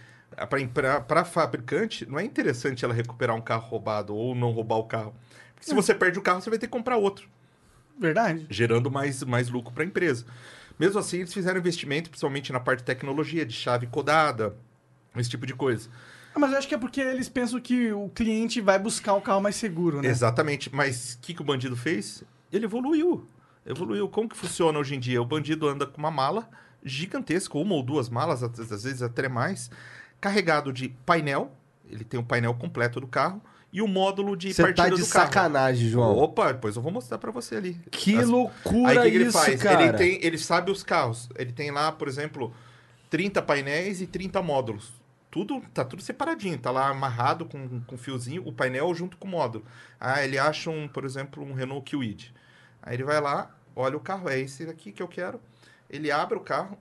para 0.73 1.21
a 1.21 1.25
fabricante 1.25 2.05
não 2.05 2.19
é 2.19 2.23
interessante 2.25 2.83
ela 2.83 2.93
recuperar 2.93 3.33
um 3.35 3.41
carro 3.41 3.65
roubado 3.69 4.13
ou 4.13 4.35
não 4.35 4.51
roubar 4.51 4.75
o 4.75 4.83
carro. 4.83 5.15
Porque 5.53 5.69
se 5.69 5.73
você 5.73 5.95
perde 5.95 6.19
o 6.19 6.21
carro, 6.21 6.41
você 6.41 6.49
vai 6.49 6.59
ter 6.59 6.67
que 6.67 6.71
comprar 6.73 6.97
outro 6.97 7.29
Verdade. 7.97 8.45
gerando 8.49 8.91
mais, 8.91 9.23
mais 9.23 9.47
lucro 9.47 9.71
para 9.73 9.83
a 9.83 9.85
empresa. 9.85 10.25
Mesmo 10.77 10.99
assim, 10.99 11.17
eles 11.17 11.33
fizeram 11.33 11.59
investimento, 11.59 12.09
principalmente 12.09 12.51
na 12.51 12.59
parte 12.59 12.79
de 12.79 12.85
tecnologia, 12.85 13.45
de 13.45 13.53
chave 13.53 13.87
codada, 13.87 14.55
esse 15.15 15.29
tipo 15.29 15.45
de 15.45 15.53
coisa. 15.53 15.89
Ah, 16.33 16.39
Mas 16.39 16.51
eu 16.51 16.57
acho 16.57 16.67
que 16.67 16.75
é 16.75 16.77
porque 16.77 16.99
eles 16.99 17.29
pensam 17.29 17.59
que 17.61 17.93
o 17.93 18.09
cliente 18.09 18.59
vai 18.59 18.77
buscar 18.77 19.13
um 19.13 19.21
carro 19.21 19.41
mais 19.41 19.55
seguro, 19.55 20.01
né? 20.01 20.09
Exatamente. 20.09 20.73
Mas 20.73 21.13
o 21.13 21.19
que, 21.19 21.33
que 21.33 21.41
o 21.41 21.45
bandido 21.45 21.77
fez? 21.77 22.23
Ele 22.51 22.65
evoluiu. 22.65 23.25
Evoluiu. 23.65 24.09
Como 24.09 24.27
que 24.27 24.35
funciona 24.35 24.77
hoje 24.77 24.95
em 24.95 24.99
dia? 24.99 25.21
O 25.21 25.25
bandido 25.25 25.67
anda 25.67 25.85
com 25.85 25.97
uma 25.97 26.11
mala 26.11 26.49
gigantesca, 26.83 27.57
uma 27.57 27.73
ou 27.73 27.81
duas 27.81 28.09
malas, 28.09 28.43
às 28.43 28.59
às 28.59 28.83
vezes 28.83 29.01
até 29.01 29.29
mais, 29.29 29.71
carregado 30.19 30.73
de 30.73 30.89
painel. 31.05 31.51
Ele 31.89 32.03
tem 32.03 32.19
o 32.19 32.23
painel 32.23 32.53
completo 32.53 32.99
do 32.99 33.07
carro 33.07 33.41
e 33.75 33.81
o 33.81 33.87
módulo 33.87 34.37
de 34.37 34.53
Você 34.53 34.61
tá 34.61 34.67
partida 34.73 34.95
de 34.95 35.01
do 35.03 35.09
carro. 35.09 35.25
sacanagem, 35.25 35.89
João. 35.89 36.17
Opa, 36.17 36.53
depois 36.53 36.75
eu 36.77 36.81
vou 36.81 36.91
mostrar 36.91 37.17
para 37.17 37.29
você 37.29 37.57
ali. 37.57 37.73
Que 37.91 38.15
As- 38.15 38.27
loucura 38.27 38.91
Aí 38.91 38.97
que, 38.99 39.09
que 39.11 39.15
ele 39.17 39.23
isso, 39.25 39.33
faz? 39.37 39.61
cara. 39.61 39.83
Ele, 39.83 39.93
tem, 39.97 40.19
ele 40.25 40.37
sabe 40.37 40.71
os 40.71 40.81
carros. 40.81 41.27
Ele 41.37 41.51
tem 41.51 41.71
lá, 41.71 41.91
por 41.91 42.07
exemplo, 42.07 42.53
30 43.09 43.41
painéis 43.41 43.99
e 44.01 44.07
30 44.07 44.41
módulos. 44.41 44.93
Tudo, 45.29 45.61
tá 45.73 45.83
tudo 45.83 46.01
separadinho, 46.01 46.57
tá 46.57 46.71
lá 46.71 46.87
amarrado 46.87 47.45
com, 47.45 47.81
com 47.81 47.97
fiozinho, 47.97 48.41
o 48.47 48.53
painel 48.53 48.93
junto 48.95 49.17
com 49.17 49.27
o 49.27 49.31
módulo. 49.31 49.65
Ah, 49.99 50.23
ele 50.23 50.39
acha, 50.39 50.69
um, 50.69 50.87
por 50.87 51.03
exemplo, 51.03 51.43
um 51.43 51.53
Renault 51.53 51.89
Kwid. 51.93 52.33
Aí 52.81 52.95
ele 52.95 53.03
vai 53.03 53.19
lá, 53.19 53.53
olha 53.75 53.97
o 53.97 53.99
carro, 53.99 54.29
é 54.29 54.39
esse 54.39 54.63
aqui 54.69 54.93
que 54.93 55.03
eu 55.03 55.07
quero. 55.09 55.41
Ele 55.89 56.09
abre 56.09 56.37
o 56.37 56.41
carro, 56.41 56.77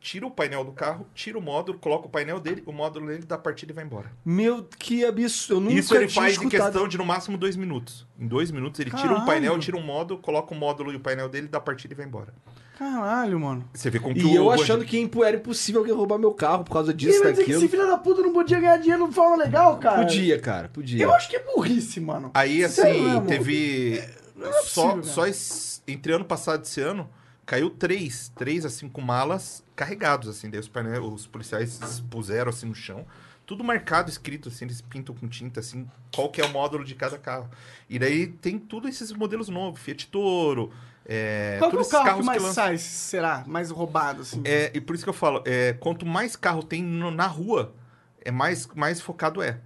tira 0.00 0.26
o 0.26 0.30
painel 0.30 0.64
do 0.64 0.72
carro, 0.72 1.06
tira 1.14 1.38
o 1.38 1.42
módulo, 1.42 1.78
coloca 1.78 2.06
o 2.06 2.08
painel 2.10 2.38
dele, 2.40 2.62
o 2.66 2.72
módulo 2.72 3.06
dele 3.08 3.24
dá 3.26 3.36
partida 3.38 3.72
e 3.72 3.74
vai 3.74 3.84
embora. 3.84 4.10
Meu, 4.24 4.64
que 4.78 5.04
absurdo. 5.04 5.54
Eu 5.54 5.60
nunca 5.60 5.74
Isso 5.80 5.94
ele 5.94 6.06
tinha 6.06 6.22
faz 6.22 6.34
em 6.36 6.38
escutado. 6.46 6.64
questão 6.72 6.88
de 6.88 6.98
no 6.98 7.04
máximo 7.04 7.36
dois 7.36 7.56
minutos. 7.56 8.06
Em 8.18 8.26
dois 8.26 8.50
minutos 8.50 8.78
ele 8.80 8.90
tira 8.90 9.02
um 9.02 9.08
Caralho. 9.08 9.26
painel, 9.26 9.58
tira 9.58 9.76
um 9.76 9.82
módulo, 9.82 10.20
coloca 10.20 10.54
o 10.54 10.56
módulo 10.56 10.92
e 10.92 10.96
o 10.96 11.00
painel 11.00 11.28
dele, 11.28 11.48
dá 11.48 11.60
partida 11.60 11.94
e 11.94 11.96
vai 11.96 12.06
embora. 12.06 12.32
Caralho, 12.78 13.40
mano. 13.40 13.68
Você 13.74 13.90
vê 13.90 13.98
como 13.98 14.14
que 14.14 14.20
E 14.20 14.34
eu 14.36 14.44
o 14.44 14.50
achando 14.52 14.84
que 14.84 14.96
era 15.24 15.36
impossível 15.36 15.80
alguém 15.80 15.94
roubar 15.94 16.16
meu 16.16 16.32
carro 16.32 16.62
por 16.62 16.72
causa 16.72 16.92
E 16.92 16.94
disso, 16.94 17.20
vai 17.24 17.32
dizer 17.32 17.44
que 17.44 17.50
daquilo. 17.52 17.58
esse 17.66 17.68
filho 17.76 17.88
da 17.88 17.98
puta 17.98 18.22
não 18.22 18.32
podia 18.32 18.60
ganhar 18.60 18.76
dinheiro 18.76 19.08
de 19.08 19.14
forma 19.14 19.36
legal, 19.36 19.76
cara? 19.78 20.02
Podia, 20.04 20.38
cara, 20.38 20.68
podia. 20.68 21.02
Eu 21.02 21.12
acho 21.12 21.28
que 21.28 21.34
é 21.36 21.42
burrice, 21.42 21.98
mano. 21.98 22.30
Aí, 22.34 22.66
Sério 22.68 22.92
assim, 22.92 23.02
mesmo. 23.04 23.26
teve. 23.26 24.00
Não 24.36 24.46
é 24.48 24.52
só, 24.62 24.90
possível, 24.90 25.02
só 25.12 25.26
esse- 25.26 25.80
entre 25.88 26.12
ano 26.12 26.24
passado 26.24 26.60
e 26.60 26.62
esse 26.68 26.80
ano, 26.80 27.10
caiu 27.48 27.70
três. 27.70 28.30
Três, 28.36 28.64
assim, 28.66 28.88
com 28.90 29.00
malas 29.00 29.64
carregados, 29.74 30.28
assim. 30.28 30.50
Daí 30.50 30.60
os, 30.60 30.70
os 31.14 31.26
policiais 31.26 31.80
puseram, 32.10 32.50
assim, 32.50 32.66
no 32.66 32.74
chão. 32.74 33.06
Tudo 33.46 33.64
marcado, 33.64 34.10
escrito, 34.10 34.50
assim, 34.50 34.66
eles 34.66 34.82
pintam 34.82 35.14
com 35.14 35.26
tinta, 35.26 35.60
assim, 35.60 35.88
qual 36.14 36.30
que 36.30 36.38
é 36.38 36.44
o 36.44 36.50
módulo 36.50 36.84
de 36.84 36.94
cada 36.94 37.16
carro. 37.16 37.48
E 37.88 37.98
daí 37.98 38.26
tem 38.26 38.58
todos 38.58 38.90
esses 38.90 39.10
modelos 39.10 39.48
novos, 39.48 39.80
Fiat 39.80 40.06
Toro, 40.08 40.70
é, 41.06 41.56
Qual 41.58 41.70
que 41.70 41.76
é 41.76 41.78
todos 41.78 41.86
o 41.86 41.90
carro 41.90 42.04
que 42.04 42.10
carros 42.10 42.26
mais 42.26 42.42
lançam. 42.42 42.54
sai, 42.64 42.76
será? 42.76 43.42
Mais 43.46 43.70
roubado, 43.70 44.20
assim? 44.20 44.42
É, 44.44 44.70
e 44.74 44.80
por 44.82 44.94
isso 44.94 45.02
que 45.02 45.08
eu 45.08 45.14
falo, 45.14 45.42
é, 45.46 45.72
quanto 45.72 46.04
mais 46.04 46.36
carro 46.36 46.62
tem 46.62 46.82
no- 46.82 47.10
na 47.10 47.26
rua, 47.26 47.74
é 48.22 48.30
mais, 48.30 48.66
mais 48.74 49.00
focado 49.00 49.40
é. 49.40 49.58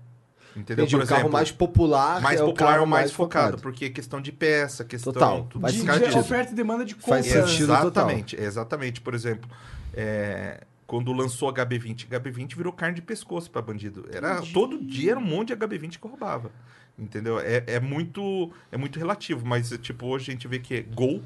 Entendeu? 0.56 0.84
Entendi, 0.84 1.02
o 1.02 1.06
carro 1.06 1.30
mais 1.30 1.50
popular 1.50 2.20
mais 2.20 2.38
é 2.38 2.42
o 2.42 2.46
popular 2.46 2.80
ou 2.80 2.86
mais 2.86 3.10
focado, 3.10 3.58
porque 3.58 3.86
é 3.86 3.90
questão 3.90 4.20
de 4.20 4.30
peça, 4.30 4.84
questão 4.84 5.12
Total, 5.12 5.44
tudo 5.44 5.62
faz 5.62 5.74
de, 5.74 5.80
de 6.10 6.18
oferta 6.18 6.52
e 6.52 6.54
demanda 6.54 6.84
de 6.84 6.94
compra. 6.94 7.22
Faz 7.22 7.26
sentido. 7.26 7.68
total. 7.68 7.82
Exatamente, 7.86 8.36
exatamente. 8.36 9.00
Por 9.00 9.14
exemplo, 9.14 9.50
é, 9.94 10.64
quando 10.86 11.10
lançou 11.12 11.48
a 11.48 11.52
HB20, 11.54 12.06
HB20 12.08 12.54
virou 12.54 12.72
carne 12.72 12.96
de 12.96 13.02
pescoço 13.02 13.50
para 13.50 13.62
bandido. 13.62 14.06
Era 14.12 14.42
todo 14.52 14.78
dia 14.78 15.12
era 15.12 15.20
um 15.20 15.24
monte 15.24 15.48
de 15.48 15.56
HB20 15.56 15.98
que 15.98 16.06
roubava. 16.06 16.50
Entendeu? 16.98 17.40
É, 17.40 17.64
é 17.66 17.80
muito 17.80 18.52
é 18.70 18.76
muito 18.76 18.98
relativo, 18.98 19.46
mas 19.46 19.70
tipo 19.80 20.06
hoje 20.06 20.30
a 20.30 20.34
gente 20.34 20.46
vê 20.46 20.58
que 20.58 20.74
é 20.74 20.82
Gol, 20.82 21.22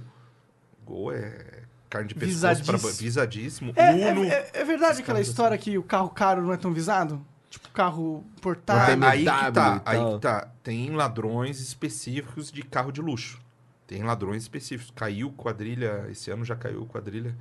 Gol 0.84 1.12
é 1.12 1.64
carne 1.90 2.08
de 2.08 2.14
pescoço 2.14 2.40
para 2.64 2.76
Visadíssimo. 2.76 3.04
visadíssimo. 3.04 3.72
É, 3.74 3.90
Uno, 3.92 4.24
é, 4.24 4.28
é- 4.28 4.50
é 4.54 4.64
verdade 4.64 5.00
aquela 5.02 5.20
história 5.20 5.58
que 5.58 5.76
o 5.76 5.82
carro 5.82 6.10
caro 6.10 6.42
não 6.42 6.52
é 6.52 6.56
tão 6.56 6.72
visado? 6.72 7.20
Tipo, 7.56 7.70
carro 7.70 8.24
portátil. 8.42 9.02
Aí 9.04 9.20
que 9.20 9.24
tá, 9.24 9.82
aí 9.84 9.98
que 9.98 10.20
tá. 10.20 10.48
Tem 10.62 10.90
ladrões 10.90 11.58
específicos 11.60 12.52
de 12.52 12.62
carro 12.62 12.92
de 12.92 13.00
luxo. 13.00 13.40
Tem 13.86 14.02
ladrões 14.02 14.42
específicos. 14.42 14.92
Caiu 14.94 15.32
quadrilha, 15.32 16.06
esse 16.10 16.30
ano 16.30 16.44
já 16.44 16.54
caiu 16.54 16.84
quadrilha 16.86 17.34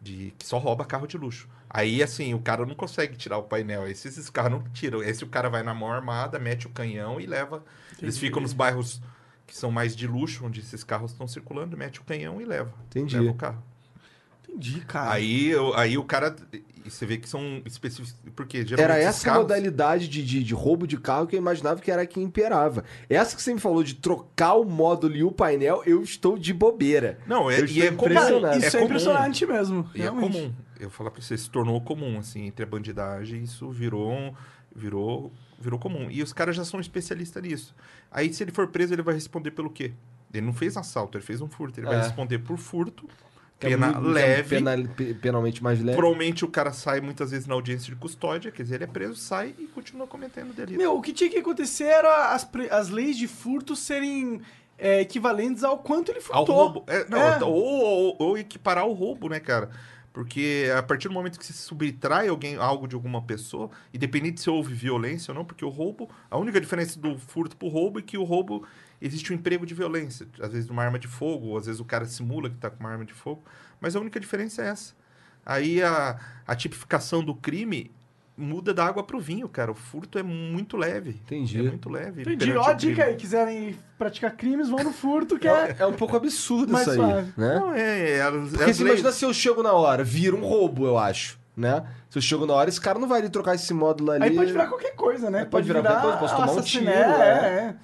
de 0.00 0.32
que 0.38 0.46
só 0.46 0.56
rouba 0.56 0.84
carro 0.84 1.06
de 1.06 1.18
luxo. 1.18 1.46
Aí, 1.68 2.02
assim, 2.02 2.32
o 2.32 2.40
cara 2.40 2.64
não 2.64 2.74
consegue 2.74 3.16
tirar 3.16 3.36
o 3.36 3.42
painel. 3.42 3.86
Esses, 3.86 4.06
esses 4.06 4.30
carros 4.30 4.52
não 4.52 4.62
tiram. 4.72 5.02
Esse 5.02 5.24
o 5.24 5.28
cara 5.28 5.50
vai 5.50 5.62
na 5.62 5.74
mão 5.74 5.92
armada, 5.92 6.38
mete 6.38 6.66
o 6.66 6.70
canhão 6.70 7.20
e 7.20 7.26
leva. 7.26 7.62
Eles 8.00 8.16
ficam 8.16 8.40
nos 8.40 8.52
bairros 8.52 9.00
que 9.46 9.54
são 9.54 9.70
mais 9.70 9.94
de 9.94 10.06
luxo, 10.06 10.46
onde 10.46 10.60
esses 10.60 10.82
carros 10.82 11.12
estão 11.12 11.28
circulando, 11.28 11.76
mete 11.76 12.00
o 12.00 12.04
canhão 12.04 12.40
e 12.40 12.44
leva. 12.44 12.72
Entendi. 12.86 13.18
Leva 13.18 13.30
o 13.30 13.34
carro. 13.34 13.62
Entendi, 14.48 14.80
cara. 14.80 15.12
Aí, 15.12 15.52
aí 15.76 15.98
o 15.98 16.04
cara. 16.04 16.34
E 16.90 16.94
você 16.94 17.06
vê 17.06 17.16
que 17.16 17.28
são 17.28 17.62
específicos. 17.64 18.16
Porque 18.34 18.66
geralmente. 18.66 18.82
Era 18.96 18.98
essa 18.98 19.24
carros- 19.24 19.42
modalidade 19.42 20.08
de, 20.08 20.24
de, 20.24 20.42
de 20.42 20.54
roubo 20.54 20.86
de 20.86 20.96
carro 20.98 21.26
que 21.26 21.36
eu 21.36 21.38
imaginava 21.38 21.80
que 21.80 21.90
era 21.90 22.02
a 22.02 22.06
que 22.06 22.20
imperava. 22.20 22.84
Essa 23.08 23.36
que 23.36 23.42
você 23.42 23.54
me 23.54 23.60
falou 23.60 23.82
de 23.82 23.94
trocar 23.94 24.54
o 24.54 24.64
módulo 24.64 25.14
e 25.16 25.22
o 25.24 25.30
painel, 25.32 25.82
eu 25.86 26.02
estou 26.02 26.36
de 26.36 26.52
bobeira. 26.52 27.18
Não, 27.26 27.50
é, 27.50 27.60
Eu 27.60 27.66
e 27.66 27.82
é 27.82 27.90
comum. 27.92 28.10
impressionado. 28.12 28.58
Isso 28.58 28.66
é, 28.66 28.70
comum. 28.70 28.84
impressionante 28.86 29.46
mesmo. 29.46 29.90
E 29.94 30.00
é 30.00 30.02
realmente. 30.02 30.32
comum. 30.32 30.52
Eu 30.78 30.88
vou 30.88 30.96
falar 30.96 31.10
pra 31.10 31.20
você, 31.22 31.36
se 31.36 31.48
tornou 31.50 31.80
comum, 31.80 32.18
assim, 32.18 32.46
entre 32.46 32.64
a 32.64 32.66
bandidagem, 32.66 33.42
isso 33.42 33.70
virou, 33.70 34.10
um- 34.10 34.32
virou, 34.74 35.32
virou 35.60 35.78
comum. 35.78 36.08
E 36.10 36.22
os 36.22 36.32
caras 36.32 36.56
já 36.56 36.64
são 36.64 36.80
especialistas 36.80 37.42
nisso. 37.42 37.74
Aí, 38.10 38.32
se 38.32 38.42
ele 38.42 38.50
for 38.52 38.66
preso, 38.68 38.94
ele 38.94 39.02
vai 39.02 39.14
responder 39.14 39.50
pelo 39.50 39.70
quê? 39.70 39.92
Ele 40.32 40.46
não 40.46 40.52
fez 40.54 40.76
assalto, 40.76 41.18
ele 41.18 41.24
fez 41.24 41.40
um 41.40 41.48
furto. 41.48 41.80
Ele 41.80 41.86
vai 41.86 41.96
É. 41.98 42.02
responder 42.02 42.38
por 42.38 42.56
furto, 42.56 43.08
É 43.62 43.68
pena 43.68 43.92
muito- 43.92 44.08
é 44.10 44.12
leve. 44.12 44.56
penal- 44.56 44.84
pe- 44.96 45.14
penalmente 45.14 45.62
mais 45.62 45.80
leve. 45.82 45.96
Provavelmente 45.96 46.44
o 46.44 46.48
cara 46.48 46.72
sai 46.72 47.00
muitas 47.00 47.30
vezes 47.30 47.46
na 47.46 47.54
audiência 47.54 47.92
de 47.92 47.96
custódia, 48.00 48.50
quer 48.50 48.62
dizer, 48.62 48.76
ele 48.76 48.84
é 48.84 48.86
preso, 48.86 49.16
sai 49.16 49.54
e 49.58 49.66
continua 49.66 50.06
cometendo 50.06 50.54
delito. 50.54 50.78
Meu, 50.78 50.96
o 50.96 51.02
que 51.02 51.12
tinha 51.12 51.28
que 51.28 51.38
acontecer 51.38 51.84
era 51.84 52.32
as, 52.34 52.48
as 52.70 52.88
leis 52.88 53.16
de 53.18 53.28
furto 53.28 53.76
serem 53.76 54.40
é, 54.78 55.02
equivalentes 55.02 55.62
ao 55.62 55.76
quanto 55.76 56.10
ele 56.10 56.20
Ao 56.30 56.44
furtou. 56.46 56.54
roubo. 56.56 56.84
É, 56.86 57.04
não, 57.08 57.18
É. 57.18 57.44
Ou, 57.44 57.52
ou, 57.52 58.16
ou 58.18 58.38
equiparar 58.38 58.86
o 58.86 58.92
roubo, 58.94 59.28
né, 59.28 59.38
cara? 59.38 59.68
Porque 60.12 60.68
a 60.76 60.82
partir 60.82 61.06
do 61.06 61.14
momento 61.14 61.38
que 61.38 61.46
se 61.46 61.52
subtrai 61.52 62.28
alguém, 62.28 62.56
algo 62.56 62.88
de 62.88 62.96
alguma 62.96 63.22
pessoa, 63.22 63.70
independente 63.94 64.40
se 64.40 64.50
houve 64.50 64.74
violência 64.74 65.30
ou 65.30 65.36
não, 65.36 65.44
porque 65.44 65.64
o 65.64 65.68
roubo, 65.68 66.10
a 66.28 66.36
única 66.36 66.60
diferença 66.60 66.98
do 66.98 67.16
furto 67.16 67.56
pro 67.56 67.68
roubo 67.68 68.00
é 68.00 68.02
que 68.02 68.18
o 68.18 68.24
roubo 68.24 68.66
existe 69.00 69.32
um 69.32 69.36
emprego 69.36 69.64
de 69.64 69.72
violência. 69.72 70.26
Às 70.40 70.52
vezes 70.52 70.68
uma 70.68 70.82
arma 70.82 70.98
de 70.98 71.06
fogo, 71.06 71.48
ou 71.48 71.58
às 71.58 71.66
vezes 71.66 71.80
o 71.80 71.84
cara 71.84 72.04
simula 72.06 72.50
que 72.50 72.56
tá 72.56 72.68
com 72.68 72.80
uma 72.80 72.90
arma 72.90 73.04
de 73.04 73.14
fogo. 73.14 73.42
Mas 73.80 73.94
a 73.94 74.00
única 74.00 74.18
diferença 74.18 74.62
é 74.62 74.68
essa. 74.68 74.94
Aí 75.46 75.80
a, 75.80 76.18
a 76.46 76.56
tipificação 76.56 77.24
do 77.24 77.34
crime 77.34 77.92
muda 78.40 78.72
da 78.74 78.84
água 78.86 79.02
pro 79.04 79.20
vinho, 79.20 79.48
cara. 79.48 79.70
O 79.70 79.74
furto 79.74 80.18
é 80.18 80.22
muito 80.22 80.76
leve. 80.76 81.10
Entendi. 81.24 81.58
É 81.58 81.62
muito 81.62 81.88
leve. 81.90 82.22
Entendi. 82.22 82.56
Ó, 82.56 82.72
dica 82.72 83.04
aí. 83.04 83.14
Quiserem 83.16 83.76
praticar 83.98 84.32
crimes, 84.32 84.68
vão 84.68 84.82
no 84.82 84.92
furto, 84.92 85.38
que 85.38 85.46
é... 85.46 85.76
É 85.78 85.86
um 85.86 85.92
pouco 85.92 86.16
absurdo 86.16 86.72
isso 86.76 86.90
aí, 86.90 86.96
suave. 86.96 87.32
né? 87.36 87.54
Não, 87.60 87.72
é, 87.74 88.10
é, 88.16 88.22
as- 88.22 88.32
Porque 88.32 88.44
as 88.44 88.58
você 88.58 88.64
leis- 88.64 88.78
imagina 89.00 89.12
se 89.12 89.24
eu 89.24 89.32
chego 89.34 89.62
na 89.62 89.72
hora, 89.72 90.02
vira 90.02 90.34
um 90.34 90.40
roubo, 90.42 90.86
eu 90.86 90.98
acho, 90.98 91.38
né? 91.56 91.84
Se 92.08 92.18
eu 92.18 92.22
chego 92.22 92.46
na 92.46 92.54
hora, 92.54 92.68
esse 92.68 92.80
cara 92.80 92.98
não 92.98 93.06
vai 93.06 93.20
ali 93.20 93.28
trocar 93.28 93.54
esse 93.54 93.72
módulo 93.74 94.10
ali. 94.12 94.24
Aí 94.24 94.34
pode 94.34 94.50
virar 94.52 94.66
qualquer 94.66 94.94
coisa, 94.96 95.30
né? 95.30 95.40
Aí 95.40 95.46
pode 95.46 95.66
virar 95.66 95.82
qualquer 95.82 96.00
coisa, 96.02 96.18
posso 96.18 96.36
tomar 96.36 96.52
um 96.52 96.60
tiro, 96.62 96.88
É, 96.88 96.92
é. 96.92 96.96
é. 96.96 97.74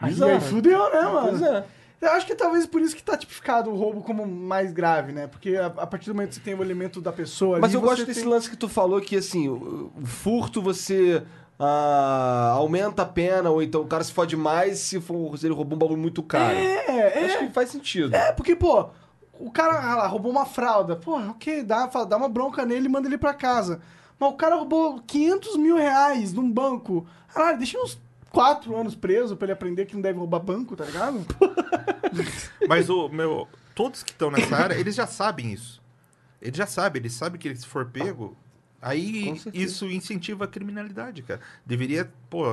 Aí, 0.00 0.22
aí 0.22 0.40
fudeu, 0.40 0.92
né, 0.92 1.02
mano? 1.02 1.28
Pois 1.28 1.42
é. 1.42 1.64
Eu 2.00 2.10
acho 2.10 2.26
que 2.26 2.34
talvez 2.34 2.66
por 2.66 2.80
isso 2.82 2.94
que 2.94 3.02
tá 3.02 3.16
tipificado 3.16 3.70
o 3.70 3.76
roubo 3.76 4.02
como 4.02 4.26
mais 4.26 4.72
grave, 4.72 5.12
né? 5.12 5.26
Porque 5.26 5.56
a, 5.56 5.66
a 5.66 5.86
partir 5.86 6.06
do 6.10 6.14
momento 6.14 6.30
que 6.30 6.34
você 6.36 6.40
tem 6.40 6.54
o 6.54 6.62
elemento 6.62 7.00
da 7.00 7.12
pessoa 7.12 7.58
Mas 7.58 7.70
ali, 7.70 7.74
eu 7.74 7.80
gosto 7.80 8.04
desse 8.04 8.20
tem- 8.20 8.28
lance 8.28 8.50
que 8.50 8.56
tu 8.56 8.68
falou 8.68 9.00
que, 9.00 9.16
assim, 9.16 9.48
o, 9.48 9.90
furto 10.04 10.60
você 10.60 11.22
ah, 11.58 12.52
aumenta 12.56 13.02
a 13.02 13.06
pena, 13.06 13.50
ou 13.50 13.62
então 13.62 13.80
o 13.82 13.86
cara 13.86 14.04
se 14.04 14.12
fode 14.12 14.36
mais 14.36 14.78
se, 14.80 15.00
for, 15.00 15.38
se 15.38 15.46
ele 15.46 15.54
roubou 15.54 15.76
um 15.76 15.78
bagulho 15.78 15.98
muito 16.00 16.22
caro. 16.22 16.54
É, 16.54 17.20
é. 17.20 17.24
Acho 17.24 17.38
que 17.38 17.50
faz 17.50 17.70
sentido. 17.70 18.14
É, 18.14 18.32
porque, 18.32 18.54
pô, 18.54 18.88
o 19.38 19.50
cara 19.50 19.80
ah 19.80 19.96
lá, 19.96 20.06
roubou 20.06 20.30
uma 20.30 20.44
fralda. 20.44 20.96
Pô, 20.96 21.16
ok, 21.16 21.62
dá, 21.62 21.86
dá 21.86 22.16
uma 22.16 22.28
bronca 22.28 22.64
nele 22.66 22.86
e 22.86 22.88
manda 22.88 23.08
ele 23.08 23.18
pra 23.18 23.32
casa. 23.32 23.80
Mas 24.18 24.30
o 24.30 24.34
cara 24.36 24.56
roubou 24.56 25.00
500 25.06 25.56
mil 25.56 25.76
reais 25.76 26.32
num 26.32 26.50
banco. 26.50 27.06
Caralho, 27.32 27.58
deixa 27.58 27.78
uns 27.78 28.00
4 28.34 28.76
anos 28.76 28.94
preso 28.96 29.36
pra 29.36 29.46
ele 29.46 29.52
aprender 29.52 29.86
que 29.86 29.94
não 29.94 30.02
deve 30.02 30.18
roubar 30.18 30.40
banco, 30.40 30.74
tá 30.74 30.84
ligado? 30.84 31.24
Mas 32.68 32.90
o 32.90 33.08
meu, 33.08 33.48
todos 33.74 34.02
que 34.02 34.10
estão 34.10 34.30
nessa 34.30 34.56
área, 34.56 34.74
eles 34.74 34.96
já 34.96 35.06
sabem 35.06 35.52
isso. 35.52 35.80
Eles 36.42 36.58
já 36.58 36.66
sabem, 36.66 37.00
eles 37.00 37.14
sabem 37.14 37.40
que 37.40 37.54
se 37.54 37.64
for 37.64 37.86
pego, 37.86 38.36
aí 38.82 39.40
isso 39.54 39.86
incentiva 39.86 40.44
a 40.44 40.48
criminalidade, 40.48 41.22
cara. 41.22 41.40
Deveria, 41.64 42.12
pô, 42.28 42.44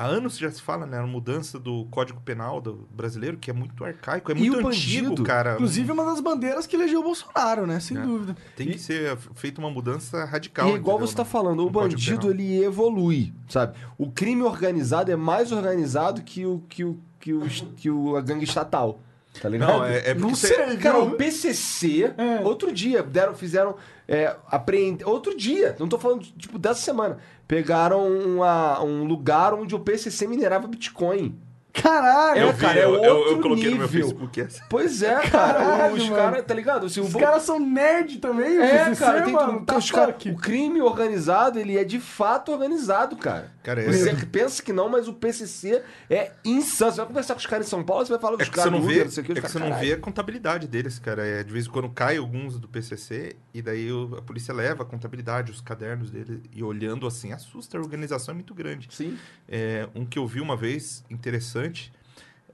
há 0.00 0.06
anos 0.06 0.38
já 0.38 0.50
se 0.50 0.60
fala, 0.62 0.86
né, 0.86 0.98
a 0.98 1.06
mudança 1.06 1.58
do 1.58 1.84
Código 1.90 2.20
Penal 2.20 2.60
do 2.60 2.88
brasileiro, 2.90 3.36
que 3.36 3.50
é 3.50 3.52
muito 3.52 3.84
arcaico, 3.84 4.32
é 4.32 4.34
E 4.34 4.38
muito 4.38 4.64
o 4.64 4.68
antigo, 4.68 5.04
bandido? 5.08 5.22
cara. 5.24 5.54
Inclusive, 5.54 5.92
uma 5.92 6.04
das 6.04 6.20
bandeiras 6.20 6.66
que 6.66 6.74
elegeu 6.76 7.00
o 7.00 7.02
Bolsonaro, 7.04 7.66
né? 7.66 7.78
Sem 7.80 7.96
É. 7.96 8.00
dúvida. 8.00 8.36
Tem 8.56 8.68
que 8.68 8.78
ser 8.78 9.16
feita 9.34 9.60
uma 9.60 9.70
mudança 9.70 10.24
radical. 10.24 10.68
E 10.68 10.72
é 10.72 10.74
igual 10.76 10.96
entendeu? 10.96 11.06
você 11.08 11.16
tá 11.16 11.24
falando, 11.24 11.64
o 11.66 11.70
bandido 11.70 12.30
ele 12.30 12.62
evolui, 12.62 13.32
sabe? 13.48 13.76
O 13.98 14.10
crime 14.10 14.42
organizado 14.42 15.10
é 15.12 15.16
mais 15.16 15.52
organizado 15.52 16.22
que 16.22 16.46
o 16.46 16.62
que 16.68 16.84
o 16.84 16.98
que 17.18 17.32
o, 17.34 17.42
que 17.76 17.90
o 17.90 18.16
a 18.16 18.20
gangue 18.22 18.44
estatal, 18.44 18.98
tá 19.42 19.48
ligado? 19.48 19.68
Não, 19.78 19.84
é, 19.84 19.98
é 19.98 20.00
porque 20.14 20.20
Não 20.20 20.34
você- 20.34 20.46
sei, 20.54 20.76
Cara, 20.78 21.00
viu? 21.00 21.08
o 21.08 21.16
PCC, 21.16 22.14
É. 22.16 22.40
outro 22.42 22.72
dia, 22.72 23.02
deram, 23.02 23.34
fizeram 23.34 23.76
é, 24.08 24.34
apreender. 24.48 25.06
Outro 25.06 25.36
dia, 25.36 25.76
não 25.78 25.86
tô 25.88 25.98
falando 25.98 26.22
tipo 26.36 26.58
dessa 26.58 26.80
semana. 26.80 27.18
Pegaram 27.50 28.06
uma- 28.06 28.80
um 28.80 29.02
lugar 29.02 29.52
onde 29.54 29.74
o 29.74 29.80
PCC 29.80 30.24
minerava 30.24 30.68
Bitcoin. 30.68 31.36
Caralho! 31.72 32.38
É, 32.38 32.42
Eu 32.44 32.52
vi, 32.52 32.60
cara, 32.60 32.78
é 32.78 32.84
eu, 32.84 32.94
eu- 32.94 33.02
eu 33.04 33.16
outro 33.16 33.40
coloquei 33.40 33.70
no 33.70 33.76
meu 33.76 33.86
nível. 33.88 34.02
Facebook 34.02 34.40
essa. 34.40 34.62
Pois 34.68 35.02
é, 35.02 35.14
cara. 35.30 35.54
Caralho, 35.54 35.94
os 35.96 36.08
caras, 36.10 36.44
tá 36.44 36.54
ligado? 36.54 36.86
Assim, 36.86 37.00
o 37.00 37.04
Os 37.04 37.12
bo- 37.12 37.18
caras 37.18 37.42
são 37.42 37.58
nerd 37.58 38.18
também, 38.18 38.56
É, 38.56 38.84
PCC, 38.84 39.04
cara, 39.04 39.22
tem 39.22 39.32
mano. 39.32 39.52
tudo. 39.54 39.66
Tá 39.66 39.76
os 39.78 39.90
cara- 39.90 40.16
o 40.26 40.36
crime 40.36 40.80
organizado, 40.80 41.58
ele 41.58 41.76
é 41.76 41.82
de 41.82 41.98
fato 41.98 42.52
organizado, 42.52 43.16
cara. 43.16 43.50
Cara, 43.62 43.82
é- 43.82 43.92
Você 43.92 44.14
pensa 44.26 44.62
que 44.62 44.72
não, 44.72 44.88
mas 44.88 45.06
o 45.06 45.12
PCC 45.12 45.82
é 46.08 46.32
insano. 46.44 46.92
Você 46.92 46.96
vai 46.98 47.06
conversar 47.06 47.34
com 47.34 47.40
os 47.40 47.46
caras 47.46 47.66
em 47.66 47.70
São 47.70 47.84
Paulo, 47.84 48.06
você 48.06 48.12
vai 48.12 48.20
falar 48.20 48.34
É 48.34 48.38
dos 48.38 48.46
você 48.48 48.52
caras 48.54 48.72
não 48.72 48.80
vê, 48.82 49.04
não 49.04 49.10
sei 49.10 49.22
o 49.22 49.26
que, 49.26 49.32
é 49.32 49.34
que 49.34 49.48
você 49.48 49.58
não 49.58 49.78
vê 49.78 49.92
a 49.92 49.98
contabilidade 49.98 50.66
deles, 50.66 50.98
cara. 50.98 51.26
É, 51.26 51.42
de 51.44 51.52
vez 51.52 51.66
em 51.66 51.70
quando 51.70 51.88
cai 51.90 52.16
alguns 52.16 52.58
do 52.58 52.66
PCC 52.66 53.36
e 53.52 53.60
daí 53.60 53.92
o- 53.92 54.16
a 54.16 54.22
polícia 54.22 54.54
leva 54.54 54.82
a 54.82 54.86
contabilidade, 54.86 55.52
os 55.52 55.60
cadernos 55.60 56.10
dele 56.10 56.42
e 56.54 56.62
olhando 56.62 57.06
assim, 57.06 57.32
assusta, 57.32 57.76
a 57.76 57.80
organização 57.80 58.32
é 58.32 58.34
muito 58.36 58.54
grande. 58.54 58.88
Sim. 58.90 59.18
É, 59.46 59.86
um 59.94 60.06
que 60.06 60.18
eu 60.18 60.26
vi 60.26 60.40
uma 60.40 60.56
vez, 60.56 61.04
interessante, 61.10 61.92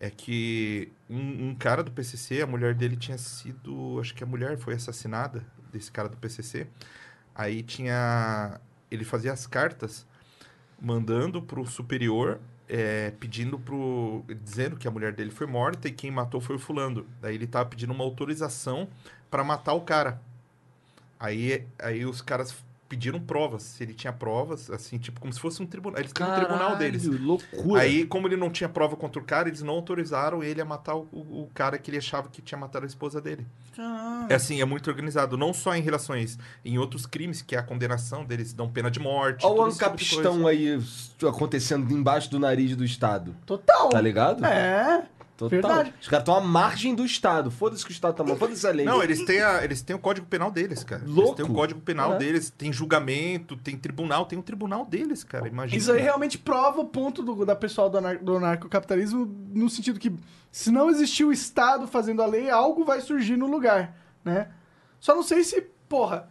é 0.01 0.11
que 0.11 0.91
um, 1.09 1.51
um 1.51 1.55
cara 1.55 1.83
do 1.85 1.91
PCC, 1.93 2.43
a 2.43 2.47
mulher 2.47 2.75
dele 2.75 2.97
tinha 2.97 3.17
sido... 3.17 3.99
Acho 4.01 4.13
que 4.13 4.25
a 4.25 4.27
mulher 4.27 4.59
foi 4.59 4.75
assassinada, 4.75 5.43
desse 5.73 5.91
cara 5.91 6.09
do 6.09 6.17
PCC. 6.17 6.67
Aí 7.35 7.63
tinha... 7.63 8.61
Ele 8.91 9.05
fazia 9.05 9.33
as 9.33 9.47
cartas 9.47 10.05
mandando 10.81 11.41
pro 11.43 11.67
superior, 11.67 12.41
é, 12.69 13.13
pedindo 13.19 13.59
pro... 13.59 14.25
Dizendo 14.43 14.77
que 14.77 14.87
a 14.89 14.91
mulher 14.91 15.13
dele 15.13 15.31
foi 15.31 15.47
morta 15.47 15.89
e 15.89 15.93
quem 15.93 16.11
matou 16.11 16.41
foi 16.41 16.57
o 16.57 16.59
fulano. 16.59 17.07
Daí 17.21 17.35
ele 17.35 17.47
tava 17.47 17.69
pedindo 17.69 17.93
uma 17.93 18.05
autorização 18.05 18.89
para 19.31 19.45
matar 19.45 19.75
o 19.75 19.81
cara. 19.81 20.21
Aí, 21.19 21.67
aí 21.79 22.05
os 22.05 22.21
caras 22.21 22.53
pediram 22.89 23.19
provas, 23.21 23.63
se 23.63 23.83
ele 23.83 23.93
tinha 23.95 24.13
provas, 24.13 24.71
assim, 24.71 24.99
tipo, 24.99 25.21
como 25.21 25.33
se 25.33 25.41
fosse 25.41 25.63
um 25.63 25.67
tribunal. 25.67 25.99
Eles 26.01 26.13
têm 26.13 26.27
um 26.27 26.35
tribunal 26.35 26.77
deles. 26.77 27.05
loucura. 27.05 27.83
Aí, 27.83 28.07
como 28.07 28.27
ele 28.29 28.37
não 28.37 28.49
tinha 28.51 28.69
prova 28.69 28.97
contra 28.97 29.21
o 29.21 29.25
cara, 29.25 29.49
eles 29.49 29.63
não 29.63 29.75
autorizaram 29.75 30.43
ele 30.43 30.61
a 30.61 30.65
matar 30.65 30.95
o, 30.95 31.09
o- 31.13 31.43
o 31.43 31.51
cara 31.55 31.79
que 31.79 31.91
ele 31.91 31.99
achava 31.99 32.29
que 32.29 32.41
tinha 32.41 32.59
matado 32.59 32.85
a 32.85 32.89
esposa 32.89 33.21
dele. 33.21 33.47
Ah, 33.79 34.27
É 34.31 34.35
assim, 34.35 34.61
é 34.61 34.65
muito 34.65 34.89
organizado, 34.89 35.37
não 35.37 35.53
só 35.53 35.75
em 35.75 35.81
relações, 35.83 36.39
em 36.65 36.79
outros 36.79 37.07
crimes, 37.07 37.43
que 37.43 37.55
é 37.55 37.59
a 37.59 37.63
condenação 37.63 38.25
deles, 38.25 38.53
dão 38.53 38.69
pena 38.69 38.91
de 38.91 39.01
morte. 39.01 39.45
Olha 39.45 39.63
o 39.63 39.69
esse 39.69 39.79
tipo 39.79 39.87
ancapistão 39.89 40.47
aí 40.47 40.79
acontecendo 41.29 41.93
embaixo 41.93 42.31
do 42.31 42.39
nariz 42.39 42.75
do 42.77 42.85
Estado. 42.85 43.35
Total. 43.45 43.89
Tá 43.91 44.01
ligado? 44.01 44.45
É. 44.45 45.05
Total. 45.37 45.49
verdade. 45.61 45.95
Os 46.01 46.09
caras 46.09 46.23
estão 46.23 46.35
à 46.37 46.41
margem 46.41 46.95
do 46.95 47.05
Estado. 47.05 47.51
Foda-se 47.51 47.85
que 47.85 47.91
o 47.91 47.93
Estado 47.93 48.15
tá 48.15 48.25
mal. 48.25 48.37
Foda-se 48.37 48.67
a 48.67 48.71
lei. 48.71 48.87
Não, 48.87 49.03
eles 49.03 49.25
têm, 49.25 49.41
a- 49.43 49.63
eles 49.63 49.83
têm 49.83 49.95
o 49.95 49.99
código 49.99 50.27
penal 50.27 50.51
deles, 50.51 50.83
cara. 50.83 51.03
Eles 51.03 51.15
Louco. 51.15 51.35
têm 51.35 51.45
o 51.45 51.53
código 51.53 51.81
penal 51.81 52.15
É. 52.15 52.19
deles, 52.19 52.49
tem 52.51 52.73
julgamento, 52.73 53.57
tem 53.57 53.77
tribunal, 53.77 54.25
tem 54.27 54.39
um 54.39 54.43
tribunal 54.43 54.85
deles, 54.87 55.23
cara. 55.25 55.47
Imagina. 55.49 55.77
Isso 55.79 55.93
aí 55.93 56.01
realmente 56.01 56.39
prova 56.39 56.81
o 56.81 56.87
ponto 56.87 57.23
do, 57.23 57.45
da 57.45 57.55
pessoal 57.55 57.91
do, 57.91 57.99
anar- 57.99 58.19
do 58.19 58.41
narcocapitalismo 58.41 59.27
no 59.55 59.69
sentido 59.69 59.99
que 60.01 60.13
se 60.51 60.71
não 60.71 60.89
existir 60.91 61.25
o 61.25 61.33
Estado 61.33 61.87
fazendo 61.87 62.23
a 62.23 62.27
lei, 62.27 62.49
algo 62.49 62.85
vai 62.85 63.01
surgir 63.01 63.37
no 63.37 63.47
lugar, 63.47 63.95
né? 64.25 64.49
Só 64.99 65.15
não 65.15 65.23
sei 65.23 65.45
se, 65.45 65.61
porra, 65.89 66.29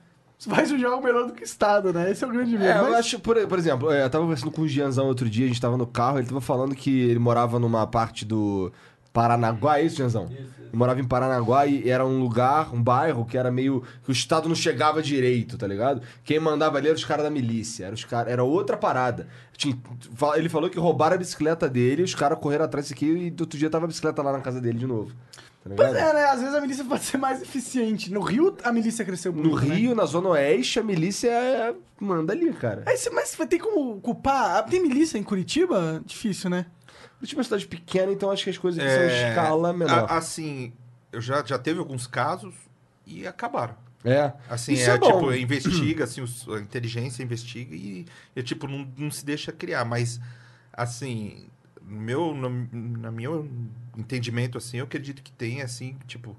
vai 0.47 0.66
surgir 0.66 0.86
algo 0.86 1.03
melhor 1.03 1.28
do 1.28 1.34
que 1.34 1.43
o 1.43 1.45
Estado, 1.45 1.93
né? 1.93 2.10
Esse 2.12 2.24
é 2.24 2.28
o 2.28 2.32
grande 2.32 2.51
medo. 2.53 2.64
É, 2.66 2.78
eu 2.80 2.84
mas- 2.84 2.93
acho, 2.95 3.20
por, 3.20 3.38
por 3.47 3.58
exemplo, 3.60 3.91
eu 3.91 4.10
tava 4.10 4.24
conversando 4.24 4.51
com 4.51 4.64
o 4.64 4.68
Gianzão 4.68 5.06
outro 5.08 5.30
dia, 5.30 5.45
a 5.45 5.47
gente 5.47 5.62
tava 5.62 5.78
no 5.78 5.86
carro, 5.88 6.18
ele 6.18 6.28
tava 6.28 6.41
falando 6.41 6.76
que 6.76 6.89
ele 7.01 7.20
morava 7.20 7.60
numa 7.60 7.86
parte 7.88 8.26
do 8.26 8.72
Paranaguá, 9.16 9.80
é 9.80 9.84
isso, 9.84 9.95
Gianzão? 9.95 10.28
Ele 10.30 10.78
morava 10.78 10.99
em 10.99 11.05
Paranaguá 11.05 11.66
e 11.66 11.89
era 11.89 12.05
um 12.05 12.20
lugar, 12.20 12.74
um 12.76 12.84
bairro 12.84 13.26
que 13.26 13.38
era 13.38 13.49
meio. 13.49 13.82
que 14.03 14.09
o 14.09 14.11
Estado 14.11 14.49
não 14.49 14.55
chegava 14.55 15.01
direito, 15.01 15.57
tá 15.57 15.66
ligado? 15.66 16.01
Quem 16.24 16.38
mandava 16.38 16.78
ali 16.78 16.88
era 16.89 16.95
os 16.97 17.05
caras 17.05 17.24
da 17.24 17.30
milícia, 17.30 17.86
era, 17.86 17.95
os 17.95 18.03
cara, 18.03 18.30
era 18.30 18.43
outra 18.43 18.76
parada. 18.76 19.26
Tinha- 19.55 19.78
ele 20.36 20.49
falou 20.49 20.70
que 20.70 20.78
roubaram 20.78 21.16
a 21.16 21.18
bicicleta 21.18 21.70
dele, 21.70 22.03
os 22.03 22.13
caras 22.13 22.38
correram 22.39 22.66
atrás 22.66 22.86
disso 22.88 22.93
aqui 22.93 23.05
e 23.05 23.30
do 23.32 23.41
outro 23.41 23.57
dia 23.57 23.70
tava 23.70 23.86
a 23.86 23.88
bicicleta 23.88 24.22
lá 24.22 24.34
na 24.34 24.41
casa 24.41 24.59
dele 24.59 24.78
de 24.78 24.86
novo. 24.86 25.13
Tá? 25.63 25.72
Pois 25.78 25.95
é, 25.95 26.13
né? 26.13 26.26
Às 26.26 26.41
vezes 26.41 26.53
a 26.53 26.59
milícia 26.61 26.84
pode 26.86 27.03
ser 27.05 27.18
mais 27.18 27.41
eficiente. 27.41 28.11
No 28.11 28.20
Rio, 28.20 28.55
a 28.63 28.72
milícia 28.72 29.03
cresceu 29.05 29.32
muito. 29.32 29.49
No 29.49 29.55
né? 29.55 29.76
Rio, 29.76 29.95
na 29.95 30.05
Zona 30.05 30.30
Oeste, 30.30 30.80
a 30.80 30.84
milícia 30.84 31.30
é- 31.30 31.74
manda 31.99 32.34
ali, 32.34 32.51
cara. 32.53 32.84
Você- 32.86 33.09
mas 33.09 33.32
ter 33.49 33.59
como 33.59 33.99
culpar. 34.01 34.66
Tem 34.66 34.82
milícia 34.82 35.18
em 35.18 35.24
Curitiba? 35.24 36.01
Difícil, 36.05 36.49
né? 36.49 36.66
Curitiba 37.18 37.39
é 37.39 37.41
uma 37.41 37.43
cidade 37.45 37.68
pequena, 37.68 38.11
então 38.11 38.30
acho 38.32 38.43
que 38.43 38.49
as 38.49 38.57
coisas 38.57 38.80
aqui 38.84 38.93
são 38.93 39.03
É, 39.03 39.30
escala 39.30 39.74
menor. 39.74 40.09
a- 40.11 40.18
assim, 40.18 40.74
eu 41.11 41.22
já, 41.22 41.43
já 41.43 41.57
teve 41.57 41.80
alguns 41.80 42.05
casos 42.07 42.53
e 43.05 43.26
acabaram. 43.26 43.76
É. 44.03 44.34
Assim, 44.49 44.74
Isso 44.74 44.89
é, 44.89 44.93
é 44.95 44.99
tipo, 44.99 45.34
investiga, 45.34 46.03
assim, 46.03 46.22
os- 46.22 46.47
a 46.49 46.59
inteligência 46.59 47.24
investiga 47.24 47.74
e, 47.76 48.05
e, 48.36 48.43
tipo, 48.43 48.68
não, 48.68 48.88
não 48.97 49.09
se 49.09 49.26
deixa 49.26 49.51
criar. 49.51 49.84
Mas, 49.86 50.20
assim, 50.72 51.47
no 51.82 51.99
meu, 52.01 52.34
no, 52.36 52.49
na 52.99 53.11
meu 53.11 53.49
entendimento, 53.97 54.57
assim, 54.57 54.78
eu 54.78 54.84
acredito 54.86 55.24
que 55.24 55.32
tem, 55.32 55.61
assim, 55.61 55.95
tipo, 56.05 56.36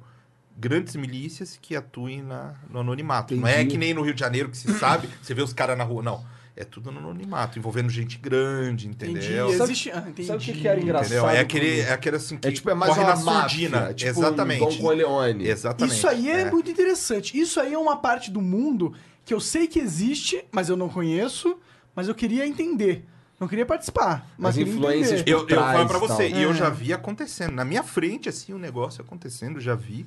grandes 0.57 0.95
milícias 0.97 1.59
que 1.61 1.75
atuem 1.75 2.23
na, 2.23 2.55
no 2.71 2.81
anonimato. 2.81 3.35
Não 3.35 3.47
é 3.49 3.55
Entendi. 3.57 3.71
que 3.73 3.79
nem 3.79 3.93
no 3.95 4.03
Rio 4.03 4.15
de 4.15 4.21
Janeiro 4.21 4.49
que 4.49 4.57
se 4.57 4.73
sabe, 4.79 5.09
você 5.23 5.35
vê 5.35 5.43
os 5.43 5.53
caras 5.53 5.77
na 5.77 5.85
rua, 5.85 6.03
não. 6.03 6.25
É 6.59 6.65
tudo 6.65 6.91
no 6.91 6.99
anonimato, 7.01 7.59
envolvendo 7.59 7.91
gente 7.91 8.17
grande, 8.17 8.89
entendeu? 8.89 9.45
Entendi. 9.45 9.59
Sabe- 9.59 9.73
Existe... 9.73 9.91
Ah, 9.91 10.05
entendi. 10.09 10.27
sabe 10.27 10.39
o 10.39 10.41
que 10.47 10.53
que 10.55 10.67
era 10.67 10.81
engraçado? 10.81 11.07
Entendeu? 11.13 11.29
É 11.29 11.39
aquele, 11.41 11.81
é 11.81 11.93
aquele 11.93 12.17
assim 12.17 12.39
que 12.39 12.49
É 12.49 12.51
tipo, 12.51 12.71
é 12.71 12.75
mais 12.75 12.95
corre 12.95 13.05
uma 13.05 13.15
na 13.15 13.23
máfia, 13.23 13.49
surdina. 13.69 13.93
tipo 13.95 14.11
Exatamente. 14.11 14.61
Dom 14.61 14.77
Corleone. 14.79 15.47
Exatamente. 15.47 15.95
Isso 15.95 16.09
aí 16.09 16.31
é, 16.31 16.41
é. 16.41 16.51
muito 16.51 16.71
interessante. 16.71 17.39
Isso 17.39 17.61
aí 17.61 17.75
é 17.75 17.79
uma 17.79 17.99
parte 17.99 18.31
do 18.31 18.41
mundo 18.41 18.95
que 19.23 19.35
eu 19.35 19.41
sei 19.41 19.67
que 19.67 19.79
existe, 19.79 20.43
mas 20.51 20.71
eu 20.71 20.77
não 20.79 20.89
conheço, 20.89 21.59
mas 21.95 22.09
eu 22.09 22.15
queria 22.15 22.47
entender. 22.47 23.05
Não 23.39 23.47
queria 23.47 23.67
participar, 23.67 24.27
mas 24.39 24.51
As 24.51 24.57
queria 24.57 24.73
influências 24.73 25.21
entender. 25.21 25.33
Eu, 25.35 25.47
eu 25.47 25.57
falo 25.61 25.87
pra 25.87 25.97
e 25.99 26.01
você, 26.01 26.29
e 26.31 26.43
eu 26.43 26.53
É. 26.53 26.55
já 26.55 26.71
vi 26.71 26.91
acontecendo. 26.95 27.53
Na 27.53 27.67
minha 27.67 27.83
frente, 27.83 28.31
assim, 28.31 28.55
o 28.55 28.59
negócio 28.59 29.03
acontecendo, 29.03 29.61
já 29.61 29.75
vi. 29.75 30.07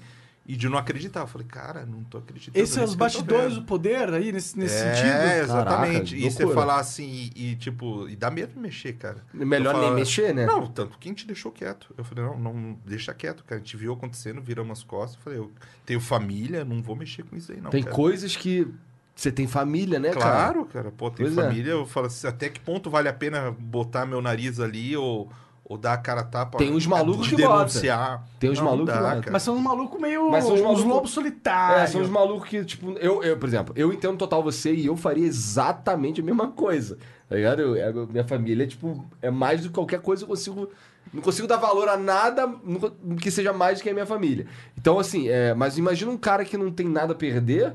E 0.49 0.55
de 0.55 0.67
não 0.67 0.79
acreditar. 0.79 1.19
Eu 1.19 1.27
falei, 1.27 1.45
cara, 1.45 1.85
não 1.85 2.03
tô 2.03 2.17
acreditando. 2.17 2.57
Esses 2.57 2.73
são 2.73 2.83
os 2.83 2.89
eu 2.89 2.97
tô 2.97 3.03
bastidores 3.03 3.53
do 3.53 3.61
poder 3.61 4.11
aí, 4.11 4.31
nesse, 4.31 4.57
nesse 4.57 4.83
é, 4.83 4.95
sentido? 4.95 5.43
exatamente. 5.43 6.15
Caraca, 6.15 6.27
e 6.27 6.31
você 6.31 6.47
falar 6.55 6.79
assim, 6.79 7.31
e, 7.35 7.51
e, 7.51 7.55
tipo, 7.55 8.09
e 8.09 8.15
dá 8.15 8.31
medo 8.31 8.53
de 8.53 8.59
mexer, 8.59 8.93
cara. 8.93 9.23
Melhor 9.31 9.75
Eu 9.75 9.79
nem 9.79 9.89
falo, 9.89 9.99
mexer, 9.99 10.33
né? 10.33 10.47
Não, 10.47 10.65
tanto 10.65 10.97
que 10.97 11.07
a 11.07 11.11
gente 11.11 11.27
deixou 11.27 11.51
quieto. 11.51 11.93
Eu 11.95 12.03
falei, 12.03 12.23
não, 12.23 12.39
não, 12.39 12.77
deixa 12.83 13.13
quieto, 13.13 13.43
cara. 13.43 13.61
A 13.61 13.63
gente 13.63 13.77
viu 13.77 13.93
acontecendo, 13.93 14.41
viramos 14.41 14.79
as 14.79 14.83
costas. 14.83 15.17
Eu 15.17 15.23
falei, 15.23 15.37
eu 15.37 15.51
tenho 15.85 16.01
família, 16.01 16.65
não 16.65 16.81
vou 16.81 16.95
mexer 16.95 17.21
com 17.21 17.35
isso 17.35 17.51
aí, 17.51 17.61
não. 17.61 17.69
tem 17.69 17.83
cara. 17.83 17.95
coisas 17.95 18.35
que 18.35 18.67
você 19.15 19.31
tem 19.31 19.45
família, 19.45 19.99
né, 19.99 20.09
cara? 20.09 20.19
Claro, 20.19 20.65
cara. 20.65 20.91
Pô, 20.91 21.11
tem 21.11 21.27
Pois 21.27 21.37
é. 21.37 21.43
família. 21.43 21.71
Eu 21.73 21.85
falo 21.85 22.07
assim, 22.07 22.25
até 22.25 22.49
que 22.49 22.59
ponto 22.59 22.89
vale 22.89 23.07
a 23.07 23.13
pena 23.13 23.51
botar 23.51 24.03
meu 24.07 24.19
nariz 24.19 24.59
ali 24.59 24.97
ou, 24.97 25.29
ou 25.69 25.77
dar 25.77 25.93
a 25.93 25.97
cara 25.97 26.21
a 26.21 26.23
tapa? 26.23 26.57
Tem 26.57 26.73
uns 26.73 26.87
malucos 26.87 27.27
de 27.27 27.35
que 27.35 27.43
bota. 27.43 27.57
denunciar. 27.59 28.25
Tem 28.39 28.49
uns 28.49 28.59
malucos 28.59 28.91
que 28.91 28.99
bota. 28.99 29.15
cara. 29.19 29.31
Mas 29.31 29.43
são 29.43 29.55
uns 29.55 29.61
malucos 29.61 30.01
meio. 30.01 30.31
Mas 30.31 30.43
são 30.43 30.55
os 30.55 30.59
uns 30.59 30.63
malucos- 30.63 30.85
lobos 30.85 31.11
É, 31.11 31.13
solitários. 31.13 31.91
são 31.91 32.01
os 32.01 32.09
malucos 32.09 32.49
que, 32.49 32.65
tipo, 32.65 32.91
eu, 32.93 33.23
eu, 33.23 33.37
por 33.37 33.47
exemplo, 33.47 33.73
eu 33.77 33.93
entendo 33.93 34.17
total 34.17 34.41
você 34.41 34.73
e 34.73 34.87
eu 34.87 34.97
faria 34.97 35.25
exatamente 35.27 36.21
a 36.21 36.23
mesma 36.23 36.47
coisa. 36.47 36.97
Tá 37.29 37.35
ligado? 37.35 37.61
Eu- 37.61 37.75
eu- 37.77 38.07
minha 38.07 38.23
família, 38.23 38.65
tipo, 38.65 39.05
é 39.21 39.29
mais 39.29 39.61
do 39.61 39.67
que 39.67 39.75
qualquer 39.75 40.01
coisa 40.01 40.23
eu 40.23 40.27
consigo. 40.27 40.69
Não 41.13 41.21
consigo 41.21 41.47
dar 41.47 41.57
valor 41.57 41.87
a 41.87 41.95
nada 41.97 42.51
que 43.21 43.29
seja 43.29 43.53
mais 43.53 43.77
do 43.77 43.83
que 43.83 43.89
a 43.91 43.93
minha 43.93 44.05
família. 44.07 44.47
Então, 44.75 44.97
assim, 44.97 45.29
é, 45.29 45.53
mas 45.53 45.77
imagina 45.77 46.09
um 46.09 46.17
cara 46.17 46.43
que 46.43 46.57
não 46.57 46.71
tem 46.71 46.87
nada 46.87 47.13
a 47.13 47.15
perder, 47.15 47.73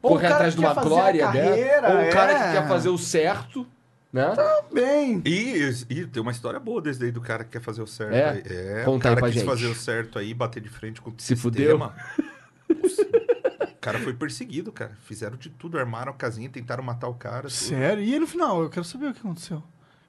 Ou 0.00 0.10
correr 0.12 0.22
cara 0.22 0.34
atrás 0.36 0.54
que 0.54 0.60
de 0.60 0.66
uma 0.66 0.74
quer 0.74 0.80
fazer 0.82 0.86
a 0.94 0.96
glória 0.96 1.24
carreira, 1.26 1.80
dela, 1.82 2.00
ou 2.02 2.06
um 2.06 2.10
cara 2.10 2.32
é. 2.32 2.34
que 2.46 2.52
quer 2.60 2.68
fazer 2.68 2.88
o 2.88 2.98
certo, 2.98 3.66
Né? 4.12 4.24
Bem. 4.72 5.22
E, 5.24 5.70
e 5.90 6.06
tem 6.06 6.22
uma 6.22 6.32
história 6.32 6.58
boa 6.58 6.80
desde 6.80 7.04
aí 7.04 7.12
do 7.12 7.20
cara 7.20 7.44
que 7.44 7.50
quer 7.50 7.60
fazer 7.60 7.82
o 7.82 7.86
certo. 7.86 8.14
É? 8.14 8.30
aí. 8.30 8.42
é 8.46 8.84
Conta 8.84 8.90
o 8.90 8.94
aí 8.94 9.00
cara 9.00 9.16
pra 9.16 9.28
quis 9.28 9.40
gente. 9.40 9.46
fazer 9.46 9.66
o 9.66 9.74
certo 9.74 10.18
aí, 10.18 10.32
bater 10.32 10.62
de 10.62 10.68
frente 10.68 11.00
com 11.00 11.10
o 11.10 11.14
Se 11.18 11.36
sistema. 11.36 11.94
o 12.70 13.76
cara 13.80 13.98
foi 13.98 14.14
perseguido, 14.14 14.72
cara. 14.72 14.92
Fizeram 15.04 15.36
de 15.36 15.50
tudo, 15.50 15.78
armaram 15.78 16.12
a 16.12 16.14
casinha, 16.14 16.48
tentaram 16.48 16.82
matar 16.82 17.08
o 17.08 17.14
cara. 17.14 17.42
tudo. 17.42 17.50
Sério? 17.52 18.02
E 18.02 18.14
aí 18.14 18.18
no 18.20 18.26
final? 18.26 18.62
Eu 18.62 18.70
quero 18.70 18.84
saber 18.84 19.08
o 19.08 19.12
que 19.14 19.20
aconteceu. 19.20 19.62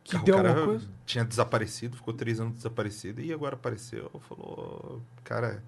Que 0.04 0.16
o 0.16 0.24
deu 0.24 0.36
cara 0.38 0.50
alguma 0.50 0.66
coisa? 0.68 0.88
tinha 1.06 1.24
desaparecido, 1.26 1.96
ficou 1.98 2.14
três 2.14 2.40
anos 2.40 2.56
desaparecido 2.56 3.22
e 3.22 3.32
agora 3.34 3.56
apareceu. 3.56 4.10
Falou, 4.28 5.02
cara, 5.24 5.62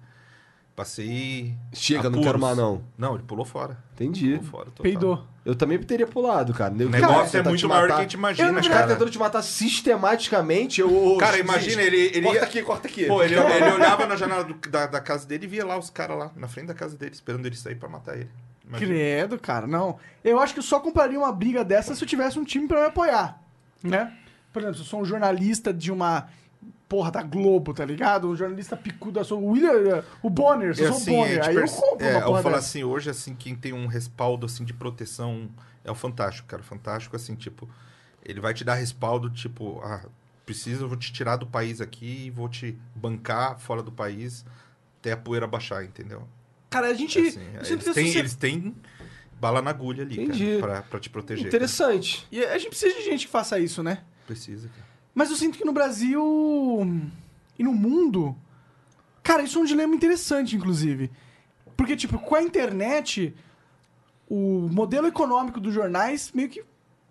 passei. 0.76 1.54
Chega, 1.72 2.04
não 2.04 2.10
apuros." 2.10 2.26
quero 2.26 2.38
mais 2.38 2.56
não. 2.56 2.82
Não, 2.98 3.14
ele 3.14 3.24
pulou 3.24 3.44
fora. 3.44 3.78
Entendi. 3.94 4.36
Pulou 4.38 4.50
fora. 4.50 4.70
Peidou. 4.82 5.24
Eu 5.44 5.54
também 5.56 5.76
teria 5.82 6.06
pulado, 6.06 6.54
cara. 6.54 6.72
O 6.72 6.76
negócio 6.88 7.36
é 7.36 7.40
Tentar 7.40 7.50
muito 7.50 7.68
maior 7.68 7.88
do 7.88 7.94
que 7.94 7.98
a 7.98 8.02
gente 8.02 8.14
imagina, 8.14 8.60
Os 8.60 8.68
cara. 8.68 8.80
caras 8.80 8.92
tentando 8.92 9.10
te 9.10 9.18
matar 9.18 9.42
sistematicamente. 9.42 10.80
Eu, 10.80 11.16
Cara, 11.18 11.38
imagina, 11.38 11.82
ele- 11.82 12.10
ele 12.14 12.22
Corta 12.22 12.44
aqui, 12.44 12.62
corta 12.62 12.88
aqui. 12.88 13.06
Pô, 13.06 13.22
ele, 13.22 13.34
ele 13.36 13.70
olhava 13.72 14.06
na 14.06 14.16
janela 14.16 14.44
do- 14.44 14.54
da, 14.70 14.86
da 14.86 15.00
casa 15.00 15.26
dele 15.26 15.44
e 15.44 15.48
via 15.48 15.64
lá 15.66 15.76
os 15.76 15.90
caras 15.90 16.16
lá, 16.18 16.30
na 16.36 16.46
frente 16.48 16.66
da 16.68 16.74
casa 16.74 16.96
dele, 16.96 17.12
esperando 17.12 17.44
ele 17.46 17.56
sair 17.56 17.74
pra 17.74 17.88
matar 17.88 18.16
ele. 18.16 18.30
Imagina. 18.66 18.90
Credo, 18.92 19.38
cara, 19.38 19.66
não. 19.66 19.98
Eu 20.22 20.38
acho 20.38 20.54
que 20.54 20.60
eu 20.60 20.64
só 20.64 20.78
compraria 20.80 21.18
uma 21.18 21.32
briga 21.32 21.64
dessa 21.64 21.94
se 21.94 22.02
eu 22.02 22.08
tivesse 22.08 22.38
um 22.38 22.44
time 22.44 22.66
pra 22.68 22.80
me 22.80 22.86
apoiar, 22.86 23.42
né? 23.82 24.12
Por 24.52 24.60
exemplo, 24.62 24.76
se 24.78 24.82
eu 24.82 24.86
sou 24.86 25.00
um 25.00 25.04
jornalista 25.04 25.72
de 25.72 25.90
uma 25.90 26.28
porra 26.92 27.10
da 27.10 27.22
Globo, 27.22 27.72
tá 27.72 27.86
ligado? 27.86 28.28
Um 28.28 28.36
jornalista 28.36 28.76
picudo, 28.76 29.18
eu 29.18 29.24
sou 29.24 29.42
o 29.42 29.52
William, 29.52 30.04
o 30.22 30.28
Bonner, 30.28 30.68
É 30.68 30.70
eu 30.72 30.74
sou 30.74 30.96
assim, 30.98 31.10
o 31.10 31.16
Bonner, 31.16 31.38
é, 31.38 31.46
aí 31.46 31.54
tipo, 31.54 31.60
eu 31.60 31.66
compro 31.80 32.06
é, 32.06 32.10
uma 32.10 32.20
eu 32.20 32.26
porra 32.26 32.42
falo 32.42 32.54
dessa. 32.56 32.66
assim, 32.66 32.84
hoje, 32.84 33.08
assim, 33.08 33.34
quem 33.34 33.54
tem 33.54 33.72
um 33.72 33.86
respaldo, 33.86 34.44
assim, 34.44 34.62
de 34.62 34.74
proteção 34.74 35.48
é 35.82 35.90
o 35.90 35.94
Fantástico, 35.94 36.46
cara. 36.46 36.60
O 36.60 36.64
Fantástico, 36.66 37.16
assim, 37.16 37.34
tipo, 37.34 37.66
ele 38.22 38.40
vai 38.40 38.52
te 38.52 38.62
dar 38.62 38.74
respaldo, 38.74 39.30
tipo, 39.30 39.80
ah, 39.82 40.04
preciso, 40.44 40.84
eu 40.84 40.88
vou 40.88 40.98
te 40.98 41.10
tirar 41.10 41.36
do 41.36 41.46
país 41.46 41.80
aqui 41.80 42.26
e 42.26 42.30
vou 42.30 42.46
te 42.46 42.78
bancar 42.94 43.58
fora 43.58 43.82
do 43.82 43.90
país 43.90 44.44
até 45.00 45.12
a 45.12 45.16
poeira 45.16 45.46
baixar, 45.46 45.82
entendeu? 45.84 46.28
Cara, 46.68 46.88
a 46.88 46.94
gente... 46.94 47.18
É 47.18 47.28
assim, 47.28 47.40
eu 47.40 47.54
eles, 47.56 47.68
sinto 47.68 47.84
que 47.84 47.90
a 47.90 47.94
têm, 47.94 48.04
socie- 48.06 48.18
eles 48.18 48.34
têm 48.34 48.74
bala 49.40 49.62
na 49.62 49.70
agulha 49.70 50.04
ali, 50.04 50.22
Entendi. 50.22 50.58
cara, 50.60 50.72
pra, 50.74 50.82
pra 50.82 51.00
te 51.00 51.08
proteger. 51.08 51.44
cara. 51.44 51.48
Interessante. 51.56 52.26
E 52.30 52.44
a 52.44 52.58
gente 52.58 52.68
precisa 52.68 52.94
de 52.96 53.02
gente 53.04 53.24
que 53.26 53.32
faça 53.32 53.58
isso, 53.58 53.82
né? 53.82 54.02
Precisa, 54.26 54.68
cara. 54.68 54.91
Mas 55.14 55.30
eu 55.30 55.36
sinto 55.36 55.58
que 55.58 55.64
no 55.64 55.72
Brasil 55.72 56.22
e 57.58 57.62
no 57.62 57.72
mundo, 57.72 58.34
cara, 59.22 59.42
isso 59.42 59.58
é 59.58 59.62
um 59.62 59.66
dilema 59.66 59.94
interessante, 59.94 60.56
inclusive. 60.56 61.10
Porque, 61.76 61.96
tipo, 61.96 62.18
com 62.18 62.34
a 62.34 62.42
internet, 62.42 63.34
o 64.28 64.68
modelo 64.72 65.06
econômico 65.06 65.60
dos 65.60 65.72
jornais 65.74 66.30
meio 66.34 66.48
que 66.48 66.64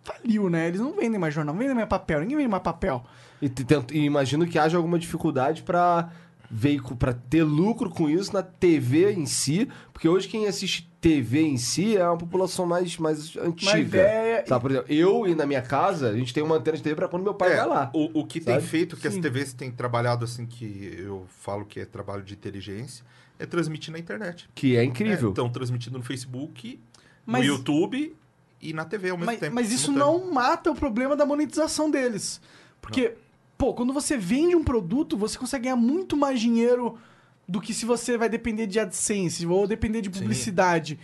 faliu, 0.04 0.50
né? 0.50 0.68
Eles 0.68 0.82
não 0.82 0.94
vendem 0.94 1.20
mais 1.20 1.34
jornal, 1.34 1.54
não 1.54 1.60
vendem 1.60 1.76
mais 1.76 1.88
papel, 1.88 2.22
ninguém 2.22 2.38
vende 2.38 2.50
mais 2.50 2.64
papel. 2.64 3.04
E, 3.42 3.48
te- 3.50 3.64
tento- 3.64 3.94
e 3.94 4.00
imagino 4.04 4.48
que 4.48 4.58
haja 4.58 4.78
alguma 4.78 4.98
dificuldade 4.98 5.62
pra 5.62 6.10
veículo 6.50 6.96
para 6.98 7.14
ter 7.14 7.44
lucro 7.44 7.90
com 7.90 8.10
isso 8.10 8.34
na 8.34 8.42
TV 8.44 9.14
em 9.14 9.26
si, 9.26 9.70
porque 9.94 10.10
hoje 10.10 10.28
quem 10.28 10.48
assiste 10.48 10.91
TV 11.02 11.42
em 11.42 11.58
si 11.58 11.98
é 11.98 12.08
uma 12.08 12.16
população 12.18 12.66
mais, 12.68 12.96
mais 12.98 13.36
antiga. 13.36 13.72
Mais 13.72 13.88
velha. 13.90 14.46
Sabe, 14.48 14.62
por 14.62 14.72
exemplo, 14.72 14.94
eu 14.94 15.28
e 15.28 15.34
na 15.34 15.48
minha 15.48 15.62
casa, 15.64 16.10
a 16.10 16.14
gente 16.16 16.32
tem 16.32 16.44
uma 16.44 16.56
antena 16.58 16.78
de 16.78 16.84
TV 16.84 16.96
pra 16.96 17.08
quando 17.08 17.24
meu 17.24 17.34
pai 17.34 17.54
É, 17.54 17.58
vai 17.58 17.68
lá. 17.68 17.90
O, 17.92 18.20
o 18.22 18.26
que 18.26 18.40
sabe? 18.40 18.60
tem 18.60 18.68
feito, 18.68 18.96
que 18.96 19.08
as 19.08 19.16
Sim. 19.16 19.22
TVs 19.22 19.52
têm 19.54 19.72
trabalhado, 19.72 20.24
assim, 20.24 20.46
que 20.46 20.96
eu 21.00 21.26
falo 21.40 21.66
que 21.66 21.80
é 21.80 21.86
trabalho 21.86 22.22
de 22.22 22.36
inteligência, 22.36 23.04
é 23.40 23.48
transmitir 23.48 23.92
na 23.92 23.98
internet. 23.98 24.48
Que 24.54 24.78
é 24.78 24.84
incrível. 24.84 25.30
Estão 25.30 25.50
transmitindo 25.50 25.98
no 25.98 26.04
Facebook, 26.04 26.80
Mas- 27.26 27.42
no 27.42 27.48
YouTube 27.54 28.16
e 28.62 28.72
na 28.72 28.86
TV 28.86 29.10
ao 29.10 29.18
mesmo 29.18 29.26
Mas, 29.32 29.40
tempo. 29.40 29.56
mas 29.56 29.72
isso 29.72 29.92
não 29.92 30.32
mata 30.32 30.70
o 30.70 30.76
problema 30.76 31.16
da 31.16 31.26
monetização 31.26 31.90
deles. 31.90 32.40
Porque, 32.80 33.16
pô, 33.58 33.74
quando 33.74 33.92
você 33.92 34.16
vende 34.18 34.56
um 34.56 34.64
produto, 34.64 35.18
você 35.18 35.36
consegue 35.36 35.64
ganhar 35.64 35.76
muito 35.76 36.16
mais 36.16 36.40
dinheiro 36.40 36.96
do 37.48 37.60
que 37.60 37.74
se 37.74 37.86
você 37.86 38.18
vai 38.18 38.30
depender 38.30 38.68
de 38.68 38.80
AdSense 38.80 39.46
ou 39.46 39.68
depender 39.68 40.02
de 40.02 40.10
publicidade. 40.10 41.00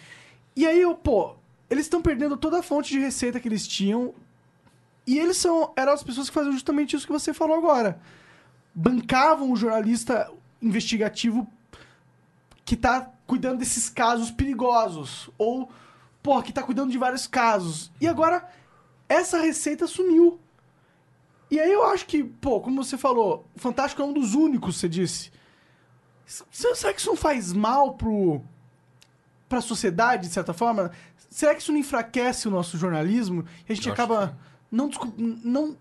E 0.56 0.66
aí, 0.66 0.82
eu, 0.82 0.96
pô, 0.96 1.36
eles 1.70 1.86
estão 1.86 2.02
perdendo 2.02 2.38
toda 2.38 2.60
a 2.60 2.64
fonte 2.64 2.92
de 2.92 3.00
receita 3.00 3.40
que 3.40 3.48
eles 3.48 3.68
tinham. 3.68 4.14
E 5.06 5.18
eles 5.18 5.38
são 5.38 5.72
eram 5.76 5.94
as 5.94 6.04
pessoas 6.04 6.30
que 6.30 6.34
faziam 6.34 6.54
justamente 6.54 6.96
isso 6.96 7.06
que 7.06 7.12
você 7.12 7.34
falou 7.34 7.58
agora. 7.58 8.00
Bancavam 8.74 9.52
o 9.52 9.56
jornalista 9.56 10.32
investigativo 10.62 11.48
que 12.66 12.76
tá 12.76 13.12
cuidando 13.26 13.60
desses 13.60 13.90
casos 13.90 14.32
perigosos. 14.32 15.30
Ou, 15.38 15.70
pô, 16.22 16.42
que 16.42 16.54
tá 16.54 16.64
cuidando 16.64 16.92
de 16.92 16.98
vários 16.98 17.28
casos. 17.28 17.92
E 18.00 18.08
agora, 18.08 18.50
essa 19.08 19.40
receita 19.40 19.88
sumiu. 19.88 20.40
E 21.50 21.60
aí 21.60 21.72
eu 21.72 21.86
acho 21.86 22.06
que, 22.06 22.24
pô, 22.24 22.60
como 22.60 22.84
você 22.84 22.98
falou, 22.98 23.46
o 23.56 23.60
Fantástico 23.60 24.02
é 24.02 24.06
um 24.06 24.14
dos 24.14 24.34
únicos, 24.34 24.78
você 24.78 24.90
disse. 24.90 25.32
Será 26.52 26.94
que 26.94 27.00
isso 27.00 27.10
não 27.10 27.16
faz 27.16 27.54
mal 27.54 27.94
pro, 27.94 28.42
pra 29.48 29.62
sociedade, 29.62 30.28
de 30.28 30.34
certa 30.34 30.54
forma? 30.54 30.92
Será 31.30 31.56
que 31.56 31.62
isso 31.62 31.72
não 31.72 31.80
enfraquece 31.80 32.48
o 32.48 32.52
nosso 32.52 32.78
jornalismo? 32.78 33.46
E 33.68 33.72
a 33.72 33.76
gente 33.76 33.88
Eu 33.88 33.94
acaba 33.94 34.38
não, 34.70 34.90
não 35.18 35.78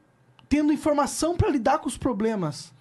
tendo 0.49 0.73
informação 0.73 1.37
pra 1.37 1.51
lidar 1.51 1.79
com 1.79 1.89
os 1.89 1.99
problemas. 1.99 2.73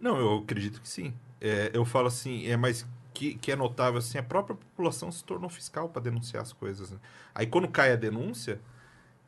Não, 0.00 0.16
eu 0.16 0.38
acredito 0.38 0.80
que 0.80 0.88
sim. 0.88 1.12
É, 1.40 1.70
eu 1.74 1.84
falo 1.84 2.06
assim, 2.06 2.46
é 2.46 2.56
mais 2.56 2.86
que, 3.12 3.34
que 3.34 3.50
é 3.50 3.56
notável 3.56 3.98
assim, 3.98 4.16
a 4.16 4.22
própria 4.22 4.54
população 4.54 5.10
se 5.10 5.24
tornou 5.24 5.50
fiscal 5.50 5.88
para 5.88 6.02
denunciar 6.02 6.42
as 6.42 6.52
coisas. 6.52 6.92
né? 6.92 6.98
Aí 7.34 7.46
quando 7.46 7.66
cai 7.66 7.92
a 7.92 7.96
denúncia, 7.96 8.60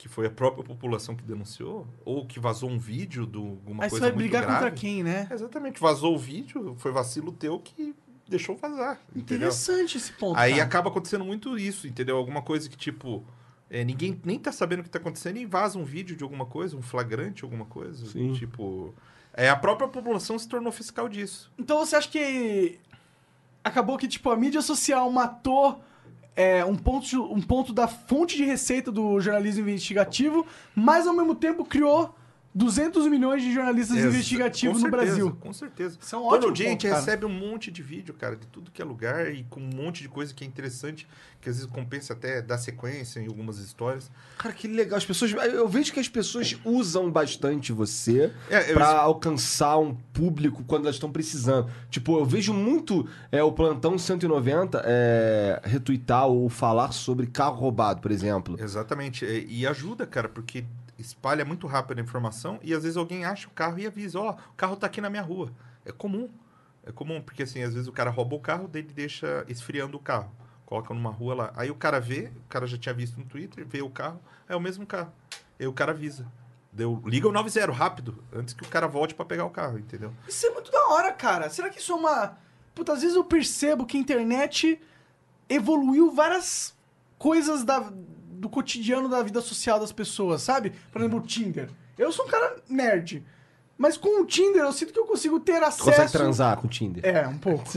que 0.01 0.09
foi 0.09 0.26
a 0.26 0.30
própria 0.30 0.64
população 0.64 1.14
que 1.14 1.22
denunciou, 1.22 1.86
ou 2.07 2.24
que 2.24 2.40
vazou 2.40 2.70
um 2.70 2.78
vídeo 2.78 3.26
de 3.26 3.36
alguma 3.36 3.84
Aí 3.84 3.90
você 3.90 3.98
coisa 3.98 4.07
vai 4.07 4.14
muito 4.14 4.18
brigar 4.22 4.42
grave, 4.44 4.59
contra 4.59 4.70
quem, 4.74 5.03
né? 5.03 5.28
Exatamente, 5.30 5.78
vazou 5.78 6.14
o 6.14 6.18
vídeo, 6.18 6.74
foi 6.78 6.90
vacilo 6.90 7.30
teu 7.32 7.59
que 7.59 7.94
deixou 8.26 8.57
vazar, 8.57 8.98
entendeu? 9.14 9.48
Interessante 9.48 9.98
esse 9.98 10.11
ponto. 10.12 10.38
Aí 10.38 10.53
cara. 10.53 10.64
acaba 10.64 10.88
acontecendo 10.88 11.22
muito 11.22 11.59
isso, 11.59 11.86
entendeu? 11.86 12.16
Alguma 12.16 12.40
coisa 12.40 12.66
que, 12.66 12.78
tipo, 12.78 13.22
é, 13.68 13.84
ninguém 13.84 14.18
nem 14.24 14.38
tá 14.38 14.51
sabendo 14.51 14.80
o 14.80 14.82
que 14.84 14.88
tá 14.88 14.98
acontecendo 14.98 15.36
e 15.36 15.44
vaza 15.44 15.78
um 15.78 15.84
vídeo 15.84 16.16
de 16.16 16.24
alguma 16.24 16.46
coisa, 16.46 16.78
um 16.78 16.82
flagrante, 16.82 17.44
alguma 17.44 17.66
coisa. 17.66 18.07
Sim. 18.07 18.32
Tipo. 18.32 18.94
É, 19.34 19.51
a 19.51 19.57
própria 19.57 19.86
população 19.86 20.38
se 20.38 20.48
tornou 20.48 20.72
fiscal 20.72 21.11
disso. 21.11 21.53
Então 21.59 21.78
você 21.78 21.94
acha 21.94 22.09
que 22.09 22.80
acabou 23.62 23.98
que 23.98 24.09
tipo 24.09 24.30
a 24.30 24.36
mídia 24.36 24.62
social 24.62 25.11
matou 25.12 25.84
é, 26.41 26.64
um, 26.64 26.74
ponto, 26.74 27.22
um 27.30 27.43
ponto 27.43 27.70
da 27.70 27.86
fonte 27.86 28.34
de 28.34 28.45
receita 28.45 28.91
do 28.91 29.20
jornalismo 29.20 29.61
investigativo, 29.61 30.47
mas 30.74 31.07
ao 31.07 31.12
mesmo 31.12 31.34
tempo 31.34 31.66
criou 31.66 32.14
200 32.55 33.07
milhões 33.07 33.42
de 33.42 33.53
jornalistas 33.55 33.96
Exa- 33.96 34.09
investigativos 34.09 34.78
com 34.82 34.88
no 34.88 34.90
certeza, 34.90 35.07
Brasil. 35.16 35.36
Com 35.40 35.53
certeza. 35.53 35.98
É 36.01 36.16
um 36.16 36.20
Todo 36.22 36.34
ótimo 36.34 36.53
dia 36.53 36.66
a 36.66 36.70
gente 36.70 36.80
ponto, 36.82 36.90
cara. 36.90 37.01
recebe 37.05 37.24
um 37.26 37.28
monte 37.28 37.70
de 37.70 37.82
vídeo, 37.82 38.12
cara, 38.14 38.34
de 38.36 38.46
tudo 38.48 38.70
que 38.72 38.82
é 38.82 38.84
lugar 38.84 39.32
e 39.32 39.44
com 39.48 39.61
um 39.61 39.70
monte 39.74 40.03
de 40.03 40.09
coisa 40.09 40.34
que 40.34 40.42
é 40.42 40.46
interessante, 40.46 41.07
que 41.40 41.48
às 41.48 41.57
vezes 41.57 41.70
compensa 41.70 42.12
até 42.12 42.42
dar 42.42 42.59
sequência 42.59 43.20
em 43.20 43.26
algumas 43.28 43.59
histórias. 43.59 44.11
Cara, 44.36 44.53
que 44.53 44.66
legal. 44.66 44.98
As 44.98 45.05
pessoas. 45.07 45.30
Eu 45.32 45.68
vejo 45.68 45.92
que 45.92 46.01
as 46.01 46.09
pessoas 46.09 46.57
usam 46.64 47.11
bastante 47.11 47.72
você 47.72 48.32
É, 48.51 48.70
eu- 48.70 48.74
pra 48.74 48.98
alcançar 48.98 49.78
um 49.78 49.94
público 49.94 50.64
quando 50.66 50.82
elas 50.84 50.96
estão 50.96 51.11
precisando. 51.12 51.70
Tipo, 51.88 52.18
eu 52.18 52.24
vejo 52.24 52.53
muito 52.53 53.09
é, 53.30 53.42
o 53.42 53.53
Plantão 53.53 53.96
190 53.96 54.82
é, 54.84 55.61
retweetar 55.64 56.26
ou 56.26 56.48
falar 56.48 56.92
sobre 56.92 57.26
carro 57.28 57.57
roubado, 57.61 58.01
por 58.01 58.11
exemplo. 58.11 58.57
Exatamente. 58.61 59.24
E, 59.24 59.61
e 59.61 59.66
ajuda, 59.66 60.05
cara, 60.07 60.28
porque 60.28 60.64
espalha 61.01 61.44
muito 61.44 61.66
rápido 61.66 61.98
a 61.98 62.03
informação 62.03 62.59
e 62.62 62.72
às 62.74 62.82
vezes 62.82 62.96
alguém 62.96 63.24
acha 63.24 63.48
o 63.48 63.51
carro 63.51 63.78
e 63.78 63.86
avisa, 63.86 64.18
ó, 64.20 64.30
o 64.32 64.55
carro 64.57 64.76
tá 64.76 64.86
aqui 64.86 65.01
na 65.01 65.11
minha 65.11 65.22
rua. 65.22 65.53
É 65.84 65.92
comum. 65.92 66.28
É 66.84 66.92
comum, 66.92 67.20
porque 67.20 67.42
assim, 67.42 67.62
às 67.62 67.74
vezes 67.74 67.88
o 67.88 67.92
cara 67.92 68.11
rouba 68.11 68.34
o 68.36 68.40
carro, 68.40 68.66
dele 68.68 68.90
deixa 68.94 69.44
esfriando 69.48 69.96
o 69.96 70.01
carro. 70.01 70.30
Coloca 70.64 70.94
numa 70.94 71.11
rua 71.11 71.34
lá. 71.34 71.53
Aí 71.57 71.70
o 71.70 71.74
cara 71.74 72.01
vê, 72.01 72.30
o 72.36 72.48
cara 72.48 72.66
já 72.66 72.78
tinha 72.78 72.94
visto 72.94 73.18
no 73.18 73.24
Twitter, 73.26 73.66
vê 73.66 73.82
o 73.82 73.90
carro, 73.90 74.20
é 74.48 74.55
o 74.57 74.61
mesmo 74.61 74.86
carro. 74.86 75.12
Aí 75.59 75.66
o 75.66 75.72
cara 75.72 75.92
avisa. 75.92 76.26
Deu, 76.72 77.03
liga 77.05 77.28
o 77.28 77.32
90 77.32 77.72
rápido, 77.72 78.22
antes 78.32 78.55
que 78.55 78.62
o 78.62 78.68
cara 78.68 78.86
volte 78.86 79.12
pra 79.14 79.24
pegar 79.24 79.44
o 79.44 79.51
carro, 79.51 79.78
entendeu? 79.78 80.12
Isso 80.28 80.46
é 80.46 80.51
muito 80.51 80.70
da 80.70 80.86
hora, 80.90 81.12
cara. 81.12 81.51
Será 81.51 81.68
que 81.68 81.80
isso 81.80 81.92
é 81.92 81.96
uma. 81.96 82.38
Puta, 82.74 82.92
às 82.92 83.03
vezes 83.03 83.16
eu 83.16 83.24
percebo 83.24 83.84
que 83.84 83.96
a 83.96 84.01
internet 84.01 84.80
evoluiu 85.48 86.12
várias 86.12 86.74
coisas 87.18 87.64
da- 87.64 87.93
do 88.41 88.49
cotidiano 88.49 89.07
da 89.09 89.23
vida 89.23 89.43
social 89.43 89.79
das 89.79 89.93
pessoas, 89.93 90.41
sabe? 90.43 90.73
Por 90.91 91.01
exemplo, 91.01 91.19
o 91.19 91.23
Tinder. 91.23 91.69
Eu 91.99 92.11
sou 92.11 92.25
um 92.25 92.29
cara 92.29 92.57
nerd. 92.69 93.23
Mas 93.77 93.99
com 93.99 94.23
o 94.23 94.27
Tinder 94.27 94.62
eu 94.62 94.73
sinto 94.73 94.93
que 94.95 94.99
eu 94.99 95.05
consigo 95.05 95.39
ter 95.39 95.62
acesso. 95.62 95.85
consegue 95.85 96.11
transar 96.11 96.57
com 96.57 96.67
o 96.67 96.71
Tinder? 96.71 97.05
É, 97.05 97.29
um 97.29 97.37
pouco. 97.37 97.65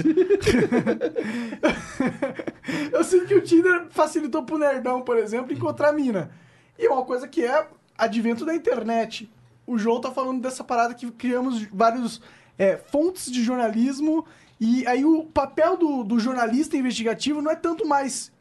eu 2.91 3.03
sinto 3.03 3.25
que 3.25 3.35
o 3.35 3.41
Tinder 3.41 3.87
facilitou 3.89 4.43
pro 4.43 4.57
nerdão, 4.57 5.01
por 5.01 5.17
exemplo, 5.17 5.53
encontrar 5.53 5.91
mina. 5.91 6.31
E 6.79 6.87
uma 6.87 7.03
coisa 7.03 7.27
que 7.27 7.45
é 7.45 7.67
advento 7.97 8.45
da 8.45 8.55
internet. 8.55 9.29
O 9.67 9.77
João 9.77 9.99
tá 9.99 10.11
falando 10.11 10.41
dessa 10.41 10.63
parada 10.63 10.93
que 10.93 11.09
criamos 11.11 11.65
vários 11.71 12.21
é, 12.57 12.77
fontes 12.77 13.29
de 13.29 13.43
jornalismo. 13.43 14.25
E 14.59 14.87
aí 14.87 15.03
o 15.03 15.25
papel 15.25 15.75
do, 15.75 16.03
do 16.03 16.19
jornalista 16.19 16.77
investigativo 16.77 17.41
não 17.41 17.51
é 17.51 17.55
tanto 17.55 17.85
mais 17.85 18.32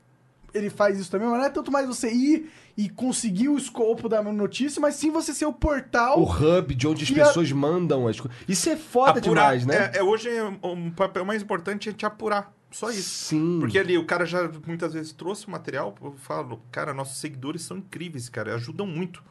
ele 0.55 0.71
faz 0.71 0.99
isso 0.99 1.11
também, 1.11 1.29
mas 1.29 1.39
não 1.39 1.45
é 1.47 1.51
tanto 1.51 1.71
mais 1.73 1.87
você 1.87 2.11
ir 2.13 2.51
e 2.77 2.89
conseguir 2.89 3.49
o 3.49 3.57
escopo 3.59 4.09
da 4.09 4.23
notícia, 4.23 4.81
mas 4.81 4.95
sim 4.95 5.11
você 5.11 5.33
ser 5.35 5.47
o 5.47 5.53
portal. 5.53 6.19
O 6.21 6.25
hub 6.25 6.75
de 6.75 6.87
onde 6.87 7.05
as 7.05 7.11
E 7.11 7.21
a- 7.21 7.27
pessoas 7.27 7.51
mandam 7.53 8.07
as 8.09 8.19
coisas. 8.21 8.37
Isso 8.49 8.69
é 8.71 8.77
foda 8.77 9.19
Apurar. 9.21 9.57
demais, 9.57 9.67
né? 9.67 9.91
É, 9.95 9.99
é, 9.99 10.03
hoje 10.03 10.29
é 10.29 10.43
um 10.63 10.91
papel 10.91 11.25
mais 11.25 11.43
importante 11.43 11.89
é 11.89 11.93
te 11.93 12.07
apurar. 12.07 12.53
Só 12.71 12.91
isso. 12.91 13.27
Sim. 13.27 13.59
Porque 13.61 13.79
ali 13.79 13.99
o 13.99 14.07
cara 14.07 14.25
já 14.25 14.51
muitas 14.67 14.95
vezes 14.95 15.13
trouxe 15.13 15.47
o 15.47 15.51
material, 15.51 15.95
eu 16.03 16.15
falo, 16.17 16.63
cara, 16.71 16.95
nossos 16.95 17.19
seguidores 17.19 17.61
são 17.63 17.77
incríveis, 17.77 18.31
cara, 18.31 18.55
ajudam 18.55 18.87
muito. 18.87 19.23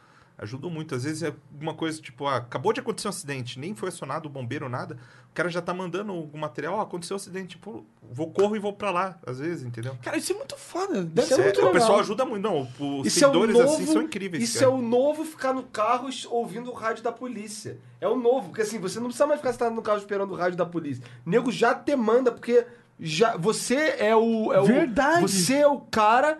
Ajudam 0.42 0.68
muito. 0.68 0.94
Às 0.94 1.04
vezes 1.04 1.22
é 1.22 1.32
uma 1.60 1.72
coisa 1.72 2.00
tipo, 2.02 2.26
ah, 2.26 2.36
acabou 2.38 2.72
de 2.72 2.80
acontecer 2.80 3.06
um 3.06 3.10
acidente, 3.10 3.58
nem 3.58 3.74
foi 3.74 3.88
acionado 3.90 4.26
o 4.26 4.28
bombeiro, 4.28 4.68
nada. 4.68 4.96
O 5.30 5.34
cara 5.34 5.48
já 5.48 5.62
tá 5.62 5.72
mandando 5.72 6.12
algum 6.12 6.36
material, 6.36 6.74
ó, 6.74 6.80
aconteceu 6.82 7.14
um 7.14 7.16
acidente, 7.16 7.50
tipo, 7.50 7.86
vou 8.02 8.30
corro 8.30 8.54
e 8.54 8.58
vou 8.58 8.72
pra 8.72 8.90
lá, 8.90 9.18
às 9.26 9.38
vezes, 9.38 9.64
entendeu? 9.64 9.96
Cara, 10.02 10.16
isso 10.18 10.32
é 10.32 10.36
muito 10.36 10.56
foda. 10.56 11.02
Deve 11.04 11.26
Isso 11.26 11.36
ser 11.36 11.40
é- 11.40 11.44
muito 11.44 11.56
o 11.56 11.64
legal. 11.66 11.72
pessoal 11.72 12.00
ajuda 12.00 12.24
muito. 12.24 12.42
Não, 12.42 12.62
os 12.62 13.06
Isso 13.06 13.24
é 13.24 13.28
o 13.28 13.30
seguidores 13.30 13.56
novo, 13.56 13.72
assim 13.74 13.86
são 13.86 14.02
incríveis. 14.02 14.42
Isso 14.42 14.58
cara. 14.58 14.70
é 14.70 14.74
o 14.74 14.82
novo 14.82 15.24
ficar 15.24 15.52
no 15.54 15.62
carro 15.62 16.08
ouvindo 16.28 16.70
o 16.70 16.74
rádio 16.74 17.02
da 17.02 17.12
polícia. 17.12 17.78
É 18.00 18.08
o 18.08 18.16
novo, 18.16 18.48
porque 18.48 18.62
assim, 18.62 18.78
você 18.78 18.98
não 18.98 19.06
precisa 19.06 19.26
mais 19.26 19.40
ficar 19.40 19.52
sentado 19.52 19.74
no 19.74 19.80
carro 19.80 19.98
esperando 19.98 20.32
o 20.32 20.36
rádio 20.36 20.58
da 20.58 20.66
polícia. 20.66 21.02
O 21.24 21.30
nego 21.30 21.50
já 21.52 21.74
te 21.74 21.94
manda, 21.96 22.30
porque 22.32 22.66
já, 23.00 23.36
você 23.36 23.94
é 23.98 24.14
o, 24.14 24.52
é 24.52 24.60
o. 24.60 24.64
Verdade. 24.64 25.22
Você 25.22 25.54
é 25.54 25.66
o 25.66 25.78
cara 25.80 26.38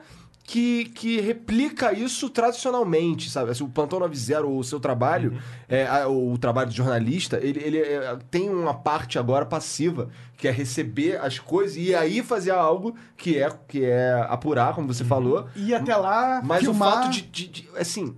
que, 0.52 0.84
que 0.94 1.18
replica 1.18 1.94
isso 1.94 2.28
tradicionalmente, 2.28 3.30
sabe? 3.30 3.50
Assim, 3.50 3.64
o 3.64 3.68
Plantão 3.68 3.98
90, 3.98 4.44
o 4.46 4.62
seu 4.62 4.78
trabalho, 4.78 5.38
é, 5.66 5.86
a- 5.86 6.06
o, 6.08 6.36
trabalho 6.36 6.68
de 6.68 6.76
jornalista, 6.76 7.38
ele, 7.42 7.58
ele 7.64 7.78
é, 7.78 8.18
tem 8.30 8.50
uma 8.50 8.74
parte 8.74 9.18
agora 9.18 9.46
passiva, 9.46 10.10
que 10.36 10.46
é 10.46 10.50
receber 10.50 11.18
as 11.22 11.38
coisas 11.38 11.78
e 11.78 11.94
aí 11.94 12.22
fazer 12.22 12.50
algo 12.50 12.94
que 13.16 13.38
é, 13.38 13.48
que 13.66 13.82
é 13.82 14.12
apurar, 14.28 14.74
como 14.74 14.86
você 14.92 15.04
falou. 15.04 15.46
Ir 15.56 15.74
até 15.74 15.96
lá, 15.96 16.42
Mas 16.44 16.60
filmar. 16.64 16.88
o 16.88 16.92
fato 17.04 17.10
de, 17.12 17.22
de- 17.22 17.48
de- 17.48 17.68
Assim, 17.78 18.14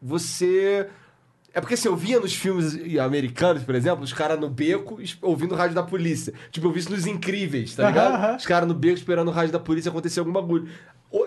você. 0.00 0.86
É 1.52 1.60
porque 1.60 1.74
assim, 1.74 1.86
eu 1.88 1.94
via 1.96 2.18
nos 2.18 2.34
filmes 2.34 2.76
americanos, 2.98 3.62
por 3.62 3.74
exemplo, 3.76 4.02
os 4.02 4.12
caras 4.12 4.38
no 4.40 4.48
beco 4.50 4.98
ouvindo 5.22 5.52
o 5.52 5.56
rádio 5.56 5.74
da 5.74 5.84
polícia. 5.84 6.32
Tipo, 6.50 6.66
eu 6.66 6.72
vi 6.72 6.80
isso 6.80 6.90
nos 6.90 7.06
incríveis, 7.06 7.74
tá 7.76 7.86
ligado? 7.88 8.14
aham. 8.14 8.36
Os 8.36 8.44
caras 8.46 8.66
no 8.68 8.74
beco 8.74 8.96
esperando 8.98 9.28
o 9.28 9.30
rádio 9.30 9.52
da 9.52 9.60
polícia 9.60 9.88
acontecer 9.88 10.18
algum 10.20 10.32
bagulho. 10.32 10.68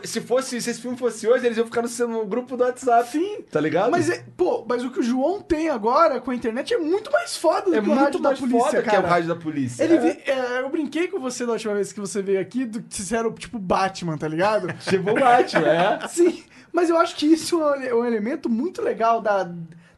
Se 0.03 0.19
fosse, 0.21 0.59
se 0.61 0.69
esse 0.69 0.81
filme 0.81 0.97
fosse 0.97 1.27
hoje, 1.27 1.45
eles 1.45 1.57
iam 1.57 1.65
ficar 1.65 1.83
no, 2.07 2.25
grupo 2.25 2.57
do 2.57 2.63
WhatsApp. 2.63 3.09
Sim. 3.09 3.41
Tá 3.49 3.59
ligado? 3.61 3.89
Mas, 3.89 4.09
é, 4.09 4.23
pô, 4.35 4.65
mas 4.67 4.83
o 4.83 4.91
que 4.91 4.99
o 4.99 5.03
João 5.03 5.41
tem 5.41 5.69
agora 5.69 6.19
com 6.19 6.31
a 6.31 6.35
internet 6.35 6.73
é 6.73 6.77
muito 6.77 7.09
mais 7.11 7.37
foda 7.37 7.69
do 7.69 7.75
é 7.75 7.81
que 7.81 7.85
o 7.85 7.87
muito 7.87 7.99
rádio 8.03 8.21
mais 8.21 8.37
da 8.39 8.41
polícia, 8.47 8.65
foda 8.65 8.81
cara. 8.83 8.89
que 8.89 8.95
é 8.95 8.99
o 8.99 9.09
rádio 9.09 9.27
da 9.29 9.35
polícia. 9.35 9.83
Ele 9.83 9.95
É. 9.95 10.23
é, 10.31 10.61
eu 10.61 10.69
brinquei 10.69 11.07
com 11.07 11.19
você 11.19 11.45
da 11.45 11.53
última 11.53 11.73
vez 11.73 11.93
que 11.93 11.99
você 11.99 12.21
veio 12.21 12.39
aqui, 12.41 12.65
do 12.65 12.81
que 12.81 13.01
você 13.01 13.15
era 13.15 13.27
o 13.27 13.31
tipo 13.33 13.57
Batman, 13.57 14.17
tá 14.17 14.27
ligado? 14.27 14.67
Tipo 14.83 15.11
o 15.11 15.13
Batman, 15.13 15.67
é. 15.67 16.07
Sim, 16.09 16.43
mas 16.71 16.89
eu 16.89 16.97
acho 16.97 17.15
que 17.15 17.25
isso 17.25 17.61
é 17.61 17.65
um 17.65 17.75
ele- 17.75 17.93
um 17.93 18.05
elemento 18.05 18.49
muito 18.49 18.81
legal 18.81 19.21
da, 19.21 19.49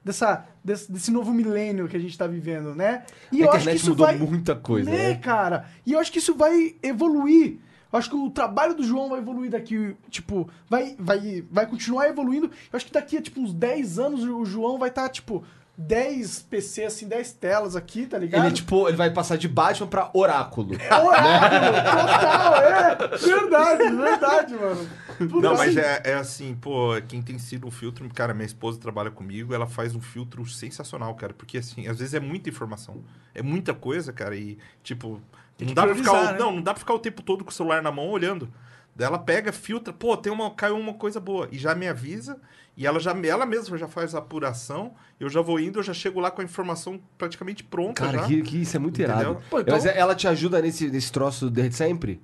dessa, 0.06 0.46
desse, 0.64 0.92
desse 0.92 1.12
novo 1.12 1.34
milênio 1.34 1.88
que 1.88 1.98
a 1.98 2.00
gente 2.00 2.18
tá 2.18 2.28
vivendo, 2.28 2.76
né? 2.76 3.04
E 3.32 3.42
A 3.42 3.46
eu 3.46 3.50
acho 3.52 3.58
que 3.58 3.64
internet 3.64 3.78
isso 3.82 3.90
mudou 3.90 4.06
vai, 4.06 4.18
muita 4.18 4.56
coisa, 4.56 4.90
né? 4.90 5.16
cara? 5.16 5.66
E 5.86 5.94
eu 5.94 6.00
acho 6.00 6.12
que 6.12 6.20
isso 6.20 6.36
vai 6.36 6.76
evoluir. 6.84 7.58
Eu 7.92 7.98
acho 8.00 8.10
que 8.10 8.16
o 8.16 8.30
trabalho 8.30 8.76
do 8.76 8.84
João 8.84 9.10
vai 9.10 9.20
evoluir 9.20 9.50
daqui, 9.50 9.96
tipo, 10.10 10.50
vai, 10.70 10.96
vai, 11.00 11.44
vai 11.50 11.66
continuar 11.66 12.08
evoluindo. 12.08 12.48
Eu 12.48 12.78
acho 12.78 12.86
que 12.86 12.94
daqui 12.94 13.18
a, 13.18 13.22
tipo, 13.22 13.42
uns 13.42 13.54
10 13.54 13.98
anos 14.00 14.24
o 14.24 14.46
João 14.46 14.78
vai 14.78 14.90
estar, 14.90 15.10
tipo, 15.10 15.44
10 15.82 16.42
PC, 16.42 16.84
assim, 16.84 17.08
10 17.08 17.32
telas 17.34 17.74
aqui, 17.74 18.06
tá 18.06 18.18
ligado? 18.18 18.46
Ele, 18.46 18.54
tipo, 18.54 18.90
ele 18.90 18.98
vai 18.98 19.10
passar 19.12 19.38
de 19.38 19.48
Batman 19.48 19.88
pra 19.88 20.10
Oráculo. 20.14 20.76
Oráculo, 20.76 21.72
total, 21.72 22.56
é! 22.56 23.18
Verdade, 23.18 23.96
verdade, 23.96 24.54
mano. 24.56 24.90
Puta, 25.18 25.48
Não, 25.48 25.56
mas 25.56 25.78
assim, 25.78 25.80
é, 25.80 26.02
é 26.04 26.14
assim, 26.16 26.54
pô, 26.54 26.90
quem 27.08 27.22
tem 27.22 27.40
sido 27.40 27.66
o 27.66 27.72
filtro, 27.72 28.08
cara, 28.14 28.34
minha 28.34 28.46
esposa 28.46 28.78
trabalha 28.78 29.10
comigo, 29.10 29.54
ela 29.54 29.68
faz 29.68 29.96
um 29.96 30.02
filtro 30.02 30.46
sensacional, 30.46 31.16
cara, 31.16 31.34
porque 31.34 31.58
assim, 31.58 31.88
às 31.88 31.98
vezes 31.98 32.14
é 32.14 32.20
muita 32.20 32.50
informação, 32.50 33.02
é 33.34 33.42
muita 33.42 33.74
coisa, 33.74 34.12
cara, 34.12 34.36
e 34.36 34.58
tipo, 34.84 35.22
não 35.66 35.74
dá 35.74 35.86
pra 35.86 35.96
ficar, 35.96 36.34
né? 36.34 36.40
não, 36.40 36.52
não 36.56 36.62
dá 36.62 36.74
pra 36.74 36.80
ficar 36.80 36.94
o 36.94 37.00
tempo 37.00 37.22
todo 37.22 37.44
com 37.44 37.50
o 37.52 37.54
celular 37.54 37.82
na 37.82 37.92
mão 37.92 38.08
olhando. 38.10 38.50
Daí 38.96 39.08
ela 39.08 39.20
pega, 39.20 39.52
filtra, 39.54 39.94
pô, 39.94 40.18
tem 40.18 40.32
uma, 40.32 40.52
caiu 40.52 40.78
uma 40.78 40.94
coisa 40.94 41.20
boa, 41.20 41.48
e 41.52 41.58
já 41.58 41.74
me 41.74 41.88
avisa, 41.88 42.38
e 42.76 42.86
ela 42.86 43.00
já 43.00 43.12
ela 43.26 43.46
mesma 43.46 43.78
já 43.78 43.88
faz 43.88 44.14
a 44.14 44.20
apuração, 44.20 44.94
eu 45.20 45.30
já 45.30 45.42
vou 45.42 45.60
indo, 45.60 45.80
eu 45.80 45.84
já 45.84 45.94
chego 45.94 46.20
lá 46.20 46.30
com 46.30 46.42
a 46.42 46.44
informação 46.44 47.00
praticamente 47.18 47.64
pronta 47.64 48.04
Cara, 48.06 48.18
já. 48.20 48.26
que, 48.26 48.42
que 48.42 48.62
isso 48.62 48.76
é 48.76 48.80
muito 48.80 49.02
Entendeu? 49.02 49.20
irado. 49.32 49.44
Pô, 49.50 49.60
então- 49.62 49.74
Mas 49.74 49.86
ela 49.86 50.16
te 50.16 50.28
ajuda 50.28 50.62
nesse, 50.62 50.90
nesse 50.90 51.12
troço 51.12 51.50
desde 51.50 51.76
sempre? 51.76 52.22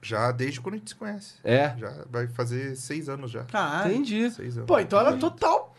Já 0.00 0.30
desde 0.30 0.60
quando 0.60 0.74
a 0.74 0.78
gente 0.78 0.90
se 0.90 0.94
conhece. 0.94 1.34
É. 1.42 1.74
Já 1.76 2.04
vai 2.08 2.28
fazer 2.28 2.76
seis 2.76 3.08
anos 3.08 3.30
já. 3.30 3.42
Caralho. 3.44 3.90
Entendi. 3.92 4.30
Seis 4.30 4.56
anos. 4.56 4.66
Pô, 4.68 4.78
então 4.78 5.00
ela 5.00 5.14
é 5.14 5.16
total 5.16 5.74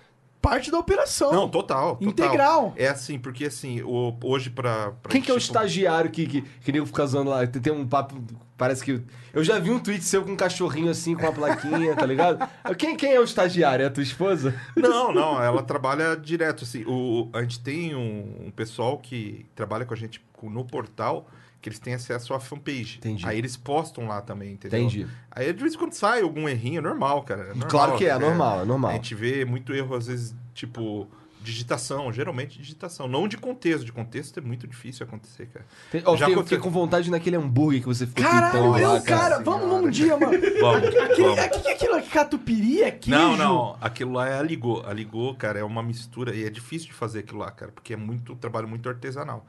parte 0.49 0.72
da 0.72 0.80
operação. 0.80 1.32
Não, 1.32 1.49
total, 1.49 1.95
total. 1.95 2.10
Integral. 2.10 2.74
É 2.78 2.88
assim, 2.88 3.18
porque 3.19 3.45
assim, 3.45 3.82
o- 3.82 4.15
hoje 4.24 4.49
pra... 4.49 4.91
pra 4.91 5.11
Quem 5.11 5.22
que 5.22 5.30
é 5.30 5.34
o 5.34 5.38
tipo, 5.40 5.48
estagiário 5.52 6.10
que, 6.10 6.26
que, 6.26 6.41
que 6.41 6.72
nego 6.72 6.86
fica 6.86 7.06
zoando 7.06 7.30
lá? 7.30 7.45
Tem, 7.45 7.61
tem 7.61 7.74
um 7.74 7.88
papo. 7.88 8.15
Parece 8.57 8.84
que. 8.84 9.02
Eu 9.34 9.44
já 9.44 9.60
vi 9.60 9.69
um 9.69 9.80
tweet 9.80 10.03
seu 10.03 10.24
com 10.24 10.32
um 10.32 10.36
cachorrinho 10.36 10.90
assim, 10.90 11.15
com 11.15 11.22
uma 11.24 11.32
plaquinha, 11.32 11.95
tá 11.95 12.06
ligado? 12.06 12.40
Quem, 12.78 12.95
quem 12.95 13.14
é 13.14 13.19
o 13.19 13.24
estagiário? 13.24 13.84
É 13.84 13.88
a 13.88 13.91
tua 13.91 14.02
esposa? 14.02 14.56
Não, 14.76 15.14
não, 15.14 15.41
ela 15.41 15.61
trabalha 15.61 16.15
direto, 16.15 16.64
assim. 16.64 16.84
O, 16.88 17.30
a 17.34 17.41
gente 17.41 17.60
tem 17.60 17.94
um, 17.95 18.45
um 18.48 18.52
pessoal 18.52 18.98
que 18.98 19.45
trabalha 19.56 19.86
com 19.86 19.94
a 19.94 19.98
gente 19.98 20.19
no 20.41 20.65
portal, 20.65 21.28
que 21.61 21.69
eles 21.69 21.79
têm 21.79 21.93
acesso 21.93 22.34
à 22.34 22.39
fanpage. 22.39 22.97
Entendi. 22.97 23.25
Aí 23.25 23.38
eles 23.38 23.57
postam 23.57 24.07
lá 24.07 24.21
também, 24.21 24.53
entendeu? 24.53 24.79
Entendi. 24.79 25.07
Aí 25.31 25.51
de 25.51 25.61
vez 25.61 25.73
em 25.73 25.77
quando 25.77 25.93
sai 25.93 26.21
algum 26.21 26.47
errinho, 26.47 26.79
é 26.79 26.81
normal, 26.81 27.23
cara. 27.23 27.41
é 27.43 27.47
normal, 27.47 27.67
Claro 27.67 27.97
que 27.97 28.05
é, 28.05 28.09
é. 28.09 28.19
normal, 28.19 28.61
é 28.61 28.65
normal. 28.65 28.91
A 28.91 28.93
gente 28.95 29.15
vê 29.15 29.43
muito 29.45 29.73
erro, 29.73 29.95
às 29.95 30.07
vezes, 30.07 30.35
tipo, 30.53 31.07
digitação, 31.41 32.11
geralmente 32.11 32.57
digitação. 32.59 33.07
Não 33.07 33.27
de 33.27 33.38
contexto, 33.38 33.85
de 33.85 33.91
contexto 33.93 34.38
é 34.38 34.41
muito 34.41 34.67
difícil 34.67 35.05
acontecer, 35.05 35.47
cara. 35.47 35.65
Tem, 35.91 36.01
ó, 36.05 36.11
Já 36.15 36.25
fiquei, 36.25 36.34
aconteceu- 36.34 36.43
fiquei 36.43 36.57
com 36.59 36.69
vontade 36.69 37.09
naquele 37.09 37.38
hambúrguer 37.38 37.79
que 37.81 37.88
você 37.88 38.05
ficou 38.05 38.23
Caralho, 38.23 38.51
tweetando 38.51 38.79
eu, 38.79 38.91
lá, 38.93 39.01
cara, 39.01 39.39
vamos, 39.39 39.69
vamos 39.69 39.88
um 39.88 39.89
dia, 39.89 40.17
mano. 40.17 40.38
Vamos, 40.59 40.88
Aquele, 40.88 41.21
vamos. 41.23 41.39
aqui 41.39 41.59
que 41.61 41.67
é 41.69 41.73
aquilo 41.73 41.95
aqui, 41.95 42.09
catupiry, 42.09 42.81
é 42.84 42.91
queijo? 42.91 43.17
Não, 43.19 43.38
não. 43.38 43.77
Aquilo 43.79 44.11
lá 44.13 44.27
é 44.27 44.38
a 44.38 44.41
ligô. 44.41 44.84
A 44.85 44.91
ligô, 44.91 45.34
cara, 45.35 45.59
é 45.59 45.63
uma 45.63 45.81
mistura. 45.84 46.35
E 46.35 46.43
é 46.43 46.49
difícil 46.49 46.88
de 46.88 46.93
fazer 46.93 47.19
aquilo 47.19 47.39
lá, 47.39 47.49
cara, 47.51 47.71
porque 47.71 47.93
é 47.93 47.95
muito 47.97 48.34
um 48.34 48.35
trabalho 48.35 48.67
muito 48.67 48.89
artesanal. 48.89 49.45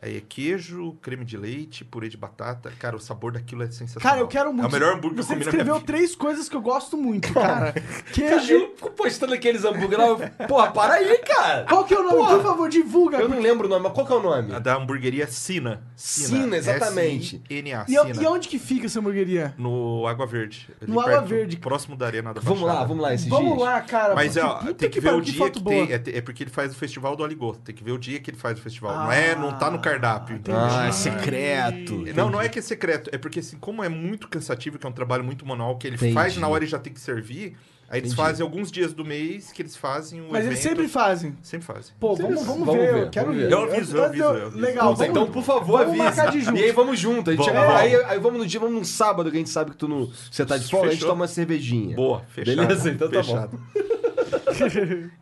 Aí 0.00 0.16
é 0.16 0.20
queijo, 0.20 0.96
creme 1.02 1.24
de 1.24 1.36
leite, 1.36 1.84
purê 1.84 2.08
de 2.08 2.16
batata. 2.16 2.72
Cara, 2.78 2.94
o 2.96 3.00
sabor 3.00 3.32
daquilo 3.32 3.64
é 3.64 3.66
sensacional. 3.70 4.02
Cara, 4.02 4.20
eu 4.20 4.28
quero 4.28 4.52
muito. 4.52 4.64
É 4.64 4.68
o 4.68 4.72
melhor 4.72 4.94
hambúrguer 4.94 5.24
Você 5.24 5.34
que 5.34 5.40
eu 5.40 5.44
comi 5.44 5.44
na 5.46 5.50
minha 5.50 5.50
descreveu 5.50 5.74
vida. 5.74 5.86
três 5.86 6.14
coisas 6.14 6.48
que 6.48 6.54
eu 6.56 6.60
gosto 6.60 6.96
muito, 6.96 7.32
cara. 7.34 7.72
Cara, 7.72 7.74
Queijo. 8.12 8.52
ele 8.54 8.66
ficou 8.76 8.90
postando 8.92 9.34
aqueles 9.34 9.64
hambúrguer 9.64 9.98
lá. 9.98 10.06
eu- 10.06 10.46
Porra, 10.46 10.70
para 10.70 10.94
aí, 10.94 11.18
cara! 11.18 11.64
Qual 11.68 11.84
que 11.84 11.94
é 11.94 11.98
o 11.98 12.02
nome? 12.04 12.28
Por 12.34 12.42
favor, 12.42 12.68
divulga. 12.68 13.18
Eu 13.18 13.28
não 13.28 13.40
lembro 13.40 13.66
o 13.66 13.70
nome, 13.70 13.82
mas 13.84 13.92
qual 13.92 14.06
que 14.06 14.12
é 14.12 14.16
o 14.16 14.22
nome? 14.22 14.54
A 14.54 14.58
da 14.60 14.76
hamburgueria 14.76 15.26
Sina. 15.26 15.82
Sina, 15.96 16.56
exatamente. 16.56 17.42
S-I-N-A, 17.50 17.84
E, 17.88 17.92
Sina. 17.92 18.22
e 18.22 18.26
onde 18.26 18.48
que 18.48 18.58
fica 18.58 18.86
essa 18.86 19.00
hamburgueria? 19.00 19.52
No 19.58 20.06
Água 20.06 20.26
Verde. 20.26 20.68
No 20.86 21.00
Água 21.00 21.20
Verde. 21.22 21.56
Próximo 21.56 21.96
da 21.96 22.06
Arena 22.06 22.32
da 22.32 22.40
Vamos 22.40 22.60
lá, 22.62 22.66
Baixada. 22.68 22.88
vamos 22.88 23.02
lá 23.02 23.14
esses 23.14 23.26
Vamos 23.28 23.54
dias. 23.54 23.62
lá, 23.62 23.80
cara. 23.80 24.14
Mas 24.14 24.34
porque 24.34 24.46
ó, 24.46 24.72
tem 24.74 24.90
que 24.90 25.00
ver 25.00 25.06
pariu, 25.08 25.18
o 25.18 25.22
dia 25.22 25.50
que 25.50 25.60
boa. 25.60 25.74
tem. 25.86 25.92
É, 25.92 26.18
é 26.18 26.20
porque 26.20 26.44
ele 26.44 26.50
faz 26.50 26.70
o 26.72 26.74
festival 26.76 27.16
do 27.16 27.24
Aligô. 27.24 27.54
Tem 27.64 27.74
que 27.74 27.82
ver 27.82 27.92
o 27.92 27.98
dia 27.98 28.20
que 28.20 28.30
ele 28.30 28.36
faz 28.38 28.58
o 28.58 28.62
festival. 28.62 28.94
não 28.94 29.10
Ah, 29.10 29.14
é, 29.14 29.34
não 29.34 29.58
tá 29.58 29.70
no 29.70 29.80
cardápio, 29.90 30.36
entendeu? 30.36 30.60
Ah, 30.60 30.86
é 30.88 30.92
secreto. 30.92 32.04
Não, 32.14 32.30
não 32.30 32.40
é 32.40 32.48
que 32.48 32.58
é 32.58 32.62
secreto. 32.62 33.10
É 33.12 33.18
porque, 33.18 33.40
assim, 33.40 33.56
como 33.58 33.82
é 33.82 33.88
muito 33.88 34.28
cansativo, 34.28 34.78
que 34.78 34.86
é 34.86 34.88
um 34.88 34.92
trabalho 34.92 35.24
muito 35.24 35.46
manual, 35.46 35.76
que 35.76 35.86
ele 35.86 35.96
Entendi. 35.96 36.14
faz 36.14 36.36
na 36.36 36.48
hora 36.48 36.64
e 36.64 36.66
já 36.66 36.78
tem 36.78 36.92
que 36.92 37.00
servir, 37.00 37.56
aí 37.88 38.00
eles 38.00 38.12
Entendi. 38.12 38.28
fazem 38.28 38.44
alguns 38.44 38.70
dias 38.70 38.92
do 38.92 39.04
mês 39.04 39.50
que 39.52 39.62
eles 39.62 39.76
fazem 39.76 40.20
o 40.20 40.24
Mas 40.30 40.40
evento. 40.40 40.46
eles 40.52 40.58
sempre 40.60 40.88
fazem. 40.88 41.36
Sempre 41.42 41.66
fazem. 41.66 41.92
Pô, 41.98 42.14
vamos, 42.14 42.44
vamos, 42.44 42.66
Vamos 42.66 42.74
ver, 42.74 42.92
ver, 42.94 43.02
eu 43.04 43.10
quero 43.10 43.26
vamos 43.26 43.42
ver. 43.42 43.52
Eu 43.52 43.62
aviso, 43.62 43.96
eu 43.96 44.04
aviso, 44.04 44.22
eu 44.24 44.46
aviso. 44.46 44.58
Legal, 44.58 44.92
Puta, 44.94 45.06
então, 45.06 45.26
por 45.30 45.42
favor, 45.42 45.78
vamos 45.84 46.00
avisa. 46.00 46.04
marcar 46.04 46.30
de 46.32 46.40
junto. 46.42 46.58
E 46.58 46.64
aí 46.64 46.72
vamos 46.72 46.98
junto. 46.98 47.30
A 47.30 47.32
gente 47.32 47.44
Vamos. 47.46 47.60
chega 47.60 47.72
lá, 47.72 47.78
aí, 47.80 47.94
aí 48.04 48.18
vamos 48.18 48.38
no 48.38 48.46
dia, 48.46 48.60
vamos 48.60 48.74
num 48.74 48.84
sábado 48.84 49.30
que 49.30 49.36
a 49.36 49.40
gente 49.40 49.50
sabe 49.50 49.70
que 49.72 49.76
tu 49.76 49.88
no, 49.88 50.10
você 50.30 50.44
tá 50.44 50.56
de 50.58 50.68
folga, 50.70 50.88
a 50.88 50.92
gente 50.92 51.00
toma 51.00 51.14
uma 51.14 51.28
cervejinha. 51.28 51.96
Boa, 51.96 52.22
fechado. 52.28 52.56
Beleza? 52.56 52.90
Então 52.90 53.10
tá 53.10 53.22
fechado. 53.22 53.58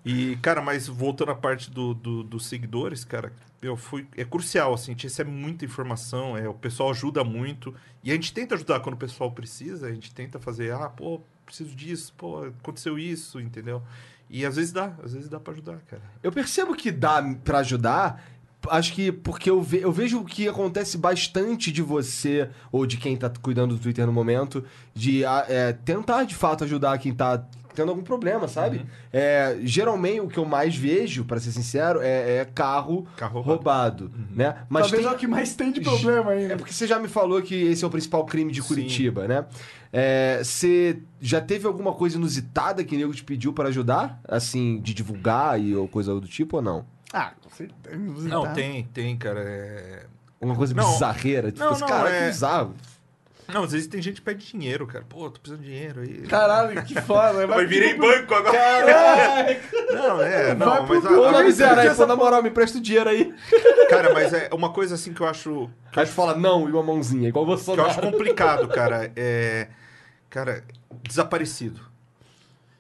E, 0.05 0.37
cara, 0.43 0.61
mas 0.63 0.87
voltando 0.87 1.31
à 1.31 1.35
parte 1.35 1.71
do, 1.71 1.95
do- 1.95 2.23
dos 2.23 2.47
seguidores, 2.47 3.05
cara, 3.05 3.33
eu 3.63 3.77
fui, 3.77 4.07
é 4.17 4.25
crucial, 4.25 4.75
assim, 4.75 4.93
a 4.93 4.95
gente 4.95 5.05
recebe 5.05 5.31
muita 5.31 5.65
informação, 5.65 6.37
é, 6.37 6.49
o 6.49 6.55
pessoal 6.55 6.91
ajuda 6.91 7.25
muito, 7.25 7.75
e 8.05 8.11
a 8.11 8.15
gente 8.15 8.33
tenta 8.33 8.55
ajudar 8.55 8.81
quando 8.81 8.95
o 8.95 8.99
pessoal 8.99 9.31
precisa, 9.33 9.87
a 9.87 9.93
gente 9.93 10.13
tenta 10.15 10.39
fazer, 10.39 10.73
ah, 10.73 10.89
pô, 10.89 11.21
preciso 11.45 11.75
disso, 11.75 12.13
pô, 12.17 12.45
aconteceu 12.45 12.99
isso, 12.99 13.41
entendeu? 13.41 13.83
E 14.29 14.45
às 14.45 14.57
vezes 14.57 14.73
dá, 14.73 14.93
às 15.03 15.13
vezes 15.15 15.29
dá 15.29 15.39
pra 15.39 15.53
ajudar, 15.53 15.79
cara. 15.89 16.03
Eu 16.23 16.33
percebo 16.33 16.75
que 16.75 16.91
dá 16.91 17.23
pra 17.45 17.59
ajudar 17.59 18.23
Acho 18.69 18.95
que 18.95 19.13
porque 19.13 19.49
eu, 19.49 19.63
ve- 19.63 19.85
eu 19.85 19.93
vejo 19.93 20.25
que 20.25 20.49
acontece 20.49 20.99
bastante 20.99 21.71
de 21.71 21.83
você, 21.83 22.51
ou 22.73 22.85
de 22.85 22.97
quem 22.97 23.17
tá 23.17 23.31
cuidando 23.31 23.77
do 23.77 23.81
Twitter 23.81 24.05
no 24.07 24.13
momento, 24.13 24.65
de 24.93 25.25
ah, 25.25 25.45
é, 25.49 25.73
tentar 25.73 26.25
de 26.25 26.35
fato 26.35 26.65
ajudar 26.65 26.99
quem 26.99 27.15
tá 27.15 27.47
tendo 27.77 27.91
algum 27.91 28.03
problema, 28.03 28.49
sabe? 28.49 28.79
Uhum. 28.79 28.87
É, 29.13 29.57
geralmente 29.63 30.21
o 30.21 30.29
que 30.29 30.39
eu 30.39 30.45
mais 30.45 30.75
vejo, 30.75 31.25
pra 31.25 31.39
ser 31.39 31.53
sincero, 31.53 32.01
é, 32.03 32.39
é 32.39 32.45
carro, 32.45 33.07
Carro 33.17 33.41
roubado, 33.41 34.05
roubado. 34.07 34.13
Uhum. 34.17 34.35
né? 34.37 34.57
Mas 34.69 34.83
Talvez 34.85 35.03
tem- 35.05 35.13
é 35.13 35.15
o 35.15 35.19
que 35.19 35.27
mais 35.29 35.55
tem 35.55 35.71
de 35.71 35.81
problema 35.81 36.33
aí. 36.33 36.49
né? 36.49 36.55
é 36.55 36.57
porque 36.57 36.73
você 36.73 36.87
já 36.87 36.99
me 36.99 37.07
falou 37.09 37.41
que 37.43 37.55
esse 37.55 37.85
é 37.85 37.87
o 37.87 37.91
principal 37.91 38.25
crime 38.25 38.51
de 38.51 38.63
Curitiba, 38.63 39.29
né? 39.29 39.45
É, 39.93 40.41
você 40.43 40.99
já 41.21 41.41
teve 41.41 41.67
alguma 41.67 41.93
coisa 41.93 42.17
inusitada 42.17 42.83
que 42.85 42.95
o 42.97 42.99
nego 42.99 43.15
te 43.15 43.23
pediu 43.25 43.53
para 43.53 43.69
ajudar? 43.69 44.21
Assim, 44.27 44.81
de 44.81 44.93
divulgar 44.93 45.61
e, 45.61 45.75
ou 45.77 45.87
coisa 45.87 46.13
do 46.19 46.27
tipo 46.27 46.57
ou 46.57 46.63
não? 46.63 46.85
Ah, 47.13 47.33
com 47.43 47.49
certeza. 47.51 47.97
Não, 48.29 48.53
tem, 48.53 48.85
tem, 48.93 49.17
cara. 49.17 49.41
é- 49.41 50.07
Uma 50.41 50.55
coisa 50.55 50.75
Não. 50.75 50.93
bizarreira? 50.93 51.51
Tipo, 51.51 51.65
Não, 51.65 51.73
esse 51.73 51.81
não, 51.81 51.89
cara, 51.89 52.11
é- 52.11 52.21
que 52.21 52.27
bizarro. 52.33 52.75
Não, 53.53 53.63
às 53.65 53.73
vezes 53.73 53.87
tem 53.87 54.03
gente 54.03 54.17
que 54.17 54.23
pede 54.23 54.45
dinheiro, 54.47 54.87
cara. 54.87 55.05
Pô, 55.09 55.31
tô 55.31 55.41
precisando 55.41 55.63
de 55.65 55.71
dinheiro 55.71 56.01
aí. 56.01 56.23
Caralho, 56.27 56.83
que 56.85 57.01
foda. 57.01 57.47
Vai 57.47 57.65
virei 57.67 57.95
pro- 57.95 58.09
banco 58.09 58.35
agora. 58.35 58.57
Não, 59.93 60.23
é, 60.23 60.55
não, 60.55 60.67
Vai 60.67 60.85
pro 60.85 60.95
mas 60.97 61.07
a- 61.07 61.09
Google, 61.09 61.27
a- 61.29 61.33
né? 61.33 61.43
Miséria, 61.45 61.83
aí, 61.83 61.89
essa 61.89 62.03
pô, 62.03 62.07
na 62.07 62.17
moral, 62.17 62.43
me 62.43 62.51
presta 62.51 62.79
o 62.79 62.81
dinheiro 62.81 63.09
aí. 63.09 63.33
cara, 63.89 64.13
mas 64.13 64.33
é 64.33 64.49
uma 64.53 64.73
coisa 64.73 64.95
assim 64.97 65.13
que 65.13 65.21
eu 65.21 65.27
acho 65.27 65.71
Aí 65.95 66.05
tu 66.07 66.13
fala 66.13 66.35
não 66.37 66.69
e 66.69 66.73
uma 66.73 66.83
mãozinha, 66.83 67.29
igual 67.29 67.47
você. 67.47 67.73
que 67.73 67.79
eu 67.81 67.87
acho 67.87 68.01
complicado, 68.01 68.69
cara. 68.69 69.11
É, 69.17 69.69
cara, 70.29 70.65
desaparecido. 71.03 71.81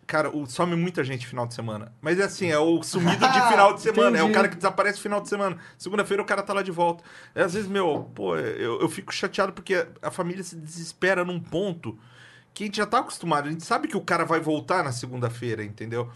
Cara, 0.06 0.30
o- 0.30 0.46
some 0.46 0.76
muita 0.76 1.02
gente 1.02 1.26
final 1.26 1.46
de 1.46 1.54
semana. 1.54 1.92
Mas 2.00 2.20
é 2.20 2.24
assim, 2.24 2.48
é 2.50 2.58
o 2.58 2.80
sumido 2.84 3.28
de 3.28 3.48
final 3.48 3.74
de 3.74 3.80
semana. 3.80 4.16
É 4.18 4.22
o 4.22 4.32
cara 4.32 4.48
que 4.48 4.56
desaparece 4.56 5.00
final 5.00 5.20
de 5.20 5.28
semana. 5.28 5.56
Segunda-feira 5.76 6.22
o 6.22 6.26
cara 6.26 6.42
tá 6.42 6.52
lá 6.52 6.62
de 6.62 6.70
volta. 6.70 7.02
É, 7.34 7.42
às 7.42 7.54
vezes, 7.54 7.68
meu, 7.68 8.10
pô, 8.14 8.36
eu, 8.36 8.80
eu 8.80 8.88
fico 8.88 9.12
chateado 9.12 9.52
porque 9.52 9.86
a 10.00 10.10
família 10.10 10.44
se 10.44 10.54
desespera 10.56 11.24
num 11.24 11.40
ponto 11.40 11.98
que 12.54 12.62
a 12.64 12.66
gente 12.66 12.76
já 12.76 12.86
tá 12.86 13.00
acostumado. 13.00 13.48
A 13.48 13.50
gente 13.50 13.64
sabe 13.64 13.88
que 13.88 13.96
o 13.96 14.00
cara 14.00 14.24
vai 14.24 14.38
voltar 14.40 14.84
na 14.84 14.92
segunda-feira, 14.92 15.64
entendeu? 15.64 16.08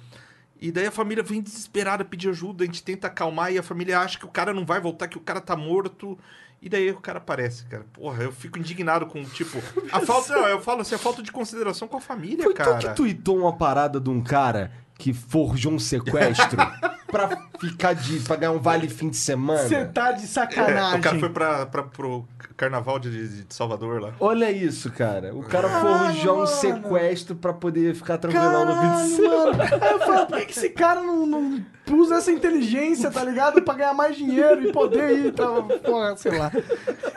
E 0.61 0.71
daí 0.71 0.87
a 0.87 0.91
família 0.93 1.23
vem 1.23 1.41
desesperada 1.43 2.05
pedir 2.05 2.29
ajuda, 2.29 2.63
a 2.65 2.67
gente 2.67 2.83
tenta 2.83 3.07
acalmar 3.07 3.51
e 3.53 3.59
a 3.59 3.63
família 3.63 3.99
acha 3.99 4.19
que 4.19 4.27
o 4.27 4.29
cara 4.31 4.53
não 4.55 4.65
vai 4.67 4.79
voltar, 4.81 5.09
que 5.09 5.17
o 5.17 5.21
cara 5.21 5.41
tá 5.41 5.57
morto. 5.57 6.19
E 6.63 6.69
daí 6.69 6.91
o 6.91 7.01
cara 7.01 7.19
aparece, 7.19 7.65
cara. 7.67 7.87
Porra, 7.93 8.23
eu 8.23 8.33
fico 8.33 8.59
indignado 8.59 9.07
com, 9.07 9.25
tipo, 9.25 9.59
a 9.91 10.01
falta. 10.01 10.35
Não, 10.35 10.47
eu 10.47 10.61
falo 10.61 10.83
assim, 10.83 10.95
a 10.95 10.99
falta 10.99 11.23
de 11.23 11.33
consideração 11.33 11.89
com 11.89 11.97
a 11.97 12.01
família, 12.01 12.45
Foi 12.45 12.53
cara. 12.53 12.79
tu 12.79 12.89
que 12.89 12.95
tweetou 12.95 13.39
uma 13.39 13.57
parada 13.57 13.99
de 13.99 14.11
um 14.11 14.23
cara 14.23 14.71
que 15.01 15.13
forjou 15.15 15.73
um 15.73 15.79
sequestro 15.79 16.59
pra 17.11 17.29
ficar 17.59 17.95
de. 17.95 18.21
pra 18.21 18.37
ganhar 18.37 18.53
um 18.53 18.59
vale 18.59 18.89
fim 18.89 19.09
de 19.09 19.17
semana? 19.17 19.67
Você 19.67 19.85
tá 19.87 20.13
de 20.13 20.25
É, 20.25 20.27
sacanagem. 20.27 21.01
o 21.01 21.03
cara 21.03 21.19
foi 21.19 21.29
pra, 21.31 21.67
pra, 21.67 21.83
pro 21.83 22.25
carnaval 22.57 22.99
de, 22.99 23.45
de 23.45 23.55
Salvador 23.55 24.01
lá. 24.03 24.13
Olha 24.21 24.51
isso, 24.51 24.91
cara. 24.93 25.35
O 25.35 25.43
cara 25.43 25.69
Caralho, 25.69 26.05
forjou 26.13 26.35
um 26.35 26.37
mano. 26.41 26.47
sequestro 26.47 27.35
pra 27.35 27.53
poder 27.55 27.95
ficar 27.95 28.19
tranquilão 28.19 28.67
no 28.67 28.81
fim 28.81 29.03
de 29.05 29.17
semana. 29.17 29.53
mano. 29.57 29.63
Aí 29.81 29.91
eu 29.93 29.99
falo, 30.01 30.27
por 30.27 30.39
que, 30.39 30.45
que 30.47 30.53
esse 30.53 30.69
cara 30.71 31.01
não, 31.03 31.27
não 31.27 31.65
usa 31.93 32.17
essa 32.17 32.31
inteligência, 32.31 33.11
tá 33.11 33.25
ligado? 33.25 33.63
Pra 33.63 33.75
ganhar 33.75 33.95
mais 33.95 34.15
dinheiro 34.17 34.69
e 34.69 34.73
poder 34.73 35.17
ir, 35.27 35.33
tá, 35.33 35.47
porra, 35.83 36.15
sei 36.19 36.37
lá. 36.39 36.53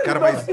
Cara, 0.05 0.19
mas. 0.21 0.45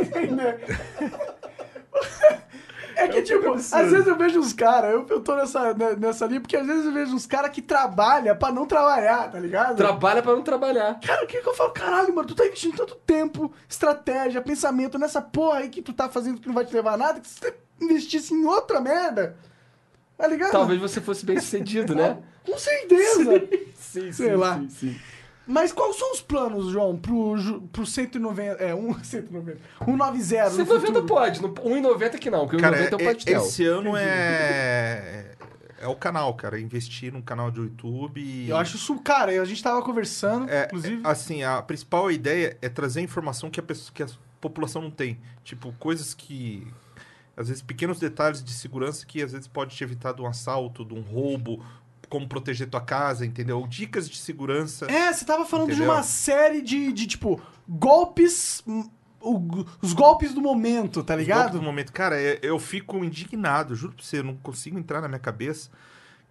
É 3.00 3.08
que, 3.08 3.22
tipo, 3.22 3.52
às 3.54 3.70
vezes 3.90 4.06
eu 4.06 4.16
vejo 4.16 4.38
uns 4.38 4.52
caras, 4.52 4.92
eu, 4.92 5.06
eu 5.08 5.20
tô 5.20 5.34
nessa, 5.34 5.72
né, 5.74 5.96
nessa 5.98 6.26
linha, 6.26 6.40
porque 6.40 6.56
às 6.56 6.66
vezes 6.66 6.84
eu 6.84 6.92
vejo 6.92 7.14
uns 7.14 7.24
caras 7.26 7.50
que 7.50 7.62
trabalham 7.62 8.36
pra 8.36 8.52
não 8.52 8.66
trabalhar, 8.66 9.30
tá 9.30 9.38
ligado? 9.38 9.76
Trabalha 9.76 10.22
pra 10.22 10.32
não 10.34 10.42
trabalhar. 10.42 11.00
Cara, 11.00 11.24
o 11.24 11.26
que 11.26 11.40
que 11.40 11.48
eu 11.48 11.54
falo? 11.54 11.70
Caralho, 11.70 12.14
mano, 12.14 12.28
tu 12.28 12.34
tá 12.34 12.44
investindo 12.46 12.76
tanto 12.76 12.94
tempo, 12.96 13.50
estratégia, 13.68 14.42
pensamento 14.42 14.98
nessa 14.98 15.22
porra 15.22 15.60
aí 15.60 15.68
que 15.70 15.80
tu 15.80 15.92
tá 15.92 16.08
fazendo 16.08 16.40
que 16.40 16.46
não 16.46 16.54
vai 16.54 16.64
te 16.66 16.74
levar 16.74 16.92
a 16.92 16.96
nada, 16.96 17.20
que 17.20 17.28
se 17.28 17.38
você 17.40 17.54
investisse 17.80 18.34
em 18.34 18.44
outra 18.44 18.80
merda, 18.80 19.36
tá 20.18 20.26
ligado? 20.26 20.52
Talvez 20.52 20.78
você 20.80 21.00
fosse 21.00 21.24
bem 21.24 21.40
sucedido, 21.40 21.94
né? 21.94 22.18
Com 22.44 22.58
certeza. 22.58 23.48
Sim, 23.74 24.12
Sei 24.12 24.36
lá. 24.36 24.56
sim, 24.58 24.68
sim. 24.68 24.96
Mas 25.50 25.72
quais 25.72 25.96
são 25.96 26.12
os 26.12 26.20
planos, 26.20 26.70
João, 26.70 26.96
pro, 26.96 27.34
pro 27.72 27.84
190, 27.84 28.62
é, 28.62 28.74
um, 28.74 28.94
190, 29.02 29.58
190 29.84 30.44
no 30.50 30.56
190 30.56 30.86
futuro? 30.86 31.06
pode, 31.06 31.42
no- 31.42 31.52
1,90 31.52 32.18
que 32.18 32.30
não, 32.30 32.46
porque 32.46 32.62
Cara, 32.62 32.76
1,90 32.78 32.92
é 32.92 32.96
o 32.96 33.00
é- 33.00 33.14
pastel. 33.14 33.42
esse 33.42 33.64
ano 33.66 33.96
é. 33.96 35.34
É 35.82 35.88
o 35.88 35.96
canal, 35.96 36.34
cara. 36.34 36.60
Investir 36.60 37.10
num 37.10 37.22
canal 37.22 37.50
de 37.50 37.58
YouTube. 37.58 38.20
E... 38.20 38.50
Eu 38.50 38.56
acho 38.58 38.76
isso, 38.76 38.98
cara, 39.00 39.32
a 39.40 39.44
gente 39.46 39.62
tava 39.62 39.80
conversando, 39.82 40.48
É, 40.50 40.66
inclusive. 40.66 41.02
é, 41.02 41.08
assim, 41.08 41.42
a 41.42 41.62
principal 41.62 42.10
ideia 42.12 42.56
é 42.60 42.68
trazer 42.68 43.00
informação 43.00 43.48
que 43.50 43.58
a, 43.58 43.62
pessoa, 43.62 43.90
que 43.94 44.02
a 44.02 44.06
população 44.42 44.82
não 44.82 44.90
tem. 44.90 45.18
Tipo, 45.42 45.72
coisas 45.78 46.12
que. 46.12 46.66
Às 47.34 47.48
vezes, 47.48 47.62
pequenos 47.62 47.98
detalhes 47.98 48.44
de 48.44 48.52
segurança 48.52 49.06
que 49.06 49.22
às 49.22 49.32
vezes 49.32 49.48
pode 49.48 49.74
te 49.74 49.82
evitar 49.82 50.12
de 50.12 50.20
um 50.20 50.26
assalto, 50.26 50.84
de 50.84 50.92
um 50.92 51.00
roubo, 51.00 51.64
como 52.10 52.28
proteger 52.28 52.68
tua 52.68 52.80
casa, 52.82 53.24
entendeu? 53.24 53.64
Dicas 53.66 54.10
de 54.10 54.18
segurança. 54.18 54.84
É, 54.90 55.10
você 55.12 55.24
tava 55.24 55.46
falando 55.46 55.68
de 55.68 55.74
Entendeu? 55.76 55.92
uma 55.94 56.02
série 56.02 56.60
de, 56.60 56.92
de 56.92 57.06
tipo, 57.06 57.40
golpes. 57.68 58.62
o- 58.66 59.64
os 59.82 59.92
golpes 59.92 60.32
do 60.34 60.40
momento, 60.40 61.02
tá 61.04 61.14
Os 61.14 61.18
golpes 61.18 61.26
ligado? 61.26 61.52
do 61.58 61.62
momento. 61.62 61.92
Cara, 61.92 62.20
é- 62.20 62.38
eu 62.42 62.58
fico 62.58 63.04
indignado, 63.04 63.74
juro 63.74 63.92
pra 63.94 64.02
você, 64.04 64.18
eu 64.18 64.24
não 64.24 64.34
consigo 64.36 64.78
entrar 64.78 65.00
na 65.00 65.08
minha 65.08 65.18
cabeça 65.20 65.70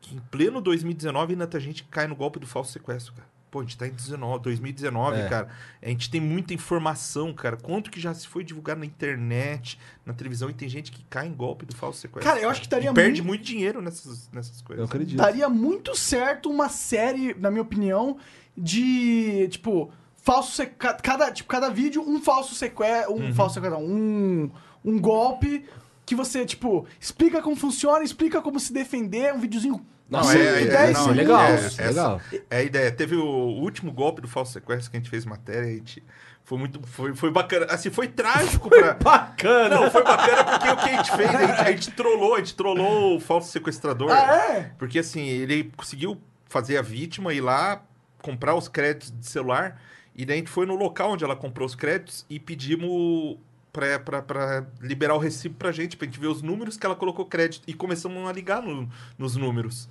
que 0.01 0.15
em 0.15 0.19
pleno 0.31 0.59
2019 0.61 1.33
ainda 1.33 1.45
tem 1.47 1.59
gente 1.61 1.83
que 1.83 1.89
cai 1.89 2.07
no 2.07 2.15
golpe 2.15 2.39
do 2.39 2.47
falso 2.47 2.71
sequestro, 2.71 3.13
cara. 3.13 3.27
Pô, 3.51 3.59
a 3.59 3.63
gente 3.63 3.77
tá 3.77 3.87
em 3.87 3.91
19, 3.91 4.43
2019, 4.43 5.19
É. 5.21 5.27
cara. 5.27 5.47
A 5.81 5.87
gente 5.89 6.09
tem 6.11 6.21
muita 6.21 6.53
informação, 6.53 7.33
cara. 7.33 7.57
Quanto 7.57 7.89
que 7.89 7.99
já 7.99 8.13
se 8.13 8.27
foi 8.27 8.43
divulgado 8.43 8.79
na 8.81 8.85
internet, 8.85 9.79
na 10.05 10.13
televisão, 10.13 10.49
e 10.49 10.53
tem 10.53 10.69
gente 10.69 10.91
que 10.91 11.03
cai 11.09 11.27
em 11.27 11.33
golpe 11.33 11.65
do 11.65 11.75
falso 11.75 11.99
sequestro. 11.99 12.29
Cara, 12.31 12.39
eu 12.41 12.49
acho 12.49 12.61
que 12.61 12.69
daria 12.69 12.91
E 12.91 12.93
perde 12.93 13.21
muito- 13.21 13.27
muito 13.27 13.43
dinheiro 13.43 13.81
nessas, 13.81 14.29
nessas 14.31 14.59
Eu 14.59 14.65
coisas. 14.65 14.85
acredito. 14.85 15.17
Daria 15.17 15.49
muito 15.49 15.95
certo 15.95 16.49
uma 16.49 16.69
série, 16.69 17.33
na 17.39 17.49
minha 17.49 17.63
opinião, 17.63 18.17
de, 18.63 19.47
tipo, 19.49 19.91
falso 20.21 20.61
cada 21.01 21.31
tipo 21.31 21.47
cada 21.49 21.69
vídeo 21.69 22.03
um 22.07 22.21
falso 22.21 22.53
sequestro, 22.53 23.13
um 23.15 23.33
falso 23.33 23.55
sequestro, 23.55 23.79
não, 23.81 23.87
um 23.87 24.51
um 24.83 24.99
golpe 24.99 25.65
que 26.05 26.15
você, 26.15 26.45
tipo, 26.45 26.85
explica 26.99 27.41
como 27.41 27.55
funciona, 27.55 28.03
explica 28.03 28.41
como 28.41 28.59
se 28.59 28.71
defender, 28.73 29.33
um 29.33 29.39
videozinho 29.39 29.85
Não, 30.09 30.23
cinco, 30.23 30.37
é, 30.43 30.63
é, 30.63 30.65
dez 30.65 30.97
não, 30.97 31.09
é 31.09 31.13
legal, 31.13 31.41
é, 31.43 31.55
isso 31.55 31.81
é 31.81 31.83
essa- 31.85 31.87
legal. 31.89 32.21
É 32.49 32.57
a 32.57 32.63
ideia. 32.63 32.91
Teve 32.91 33.15
o 33.15 33.25
último 33.25 33.91
golpe 33.91 34.21
do 34.21 34.27
falso 34.27 34.51
sequestro 34.53 34.89
que 34.89 34.97
a 34.97 34.99
gente 34.99 35.09
fez 35.09 35.23
matéria, 35.25 35.69
a 35.69 35.73
gente 35.73 36.03
foi 36.43 36.57
muito 36.57 36.81
foi, 36.87 37.13
foi 37.15 37.29
bacana. 37.31 37.67
Assim, 37.69 37.91
foi 37.91 38.07
trágico 38.07 38.69
pra 38.69 38.93
Bacana! 38.95 39.75
Não, 39.75 39.91
foi 39.91 40.03
bacana 40.03 40.43
porque 40.45 40.67
o 40.69 40.77
que 40.77 40.89
a 40.89 40.97
gente 40.97 41.15
fez, 41.15 41.29
a 41.35 41.45
gente, 41.45 41.59
a 41.61 41.71
gente 41.71 41.91
trollou, 41.91 42.33
a 42.35 42.37
gente 42.39 42.55
trollou 42.55 43.17
o 43.17 43.19
falso 43.19 43.51
sequestrador. 43.51 44.09
Ah, 44.11 44.35
é? 44.53 44.71
Porque 44.79 44.97
assim, 44.99 45.27
ele 45.27 45.71
conseguiu 45.77 46.19
fazer 46.47 46.77
a 46.77 46.81
vítima 46.81 47.31
ir 47.33 47.41
lá, 47.41 47.83
comprar 48.23 48.55
os 48.55 48.67
créditos 48.67 49.13
de 49.17 49.27
celular, 49.27 49.79
e 50.15 50.25
daí 50.25 50.37
a 50.37 50.39
gente 50.39 50.49
foi 50.49 50.65
no 50.65 50.75
local 50.75 51.11
onde 51.11 51.23
ela 51.23 51.35
comprou 51.35 51.67
os 51.67 51.75
créditos 51.75 52.25
e 52.27 52.39
pedimos 52.39 53.37
pra, 53.71 53.99
pra, 53.99 54.21
pra 54.23 54.65
liberar 54.81 55.13
o 55.13 55.19
recibo 55.19 55.53
pra 55.55 55.71
gente, 55.71 55.95
pra 55.95 56.07
gente 56.07 56.19
ver 56.19 56.27
os 56.27 56.41
números 56.41 56.75
que 56.75 56.85
ela 56.85 56.95
colocou 56.95 57.23
crédito. 57.25 57.63
E 57.67 57.73
começamos 57.75 58.27
a 58.27 58.33
ligar 58.33 58.63
no- 58.63 58.89
nos 59.19 59.35
números. 59.35 59.87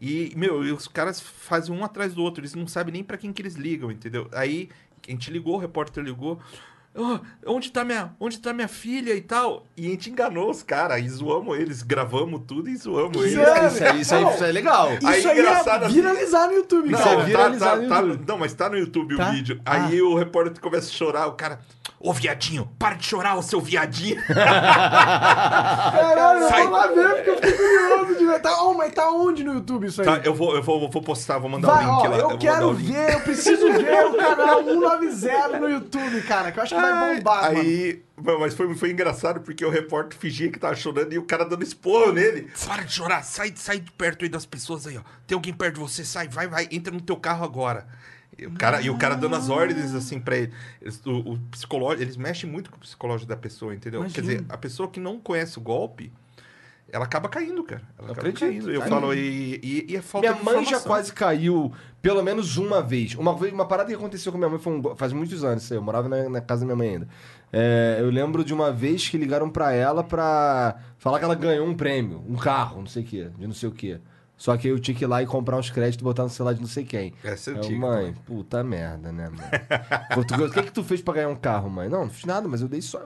E, 0.00 0.32
meu, 0.36 0.64
e 0.64 0.70
os 0.72 0.86
caras 0.86 1.20
fazem 1.20 1.74
um 1.74 1.84
atrás 1.84 2.14
do 2.14 2.22
outro, 2.22 2.40
eles 2.40 2.54
não 2.54 2.66
sabem 2.68 2.92
nem 2.92 3.02
pra 3.04 3.16
quem 3.16 3.32
que 3.32 3.42
eles 3.42 3.54
ligam, 3.54 3.90
entendeu? 3.90 4.28
Aí 4.32 4.68
a 5.06 5.10
gente 5.10 5.30
ligou, 5.30 5.54
o 5.56 5.58
repórter 5.58 6.02
ligou. 6.04 6.38
"Ah, 6.94 7.20
onde, 7.46 7.70
tá 7.70 7.84
minha, 7.84 8.12
onde 8.18 8.38
tá 8.38 8.52
minha 8.52 8.66
filha 8.68 9.12
e 9.14 9.20
tal? 9.20 9.64
E 9.76 9.86
a 9.86 9.90
gente 9.90 10.10
enganou 10.10 10.50
os 10.50 10.62
caras, 10.62 11.00
e 11.04 11.08
zoamos 11.08 11.56
eles, 11.58 11.82
gravamos 11.82 12.42
tudo 12.46 12.68
e 12.68 12.76
zoamos 12.76 13.16
eles. 13.22 13.34
Sério? 13.34 13.68
Isso 13.68 13.84
aí, 13.84 14.00
isso 14.00 14.14
aí, 14.14 14.34
isso 14.34 14.44
aí 14.44 14.50
é 14.50 14.52
legal. 14.52 14.94
Isso 14.94 15.06
Aí, 15.06 15.26
aí, 15.26 15.38
engraçado 15.38 15.82
é 15.82 15.86
assim- 15.86 15.94
viralizar 15.94 16.46
no 16.48 16.52
YouTube, 16.54 16.88
Não, 16.90 16.98
é 16.98 17.02
cara. 17.04 17.16
tá, 17.16 17.58
tá, 17.58 17.76
no 17.76 17.88
tá- 17.88 18.00
YouTube. 18.00 18.24
não, 18.28 18.38
mas 18.38 18.54
tá 18.54 18.68
no 18.68 18.78
YouTube 18.78 19.16
Tá? 19.16 19.28
o 19.28 19.32
vídeo. 19.32 19.60
Ah. 19.64 19.84
Aí 19.86 20.00
o 20.02 20.14
repórter 20.16 20.60
começa 20.60 20.88
a 20.88 20.92
chorar, 20.92 21.26
o 21.28 21.32
cara. 21.32 21.60
Ô, 22.00 22.12
viadinho, 22.12 22.70
para 22.78 22.94
de 22.94 23.04
chorar, 23.04 23.34
ô 23.34 23.42
seu 23.42 23.60
viadinho. 23.60 24.22
Caralho, 25.18 26.40
eu 26.42 26.48
Sai. 26.48 26.62
vou 26.62 26.70
lá 26.70 26.86
ver, 26.86 27.14
porque 27.16 27.30
eu 27.30 27.34
fiquei 27.36 27.52
curioso 27.52 28.18
de 28.18 28.24
ver. 28.24 28.40
Tá, 28.40 28.62
oh, 28.62 28.74
mas 28.74 28.94
tá 28.94 29.10
onde 29.10 29.42
no 29.42 29.54
YouTube 29.54 29.88
isso 29.88 30.00
aí? 30.02 30.06
Tá, 30.06 30.20
eu 30.24 30.32
vou, 30.32 30.54
eu 30.54 30.62
vou, 30.62 30.88
vou 30.88 31.02
postar, 31.02 31.38
vou 31.38 31.50
mandar 31.50 31.66
Vai, 31.68 31.84
o 31.84 31.88
link 31.90 32.06
ó, 32.06 32.08
lá. 32.08 32.16
eu 32.18 32.28
vou 32.28 32.38
quero 32.38 32.68
o 32.68 32.74
ver, 32.74 33.14
eu 33.14 33.20
preciso 33.20 33.72
ver 33.72 34.06
o 34.06 34.16
canal 34.16 34.62
190 34.62 35.58
no 35.58 35.68
YouTube, 35.68 36.22
cara, 36.22 36.52
que 36.52 36.58
eu 36.60 36.62
acho 36.62 36.74
que 36.74 36.80
vai 36.80 37.16
bombar, 37.16 37.42
mano. 37.52 37.58
Aí, 37.60 38.02
mano, 38.16 38.40
mas 38.40 38.54
foi, 38.54 38.72
foi 38.76 38.92
engraçado 38.92 39.40
porque 39.40 39.64
o 39.64 39.70
repórter 39.70 40.16
fingia 40.16 40.52
que 40.52 40.58
tava 40.58 40.76
chorando 40.76 41.12
e 41.12 41.18
o 41.18 41.24
cara 41.24 41.44
dando 41.44 41.64
esporro 41.64 42.12
nele. 42.12 42.48
Para 42.64 42.84
de 42.84 42.92
chorar, 42.92 43.22
sai, 43.24 43.52
sai 43.56 43.80
de 43.80 43.90
perto 43.90 44.24
aí 44.24 44.28
das 44.28 44.46
pessoas 44.46 44.86
aí, 44.86 44.96
ó. 44.96 45.02
Tem 45.26 45.34
alguém 45.34 45.52
perto 45.52 45.74
de 45.74 45.80
você, 45.80 46.04
sai, 46.04 46.28
vai, 46.28 46.46
vai, 46.46 46.68
entra 46.70 46.92
no 46.94 47.00
teu 47.00 47.16
carro 47.16 47.44
agora. 47.44 47.88
E 48.38 48.46
o 48.46 48.52
cara, 48.52 48.80
e 48.80 48.88
o 48.88 48.96
cara 48.96 49.14
dando 49.16 49.34
as 49.34 49.48
ordens 49.48 49.94
assim 49.94 50.20
pra 50.20 50.36
ele. 50.36 50.52
Eles, 50.80 51.04
o, 51.04 51.32
o 51.32 51.38
psicológico, 51.50 52.02
eles 52.02 52.16
mexem 52.16 52.48
muito 52.48 52.70
com 52.70 52.76
o 52.76 52.80
psicológico 52.80 53.28
da 53.28 53.36
pessoa, 53.36 53.74
entendeu? 53.74 54.00
Quer 54.02 54.20
Imagino. 54.20 54.26
dizer, 54.26 54.44
a 54.48 54.56
pessoa 54.56 54.88
que 54.88 55.00
não 55.00 55.18
conhece 55.18 55.58
o 55.58 55.60
golpe, 55.60 56.12
ela 56.90 57.04
acaba 57.04 57.28
caindo, 57.28 57.62
cara. 57.64 57.82
Ela 57.98 58.12
acaba 58.12 58.28
Acredito, 58.28 58.40
caindo. 58.40 58.70
Eu 58.70 58.82
falo, 58.82 59.12
e, 59.12 59.60
e, 59.62 59.86
e 59.92 59.96
é 59.96 60.00
falta 60.00 60.26
Minha 60.28 60.38
de 60.38 60.44
mãe 60.44 60.64
já 60.64 60.80
quase 60.80 61.12
caiu 61.12 61.72
pelo 62.00 62.22
menos 62.22 62.56
uma 62.56 62.80
vez. 62.80 63.14
Uma 63.16 63.34
vez, 63.36 63.52
uma 63.52 63.66
parada 63.66 63.88
que 63.90 63.94
aconteceu 63.96 64.30
com 64.32 64.38
minha 64.38 64.48
mãe 64.48 64.58
foi 64.58 64.72
um- 64.72 64.94
faz 64.96 65.12
muitos 65.12 65.42
anos 65.44 65.64
isso 65.64 65.72
aí. 65.74 65.78
Eu 65.78 65.82
morava 65.82 66.08
na, 66.08 66.28
na 66.28 66.40
casa 66.40 66.60
da 66.60 66.66
minha 66.66 66.76
mãe 66.76 66.88
ainda. 66.90 67.08
É, 67.52 67.96
eu 68.00 68.08
lembro 68.10 68.44
de 68.44 68.54
uma 68.54 68.70
vez 68.72 69.08
que 69.08 69.18
ligaram 69.18 69.50
pra 69.50 69.72
ela 69.72 70.04
pra 70.04 70.76
falar 70.98 71.18
que 71.18 71.24
ela 71.24 71.34
ganhou 71.34 71.66
um 71.66 71.74
prêmio, 71.74 72.22
um 72.28 72.36
carro, 72.36 72.80
não 72.80 72.86
sei 72.86 73.02
o 73.02 73.06
quê, 73.06 73.30
de 73.36 73.46
não 73.46 73.54
sei 73.54 73.68
o 73.68 73.72
quê. 73.72 73.98
Só 74.38 74.56
que 74.56 74.68
eu 74.68 74.78
tinha 74.78 74.96
que 74.96 75.02
ir 75.04 75.06
lá 75.08 75.20
e 75.20 75.26
comprar 75.26 75.56
uns 75.58 75.68
créditos 75.68 76.00
e 76.00 76.04
botar 76.04 76.22
no 76.22 76.30
celular 76.30 76.54
de 76.54 76.60
não 76.60 76.68
sei 76.68 76.84
quem. 76.84 77.12
Essa 77.24 77.50
é 77.50 77.54
Eu, 77.54 77.58
antiga 77.58 77.78
mãe, 77.80 77.96
também. 78.12 78.14
puta 78.24 78.62
merda, 78.62 79.10
né, 79.12 79.28
mãe? 79.28 79.48
O 80.46 80.50
que 80.52 80.62
que 80.62 80.72
tu 80.72 80.84
fez 80.84 81.02
pra 81.02 81.14
ganhar 81.14 81.28
um 81.28 81.34
carro, 81.36 81.68
mãe? 81.68 81.88
Não, 81.88 82.02
não 82.04 82.10
fiz 82.10 82.24
nada, 82.24 82.46
mas 82.48 82.60
eu 82.62 82.68
dei 82.68 82.80
só. 82.80 83.02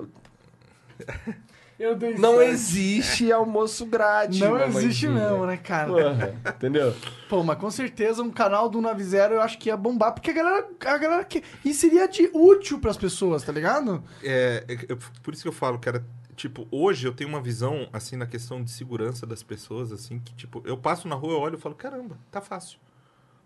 Eu 1.78 1.96
dei 1.96 2.14
Não 2.16 2.34
sorte. 2.34 2.50
existe 2.50 3.32
almoço 3.32 3.86
grátis, 3.86 4.38
Não 4.38 4.56
existe 4.62 5.09
mesmo, 5.09 5.46
né, 5.46 5.56
cara? 5.56 5.88
Porra, 5.88 6.34
entendeu? 6.54 6.94
Pô, 7.28 7.42
mas 7.42 7.59
com 7.59 7.70
certeza 7.70 8.22
um 8.22 8.30
canal 8.30 8.68
do 8.68 8.80
Nave 8.80 9.02
Zero 9.02 9.34
eu 9.34 9.40
acho 9.40 9.59
que 9.59 9.68
ia 9.68 9.76
bombar, 9.76 10.12
porque 10.12 10.30
a 10.30 10.34
galera, 10.34 10.66
a 10.84 10.98
galera 10.98 11.24
que... 11.24 11.42
E 11.64 11.74
seria 11.74 12.06
de 12.06 12.30
útil 12.32 12.78
pras 12.78 12.96
pessoas, 12.96 13.42
tá 13.42 13.50
ligado? 13.50 14.04
É, 14.22 14.64
é, 14.68 14.78
eu- 14.88 14.98
por 15.22 15.32
isso 15.34 15.42
que 15.42 15.48
eu 15.48 15.52
falo, 15.52 15.78
cara, 15.78 16.04
tipo, 16.43 16.66
hoje 16.73 17.06
eu 17.06 17.12
tenho 17.14 17.31
uma 17.31 17.40
visão, 17.40 17.89
assim, 17.93 18.16
na 18.16 18.27
questão 18.27 18.64
de 18.64 18.70
segurança 18.73 19.24
das 19.24 19.44
pessoas, 19.44 19.93
assim, 19.93 20.19
que, 20.19 20.35
tipo, 20.35 20.60
eu 20.64 20.77
passo 20.77 21.06
na 21.06 21.14
rua, 21.14 21.35
eu 21.35 21.39
olho 21.39 21.56
e 21.56 21.60
falo, 21.60 21.73
caramba, 21.77 22.19
tá 22.32 22.40
fácil. 22.40 22.81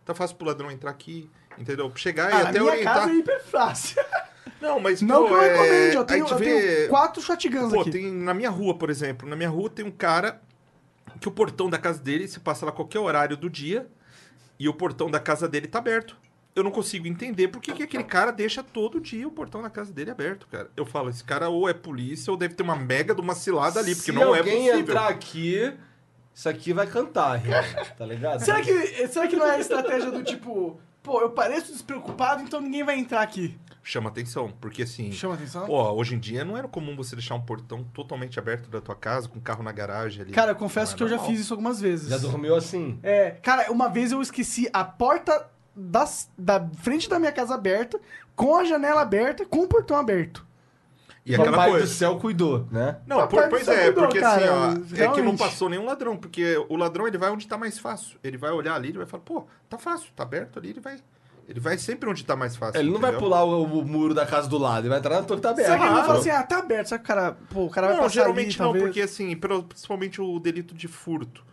Tá 0.02 0.14
fácil 0.14 0.34
pro 0.36 0.46
ladrão 0.46 0.70
entrar 0.70 0.92
aqui, 0.92 1.28
entendeu? 1.58 1.92
Chegar 1.94 2.32
Ah, 2.32 2.38
e 2.38 2.42
até 2.46 2.58
minha 2.58 2.72
orientar. 2.72 2.94
casa 2.94 3.10
é 3.10 3.14
hiper 3.16 3.44
fácil. 3.44 4.02
Não, 4.62 4.80
mas, 4.80 5.02
Não 5.02 5.24
pô, 5.24 5.26
que 5.28 5.32
eu 5.34 5.42
é, 5.42 5.48
recomende, 5.52 5.96
eu 5.96 6.04
tenho, 6.04 6.26
eu 6.26 6.38
vê- 6.38 6.44
tenho 6.76 6.88
quatro 6.88 7.20
shotguns 7.22 7.70
Pô, 7.70 7.82
aqui. 7.82 7.90
tem 7.90 8.10
na 8.10 8.32
minha 8.32 8.48
rua, 8.48 8.74
por 8.78 8.88
exemplo. 8.88 9.28
Na 9.28 9.36
minha 9.36 9.50
rua 9.50 9.68
tem 9.68 9.84
um 9.84 9.90
cara 9.90 10.40
que 11.20 11.28
o 11.28 11.30
portão 11.30 11.68
da 11.68 11.76
casa 11.76 12.00
dele, 12.02 12.26
se 12.26 12.40
passa 12.40 12.64
lá 12.64 12.72
qualquer 12.72 13.00
horário 13.00 13.36
do 13.36 13.50
dia, 13.50 13.86
e 14.58 14.66
o 14.70 14.72
portão 14.72 15.10
da 15.10 15.20
casa 15.20 15.46
dele 15.46 15.66
tá 15.66 15.80
aberto. 15.80 16.16
Eu 16.56 16.64
não 16.64 16.70
consigo 16.70 17.06
entender 17.06 17.48
por 17.48 17.60
que, 17.60 17.72
que 17.74 17.82
aquele 17.82 18.02
cara 18.02 18.32
deixa 18.32 18.62
todo 18.62 18.98
dia 18.98 19.28
o 19.28 19.30
portão 19.30 19.60
da 19.60 19.68
casa 19.68 19.92
dele 19.92 20.10
aberto, 20.10 20.48
cara. 20.50 20.70
Eu 20.74 20.86
falo, 20.86 21.10
esse 21.10 21.22
cara 21.22 21.50
ou 21.50 21.68
é 21.68 21.74
polícia 21.74 22.30
ou 22.30 22.36
deve 22.36 22.54
ter 22.54 22.62
uma 22.62 22.74
mega 22.74 23.14
de 23.14 23.20
uma 23.20 23.34
cilada 23.34 23.78
ali, 23.78 23.94
porque 23.94 24.10
Se 24.10 24.12
não 24.12 24.34
é 24.34 24.38
alguém 24.38 24.56
possível. 24.60 24.80
entrar 24.80 25.08
aqui, 25.08 25.74
isso 26.34 26.48
aqui 26.48 26.72
vai 26.72 26.86
cantar, 26.86 27.42
tá 27.98 28.06
ligado? 28.06 28.40
Será 28.42 28.62
que, 28.62 29.06
será 29.08 29.28
que 29.28 29.36
não 29.36 29.44
é 29.46 29.56
a 29.56 29.60
estratégia 29.60 30.10
do 30.10 30.24
tipo, 30.24 30.80
pô, 31.02 31.20
eu 31.20 31.28
pareço 31.30 31.70
despreocupado, 31.72 32.42
então 32.42 32.58
ninguém 32.58 32.82
vai 32.82 32.98
entrar 32.98 33.20
aqui? 33.20 33.54
Chama 33.82 34.08
atenção, 34.08 34.50
porque 34.60 34.82
assim. 34.82 35.12
Chama 35.12 35.34
atenção? 35.34 35.64
Pô, 35.66 35.80
hoje 35.92 36.14
em 36.16 36.18
dia 36.18 36.44
não 36.44 36.56
era 36.56 36.66
comum 36.66 36.96
você 36.96 37.14
deixar 37.14 37.34
um 37.36 37.40
portão 37.40 37.84
totalmente 37.94 38.36
aberto 38.38 38.68
da 38.68 38.80
tua 38.80 38.96
casa, 38.96 39.28
com 39.28 39.38
o 39.38 39.42
carro 39.42 39.62
na 39.62 39.70
garagem 39.70 40.22
ali. 40.22 40.32
Cara, 40.32 40.52
eu 40.52 40.56
confesso 40.56 40.94
é 40.94 40.96
que 40.96 41.02
eu 41.04 41.08
já 41.08 41.16
normal. 41.16 41.30
fiz 41.30 41.40
isso 41.42 41.52
algumas 41.52 41.80
vezes. 41.80 42.08
Já 42.08 42.16
dormiu 42.18 42.56
assim? 42.56 42.98
É, 43.02 43.30
cara, 43.42 43.70
uma 43.70 43.88
vez 43.88 44.10
eu 44.10 44.20
esqueci 44.20 44.68
a 44.72 44.82
porta 44.82 45.48
das, 45.76 46.30
da 46.38 46.66
frente 46.80 47.08
da 47.08 47.18
minha 47.18 47.32
casa 47.32 47.54
aberta, 47.54 48.00
com 48.34 48.56
a 48.56 48.64
janela 48.64 49.02
aberta, 49.02 49.44
com 49.44 49.58
o 49.60 49.68
portão 49.68 49.96
aberto. 49.96 50.44
E 51.24 51.34
aquela 51.34 51.50
Papai 51.50 51.70
coisa. 51.70 51.86
do 51.86 51.90
céu 51.90 52.16
cuidou, 52.18 52.66
né? 52.70 52.98
Não, 53.06 53.16
Papai 53.18 53.28
por- 53.28 53.44
do 53.44 53.50
pois 53.50 53.68
é, 53.68 53.84
cuidou, 53.86 54.04
porque 54.04 54.20
cara, 54.20 54.68
assim, 54.68 54.94
ó, 54.94 55.04
é 55.04 55.08
que 55.08 55.22
não 55.22 55.36
passou 55.36 55.68
nenhum 55.68 55.84
ladrão, 55.84 56.16
porque 56.16 56.56
o 56.68 56.76
ladrão 56.76 57.06
ele 57.08 57.18
vai 57.18 57.30
onde 57.30 57.48
tá 57.48 57.58
mais 57.58 57.78
fácil. 57.78 58.16
Ele 58.22 58.36
vai 58.38 58.52
olhar 58.52 58.74
ali, 58.74 58.90
ele 58.90 58.98
vai 58.98 59.06
falar, 59.08 59.24
pô, 59.24 59.44
tá 59.68 59.76
fácil, 59.76 60.08
tá 60.14 60.22
aberto 60.22 60.58
ali, 60.58 60.70
ele 60.70 60.80
vai. 60.80 60.98
Ele 61.48 61.60
vai 61.60 61.78
sempre 61.78 62.08
onde 62.08 62.24
tá 62.24 62.34
mais 62.36 62.56
fácil. 62.56 62.80
Ele 62.80 62.90
não 62.90 63.00
vai 63.00 63.10
entendeu? 63.10 63.28
pular 63.28 63.44
o, 63.44 63.62
o 63.64 63.84
muro 63.84 64.14
da 64.14 64.24
casa 64.26 64.48
do 64.48 64.58
lado, 64.58 64.80
ele 64.82 64.88
vai 64.88 64.98
entrar 64.98 65.16
na 65.16 65.22
tua 65.22 65.36
que 65.36 65.42
tá 65.42 65.50
aberta. 65.50 65.70
Será 65.72 65.78
que 65.80 65.86
ele 65.86 65.94
não 65.94 66.04
fala 66.04 66.18
assim, 66.18 66.30
ah, 66.30 66.42
tá 66.42 66.58
aberto, 66.58 66.88
será 66.88 66.98
que 66.98 67.04
o 67.04 67.06
cara, 67.06 67.36
pô, 67.50 67.64
o 67.66 67.70
cara 67.70 67.86
vai 67.88 67.96
Não, 67.96 68.02
passar 68.04 68.14
geralmente 68.14 68.46
ali, 68.48 68.58
não, 68.58 68.64
talvez? 68.66 68.84
porque 68.84 69.00
assim, 69.00 69.36
principalmente 69.36 70.20
o 70.20 70.38
delito 70.40 70.74
de 70.74 70.88
furto, 70.88 71.44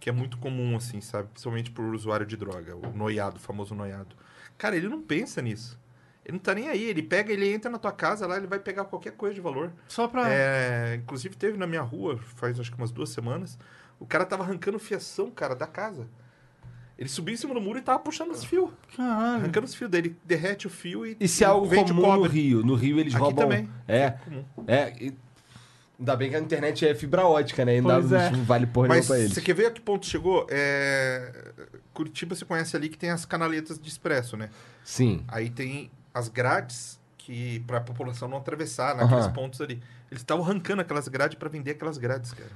que 0.00 0.08
é 0.08 0.12
muito 0.12 0.38
comum, 0.38 0.76
assim, 0.76 1.00
sabe? 1.00 1.28
Principalmente 1.28 1.70
por 1.70 1.84
usuário 1.94 2.26
de 2.26 2.36
droga, 2.36 2.76
o 2.76 2.96
noiado, 2.96 3.36
o 3.36 3.40
famoso 3.40 3.74
noiado. 3.74 4.14
Cara, 4.56 4.76
ele 4.76 4.88
não 4.88 5.00
pensa 5.02 5.42
nisso. 5.42 5.78
Ele 6.24 6.34
não 6.36 6.38
tá 6.40 6.54
nem 6.54 6.68
aí, 6.68 6.84
ele 6.84 7.02
pega, 7.02 7.32
ele 7.32 7.50
entra 7.50 7.70
na 7.70 7.78
tua 7.78 7.92
casa 7.92 8.26
lá, 8.26 8.36
ele 8.36 8.46
vai 8.46 8.58
pegar 8.58 8.84
qualquer 8.84 9.12
coisa 9.12 9.34
de 9.34 9.40
valor. 9.40 9.72
Só 9.88 10.06
pra... 10.06 10.30
É, 10.30 10.96
inclusive 10.96 11.34
teve 11.36 11.56
na 11.56 11.66
minha 11.66 11.80
rua, 11.80 12.18
faz 12.36 12.60
acho 12.60 12.70
que 12.70 12.76
umas 12.76 12.90
duas 12.90 13.08
semanas, 13.08 13.58
o 13.98 14.06
cara 14.06 14.26
tava 14.26 14.42
arrancando 14.42 14.78
fiação, 14.78 15.30
cara, 15.30 15.54
da 15.54 15.66
casa. 15.66 16.06
Ele 16.98 17.08
subiu 17.08 17.32
em 17.32 17.36
cima 17.36 17.54
do 17.54 17.60
muro 17.60 17.78
e 17.78 17.82
tava 17.82 18.00
puxando 18.00 18.32
os 18.32 18.44
fios. 18.44 18.70
Caralho. 18.96 19.36
Arrancando 19.36 19.66
os 19.66 19.74
fios 19.74 19.88
dele, 19.88 20.16
derrete 20.24 20.66
o 20.66 20.70
fio 20.70 21.06
e. 21.06 21.16
Isso 21.20 21.44
é 21.44 21.46
algo 21.46 21.68
comum 21.68 22.16
no. 22.16 22.22
Rio. 22.24 22.62
No 22.66 22.74
Rio 22.74 22.98
eles 22.98 23.14
Aqui 23.14 23.22
roubam. 23.22 23.44
também. 23.44 23.70
É. 23.86 24.10
Comum. 24.10 24.44
É. 24.66 25.12
Ainda 25.98 26.14
bem 26.16 26.30
que 26.30 26.36
a 26.36 26.38
internet 26.40 26.86
é 26.86 26.94
fibra 26.94 27.26
ótica, 27.26 27.64
né? 27.64 27.72
Ainda 27.72 27.94
Pois 27.94 28.12
é. 28.12 28.30
não 28.30 28.44
vale 28.44 28.66
porra 28.66 28.86
Mas 28.88 28.98
nenhuma 29.08 29.14
pra 29.16 29.18
eles. 29.18 29.34
você 29.34 29.40
quer 29.40 29.54
ver 29.54 29.66
a 29.66 29.70
que 29.70 29.80
ponto 29.80 30.06
chegou? 30.06 30.46
É... 30.48 31.52
Curitiba 31.92 32.34
você 32.36 32.44
conhece 32.44 32.76
ali 32.76 32.88
que 32.88 32.96
tem 32.96 33.10
as 33.10 33.24
canaletas 33.24 33.78
de 33.80 33.88
expresso, 33.88 34.36
né? 34.36 34.48
Sim. 34.84 35.24
Aí 35.26 35.50
tem 35.50 35.90
as 36.14 36.28
grades 36.28 37.00
que 37.16 37.60
para 37.66 37.78
a 37.78 37.80
população 37.80 38.28
não 38.28 38.38
atravessar 38.38 38.94
naqueles 38.96 39.24
Aham. 39.24 39.32
pontos 39.32 39.60
ali. 39.60 39.82
Eles 40.10 40.22
estavam 40.22 40.44
arrancando 40.44 40.80
aquelas 40.82 41.08
grades 41.08 41.36
para 41.36 41.48
vender 41.48 41.72
aquelas 41.72 41.98
grades, 41.98 42.32
cara. 42.32 42.50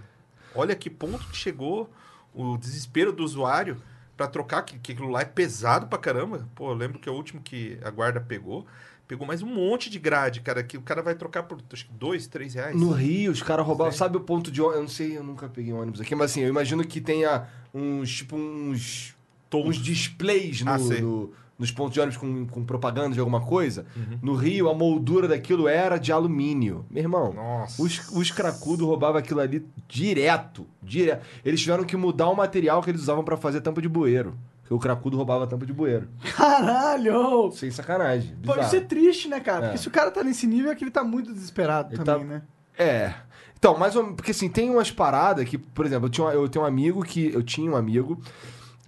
Olha 0.54 0.74
que 0.76 0.88
ponto 0.88 1.18
que 1.28 1.36
chegou 1.36 1.90
o 2.32 2.56
desespero 2.56 3.12
do 3.12 3.24
usuário 3.24 3.82
para 4.16 4.28
trocar 4.28 4.62
que, 4.62 4.78
que 4.78 4.92
aquilo 4.92 5.08
lá 5.10 5.22
é 5.22 5.24
pesado 5.24 5.88
pra 5.88 5.98
caramba. 5.98 6.48
Pô, 6.54 6.70
eu 6.70 6.74
lembro 6.74 6.98
que 7.00 7.10
o 7.10 7.12
último 7.12 7.40
que 7.42 7.76
a 7.82 7.90
guarda 7.90 8.20
pegou, 8.20 8.66
pegou 9.08 9.26
mais 9.26 9.42
um 9.42 9.46
monte 9.46 9.90
de 9.90 9.98
grade, 9.98 10.40
cara, 10.40 10.62
que 10.62 10.76
o 10.78 10.82
cara 10.82 11.02
vai 11.02 11.14
trocar 11.14 11.42
por 11.42 11.58
acho 11.72 11.86
que 11.86 11.92
dois, 11.92 12.26
três 12.26 12.54
reais. 12.54 12.74
No 12.74 12.90
Rio, 12.92 13.30
os 13.32 13.42
caras 13.42 13.66
roubavam. 13.66 13.92
Sabe 13.92 14.16
o 14.16 14.20
ponto 14.20 14.50
de 14.50 14.60
ônibus? 14.60 14.76
Eu 14.76 14.82
não 14.82 14.88
sei, 14.88 15.16
eu 15.18 15.24
nunca 15.24 15.48
peguei 15.48 15.72
um 15.72 15.80
ônibus 15.80 16.00
aqui, 16.00 16.14
mas 16.14 16.30
assim, 16.30 16.40
eu 16.40 16.48
imagino 16.48 16.84
que 16.84 17.00
tenha 17.00 17.46
uns, 17.74 18.10
tipo, 18.16 18.36
uns. 18.36 19.14
Toldos. 19.50 19.76
Uns 19.76 19.82
displays 19.84 20.62
no, 20.62 20.70
Ah, 20.70 20.78
no- 20.78 21.30
nos 21.58 21.70
pontos 21.70 21.92
de 21.92 22.00
ônibus 22.00 22.16
com, 22.16 22.46
com 22.46 22.64
propaganda 22.64 23.12
de 23.12 23.20
alguma 23.20 23.42
coisa. 23.42 23.84
Uhum. 23.94 24.18
No 24.22 24.34
Rio, 24.34 24.68
a 24.70 24.74
moldura 24.74 25.28
daquilo 25.28 25.68
era 25.68 25.98
de 25.98 26.10
alumínio. 26.10 26.86
Meu 26.90 27.02
irmão, 27.02 27.34
Nossa. 27.34 27.80
os, 27.82 28.08
os 28.10 28.30
cracudos 28.30 28.86
roubavam 28.86 29.18
aquilo 29.18 29.40
ali 29.40 29.64
direto. 29.86 30.66
Direto. 30.82 31.22
Eles 31.44 31.60
tiveram 31.60 31.84
que 31.84 31.96
mudar 31.98 32.28
o 32.30 32.34
material 32.34 32.82
que 32.82 32.90
eles 32.90 33.02
usavam 33.02 33.22
pra 33.22 33.36
fazer 33.36 33.60
tampa 33.60 33.82
de 33.82 33.88
bueiro. 33.90 34.34
Porque 34.62 34.74
o 34.74 34.78
cracudo 34.78 35.16
roubava 35.16 35.46
tampa 35.46 35.66
de 35.66 35.72
bueiro. 35.72 36.08
Caralho! 36.36 37.50
Sem 37.52 37.70
sacanagem. 37.70 38.34
Pode 38.44 38.60
bizarro. 38.60 38.70
ser 38.70 38.80
triste, 38.86 39.28
né, 39.28 39.40
cara? 39.40 39.66
É. 39.66 39.68
Porque 39.68 39.78
se 39.82 39.88
o 39.88 39.90
cara 39.90 40.10
tá 40.10 40.24
nesse 40.24 40.46
nível 40.46 40.70
é 40.70 40.74
que 40.74 40.84
ele 40.84 40.90
tá 40.90 41.04
muito 41.04 41.32
desesperado 41.32 41.94
Ele 41.94 42.02
também, 42.02 42.26
tá- 42.26 42.34
né? 42.34 42.42
É. 42.78 43.14
Então, 43.58 43.76
mais 43.78 43.94
ou 43.94 44.12
porque 44.14 44.32
assim, 44.32 44.48
tem 44.48 44.70
umas 44.70 44.90
paradas 44.90 45.48
que, 45.48 45.56
por 45.58 45.86
exemplo, 45.86 46.06
eu, 46.06 46.10
tinha, 46.10 46.28
eu 46.28 46.48
tenho 46.48 46.64
um 46.64 46.68
amigo 46.68 47.02
que. 47.04 47.32
Eu 47.32 47.42
tinha 47.42 47.70
um 47.70 47.76
amigo, 47.76 48.20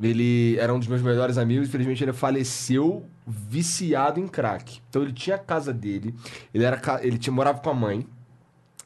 ele 0.03 0.57
era 0.59 0.75
um 0.75 0.79
dos 0.79 0.89
meus 0.89 1.03
melhores 1.03 1.39
amigos, 1.39 1.69
infelizmente 1.69 2.03
ele 2.03 2.13
faleceu 2.13 3.05
viciado 3.27 4.19
em 4.19 4.27
crack. 4.27 4.81
Então 4.89 5.03
ele 5.03 5.13
tinha 5.13 5.37
a 5.37 5.39
casa 5.39 5.73
dele, 5.73 6.15
ele, 6.53 6.65
era, 6.65 6.81
ele 7.03 7.19
tinha, 7.19 7.33
morava 7.33 7.61
com 7.61 7.71
a 7.71 7.75
mãe, 7.75 8.07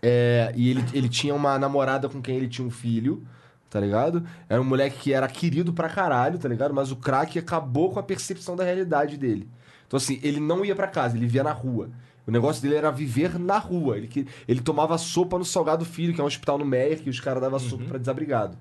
é, 0.02 0.52
e 0.54 0.68
ele, 0.70 0.84
ele 0.92 1.08
tinha 1.08 1.34
uma 1.34 1.58
namorada 1.58 2.08
com 2.08 2.20
quem 2.20 2.36
ele 2.36 2.48
tinha 2.48 2.66
um 2.66 2.70
filho, 2.70 3.26
tá 3.70 3.78
ligado? 3.80 4.22
Era 4.48 4.60
um 4.60 4.64
moleque 4.64 4.98
que 4.98 5.12
era 5.12 5.28
querido 5.28 5.72
pra 5.72 5.88
caralho, 5.88 6.38
tá 6.38 6.48
ligado? 6.48 6.72
Mas 6.74 6.90
o 6.90 6.96
crack 6.96 7.38
acabou 7.38 7.90
com 7.90 7.98
a 7.98 8.02
percepção 8.02 8.56
da 8.56 8.64
realidade 8.64 9.16
dele. 9.16 9.48
Então, 9.86 9.96
assim, 9.96 10.18
ele 10.22 10.40
não 10.40 10.64
ia 10.64 10.74
pra 10.76 10.86
casa, 10.86 11.16
ele 11.16 11.26
via 11.26 11.42
na 11.42 11.52
rua. 11.52 11.88
O 12.26 12.30
negócio 12.30 12.60
dele 12.60 12.74
era 12.74 12.90
viver 12.90 13.38
na 13.38 13.56
rua. 13.58 13.96
Ele, 13.96 14.06
que- 14.06 14.26
ele 14.46 14.60
tomava 14.60 14.98
sopa 14.98 15.38
no 15.38 15.44
Salgado 15.46 15.84
Filho, 15.84 16.12
que 16.12 16.20
é 16.20 16.24
um 16.24 16.26
hospital 16.26 16.58
no 16.58 16.64
Meyer, 16.64 17.00
que 17.02 17.08
os 17.08 17.18
caras 17.20 17.40
davam 17.42 17.58
sopa 17.58 17.84
pra 17.84 17.98
desabrigado. 17.98 18.52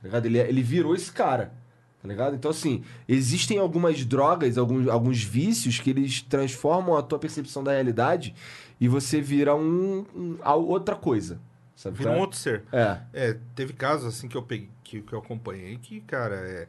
Tá 0.00 0.04
ligado? 0.04 0.26
Ele, 0.26 0.38
ele 0.38 0.62
virou 0.62 0.94
esse 0.94 1.10
cara. 1.10 1.52
Tá 2.00 2.08
ligado? 2.08 2.36
Então, 2.36 2.52
assim, 2.52 2.84
existem 3.08 3.58
algumas 3.58 4.04
drogas, 4.04 4.56
alguns, 4.56 4.86
alguns 4.86 5.24
vícios 5.24 5.80
que 5.80 5.90
eles 5.90 6.22
transformam 6.22 6.96
a 6.96 7.02
tua 7.02 7.18
percepção 7.18 7.64
da 7.64 7.72
realidade 7.72 8.32
e 8.80 8.86
você 8.86 9.20
vira 9.20 9.56
um, 9.56 10.04
um- 10.14 10.36
outra 10.44 10.94
coisa. 10.94 11.40
Sabe? 11.76 11.98
Vira 11.98 12.10
um 12.10 12.14
é? 12.14 12.20
outro 12.20 12.38
ser. 12.38 12.64
É. 12.72 13.00
É, 13.12 13.38
teve 13.54 13.74
casos 13.74 14.06
assim 14.12 14.26
que 14.26 14.36
eu 14.36 14.42
peguei, 14.42 14.70
que, 14.82 15.02
que 15.02 15.12
eu 15.12 15.18
acompanhei 15.18 15.76
que, 15.76 16.00
cara, 16.00 16.34
é. 16.36 16.68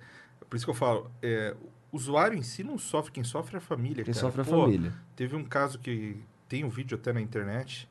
Por 0.50 0.56
isso 0.56 0.66
que 0.66 0.70
eu 0.70 0.76
falo, 0.76 1.10
é, 1.22 1.56
o 1.92 1.96
usuário 1.96 2.38
em 2.38 2.44
si 2.44 2.64
não 2.64 2.78
sofre, 2.78 3.12
quem 3.12 3.24
sofre 3.24 3.56
é 3.56 3.58
a 3.58 3.62
família. 3.62 4.04
Quem 4.04 4.14
cara. 4.14 4.26
sofre 4.26 4.42
é 4.42 4.44
a 4.44 4.46
Pô, 4.46 4.64
família. 4.64 4.94
Teve 5.16 5.36
um 5.36 5.44
caso 5.44 5.80
que 5.80 6.22
tem 6.48 6.64
um 6.64 6.70
vídeo 6.70 6.96
até 6.98 7.12
na 7.12 7.22
internet 7.22 7.90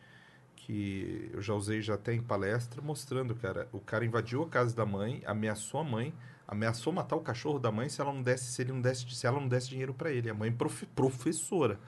que 0.54 1.30
eu 1.32 1.40
já 1.40 1.54
usei 1.54 1.80
já 1.80 1.94
até 1.94 2.12
em 2.12 2.20
palestra 2.20 2.82
mostrando, 2.82 3.34
cara, 3.34 3.68
o 3.72 3.78
cara 3.78 4.04
invadiu 4.04 4.42
a 4.42 4.48
casa 4.48 4.74
da 4.74 4.84
mãe, 4.84 5.22
ameaçou 5.24 5.80
a 5.80 5.84
mãe, 5.84 6.12
ameaçou 6.46 6.92
matar 6.92 7.16
o 7.16 7.20
cachorro 7.20 7.58
da 7.58 7.70
mãe 7.70 7.88
se 7.88 8.00
ela 8.00 8.12
não 8.12 8.22
desse, 8.22 8.50
se 8.50 8.62
ele 8.62 8.72
não 8.72 8.80
desse, 8.80 9.08
se 9.14 9.26
ela 9.26 9.40
não 9.40 9.48
desse 9.48 9.68
dinheiro 9.68 9.94
pra 9.94 10.10
ele. 10.10 10.28
A 10.28 10.34
mãe 10.34 10.50
profe- 10.52 10.86
professora. 10.86 11.78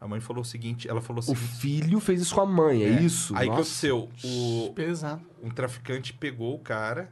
A 0.00 0.06
mãe 0.06 0.20
falou 0.20 0.42
o 0.42 0.44
seguinte, 0.44 0.88
ela 0.88 1.00
falou 1.00 1.22
o 1.26 1.32
O 1.32 1.34
filho 1.34 1.98
fez 2.00 2.20
isso 2.20 2.34
com 2.34 2.42
a 2.42 2.46
mãe, 2.46 2.82
é, 2.82 2.88
isso? 3.00 3.34
Aí 3.34 3.42
que 3.42 3.56
Nossa. 3.56 3.60
aconteceu, 3.62 4.10
o, 4.24 4.72
Pesado. 4.74 5.22
um 5.42 5.48
traficante 5.48 6.12
pegou 6.12 6.54
o 6.54 6.58
cara 6.58 7.10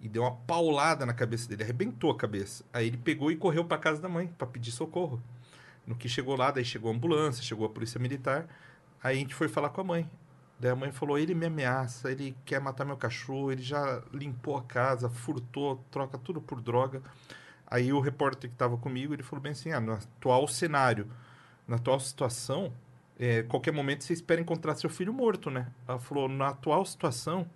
e 0.00 0.08
deu 0.08 0.22
uma 0.22 0.32
paulada 0.32 1.06
na 1.06 1.14
cabeça 1.14 1.48
dele, 1.48 1.62
arrebentou 1.62 2.10
a 2.10 2.16
cabeça. 2.16 2.64
Aí 2.72 2.86
ele 2.88 2.96
pegou 2.96 3.30
e 3.30 3.36
correu 3.36 3.64
pra 3.64 3.78
casa 3.78 4.00
da 4.00 4.08
mãe 4.08 4.26
pra 4.38 4.46
pedir 4.46 4.72
socorro. 4.72 5.22
No 5.86 5.94
que 5.94 6.08
chegou 6.08 6.36
lá, 6.36 6.50
daí 6.50 6.64
chegou 6.64 6.90
a 6.90 6.94
ambulância, 6.94 7.42
chegou 7.42 7.64
a 7.64 7.68
polícia 7.68 8.00
militar. 8.00 8.48
Aí 9.02 9.16
a 9.16 9.18
gente 9.20 9.34
foi 9.34 9.48
falar 9.48 9.68
com 9.68 9.80
a 9.80 9.84
mãe. 9.84 10.10
Daí 10.58 10.70
a 10.70 10.76
mãe 10.76 10.90
falou: 10.90 11.18
ele 11.18 11.34
me 11.34 11.46
ameaça, 11.46 12.10
ele 12.10 12.36
quer 12.44 12.60
matar 12.60 12.84
meu 12.84 12.96
cachorro, 12.96 13.52
ele 13.52 13.62
já 13.62 14.02
limpou 14.12 14.56
a 14.56 14.62
casa, 14.62 15.08
furtou, 15.08 15.84
troca 15.90 16.18
tudo 16.18 16.40
por 16.40 16.60
droga. 16.60 17.02
Aí 17.66 17.92
o 17.92 18.00
repórter 18.00 18.48
que 18.50 18.54
estava 18.54 18.76
comigo, 18.76 19.14
ele 19.14 19.22
falou 19.22 19.42
bem 19.42 19.52
assim: 19.52 19.70
ah, 19.70 19.80
no 19.80 19.92
atual 19.92 20.48
cenário, 20.48 21.06
na 21.66 21.76
atual 21.76 21.98
situação, 22.00 22.72
é, 23.18 23.42
qualquer 23.42 23.72
momento 23.72 24.04
você 24.04 24.12
espera 24.12 24.40
encontrar 24.40 24.74
seu 24.76 24.90
filho 24.90 25.12
morto, 25.12 25.50
né? 25.50 25.68
Ela 25.86 25.98
falou: 25.98 26.28
na 26.28 26.48
atual 26.48 26.84
situação, 26.84 27.46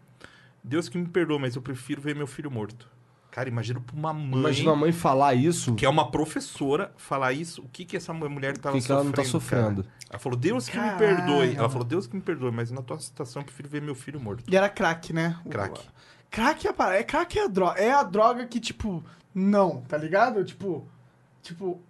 Deus 0.62 0.88
que 0.88 0.98
me 0.98 1.06
perdoa, 1.06 1.38
mas 1.38 1.56
eu 1.56 1.62
prefiro 1.62 2.00
ver 2.00 2.14
meu 2.14 2.26
filho 2.26 2.50
morto. 2.50 2.88
Cara, 3.30 3.48
imagina 3.48 3.80
pra 3.80 3.94
uma 3.94 4.12
mãe 4.12 4.40
Imagina 4.40 4.72
a 4.72 4.76
mãe 4.76 4.90
falar 4.90 5.34
isso. 5.34 5.76
que 5.76 5.86
é 5.86 5.88
uma 5.88 6.10
professora 6.10 6.92
falar 6.96 7.32
isso, 7.32 7.62
o 7.62 7.68
que 7.68 7.84
que 7.84 7.96
essa 7.96 8.12
mulher 8.12 8.58
tava 8.58 8.76
que 8.76 8.84
que 8.84 8.90
ela 8.90 9.04
não 9.04 9.12
tá 9.12 9.22
sofrendo, 9.22 9.84
cara? 9.84 9.84
sofrendo? 9.84 10.00
Ela 10.10 10.18
falou, 10.18 10.36
Deus 10.36 10.68
que 10.68 10.76
me 10.76 10.82
Caralho. 10.82 10.98
perdoe. 10.98 11.54
Ela 11.56 11.70
falou, 11.70 11.84
Deus 11.84 12.08
que 12.08 12.16
me 12.16 12.22
perdoe, 12.22 12.50
mas 12.50 12.72
na 12.72 12.82
tua 12.82 12.98
situação 12.98 13.42
eu 13.42 13.46
prefiro 13.46 13.68
ver 13.68 13.80
meu 13.80 13.94
filho 13.94 14.18
morto. 14.18 14.42
E 14.50 14.56
era 14.56 14.68
crack, 14.68 15.12
né? 15.12 15.38
Crack. 15.48 15.80
Crack 16.28 16.66
é 16.66 16.70
a 16.70 16.72
parada. 16.72 16.98
É 16.98 17.04
crack 17.04 17.38
é 17.38 17.44
a 17.44 17.46
droga. 17.46 17.80
É 17.80 17.92
a 17.92 18.02
droga 18.02 18.44
que, 18.46 18.58
tipo, 18.58 19.04
não, 19.32 19.82
tá 19.82 19.96
ligado? 19.96 20.44
Tipo. 20.44 20.86
Tipo. 21.40 21.80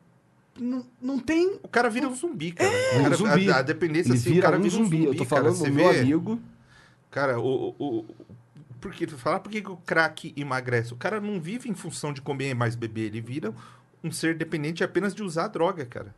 Não, 0.58 0.84
não 1.00 1.18
tem. 1.18 1.58
O 1.62 1.68
cara 1.68 1.88
vira 1.88 2.08
um 2.08 2.14
zumbi, 2.14 2.52
cara. 2.52 2.68
É, 2.70 2.98
o 2.98 3.02
cara, 3.02 3.14
um 3.14 3.18
zumbi. 3.18 3.50
A, 3.50 3.56
a 3.58 3.62
dependência, 3.62 4.10
Ele 4.10 4.18
assim, 4.18 4.30
o 4.30 4.32
vira 4.34 4.44
cara 4.46 4.58
um 4.58 4.62
vira 4.62 4.74
zumbi. 4.74 5.04
Eu 5.04 5.14
tô 5.14 5.24
cara. 5.24 5.42
falando 5.44 5.58
do 5.64 5.72
meu 5.72 5.92
vê- 5.92 6.00
amigo. 6.00 6.40
Cara, 7.10 7.38
o... 7.40 7.74
o, 7.78 7.86
o 8.00 8.06
por 8.80 8.92
que, 8.92 9.06
falar 9.08 9.40
por 9.40 9.52
que 9.52 9.58
o 9.58 9.76
crack 9.76 10.32
emagrece? 10.36 10.94
O 10.94 10.96
cara 10.96 11.20
não 11.20 11.38
vive 11.38 11.68
em 11.68 11.74
função 11.74 12.14
de 12.14 12.22
comer 12.22 12.54
mais 12.54 12.74
beber, 12.74 13.06
ele 13.08 13.20
vira 13.20 13.52
um 14.02 14.10
ser 14.10 14.34
dependente 14.34 14.82
apenas 14.82 15.14
de 15.14 15.22
usar 15.22 15.44
a 15.44 15.48
droga, 15.48 15.84
cara. 15.84 16.14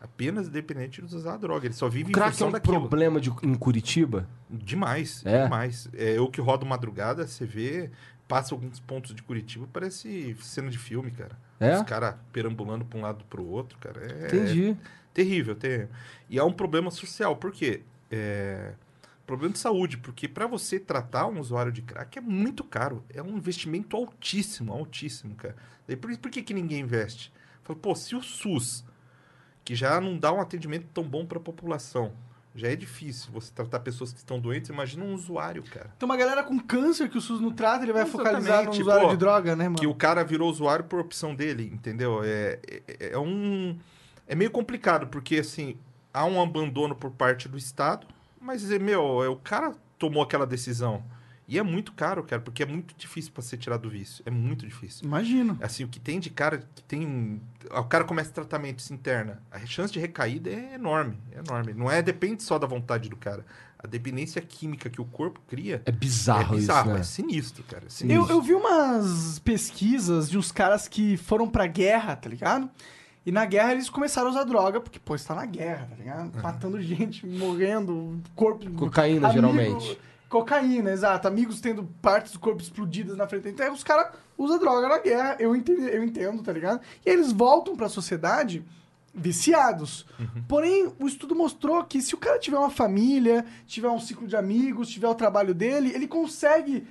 Apenas 0.00 0.48
dependente 0.48 1.02
de 1.02 1.14
usar 1.14 1.34
a 1.34 1.36
droga. 1.36 1.66
Ele 1.66 1.74
só 1.74 1.88
vive 1.90 2.08
O 2.08 2.10
em 2.10 2.12
crack 2.12 2.28
é 2.28 2.32
função 2.32 2.48
um 2.48 2.52
daquilo. 2.52 2.80
problema 2.80 3.20
de, 3.20 3.30
em 3.42 3.54
Curitiba. 3.54 4.26
Demais, 4.48 5.22
É? 5.26 5.44
demais. 5.44 5.88
É, 5.92 6.16
eu 6.16 6.26
que 6.28 6.40
rodo 6.40 6.64
madrugada, 6.64 7.26
você 7.26 7.44
vê, 7.44 7.90
passa 8.26 8.54
alguns 8.54 8.80
pontos 8.80 9.14
de 9.14 9.22
Curitiba, 9.22 9.68
parece 9.70 10.34
cena 10.40 10.70
de 10.70 10.78
filme, 10.78 11.10
cara. 11.10 11.36
É? 11.58 11.76
Os 11.76 11.82
caras 11.82 12.14
perambulando 12.32 12.84
pra 12.84 12.98
um 12.98 13.02
lado 13.02 13.24
pro 13.24 13.44
outro, 13.44 13.78
cara. 13.78 14.00
É 14.04 14.26
Entendi. 14.26 14.76
terrível, 15.12 15.54
terrível. 15.54 15.88
E 16.28 16.38
é 16.38 16.44
um 16.44 16.52
problema 16.52 16.90
social, 16.90 17.36
por 17.36 17.52
quê? 17.52 17.82
É... 18.10 18.74
Problema 19.26 19.54
de 19.54 19.58
saúde, 19.58 19.96
porque 19.96 20.28
para 20.28 20.46
você 20.46 20.78
tratar 20.78 21.26
um 21.26 21.40
usuário 21.40 21.72
de 21.72 21.82
crack 21.82 22.18
é 22.18 22.20
muito 22.20 22.62
caro. 22.62 23.04
É 23.12 23.20
um 23.20 23.36
investimento 23.36 23.96
altíssimo, 23.96 24.72
altíssimo, 24.72 25.34
cara. 25.34 25.56
Daí 25.86 25.96
por, 25.96 26.16
por 26.18 26.30
que, 26.30 26.42
que 26.42 26.54
ninguém 26.54 26.80
investe? 26.80 27.32
Fala, 27.64 27.76
pô, 27.76 27.94
se 27.96 28.14
o 28.14 28.22
SUS, 28.22 28.84
que 29.64 29.74
já 29.74 30.00
não 30.00 30.16
dá 30.16 30.32
um 30.32 30.40
atendimento 30.40 30.86
tão 30.94 31.02
bom 31.02 31.26
para 31.26 31.38
a 31.38 31.40
população, 31.40 32.12
já 32.56 32.68
é 32.68 32.76
difícil 32.76 33.30
você 33.32 33.52
tratar 33.52 33.80
pessoas 33.80 34.12
que 34.12 34.18
estão 34.18 34.40
doentes, 34.40 34.70
imagina 34.70 35.04
um 35.04 35.14
usuário, 35.14 35.62
cara. 35.62 35.90
Tem 35.98 36.06
uma 36.06 36.16
galera 36.16 36.42
com 36.42 36.58
câncer 36.58 37.08
que 37.08 37.18
o 37.18 37.20
SUS 37.20 37.40
não 37.40 37.52
trata, 37.52 37.84
ele 37.84 37.92
vai 37.92 38.02
Exatamente, 38.02 38.28
focalizar 38.28 38.64
no 38.64 38.70
usuário 38.70 39.08
de 39.10 39.16
droga, 39.16 39.54
né, 39.54 39.64
mano? 39.64 39.78
Que 39.78 39.86
o 39.86 39.94
cara 39.94 40.24
virou 40.24 40.50
usuário 40.50 40.84
por 40.86 40.98
opção 40.98 41.34
dele, 41.34 41.70
entendeu? 41.72 42.22
É, 42.24 42.58
é, 42.66 43.10
é 43.12 43.18
um. 43.18 43.78
É 44.26 44.34
meio 44.34 44.50
complicado, 44.50 45.06
porque 45.06 45.36
assim, 45.36 45.76
há 46.12 46.24
um 46.24 46.42
abandono 46.42 46.96
por 46.96 47.10
parte 47.10 47.48
do 47.48 47.58
Estado, 47.58 48.06
mas, 48.40 48.64
meu, 48.80 49.22
é, 49.22 49.28
o 49.28 49.36
cara 49.36 49.74
tomou 49.98 50.22
aquela 50.22 50.46
decisão. 50.46 51.02
E 51.48 51.58
é 51.58 51.62
muito 51.62 51.92
caro, 51.92 52.24
cara, 52.24 52.42
porque 52.42 52.62
é 52.62 52.66
muito 52.66 52.92
difícil 52.98 53.30
pra 53.32 53.40
ser 53.40 53.56
tirado 53.56 53.82
do 53.82 53.90
vício. 53.90 54.22
É 54.26 54.30
muito 54.30 54.66
difícil. 54.66 55.04
Imagino. 55.06 55.56
Assim, 55.62 55.84
o 55.84 55.88
que 55.88 56.00
tem 56.00 56.18
de 56.18 56.28
cara 56.28 56.58
que 56.74 56.82
tem. 56.82 57.40
O 57.70 57.84
cara 57.84 58.04
começa 58.04 58.30
tratamento 58.32 58.82
se 58.82 58.92
interna. 58.92 59.40
A 59.50 59.64
chance 59.64 59.92
de 59.92 60.00
recaída 60.00 60.50
é 60.50 60.74
enorme. 60.74 61.16
É 61.32 61.38
enorme. 61.38 61.72
Não 61.72 61.88
é 61.90 62.02
depende 62.02 62.42
só 62.42 62.58
da 62.58 62.66
vontade 62.66 63.08
do 63.08 63.16
cara. 63.16 63.44
A 63.78 63.86
dependência 63.86 64.40
química 64.40 64.90
que 64.90 65.00
o 65.00 65.04
corpo 65.04 65.40
cria 65.46 65.82
É 65.84 65.92
bizarro, 65.92 66.54
é 66.54 66.56
bizarro, 66.58 66.88
isso, 66.88 66.94
é 66.96 66.98
né? 66.98 67.02
sinistro, 67.04 67.62
cara. 67.64 67.84
É 67.84 67.86
Eu, 67.86 67.90
sinistro. 67.90 68.32
eu 68.32 68.42
vi 68.42 68.54
umas 68.54 69.38
pesquisas 69.38 70.28
de 70.28 70.36
uns 70.36 70.50
caras 70.50 70.88
que 70.88 71.16
foram 71.16 71.48
pra 71.48 71.66
guerra, 71.66 72.16
tá 72.16 72.28
ligado? 72.28 72.68
E 73.24 73.30
na 73.30 73.44
guerra 73.44 73.72
eles 73.72 73.88
começaram 73.90 74.28
a 74.28 74.30
usar 74.30 74.44
droga, 74.44 74.80
porque, 74.80 74.98
pô, 74.98 75.14
está 75.14 75.34
na 75.34 75.44
guerra, 75.46 75.86
tá 75.90 75.96
ligado? 75.96 76.42
Matando 76.42 76.80
gente, 76.82 77.26
morrendo, 77.26 78.20
corpo. 78.34 78.68
Cocaína, 78.72 79.30
geralmente. 79.30 79.98
Cocaína, 80.28 80.90
exato. 80.90 81.28
Amigos 81.28 81.60
tendo 81.60 81.84
partes 82.02 82.32
do 82.32 82.38
corpo 82.38 82.62
explodidas 82.62 83.16
na 83.16 83.26
frente. 83.26 83.48
Então, 83.48 83.72
os 83.72 83.84
caras 83.84 84.12
usam 84.36 84.58
droga 84.58 84.88
na 84.88 84.98
guerra, 84.98 85.36
eu 85.38 85.54
entendo, 85.54 85.82
eu 85.82 86.02
entendo, 86.04 86.42
tá 86.42 86.52
ligado? 86.52 86.80
E 87.04 87.10
eles 87.10 87.32
voltam 87.32 87.76
pra 87.76 87.88
sociedade 87.88 88.64
viciados. 89.14 90.04
Porém, 90.46 90.92
o 90.98 91.06
estudo 91.06 91.34
mostrou 91.34 91.82
que 91.84 92.02
se 92.02 92.14
o 92.14 92.18
cara 92.18 92.38
tiver 92.38 92.58
uma 92.58 92.70
família, 92.70 93.46
tiver 93.66 93.88
um 93.88 93.98
ciclo 93.98 94.26
de 94.26 94.36
amigos, 94.36 94.88
tiver 94.88 95.08
o 95.08 95.14
trabalho 95.14 95.54
dele, 95.54 95.90
ele 95.94 96.06
consegue 96.06 96.86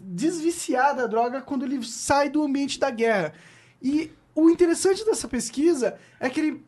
desviciar 0.00 0.96
da 0.96 1.06
droga 1.06 1.42
quando 1.42 1.64
ele 1.64 1.84
sai 1.84 2.30
do 2.30 2.42
ambiente 2.42 2.78
da 2.78 2.90
guerra. 2.90 3.34
E 3.82 4.10
o 4.34 4.48
interessante 4.48 5.04
dessa 5.04 5.28
pesquisa 5.28 5.96
é 6.18 6.30
que 6.30 6.40
ele, 6.40 6.64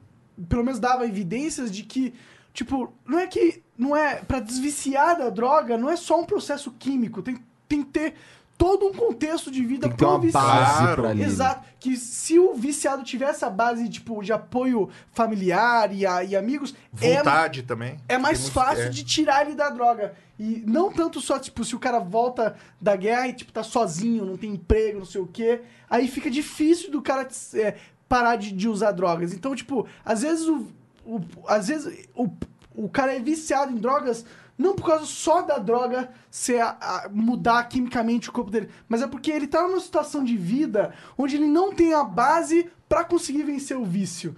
pelo 0.49 0.63
menos, 0.63 0.79
dava 0.79 1.07
evidências 1.07 1.71
de 1.71 1.83
que, 1.83 2.13
tipo, 2.57 2.93
não 3.07 3.19
é 3.19 3.27
que. 3.27 3.63
Não 3.79 3.95
é. 3.97 4.17
Pra 4.17 4.41
desviciar 4.41 5.17
da 5.19 5.29
droga, 5.31 5.77
não 5.77 5.89
é 5.91 5.97
só 5.97 6.21
um 6.21 6.25
processo 6.25 6.71
químico. 6.79 7.23
Tem, 7.23 7.39
tem 7.69 7.83
que 7.83 7.91
ter 7.91 8.15
todo 8.59 8.87
um 8.87 8.93
contexto 8.95 9.51
de 9.51 9.63
vida 9.63 9.83
Tem 9.83 9.91
que 9.91 9.99
ter 9.99 10.05
uma 10.07 10.15
pro 10.15 10.23
viciado. 10.23 10.47
base 10.47 10.79
Claro. 10.79 11.03
pra 11.03 11.11
ali. 11.11 11.21
né? 11.21 11.27
Exato. 11.27 11.69
Que 11.79 11.95
se 11.95 12.39
o 12.39 12.55
viciado 12.55 13.03
tiver 13.05 13.27
essa 13.29 13.51
base, 13.51 13.87
tipo, 13.89 14.23
de 14.23 14.33
apoio 14.33 14.89
familiar 15.13 15.93
e, 15.95 16.07
a- 16.07 16.25
e 16.25 16.35
amigos, 16.35 16.75
é, 17.01 17.19
Vontade 17.19 17.63
também. 17.65 17.99
é 18.09 18.17
mais 18.17 18.41
muito- 18.41 18.53
fácil 18.55 18.85
é. 18.85 18.89
de 18.89 19.05
tirar 19.05 19.45
ele 19.47 19.55
da 19.55 19.69
droga. 19.69 20.15
E 20.39 20.63
não 20.67 20.91
tanto 20.91 21.21
só, 21.21 21.39
tipo, 21.39 21.65
se 21.65 21.77
o 21.77 21.79
cara 21.79 21.99
volta 21.99 22.57
da 22.81 22.97
guerra 22.97 23.29
e, 23.29 23.33
tipo, 23.35 23.53
tá 23.53 23.63
sozinho, 23.63 24.25
não 24.25 24.37
tem 24.39 24.53
emprego, 24.55 24.99
não 25.01 25.07
sei 25.07 25.21
o 25.21 25.27
quê. 25.27 25.61
Aí 25.89 26.09
fica 26.09 26.31
difícil 26.31 26.91
do 26.91 27.03
cara 27.03 27.29
é, 27.55 27.75
parar 28.09 28.37
de, 28.37 28.53
de 28.53 28.69
usar 28.69 28.93
drogas. 28.93 29.33
Então, 29.35 29.55
tipo, 29.55 29.87
às 30.05 30.23
vezes 30.23 30.47
o. 30.49 30.67
o- 31.07 31.21
às 31.47 31.69
vezes 31.69 32.07
o, 32.15 32.29
o 32.75 32.89
cara 32.89 33.15
é 33.15 33.21
viciado 33.21 33.73
em 33.73 33.77
drogas. 33.77 34.25
Não 34.59 34.75
por 34.75 34.87
causa 34.87 35.05
só 35.05 35.43
da 35.43 35.59
droga 35.59 36.11
ser 36.31 36.61
a- 36.61 36.79
a- 36.81 37.09
mudar 37.13 37.63
quimicamente 37.65 38.31
o 38.31 38.33
corpo 38.33 38.51
dele, 38.51 38.71
mas 38.89 39.03
é 39.03 39.07
porque 39.07 39.31
ele 39.31 39.47
tá 39.47 39.63
numa 39.63 39.79
situação 39.81 40.25
de 40.25 40.35
vida 40.35 40.95
onde 41.19 41.37
ele 41.37 41.47
não 41.47 41.75
tem 41.75 41.93
a 41.93 42.03
base 42.03 42.71
pra 42.89 43.05
conseguir 43.05 43.43
vencer 43.43 43.77
o 43.77 43.85
vício. 43.85 44.35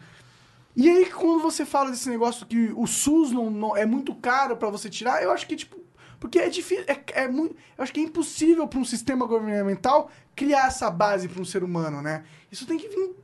E 0.74 0.88
aí, 0.88 1.06
quando 1.06 1.40
você 1.42 1.64
fala 1.64 1.90
desse 1.90 2.08
negócio 2.08 2.46
que 2.46 2.72
o 2.76 2.84
SUS 2.86 3.30
não, 3.32 3.48
não- 3.48 3.76
é 3.76 3.86
muito 3.86 4.12
caro 4.14 4.56
pra 4.56 4.68
você 4.70 4.88
tirar, 4.90 5.22
eu 5.22 5.30
acho 5.30 5.46
que, 5.46 5.54
tipo, 5.54 5.76
porque 6.18 6.40
é 6.40 6.48
difícil, 6.48 6.84
é, 6.88 7.00
é 7.22 7.28
muito, 7.28 7.54
eu 7.76 7.84
acho 7.84 7.92
que 7.92 8.00
é 8.00 8.02
impossível 8.02 8.66
pra 8.66 8.80
um 8.80 8.84
sistema 8.84 9.24
governamental 9.24 10.10
criar 10.34 10.66
essa 10.66 10.90
base 10.90 11.28
pra 11.28 11.40
um 11.40 11.44
ser 11.44 11.62
humano, 11.62 12.02
né? 12.02 12.24
Isso 12.50 12.66
tem 12.66 12.76
que 12.76 12.88
vir 12.88 13.14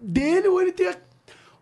dele 0.00 0.46
ou 0.46 0.62
ele 0.62 0.70
ter. 0.72 1.02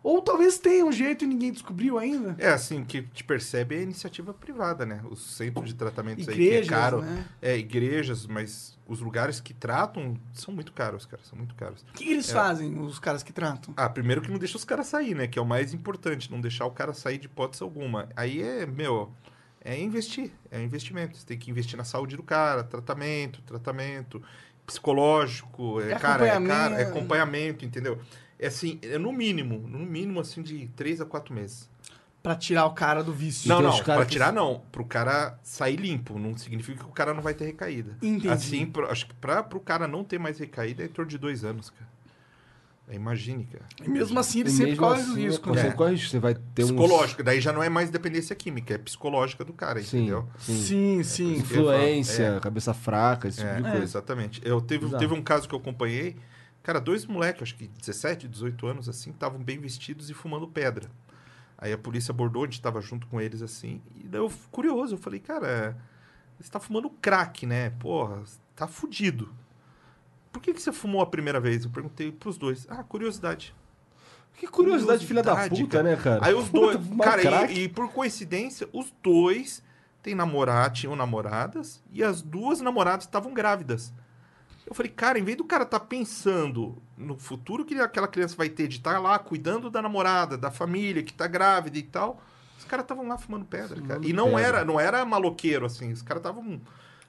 Ou 0.03 0.21
talvez 0.21 0.59
tenha 0.59 0.85
um 0.85 0.91
jeito 0.91 1.25
e 1.25 1.29
ninguém 1.29 1.53
descobriu 1.53 1.97
ainda. 1.99 2.35
É, 2.39 2.49
assim, 2.49 2.83
o 2.83 2.85
que 2.85 3.03
te 3.03 3.23
percebe 3.23 3.77
é 3.77 3.79
a 3.79 3.83
iniciativa 3.83 4.35
privada, 4.35 4.85
né? 4.85 5.01
Os 5.09 5.37
centros 5.37 5.69
de 5.69 5.75
tratamentos 5.75 6.29
aí 6.29 6.35
que 6.35 6.51
é 6.55 6.67
caro. 6.67 7.03
né? 7.03 7.25
É, 7.41 7.57
igrejas, 7.57 8.27
mas 8.27 8.77
os 8.87 9.01
lugares 9.01 9.41
que 9.41 9.55
tratam 9.55 10.17
são 10.33 10.53
muito 10.53 10.73
caros, 10.73 11.07
cara. 11.07 11.23
São 11.23 11.39
muito 11.39 11.55
caros. 11.55 11.83
O 11.83 11.93
que, 11.95 12.11
eles 12.11 12.29
É. 12.29 12.33
fazem, 12.33 12.79
os 12.81 12.99
caras 12.99 13.23
que 13.23 13.33
tratam? 13.33 13.73
Ah, 13.77 13.89
primeiro 13.89 14.21
que 14.21 14.31
não 14.31 14.39
deixa 14.39 14.57
os 14.57 14.65
caras 14.65 14.89
sair, 14.89 15.15
né? 15.15 15.29
Que 15.29 15.39
é 15.39 15.43
o 15.43 15.47
mais 15.47 15.73
importante, 15.73 16.31
não 16.33 16.41
deixar 16.41 16.67
o 16.67 16.71
cara 16.73 16.93
sair 16.93 17.19
de 17.19 17.27
hipótese 17.27 17.63
alguma. 17.63 18.09
Aí 18.17 18.43
é, 18.43 18.67
meu, 18.67 19.13
é 19.65 19.81
investir, 19.81 20.33
é 20.51 20.61
investimento. 20.61 21.17
Você 21.17 21.25
tem 21.25 21.39
que 21.39 21.49
investir 21.49 21.77
na 21.77 21.85
saúde 21.85 22.17
do 22.17 22.25
cara, 22.25 22.65
tratamento, 22.65 23.41
tratamento 23.43 24.21
psicológico, 24.67 25.81
é, 25.81 25.93
É 25.93 25.99
cara, 25.99 26.27
é, 26.27 26.41
cara, 26.47 26.75
é 26.81 26.83
acompanhamento, 26.85 27.65
entendeu? 27.65 27.99
É 28.43 28.49
assim, 28.49 28.79
é 28.83 28.99
no 28.99 29.13
mínimo, 29.13 29.67
no 29.69 29.79
mínimo 29.79 30.19
assim 30.21 30.43
de 30.43 30.67
três 30.77 31.01
a 31.01 31.07
quatro 31.07 31.33
meses. 31.35 31.71
Pra 32.23 32.35
tirar 32.37 32.67
o 32.67 32.73
cara 32.73 33.03
do 33.03 33.13
vício. 33.13 33.49
Não, 33.49 33.57
tem 33.59 33.67
não, 33.67 33.79
pra 33.85 34.05
que- 34.05 34.13
tirar 34.13 34.33
não, 34.33 34.63
pro 34.71 34.85
cara 34.85 35.39
sair 35.43 35.77
limpo, 35.77 36.19
não 36.19 36.37
significa 36.37 36.79
que 36.85 36.89
o 36.91 36.93
cara 36.93 37.13
não 37.15 37.23
vai 37.23 37.35
ter 37.35 37.45
recaída. 37.47 37.97
Entendi. 38.03 38.29
Assim, 38.29 38.67
pro- 38.67 38.87
acho 38.91 39.07
que 39.07 39.15
pra, 39.15 39.43
pro 39.43 39.59
cara 39.61 39.89
não 39.89 40.05
ter 40.05 40.19
mais 40.19 40.39
recaída 40.39 40.83
é 40.83 40.87
em 40.87 40.89
torno 40.89 41.11
de 41.11 41.19
dois 41.19 41.45
anos, 41.45 41.71
cara. 41.71 41.91
É, 42.89 42.95
Imagine, 42.97 43.45
cara. 43.51 43.65
E 43.85 43.89
mesmo 43.89 44.19
assim, 44.19 44.41
ele 44.41 44.49
E 44.51 44.53
sempre 44.53 44.77
corre 44.77 45.01
o 45.01 45.05
assim, 45.05 45.15
risco, 45.27 45.49
você 45.51 45.63
né? 45.63 45.69
É. 45.69 45.73
corre 45.73 45.93
risco. 45.93 46.11
Você 46.11 46.19
vai 46.19 46.35
ter 46.35 46.65
um... 46.65 46.67
Psicológico, 46.67 47.23
daí 47.23 47.41
já 47.41 47.53
não 47.53 47.63
é 47.63 47.69
mais 47.69 47.91
dependência 47.91 48.35
química, 48.37 48.75
é 48.75 48.79
psicológica 48.79 49.45
do 49.45 49.53
cara, 49.53 49.81
Sim, 49.83 49.99
entendeu? 49.99 50.29
sim. 50.39 50.57
Sim, 50.63 51.03
sim. 51.03 51.33
Influência, 51.37 52.25
É. 52.37 52.41
cabeça 52.41 52.75
fraca, 52.75 53.29
esse 53.29 53.39
tipo 53.39 53.51
É, 53.51 53.57
de 53.57 53.63
coisa. 53.63 53.83
exatamente. 53.85 54.41
Eu 54.45 54.61
teve, 54.61 54.85
Exato. 54.87 54.99
teve 55.01 55.15
um 55.15 55.23
caso 55.23 55.49
que 55.49 55.55
eu 55.55 55.59
acompanhei, 55.59 56.17
cara, 56.63 56.81
dois 56.81 57.07
moleques, 57.07 57.43
acho 57.43 57.57
que 57.57 57.67
17, 57.67 58.29
18 58.29 58.67
anos, 58.67 58.89
assim, 58.89 59.11
estavam 59.11 59.43
bem 59.43 59.59
vestidos 59.59 60.11
e 60.11 60.15
fumando 60.15 60.47
pedra. 60.47 60.91
Aí 61.59 61.73
a 61.73 61.79
polícia 61.79 62.13
abordou, 62.13 62.43
a 62.43 62.47
gente 62.47 62.61
tava 62.61 62.81
junto 62.81 63.07
com 63.07 63.21
eles, 63.21 63.41
assim, 63.41 63.81
e 63.97 64.09
daí 64.09 64.21
eu, 64.21 64.31
curioso, 64.51 64.95
eu 64.95 64.99
falei, 64.99 65.21
cara, 65.21 65.77
você 66.41 66.51
tá 66.51 66.59
fumando 66.59 66.91
crack, 66.91 67.47
né? 67.47 67.71
Porra, 67.71 68.23
tá 68.57 68.67
fudido. 68.67 69.33
Por 70.33 70.41
que, 70.41 70.53
que 70.53 70.63
você 70.63 70.73
fumou 70.73 71.03
a 71.03 71.07
primeira 71.07 71.39
vez? 71.39 71.65
Eu 71.65 71.71
perguntei 71.71 72.11
pros 72.11 72.39
dois. 72.39 72.67
Ah, 72.69 72.83
curiosidade. 72.83 73.55
Que 74.35 74.47
curiosidade, 74.47 75.07
filha 75.07 75.23
da 75.23 75.33
Curiosidade, 75.33 75.63
puta, 75.63 75.83
né, 75.83 75.97
cara? 75.97 76.27
Aí 76.27 76.35
os 76.35 76.49
dois. 76.49 76.77
Puta, 76.79 77.05
cara, 77.05 77.53
e, 77.53 77.65
e 77.65 77.69
por 77.69 77.93
coincidência, 77.93 78.69
os 78.73 78.93
dois 79.03 79.63
tem 80.03 80.15
namorar, 80.15 80.73
tinham 80.73 80.97
namoradas, 80.97 81.83
e 81.93 82.03
as 82.03 82.23
duas 82.23 82.61
namoradas 82.61 83.05
estavam 83.05 83.33
grávidas. 83.33 83.93
Eu 84.67 84.75
falei, 84.75 84.91
cara, 84.91 85.19
em 85.19 85.25
vez 85.25 85.37
do 85.37 85.45
cara 85.45 85.65
estar 85.65 85.81
pensando 85.81 86.77
no 86.97 87.19
futuro 87.19 87.65
que 87.65 87.75
aquela 87.75 88.09
criança 88.09 88.37
vai 88.37 88.49
ter 88.49 88.69
de 88.69 88.77
estar 88.77 88.99
lá 88.99 89.19
cuidando 89.19 89.69
da 89.69 89.83
namorada, 89.83 90.39
da 90.39 90.51
família, 90.51 91.03
que 91.03 91.13
tá 91.13 91.27
grávida 91.27 91.79
e 91.79 91.83
tal, 91.83 92.23
os 92.59 92.65
caras 92.65 92.85
estavam 92.85 93.07
lá 93.07 93.19
fumando 93.19 93.45
pedra, 93.45 93.81
cara. 93.83 94.01
E 94.03 94.13
não 94.13 94.31
pedra. 94.31 94.41
era, 94.41 94.65
não 94.65 94.79
era 94.79 95.05
maloqueiro, 95.05 95.67
assim, 95.67 95.93
os 95.93 96.03
caras 96.03 96.21
estavam 96.21 96.61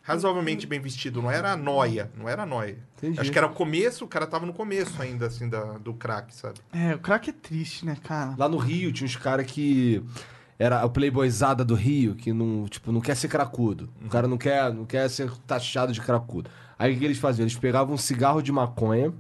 razoavelmente 0.02 0.68
bem 0.68 0.82
vestidos, 0.82 1.24
não 1.24 1.32
era 1.32 1.56
noia, 1.56 2.12
não 2.18 2.28
era 2.28 2.46
noia. 2.46 2.78
Entendi. 2.98 3.20
Acho 3.20 3.32
que 3.32 3.38
era 3.38 3.48
o 3.48 3.54
começo, 3.54 4.04
o 4.04 4.08
cara 4.08 4.28
tava 4.28 4.46
no 4.46 4.54
começo 4.54 5.02
ainda, 5.02 5.28
assim, 5.28 5.48
da, 5.48 5.78
do 5.78 5.94
crack, 5.94 6.36
sabe? 6.36 6.60
É, 6.74 6.94
o 6.94 7.00
crack 7.00 7.30
é 7.30 7.34
triste, 7.34 7.86
né, 7.86 7.98
cara? 8.04 8.36
Lá 8.38 8.50
no 8.50 8.58
Rio 8.58 8.92
tinha 8.92 9.06
uns 9.06 9.16
caras 9.16 9.46
que. 9.46 10.04
Era 10.64 10.86
o 10.86 10.90
playboyzada 10.90 11.66
do 11.66 11.76
Rio, 11.76 12.16
que 12.16 12.32
não, 12.32 12.70
tipo, 12.70 12.90
não 12.90 13.02
quer 13.02 13.18
ser 13.18 13.28
cracudo. 13.28 13.90
O 14.02 14.08
cara 14.08 14.30
não 14.30 14.38
quer, 14.38 14.74
não 14.74 14.86
quer 14.86 15.10
ser 15.10 15.30
taxado 15.46 15.92
de 15.92 16.00
cracudo. 16.00 16.50
Aí 16.80 16.96
o 16.96 16.98
que 16.98 17.04
eles 17.04 17.18
faziam? 17.18 17.44
Eles 17.44 17.58
pegavam 17.58 17.94
um 17.94 17.98
cigarro 17.98 18.42
de 18.42 18.50
maconha 18.50 19.14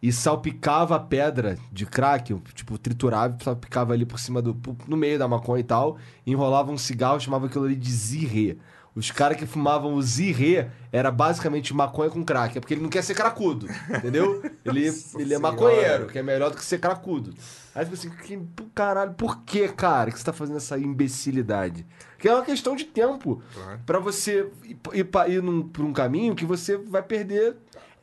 e 0.00 0.12
salpicava 0.12 0.94
a 0.94 1.00
pedra 1.00 1.58
de 1.72 1.84
crack, 1.84 2.32
tipo, 2.54 2.78
triturava, 2.78 3.36
salpicava 3.42 3.92
ali 3.92 4.06
por 4.06 4.20
cima 4.20 4.40
do. 4.40 4.56
no 4.86 4.96
meio 4.96 5.18
da 5.18 5.26
maconha 5.26 5.58
e 5.58 5.64
tal, 5.64 5.98
e 6.24 6.30
enrolava 6.30 6.70
um 6.70 6.78
cigarro, 6.78 7.18
chamava 7.18 7.46
aquilo 7.46 7.64
ali 7.64 7.74
de 7.74 7.90
zirrê. 7.90 8.56
Os 8.98 9.10
caras 9.12 9.36
que 9.38 9.46
fumavam 9.46 9.94
o 9.94 10.02
zirrê 10.02 10.66
era 10.90 11.10
basicamente 11.10 11.72
maconha 11.72 12.10
com 12.10 12.24
crack, 12.24 12.58
é 12.58 12.60
porque 12.60 12.74
ele 12.74 12.82
não 12.82 12.88
quer 12.88 13.02
ser 13.02 13.14
cracudo, 13.14 13.68
entendeu? 13.88 14.42
Ele, 14.64 14.80
ele 14.80 14.88
é 14.88 14.92
Senhora. 14.92 15.38
maconheiro, 15.38 16.06
que 16.08 16.18
é 16.18 16.22
melhor 16.22 16.50
do 16.50 16.56
que 16.56 16.64
ser 16.64 16.78
cracudo. 16.80 17.32
Aí 17.74 17.84
tipo 17.84 17.94
assim, 17.96 18.10
que, 18.10 18.38
caralho, 18.74 19.12
por 19.14 19.42
que, 19.44 19.68
cara, 19.68 20.10
que 20.10 20.18
você 20.18 20.24
tá 20.24 20.32
fazendo 20.32 20.56
essa 20.56 20.76
imbecilidade? 20.78 21.86
Que 22.18 22.28
é 22.28 22.34
uma 22.34 22.44
questão 22.44 22.74
de 22.74 22.84
tempo. 22.84 23.40
Claro. 23.54 23.80
Pra 23.86 23.98
você 24.00 24.50
ir, 24.64 24.76
ir, 24.92 25.04
pra- 25.04 25.28
ir 25.28 25.40
num, 25.42 25.62
por 25.62 25.84
um 25.84 25.92
caminho 25.92 26.34
que 26.34 26.44
você 26.44 26.76
vai 26.76 27.02
perder 27.02 27.56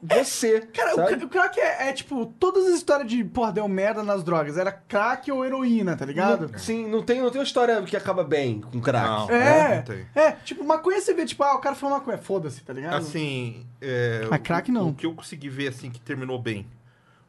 você. 0.08 0.62
Cara, 0.74 0.94
o, 0.94 0.96
sabe? 0.96 1.26
o 1.26 1.30
crack 1.30 1.60
é, 1.60 1.90
é, 1.90 1.94
tipo, 1.94 2.26
todas 2.40 2.66
as 2.68 2.76
histórias 2.76 3.10
de, 3.10 3.24
porra, 3.24 3.52
deu 3.52 3.68
merda 3.68 4.04
nas 4.04 4.24
drogas. 4.24 4.58
Era 4.58 4.72
crack 4.72 5.32
ou 5.32 5.46
heroína, 5.46 5.96
tá 5.96 6.06
ligado? 6.06 6.50
Não- 6.52 6.60
sim, 6.60 6.88
não 6.88 7.02
tem, 7.04 7.22
não 7.22 7.30
tem 7.30 7.40
uma 7.40 7.46
história 7.46 7.82
que 7.84 7.96
acaba 7.98 8.24
bem 8.24 8.62
com 8.62 8.80
crack. 8.82 9.08
Não. 9.08 9.30
É, 9.32 9.76
não 9.78 9.84
tem. 9.84 10.06
é, 10.16 10.32
tipo, 10.32 10.64
maconha 10.64 11.00
você 11.02 11.14
vê, 11.14 11.26
tipo, 11.26 11.44
ah, 11.44 11.56
o 11.56 11.60
cara 11.60 11.76
falou 11.76 11.98
maconha, 11.98 12.18
foda-se, 12.18 12.62
tá 12.64 12.74
ligado? 12.74 12.96
Assim, 12.96 13.66
é, 13.82 14.26
Mas 14.30 14.42
crack 14.42 14.70
o, 14.70 14.74
não. 14.74 14.90
O 14.90 14.94
que 14.94 15.06
eu 15.06 15.14
consegui 15.14 15.50
ver, 15.50 15.68
assim, 15.70 15.90
que 15.90 16.00
terminou 16.00 16.40
bem. 16.40 16.66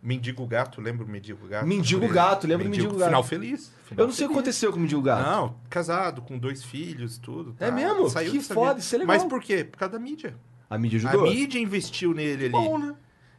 Mendigo 0.03 0.47
Gato, 0.47 0.81
lembra 0.81 1.05
o 1.05 1.09
Mendigo 1.09 1.49
Gato? 1.49 1.67
Mendigo 1.67 2.07
Gato, 2.09 2.47
lembro 2.47 2.65
do 2.65 2.71
Mendigo 2.71 2.95
Gato. 2.97 3.09
Final 3.09 3.25
feliz. 3.25 3.73
Final 3.87 4.05
Eu 4.05 4.07
não 4.07 4.13
sei 4.15 4.27
o 4.27 4.29
que 4.29 4.35
feliz. 4.35 4.41
aconteceu 4.47 4.71
com 4.71 4.77
o 4.79 4.81
Mendigo 4.81 5.03
Gato. 5.03 5.29
Não, 5.29 5.57
casado, 5.69 6.23
com 6.23 6.39
dois 6.39 6.63
filhos, 6.63 7.19
tudo. 7.19 7.55
tá? 7.55 7.67
É 7.67 7.71
mesmo? 7.73 8.09
Saiu 8.09 8.31
Que 8.31 8.41
foda, 8.41 8.69
vida. 8.75 8.81
isso 8.81 8.95
é 8.95 8.99
legal. 8.99 9.17
Mas 9.17 9.25
por 9.25 9.43
quê? 9.43 9.65
Por 9.65 9.79
causa 9.79 9.95
da 9.95 9.99
mídia. 9.99 10.37
A 10.69 10.79
mídia 10.79 11.01
A 11.05 11.09
ajudou? 11.11 11.31
mídia 11.31 11.59
investiu 11.59 12.13
nele 12.13 12.45
ali. 12.47 12.53
Bom, 12.53 12.79
né? 12.79 12.95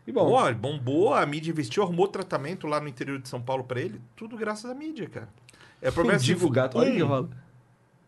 E 0.05 0.11
bom. 0.11 0.25
Pô, 0.29 0.45
ele 0.47 0.55
bombou, 0.55 1.13
a 1.13 1.25
mídia 1.25 1.51
investiu, 1.51 1.83
arrumou 1.83 2.07
tratamento 2.07 2.65
lá 2.67 2.79
no 2.79 2.87
interior 2.87 3.19
de 3.19 3.27
São 3.27 3.41
Paulo 3.41 3.63
pra 3.65 3.81
ele. 3.81 3.99
Tudo 4.15 4.37
graças 4.37 4.69
à 4.69 4.73
mídia, 4.73 5.09
cara. 5.09 5.27
É 5.81 5.89
o 5.89 5.93
problema 5.93 6.17
assim, 6.17 6.29
Mendigo 6.31 6.49
Gato, 6.49 6.77
olha 6.77 6.91
que 6.91 7.01
rola. 7.01 7.29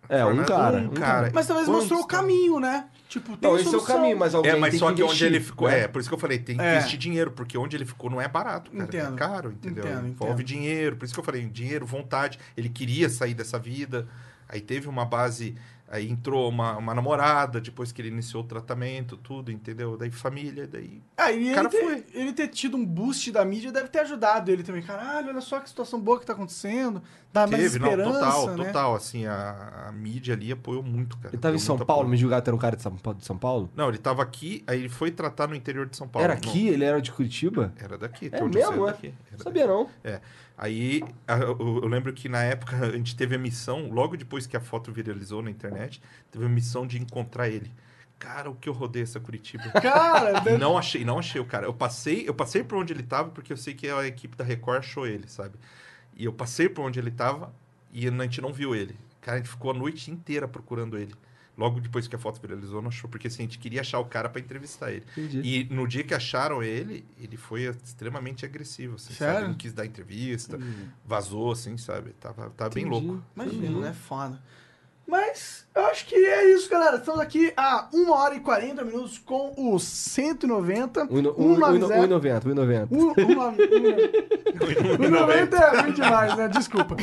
É, 0.07 0.25
um 0.25 0.43
cara. 0.43 0.77
um 0.79 0.89
cara. 0.89 1.29
Mas 1.31 1.45
talvez 1.45 1.67
Quantos 1.67 1.81
mostrou 1.83 1.99
o 2.01 2.07
caminho, 2.07 2.59
né? 2.59 2.87
Tipo, 3.07 3.37
tem 3.37 3.47
Não, 3.47 3.55
esse 3.57 3.65
é 3.65 3.67
o 3.67 3.71
solução. 3.73 3.95
caminho, 3.97 4.17
mas 4.17 4.33
alguém 4.33 4.51
É, 4.53 4.55
mas 4.55 4.71
tem 4.71 4.79
só 4.79 4.87
que, 4.87 4.93
onde 4.93 5.03
investir, 5.03 5.27
ele 5.27 5.39
ficou. 5.39 5.67
né? 5.67 5.81
É, 5.81 5.87
por 5.87 5.99
isso 5.99 6.09
que 6.09 6.15
eu 6.15 6.19
falei, 6.19 6.39
tem 6.39 6.55
que 6.57 6.61
É. 6.63 6.77
investir 6.77 6.97
dinheiro, 6.97 7.29
porque 7.31 7.55
onde 7.59 7.75
ele 7.77 7.85
ficou 7.85 8.09
não 8.09 8.19
é 8.19 8.27
barato, 8.27 8.71
cara. 8.71 8.83
Entendo. 8.85 9.13
É 9.13 9.17
caro, 9.17 9.51
entendeu? 9.51 9.83
Entendo, 9.83 10.07
Envolve 10.07 10.33
entendo. 10.33 10.45
dinheiro, 10.47 10.95
por 10.95 11.05
isso 11.05 11.13
que 11.13 11.19
eu 11.19 11.23
falei, 11.23 11.45
dinheiro, 11.45 11.85
vontade. 11.85 12.39
Ele 12.57 12.69
queria 12.69 13.07
sair 13.07 13.35
dessa 13.35 13.59
vida. 13.59 14.07
Aí 14.47 14.61
teve 14.61 14.87
uma 14.87 15.05
base, 15.05 15.55
aí 15.89 16.09
entrou 16.09 16.47
uma, 16.49 16.77
uma 16.77 16.93
namorada, 16.93 17.59
depois 17.59 17.91
que 17.91 18.01
ele 18.01 18.09
iniciou 18.09 18.43
o 18.43 18.45
tratamento, 18.45 19.17
tudo, 19.17 19.51
entendeu? 19.51 19.97
Daí 19.97 20.11
família, 20.11 20.67
daí. 20.67 21.01
Ah, 21.17 21.31
e 21.31 21.37
O 21.37 21.41
ele, 21.47 21.55
cara 21.55 21.69
ter, 21.69 21.81
foi. 21.83 22.05
ele 22.13 22.31
ter 22.33 22.47
tido 22.49 22.77
um 22.77 22.85
boost 22.85 23.31
da 23.31 23.43
mídia 23.43 23.71
deve 23.71 23.87
ter 23.89 23.99
ajudado 23.99 24.51
ele 24.51 24.63
também. 24.63 24.81
Caralho, 24.83 25.29
olha 25.29 25.41
só 25.41 25.59
que 25.59 25.67
situação 25.67 25.99
boa 25.99 26.19
que 26.19 26.25
tá 26.25 26.33
acontecendo. 26.33 27.01
Dá 27.31 27.45
mais 27.45 27.61
teve, 27.61 27.77
esperança, 27.77 28.11
não, 28.11 28.19
total, 28.19 28.57
né? 28.57 28.65
total. 28.65 28.95
Assim, 28.95 29.25
a, 29.25 29.85
a 29.87 29.91
mídia 29.91 30.33
ali 30.33 30.51
apoiou 30.51 30.81
muito, 30.81 31.17
cara. 31.17 31.33
Ele 31.33 31.41
tava 31.41 31.55
em 31.55 31.59
São 31.59 31.77
Paulo, 31.77 31.89
o 31.89 31.93
apoio. 31.93 32.09
Mendigo 32.09 32.29
Gato 32.29 32.47
era 32.47 32.55
um 32.55 32.59
cara 32.59 32.75
de 32.75 32.81
São 32.81 32.95
Paulo? 32.95 33.19
De 33.19 33.25
São 33.25 33.37
Paulo? 33.37 33.69
Não, 33.75 33.89
ele 33.89 33.97
tava 33.99 34.21
aqui, 34.23 34.63
aí 34.67 34.79
ele 34.79 34.89
foi 34.89 35.11
tratar 35.11 35.47
no 35.47 35.55
interior 35.55 35.85
de 35.87 35.95
São 35.95 36.07
Paulo. 36.07 36.23
era 36.23 36.33
Não, 36.33 36.39
aqui? 36.49 36.67
Ele 36.67 36.83
era 36.83 37.01
de 37.01 37.11
Curitiba? 37.11 37.73
Era 37.77 37.97
daqui, 37.97 38.29
É 38.31 38.41
mesmo, 38.43 38.87
é? 38.87 38.91
daqui. 38.91 39.13
Era 39.31 39.43
Sabia 39.43 39.67
não. 39.67 39.87
É. 40.03 40.21
Aí 40.61 41.01
eu, 41.47 41.87
lembro 41.87 42.11
que 42.11 42.27
na 42.27 42.43
época 42.43 42.75
a 42.77 42.91
gente 42.91 43.15
teve 43.15 43.33
a 43.35 43.39
missão, 43.39 43.89
logo 43.89 44.17
depois 44.17 44.45
que 44.45 44.57
a 44.57 44.59
foto 44.59 44.91
viralizou 44.91 45.41
na 45.41 45.49
internet, 45.49 46.01
teve 46.29 46.45
a 46.45 46.49
missão 46.49 46.85
de 46.85 46.99
encontrar 47.01 47.47
ele. 47.47 47.71
Cara, 48.19 48.49
o 48.49 48.55
que 48.55 48.67
eu 48.67 48.73
rodei 48.73 49.03
essa 49.03 49.21
Curitiba. 49.21 49.63
Cara, 49.81 50.41
deve- 50.41 50.57
não 50.57 50.77
achei, 50.77 51.05
não 51.05 51.17
achei 51.17 51.39
o 51.39 51.45
cara. 51.45 51.65
Eu 51.65 51.73
passei, 51.73 52.27
eu 52.27 52.33
passei 52.33 52.61
por 52.61 52.77
onde 52.77 52.91
ele 52.91 53.03
tava 53.03 53.29
porque 53.29 53.53
eu 53.53 53.57
sei 53.57 53.73
que 53.73 53.87
a 53.87 54.05
equipe 54.05 54.35
da 54.35 54.43
Record 54.43 54.79
achou 54.79 55.07
ele, 55.07 55.29
sabe? 55.29 55.55
E 56.17 56.25
eu 56.25 56.33
passei 56.33 56.67
por 56.67 56.81
onde 56.83 56.99
ele 56.99 57.11
tava 57.11 57.53
e 57.93 58.05
a 58.05 58.11
gente 58.11 58.41
não 58.41 58.51
viu 58.51 58.75
ele. 58.75 58.97
Cara, 59.21 59.37
a 59.37 59.39
gente 59.39 59.49
ficou 59.49 59.71
a 59.71 59.73
noite 59.73 60.11
inteira 60.11 60.45
procurando 60.49 60.97
ele. 60.97 61.15
Logo 61.59 61.81
depois 61.81 62.07
que 62.07 62.15
a 62.15 62.19
foto 62.19 62.39
viralizou, 62.39 62.81
não 62.81 62.87
achou, 62.87 63.09
porque 63.09 63.27
assim, 63.27 63.43
a 63.43 63.45
gente 63.45 63.59
queria 63.59 63.81
achar 63.81 63.99
o 63.99 64.05
cara 64.05 64.29
pra 64.29 64.39
entrevistar 64.39 64.93
ele. 64.93 65.03
Entendi. 65.17 65.41
E 65.43 65.73
no 65.73 65.85
dia 65.85 66.05
que 66.05 66.13
acharam 66.13 66.63
ele, 66.63 67.03
ele 67.19 67.35
foi 67.35 67.63
extremamente 67.63 68.45
agressivo, 68.45 68.95
assim, 68.95 69.13
Sério? 69.13 69.35
sabe? 69.35 69.47
Não 69.49 69.55
quis 69.55 69.73
dar 69.73 69.85
entrevista, 69.85 70.57
vazou, 71.05 71.51
assim, 71.51 71.77
sabe? 71.77 72.11
Tava, 72.11 72.49
tava 72.51 72.69
bem 72.69 72.85
louco. 72.85 73.21
Imagina, 73.35 73.79
né? 73.81 73.93
Foda. 73.93 74.41
Mas 75.09 75.65
eu 75.73 75.85
acho 75.85 76.05
que 76.05 76.13
é 76.13 76.53
isso, 76.53 76.69
galera. 76.69 76.97
Estamos 76.97 77.19
aqui 77.19 77.51
há 77.57 77.87
1 77.91 78.11
hora 78.11 78.35
e 78.35 78.39
40 78.39 78.83
minutos 78.85 79.17
com 79.17 79.53
o 79.57 79.79
190. 79.79 81.05
Um, 81.05 81.15
um, 81.15 81.53
um, 81.53 81.55
190. 81.55 82.07
1,90, 82.07 82.41
1,90. 82.43 82.87
Um, 82.91 83.33
uma, 83.33 83.47
um, 85.07 85.09
90 85.09 85.57
é 85.57 85.81
ruim 85.81 85.93
demais, 85.93 86.35
né? 86.35 86.47
Desculpa. 86.47 86.95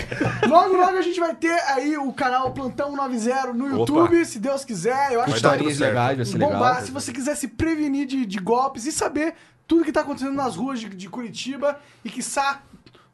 Logo, 0.46 0.76
logo 0.76 0.96
a 0.96 1.02
gente 1.02 1.18
vai 1.18 1.34
ter 1.34 1.58
aí 1.66 1.98
o 1.98 2.12
canal 2.12 2.52
Plantão 2.52 2.94
90 2.94 3.52
no 3.54 3.66
Opa. 3.66 3.76
YouTube, 3.76 4.24
se 4.24 4.38
Deus 4.38 4.64
quiser. 4.64 5.12
Eu 5.12 5.22
acho 5.22 5.40
Vai 5.40 5.58
que 5.58 5.64
certo. 5.74 5.80
legais, 5.80 6.16
vai 6.16 6.26
ser 6.26 6.38
bombar. 6.38 6.60
legal. 6.60 6.84
Se 6.84 6.92
você 6.92 7.12
quiser 7.12 7.34
se 7.34 7.48
prevenir 7.48 8.06
de, 8.06 8.24
de 8.24 8.38
golpes 8.38 8.86
e 8.86 8.92
saber 8.92 9.34
tudo 9.66 9.84
que 9.84 9.90
tá 9.90 10.02
acontecendo 10.02 10.34
nas 10.34 10.54
ruas 10.54 10.78
de, 10.78 10.88
de 10.88 11.08
Curitiba 11.08 11.80
e 12.04 12.08
que 12.08 12.22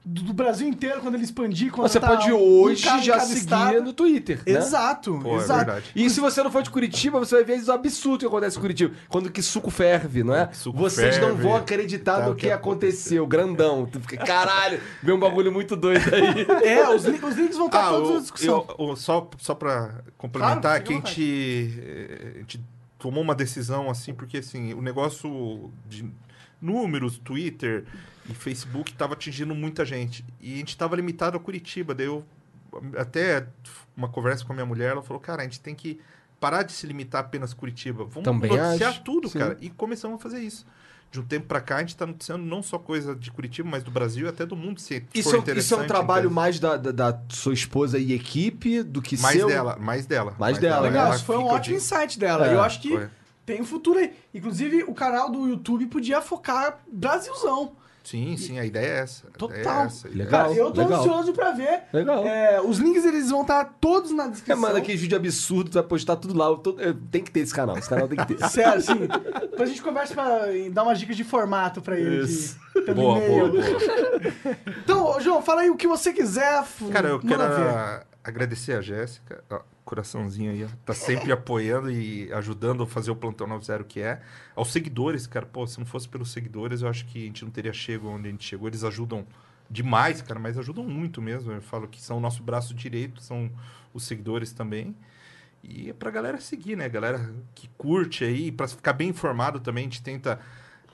do, 0.05 0.23
do 0.23 0.33
Brasil 0.33 0.67
inteiro 0.69 1.01
quando 1.01 1.15
ele 1.15 1.25
expandir. 1.25 1.71
Quando 1.71 1.89
Você 1.89 2.01
tá 2.01 2.09
pode 2.09 2.33
hoje 2.33 2.83
já 3.03 3.15
cada 3.15 3.27
seguir 3.27 3.39
estado. 3.41 3.83
no 3.83 3.93
Twitter, 3.93 4.39
né? 4.47 4.53
Exato, 4.59 5.19
Pô, 5.23 5.35
é 5.35 5.37
exato. 5.37 5.65
verdade. 5.65 5.91
E 5.95 6.11
se 6.11 6.19
você 6.21 6.43
não 6.43 6.51
for 6.51 6.63
de 6.63 6.71
Curitiba, 6.71 7.19
você 7.19 7.37
vai 7.37 7.45
ver 7.45 7.59
os 7.61 7.69
absurdos 7.69 8.19
que 8.21 8.27
acontece 8.27 8.59
em 8.59 8.61
Curitiba. 8.61 8.95
Quando 9.09 9.31
que 9.31 9.41
suco 9.43 9.71
ferve, 9.71 10.23
não 10.25 10.35
é? 10.35 10.51
Suco 10.53 10.77
Vocês 10.79 11.19
não 11.19 11.29
ferve. 11.29 11.43
vão 11.43 11.57
acreditar 11.57 12.21
Tá, 12.21 12.29
no 12.29 12.35
que 12.35 12.47
que 12.47 12.51
aconteceu. 12.51 13.27
Grandão. 13.27 13.87
Tu 13.87 14.01
fica, 14.01 14.17
caralho, 14.19 14.81
vê 15.03 15.13
um 15.13 15.19
bagulho 15.21 15.53
muito 15.53 15.77
doido 15.77 16.03
aí. 16.15 16.47
É, 16.67 16.89
os, 16.89 17.05
li- 17.05 17.21
os 17.23 17.37
links 17.37 17.57
vão 17.57 17.67
estar 17.67 17.87
Ah, 17.87 17.91
todos 17.91 18.11
na 18.15 18.21
discussão. 18.21 18.67
eu- 18.79 18.87
o- 18.87 18.97
só, 18.97 19.29
só 19.39 19.55
pra 19.55 20.03
complementar, 20.19 20.61
Claro, 20.83 20.85
que 20.85 20.93
a 20.93 20.97
gente, 20.97 21.75
eh, 21.81 22.33
a 22.35 22.39
gente 22.41 22.61
tomou 22.99 23.23
uma 23.23 23.35
decisão 23.35 23.91
assim, 23.91 24.13
porque 24.15 24.39
assim, 24.39 24.75
o 24.75 24.81
negócio 24.83 25.71
de 25.89 26.05
números, 26.63 27.19
Twitter 27.19 27.85
e 28.31 28.35
Facebook 28.35 28.93
tava 28.95 29.15
atingindo 29.15 29.55
muita 29.55 29.85
gente. 29.85 30.25
E 30.41 30.55
a 30.55 30.57
gente 30.59 30.77
tava 30.77 30.95
limitado 30.97 31.37
a 31.37 31.41
Curitiba. 31.41 31.95
Daí 31.95 32.07
eu, 32.07 32.25
até 32.97 33.47
uma 33.97 34.09
conversa 34.09 34.45
com 34.45 34.53
a 34.53 34.55
minha 34.55 34.67
mulher, 34.67 34.91
ela 34.93 35.03
falou, 35.03 35.21
cara, 35.21 35.43
a 35.43 35.45
gente 35.45 35.61
tem 35.61 35.75
que 35.75 36.01
parar 36.41 36.63
de 36.63 36.73
se 36.73 36.87
limitar 36.87 37.21
apenas 37.21 37.53
a 37.53 37.57
Curitiba. 37.57 38.05
Vamos 38.05 38.23
Também 38.25 38.51
noticiar 38.57 38.91
acho, 38.91 39.03
tudo, 39.03 39.29
sim. 39.29 39.39
cara. 39.39 39.57
E 39.61 39.71
começamos 39.71 40.19
a 40.19 40.23
fazer 40.23 40.41
isso. 40.41 40.65
De 41.11 41.21
um 41.21 41.25
tempo 41.25 41.47
pra 41.47 41.61
cá, 41.61 41.77
a 41.77 41.81
gente 41.81 41.95
tá 41.95 42.07
noticiando 42.07 42.43
não 42.43 42.63
só 42.63 42.79
coisa 42.79 43.15
de 43.15 43.31
Curitiba, 43.31 43.69
mas 43.69 43.83
do 43.83 43.91
Brasil 43.91 44.25
e 44.27 44.29
até 44.31 44.47
do 44.47 44.57
mundo. 44.57 44.81
Se 44.81 45.05
Isso, 45.13 45.29
for 45.31 45.47
é- 45.47 45.59
isso 45.59 45.75
é 45.75 45.77
um 45.77 45.87
trabalho 45.87 46.21
entende? 46.23 46.35
mais 46.35 46.59
da, 46.59 46.77
da, 46.79 46.91
da 46.91 47.21
sua 47.29 47.53
esposa 47.53 47.99
e 47.99 48.15
equipe 48.15 48.83
do 48.83 49.03
que 49.03 49.19
mais 49.21 49.37
seu. 49.37 49.47
dela, 49.47 49.77
mais 49.79 50.07
dela. 50.07 50.35
Mais 50.39 50.57
dela, 50.59 50.81
Legal, 50.81 51.07
Ela 51.09 51.17
isso 51.17 51.25
foi 51.27 51.37
um 51.37 51.45
ótimo 51.45 51.77
de- 51.77 51.83
insight 51.83 52.19
dela. 52.19 52.49
É, 52.49 52.55
eu 52.55 52.63
acho 52.63 52.81
que 52.81 52.89
foi. 52.89 53.09
Tem 53.47 53.61
um 53.61 53.65
futuro 53.65 53.99
aí. 53.99 54.13
Inclusive, 54.35 54.83
o 54.85 54.95
canal 54.95 55.31
do 55.31 55.49
YouTube 55.49 55.87
podia 55.87 56.21
focar 56.21 56.79
Brasilzão. 56.91 57.73
Sim, 58.05 58.37
sim, 58.37 58.59
a 58.59 58.65
ideia 58.65 58.85
é 58.85 58.99
essa. 58.99 59.29
A 59.29 59.39
Total. 59.39 59.57
é 59.83 59.87
essa, 59.87 60.09
é 60.09 60.11
Legal. 60.11 60.29
Cara, 60.49 60.53
eu 60.55 60.73
tô 60.73 60.81
legal. 60.83 60.99
ansioso 61.01 61.33
pra 61.33 61.53
ver. 61.53 61.83
Legal. 61.93 62.27
É, 62.27 62.61
os 62.61 62.79
links 62.79 63.05
eles 63.05 63.31
vão 63.31 63.43
estar 63.43 63.65
todos 63.81 64.11
na 64.11 64.25
É, 64.25 64.29
descrição. 64.31 64.61
mano, 64.61 64.77
aquele 64.77 64.99
vídeo 64.99 65.17
absurdo, 65.17 65.71
tu 65.71 65.75
vai 65.75 65.85
postar 65.85 66.17
tudo 66.17 66.37
lá. 66.37 66.47
tô- 66.57 66.73
Tem 67.13 67.23
que 67.23 67.31
ter 67.31 67.41
esse 67.41 67.55
canal. 67.55 67.79
Esse 67.79 67.89
canal 67.89 68.09
tem 68.09 68.19
que 68.19 68.35
ter. 68.35 68.39
Sério, 68.51 68.83
sim. 68.83 68.99
Depois 69.43 69.63
a 69.63 69.67
gente 69.67 69.83
conversa 69.83 70.15
pra 70.15 70.47
dar 70.73 70.83
umas 70.83 70.99
dicas 70.99 71.17
de 71.17 71.23
formato 71.23 71.81
pra 71.81 71.97
ele. 71.97 72.25
de- 72.27 72.33
Isso. 72.33 72.59
pelo 72.73 72.95
Boa, 72.95 73.21
boa, 73.21 73.25
e-mail. 73.49 73.53
boa. 73.53 73.63
Então, 74.83 75.21
João, 75.21 75.41
fala 75.41 75.61
aí 75.61 75.71
o 75.71 75.77
que 75.77 75.87
você 75.87 76.13
quiser. 76.13 76.65
Cara, 76.93 77.09
eu 77.11 77.21
quero 77.21 77.39
ver. 77.41 78.07
agradecer 78.25 78.73
a 78.73 78.81
Jéssica, 78.81 79.45
ó, 79.49 79.61
coraçãozinho 79.93 80.51
aí, 80.51 80.65
ó, 80.65 80.69
tá 80.87 80.95
sempre 80.95 81.31
apoiando 81.33 81.91
e 81.91 82.33
ajudando 82.33 82.83
a 82.83 82.87
fazer 82.87 83.11
o 83.11 83.17
Plantão 83.17 83.47
90 83.47 83.85
que 83.85 84.01
é. 84.01 84.23
Aos 84.57 84.73
seguidores, 84.73 85.27
cara, 85.27 85.45
pô, 85.45 85.67
se 85.67 85.79
não 85.79 85.85
fosse 85.85 86.09
pelos 86.09 86.31
seguidores, 86.33 86.81
eu 86.81 86.89
acho 86.89 87.05
que 87.05 87.25
a 87.25 87.27
gente 87.27 87.45
não 87.45 87.53
teria 87.53 87.75
chego 87.75 88.09
onde 88.09 88.29
a 88.29 88.31
gente 88.31 88.43
chegou. 88.43 88.69
Eles 88.69 88.85
ajudam 88.85 89.27
demais, 89.69 90.23
cara, 90.23 90.41
mas 90.41 90.57
ajudam 90.57 90.83
muito 90.85 91.21
mesmo. 91.21 91.53
Eu 91.53 91.61
falo 91.61 91.87
que 91.87 92.01
são 92.01 92.17
o 92.17 92.21
nosso 92.21 92.43
braço 92.43 92.73
direito, 92.75 93.23
são 93.23 93.51
os 93.93 94.05
seguidores 94.05 94.53
também. 94.53 94.97
E 95.63 95.91
é 95.91 95.93
pra 95.93 96.11
galera 96.11 96.41
seguir, 96.41 96.75
né? 96.75 96.89
Galera 96.89 97.31
que 97.55 97.69
curte 97.77 98.25
aí, 98.25 98.51
pra 98.51 98.67
ficar 98.67 98.95
bem 98.95 99.11
informado 99.11 99.61
também, 99.61 99.83
a 99.83 99.85
gente 99.85 100.03
tenta 100.03 100.41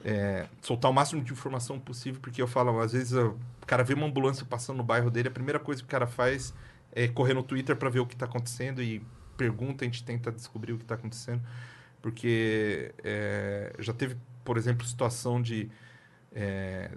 é, 0.05 0.47
soltar 0.61 0.91
o 0.91 0.95
máximo 0.95 1.23
de 1.23 1.33
informação 1.33 1.79
possível, 1.79 2.20
porque 2.20 2.43
eu 2.43 2.49
falo, 2.49 2.81
às 2.81 2.93
vezes 2.93 3.12
o 3.12 3.37
cara 3.65 3.85
vê 3.85 3.95
uma 3.95 4.07
ambulância 4.07 4.45
passando 4.45 4.79
no 4.79 4.83
bairro 4.83 5.09
dele, 5.09 5.29
a 5.29 5.31
primeira 5.31 5.61
coisa 5.61 5.81
que 5.81 5.87
o 5.87 5.91
cara 5.91 6.07
faz 6.07 6.53
é 6.93 7.09
correr 7.09 7.35
no 7.35 7.43
Twitter 7.43 7.77
pra 7.77 7.89
ver 7.89 8.01
o 8.01 8.06
que 8.06 8.16
tá 8.16 8.27
acontecendo 8.27 8.82
e 8.82 9.05
pergunta, 9.36 9.85
a 9.85 9.86
gente 9.86 10.02
tenta 10.05 10.32
descobrir 10.32 10.73
o 10.73 10.78
que 10.78 10.85
tá 10.85 10.94
acontecendo. 10.94 11.43
Porque 12.02 12.93
é, 13.02 13.73
já 13.78 13.93
teve, 13.93 14.16
por 14.44 14.56
exemplo, 14.56 14.86
situação 14.86 15.40
de. 15.40 15.70
é, 16.35 16.90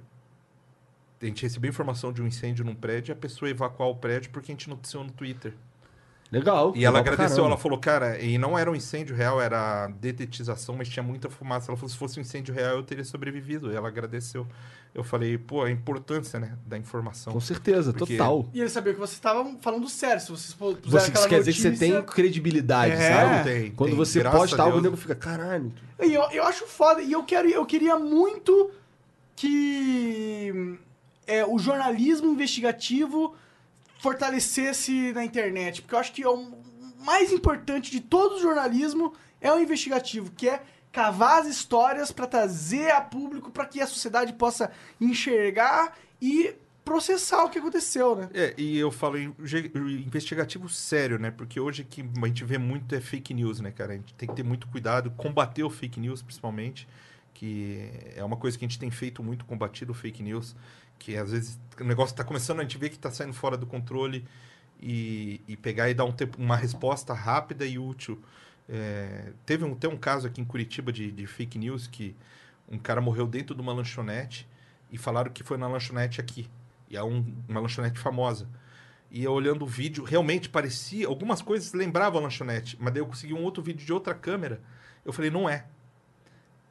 a 1.21 1.25
gente 1.25 1.43
recebeu 1.43 1.69
informação 1.69 2.11
de 2.11 2.21
um 2.21 2.27
incêndio 2.27 2.65
num 2.65 2.73
prédio 2.73 3.11
e 3.11 3.13
a 3.13 3.15
pessoa 3.15 3.49
evacuar 3.49 3.89
o 3.89 3.95
prédio 3.95 4.31
porque 4.31 4.51
a 4.51 4.55
gente 4.55 4.67
noticiou 4.67 5.03
no 5.03 5.11
Twitter. 5.11 5.53
Legal. 6.31 6.71
E 6.75 6.85
ela 6.85 6.99
agradeceu, 6.99 7.37
caramba. 7.37 7.49
ela 7.49 7.57
falou, 7.57 7.77
cara, 7.77 8.19
e 8.19 8.37
não 8.37 8.57
era 8.57 8.71
um 8.71 8.75
incêndio 8.75 9.13
real, 9.15 9.41
era 9.41 9.87
detetização, 9.87 10.75
mas 10.77 10.87
tinha 10.87 11.03
muita 11.03 11.29
fumaça. 11.29 11.69
Ela 11.69 11.77
falou, 11.77 11.89
se 11.89 11.97
fosse 11.97 12.17
um 12.17 12.21
incêndio 12.21 12.55
real, 12.55 12.77
eu 12.77 12.83
teria 12.83 13.03
sobrevivido. 13.03 13.71
E 13.71 13.75
ela 13.75 13.89
agradeceu. 13.89 14.47
Eu 14.93 15.05
falei, 15.05 15.37
pô, 15.37 15.63
a 15.63 15.71
importância, 15.71 16.37
né, 16.37 16.57
da 16.67 16.77
informação. 16.77 17.31
Com 17.31 17.39
certeza, 17.39 17.93
Porque- 17.93 18.17
total. 18.17 18.49
E 18.53 18.59
ele 18.59 18.69
sabia 18.69 18.91
que 18.93 18.99
vocês 18.99 19.15
estavam 19.15 19.57
falando 19.61 19.87
sério. 19.87 20.21
Se 20.21 20.29
vocês 20.29 20.53
Você, 20.53 21.11
quer 21.29 21.39
dizer 21.39 21.53
que 21.53 21.61
você 21.61 21.71
tem 21.71 21.91
notícia- 21.91 22.13
credibilidade, 22.13 22.91
É. 22.93 23.13
sabe? 23.13 23.43
Tem, 23.49 23.71
Quando 23.71 23.89
tem. 23.91 23.97
você 23.97 24.21
posta 24.23 24.61
algo, 24.61 24.79
o 24.79 24.81
nego 24.81 24.97
fica, 24.97 25.15
caralho. 25.15 25.71
E 26.01 26.13
eu, 26.13 26.23
eu 26.31 26.43
acho 26.43 26.65
foda. 26.67 27.01
E 27.01 27.13
eu, 27.13 27.23
quero, 27.23 27.47
eu 27.49 27.65
queria 27.65 27.97
muito 27.97 28.69
que 29.35 30.77
é, 31.25 31.45
o 31.45 31.57
jornalismo 31.57 32.27
investigativo 32.31 33.33
fortalecesse 33.99 35.13
na 35.13 35.23
internet. 35.23 35.81
Porque 35.81 35.95
eu 35.95 35.99
acho 35.99 36.11
que 36.11 36.23
é 36.23 36.29
o 36.29 36.51
mais 37.05 37.31
importante 37.31 37.89
de 37.91 37.99
todo 38.01 38.35
o 38.35 38.41
jornalismo 38.41 39.13
é 39.39 39.51
o 39.51 39.59
investigativo, 39.59 40.31
que 40.35 40.49
é 40.49 40.61
cavar 40.91 41.41
as 41.41 41.47
histórias 41.47 42.11
para 42.11 42.27
trazer 42.27 42.91
a 42.91 43.01
público 43.01 43.49
para 43.49 43.65
que 43.65 43.79
a 43.79 43.87
sociedade 43.87 44.33
possa 44.33 44.71
enxergar 44.99 45.97
e 46.21 46.53
processar 46.83 47.43
o 47.43 47.49
que 47.49 47.59
aconteceu, 47.59 48.15
né? 48.15 48.29
É, 48.33 48.53
e 48.57 48.77
eu 48.77 48.91
falo 48.91 49.17
investigativo 49.17 50.67
sério, 50.67 51.17
né? 51.17 51.31
Porque 51.31 51.59
hoje 51.59 51.83
que 51.83 52.01
a 52.01 52.27
gente 52.27 52.43
vê 52.43 52.57
muito 52.57 52.93
é 52.93 52.99
fake 52.99 53.33
news, 53.33 53.59
né, 53.59 53.71
cara? 53.71 53.93
A 53.93 53.95
gente 53.95 54.13
tem 54.15 54.27
que 54.27 54.35
ter 54.35 54.43
muito 54.43 54.67
cuidado, 54.67 55.11
combater 55.11 55.63
o 55.63 55.69
fake 55.69 55.99
news, 55.99 56.21
principalmente, 56.21 56.87
que 57.33 57.89
é 58.15 58.23
uma 58.23 58.35
coisa 58.35 58.57
que 58.57 58.65
a 58.65 58.67
gente 58.67 58.79
tem 58.79 58.91
feito 58.91 59.23
muito, 59.23 59.45
combatido 59.45 59.91
o 59.91 59.95
fake 59.95 60.21
news, 60.23 60.55
que 60.99 61.15
às 61.15 61.31
vezes 61.31 61.59
o 61.79 61.83
negócio 61.83 62.15
tá 62.15 62.23
começando, 62.23 62.59
a 62.59 62.63
gente 62.63 62.77
vê 62.77 62.89
que 62.89 62.99
tá 62.99 63.11
saindo 63.11 63.33
fora 63.33 63.55
do 63.55 63.65
controle 63.65 64.27
e, 64.81 65.41
e 65.47 65.55
pegar 65.55 65.89
e 65.89 65.93
dar 65.93 66.05
um 66.05 66.11
tempo, 66.11 66.37
uma 66.41 66.55
resposta 66.55 67.13
rápida 67.13 67.65
e 67.65 67.77
útil. 67.77 68.21
É, 68.73 69.33
teve 69.45 69.65
um, 69.65 69.75
tem 69.75 69.89
um 69.89 69.97
caso 69.97 70.25
aqui 70.27 70.39
em 70.39 70.45
Curitiba 70.45 70.93
de, 70.93 71.11
de 71.11 71.27
fake 71.27 71.59
news 71.59 71.87
que 71.87 72.15
um 72.69 72.77
cara 72.77 73.01
morreu 73.01 73.27
dentro 73.27 73.53
de 73.53 73.61
uma 73.61 73.73
lanchonete 73.73 74.47
e 74.89 74.97
falaram 74.97 75.29
que 75.29 75.43
foi 75.43 75.57
na 75.57 75.67
lanchonete 75.67 76.21
aqui. 76.21 76.47
E 76.89 76.95
é 76.95 77.03
um- 77.03 77.35
uma 77.49 77.59
lanchonete 77.59 77.99
famosa. 77.99 78.47
E 79.11 79.23
eu 79.25 79.33
olhando 79.33 79.63
o 79.63 79.67
vídeo, 79.67 80.05
realmente 80.05 80.47
parecia. 80.47 81.05
Algumas 81.07 81.41
coisas 81.41 81.73
lembravam 81.73 82.19
a 82.21 82.23
lanchonete, 82.23 82.77
mas 82.79 82.93
daí 82.93 83.01
eu 83.01 83.05
consegui 83.07 83.33
um 83.33 83.43
outro 83.43 83.61
vídeo 83.61 83.85
de 83.85 83.91
outra 83.91 84.13
câmera. 84.13 84.61
Eu 85.03 85.11
falei, 85.11 85.29
não 85.29 85.49
é. 85.49 85.65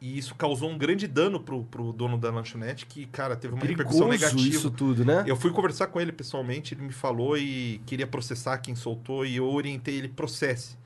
E 0.01 0.17
isso 0.17 0.35
causou 0.35 0.71
um 0.71 0.79
grande 0.79 1.07
dano 1.07 1.39
pro, 1.39 1.65
pro 1.65 1.93
dono 1.93 2.17
da 2.17 2.31
lanchonete, 2.31 2.87
que, 2.87 3.05
cara, 3.05 3.37
teve 3.37 3.53
uma 3.53 3.63
repercussão 3.63 4.09
Perigoso 4.09 4.35
negativa. 4.35 4.57
isso 4.57 4.71
tudo, 4.71 5.05
né? 5.05 5.25
Eu 5.27 5.37
fui 5.37 5.51
conversar 5.51 5.89
com 5.89 6.01
ele 6.01 6.11
pessoalmente, 6.13 6.73
ele 6.73 6.81
me 6.83 6.93
falou 6.93 7.37
e 7.37 7.83
queria 7.85 8.07
processar 8.07 8.57
quem 8.57 8.75
soltou, 8.75 9.27
e 9.27 9.37
eu 9.37 9.45
orientei 9.47 9.97
ele, 9.97 10.09
processe. 10.09 10.79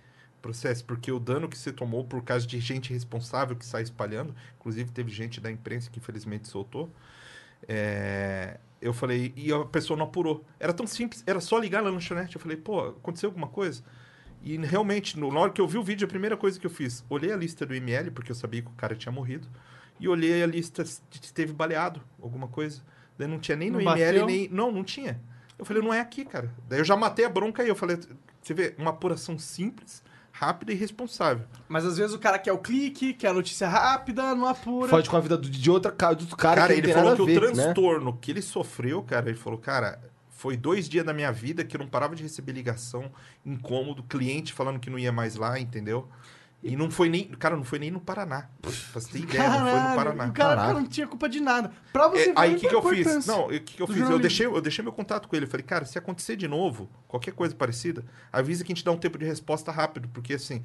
Processe, 0.45 0.85
porque 0.85 1.11
o 1.11 1.19
dano 1.19 1.49
que 1.49 1.57
você 1.57 1.73
tomou 1.73 2.05
por 2.05 2.23
causa 2.23 2.47
de 2.47 2.61
gente 2.61 2.93
responsável 2.93 3.57
que 3.57 3.65
sai 3.65 3.83
espalhando, 3.83 4.35
inclusive 4.61 4.91
teve 4.91 5.11
gente 5.11 5.41
da 5.41 5.51
imprensa 5.51 5.89
que 5.91 5.99
infelizmente 5.99 6.47
soltou, 6.49 6.91
é, 7.67 8.59
eu 8.79 8.93
falei, 8.93 9.33
e 9.35 9.51
a 9.51 9.65
pessoa 9.65 9.97
não 9.97 10.05
apurou. 10.05 10.45
Era 10.61 10.75
tão 10.75 10.87
simples, 10.87 11.25
era 11.27 11.41
só 11.41 11.59
ligar 11.59 11.83
na 11.83 11.89
lanchonete. 11.89 12.37
Eu 12.37 12.43
falei, 12.43 12.59
pô, 12.59 12.89
aconteceu 12.89 13.29
alguma 13.31 13.49
coisa? 13.49 13.83
E 14.43 14.59
realmente, 14.59 15.19
no- 15.19 15.33
na 15.33 15.41
hora 15.41 15.51
que 15.51 15.63
eu 15.63 15.67
vi 15.67 15.79
o 15.79 15.83
vídeo, 15.83 16.05
a 16.05 16.09
primeira 16.09 16.37
coisa 16.37 16.61
que 16.61 16.67
eu 16.67 16.71
fiz, 16.71 17.03
olhei 17.09 17.33
a 17.33 17.37
lista 17.37 17.65
do 17.65 17.75
ML, 17.75 18.11
porque 18.11 18.31
eu 18.31 18.35
sabia 18.37 18.61
que 18.61 18.69
o 18.69 18.75
cara 18.75 18.95
tinha 18.95 19.11
morrido, 19.11 19.49
e 19.99 20.07
olhei 20.07 20.43
a 20.43 20.47
lista 20.47 20.85
se 20.85 21.01
teve 21.33 21.55
baleado, 21.55 22.03
alguma 22.21 22.49
coisa. 22.49 22.83
Daí 23.17 23.27
não 23.29 23.39
tinha 23.39 23.57
nem 23.57 23.71
no 23.71 23.79
Não 23.81 23.93
ML, 23.93 24.19
bateu? 24.21 24.27
nem. 24.27 24.49
Não, 24.51 24.71
não 24.71 24.85
tinha. 24.85 25.19
Eu 25.59 25.65
falei, 25.65 25.83
não 25.83 25.95
é 25.95 26.01
aqui, 26.01 26.23
cara. 26.27 26.53
Daí 26.69 26.81
eu 26.81 26.85
já 26.85 26.97
matei 26.97 27.25
a 27.25 27.31
bronca 27.31 27.63
aí. 27.63 27.69
Eu 27.71 27.77
falei, 27.77 27.99
você 28.43 28.53
vê, 28.53 28.75
uma 28.77 28.91
apuração 28.91 29.39
simples, 29.39 30.03
rápida 30.37 30.73
e 30.73 30.75
responsável. 30.75 31.47
Mas 31.69 31.85
às 31.87 31.97
vezes 31.97 32.13
o 32.13 32.19
cara 32.19 32.41
quer 32.41 32.53
o 32.53 32.59
clique, 32.59 33.15
quer 33.15 33.29
a 33.29 33.33
notícia 33.33 33.69
rápida, 33.69 34.35
não 34.35 34.49
apura. 34.49 34.89
Fode 34.89 35.09
com 35.09 35.17
a 35.17 35.21
vida 35.21 35.39
de 35.39 35.71
outra 35.71 35.93
ca- 35.93 36.13
do 36.13 36.23
outro 36.23 36.37
cara, 36.37 36.63
Cara, 36.63 36.75
que 36.75 36.81
ele 36.81 36.93
falou 36.93 37.15
que 37.15 37.25
ver, 37.25 37.39
o 37.39 37.47
né? 37.47 37.63
transtorno 37.63 38.13
que 38.21 38.33
ele 38.33 38.43
sofreu, 38.43 39.01
cara, 39.05 39.29
ele 39.29 39.39
falou, 39.39 39.59
cara, 39.61 40.01
foi 40.31 40.57
dois 40.57 40.89
dias 40.89 41.05
da 41.07 41.13
minha 41.13 41.31
vida 41.31 41.65
que 41.65 41.77
eu 41.77 41.79
não 41.79 41.87
parava 41.87 42.17
de 42.17 42.23
receber 42.25 42.51
ligação, 42.51 43.13
incômodo, 43.47 44.03
cliente 44.03 44.53
falando 44.53 44.81
que 44.81 44.91
não 44.91 44.99
ia 44.99 45.13
mais 45.13 45.37
lá, 45.37 45.59
entendeu? 45.61 46.09
E 46.67 46.77
não 46.77 46.91
foi 46.91 47.11
nem, 47.11 47.25
cara, 47.29 47.55
não 47.57 47.63
foi 47.63 47.79
nem 47.79 47.91
no 47.91 48.01
Paraná. 48.01 48.49
Pra 48.63 48.71
você 48.95 49.13
ter 49.13 49.19
ideia, 49.19 49.49
não 49.51 49.59
foi 49.59 49.65
no 49.65 49.71
Caralho, 49.75 49.97
Paraná. 49.97 50.25
o 50.25 50.33
cara 50.33 50.57
Caraca. 50.57 50.73
não 50.81 50.87
tinha 50.87 51.07
culpa 51.07 51.29
de 51.29 51.39
nada. 51.39 51.71
Pra 51.93 52.09
você 52.09 52.23
É, 52.23 52.25
ver 52.29 52.33
aí 52.37 52.55
o 52.55 52.59
que, 52.59 52.69
que 52.69 52.75
eu 52.75 52.83
fiz? 52.83 53.27
Não, 53.27 53.47
o 53.47 53.51
que, 53.51 53.61
que 53.61 53.83
eu 53.83 53.87
fiz? 53.87 53.99
Eu 54.09 54.19
deixei, 54.19 54.47
eu 54.47 54.61
deixei 54.63 54.83
meu 54.83 54.93
contato 54.93 55.29
com 55.29 55.37
ele. 55.37 55.45
Eu 55.45 55.51
falei, 55.51 55.67
cara, 55.67 55.85
se 55.85 55.99
acontecer 55.99 56.37
de 56.37 56.49
novo, 56.49 56.89
qualquer 57.07 57.33
coisa 57.35 57.55
parecida, 57.55 58.03
avisa 58.33 58.65
que 58.65 58.73
a 58.73 58.75
gente 58.75 58.83
dá 58.85 58.91
um 58.93 58.97
tempo 58.97 59.19
de 59.19 59.27
resposta 59.27 59.71
rápido, 59.71 60.09
porque 60.09 60.33
assim, 60.33 60.63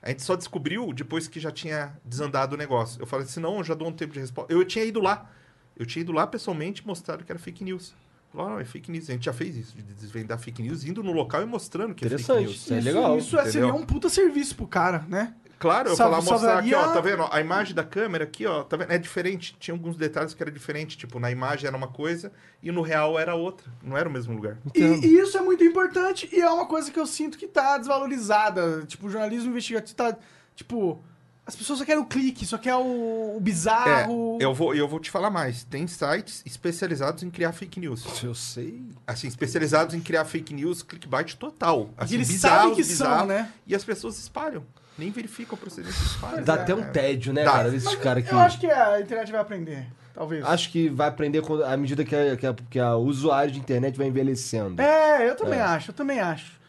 a 0.00 0.08
gente 0.08 0.22
só 0.22 0.36
descobriu 0.36 0.90
depois 0.94 1.28
que 1.28 1.38
já 1.38 1.50
tinha 1.50 1.92
desandado 2.02 2.54
o 2.54 2.58
negócio. 2.58 2.98
Eu 3.02 3.06
falei, 3.06 3.26
senão 3.26 3.58
eu 3.58 3.64
já 3.64 3.74
dou 3.74 3.88
um 3.88 3.92
tempo 3.92 4.14
de 4.14 4.20
resposta. 4.20 4.50
Eu 4.50 4.64
tinha 4.64 4.84
ido 4.86 5.00
lá. 5.02 5.30
Eu 5.76 5.84
tinha 5.84 6.00
ido 6.00 6.12
lá 6.12 6.26
pessoalmente 6.26 6.80
e 6.82 6.86
mostrado 6.86 7.24
que 7.24 7.30
era 7.30 7.38
fake 7.38 7.62
news. 7.62 7.94
Falou, 8.32 8.48
não, 8.52 8.60
é 8.60 8.64
fake 8.64 8.90
news. 8.90 9.10
A 9.10 9.12
gente 9.12 9.26
já 9.26 9.32
fez 9.34 9.54
isso, 9.54 9.76
de 9.76 9.82
desvendar 9.82 10.38
fake 10.38 10.62
news, 10.62 10.84
indo 10.84 11.02
no 11.02 11.12
local 11.12 11.42
e 11.42 11.44
mostrando 11.44 11.94
que 11.94 12.06
é 12.06 12.08
fake 12.08 12.22
Interessante. 12.22 12.46
news. 12.46 12.56
Isso 12.62 12.72
é 12.72 12.78
Isso, 12.78 12.86
legal, 12.88 13.18
isso 13.18 13.38
é- 13.38 13.44
seria 13.50 13.74
um 13.74 13.84
puta 13.84 14.08
serviço 14.08 14.56
pro 14.56 14.66
cara, 14.66 15.04
né? 15.06 15.34
Claro, 15.62 15.88
eu 15.90 15.96
Sal- 15.96 16.10
falar, 16.10 16.22
mostrar 16.22 16.58
aqui, 16.58 16.74
ó, 16.74 16.88
tá 16.92 17.00
vendo? 17.00 17.22
A 17.30 17.40
imagem 17.40 17.72
da 17.74 17.84
câmera 17.84 18.24
aqui, 18.24 18.44
ó, 18.44 18.64
tá 18.64 18.76
vendo? 18.76 18.90
É 18.90 18.98
diferente. 18.98 19.56
Tinha 19.60 19.74
alguns 19.74 19.96
detalhes 19.96 20.34
que 20.34 20.42
era 20.42 20.50
diferente. 20.50 20.98
Tipo, 20.98 21.20
na 21.20 21.30
imagem 21.30 21.68
era 21.68 21.76
uma 21.76 21.86
coisa 21.88 22.32
e 22.62 22.72
no 22.72 22.82
real 22.82 23.18
era 23.18 23.34
outra. 23.36 23.70
Não 23.82 23.96
era 23.96 24.08
o 24.08 24.12
mesmo 24.12 24.34
lugar. 24.34 24.58
E, 24.74 24.80
e 24.82 25.18
isso 25.20 25.38
é 25.38 25.40
muito 25.40 25.62
importante 25.62 26.28
e 26.32 26.40
é 26.40 26.50
uma 26.50 26.66
coisa 26.66 26.90
que 26.90 26.98
eu 26.98 27.06
sinto 27.06 27.38
que 27.38 27.46
tá 27.46 27.78
desvalorizada. 27.78 28.82
Tipo, 28.86 29.06
o 29.06 29.10
jornalismo 29.10 29.50
investigativo 29.50 29.94
tá. 29.96 30.16
Tipo, 30.56 31.02
as 31.46 31.56
pessoas 31.56 31.78
só 31.80 31.84
querem 31.84 32.00
o 32.02 32.06
clique, 32.06 32.44
só 32.46 32.58
querem 32.58 32.78
o, 32.78 33.34
o 33.34 33.36
É, 33.36 33.40
bizarro. 33.40 34.38
eu 34.40 34.54
vou, 34.54 34.74
eu 34.74 34.86
vou 34.86 35.00
te 35.00 35.10
falar 35.10 35.30
mais. 35.30 35.64
Tem 35.64 35.86
sites 35.86 36.42
especializados 36.46 37.22
em 37.22 37.30
criar 37.30 37.52
fake 37.52 37.80
news. 37.80 38.04
Eu 38.22 38.34
sei. 38.34 38.82
Assim, 39.06 39.26
especializados 39.28 39.94
em 39.94 40.00
criar 40.00 40.24
fake 40.24 40.54
news, 40.54 40.82
clickbait 40.82 41.34
total. 41.34 41.90
Assim, 41.96 42.14
E 42.14 42.16
eles 42.18 42.28
bizarros, 42.28 42.58
sabem 42.60 42.74
que 42.76 42.84
são, 42.84 43.06
bizarros. 43.08 43.28
né? 43.28 43.52
E 43.66 43.74
as 43.74 43.84
pessoas 43.84 44.18
espalham. 44.18 44.64
Nem 44.98 45.10
verificam 45.10 45.54
a 45.56 45.58
procedência 45.58 46.00
e 46.02 46.06
espalham. 46.06 46.44
Dá 46.44 46.54
é, 46.54 46.60
até 46.60 46.74
um 46.74 46.82
tédio, 46.92 47.32
né, 47.32 47.44
Dá. 47.44 47.52
cara? 47.52 47.70
Desses 47.70 47.88
Mas 47.92 47.96
caras 48.02 48.24
que. 48.24 48.32
Eu 48.34 48.38
acho 48.38 48.60
que 48.60 48.70
a 48.70 49.00
internet 49.00 49.32
vai 49.32 49.40
aprender. 49.40 49.86
Talvez. 50.14 50.44
Acho 50.44 50.70
que 50.70 50.88
vai 50.90 51.08
aprender 51.08 51.40
quando- 51.40 51.64
à 51.64 51.74
medida 51.76 52.04
que, 52.04 52.14
a, 52.14 52.36
que, 52.36 52.46
a, 52.46 52.54
que 52.68 52.78
a- 52.78 52.96
o 52.96 53.04
usuário 53.04 53.50
de 53.50 53.58
internet 53.58 53.96
vai 53.96 54.06
envelhecendo. 54.06 54.80
É, 54.80 55.28
eu 55.28 55.34
também 55.36 55.58
acho, 55.60 55.90
eu 55.90 55.94
também 55.94 56.20
acho. 56.20 56.60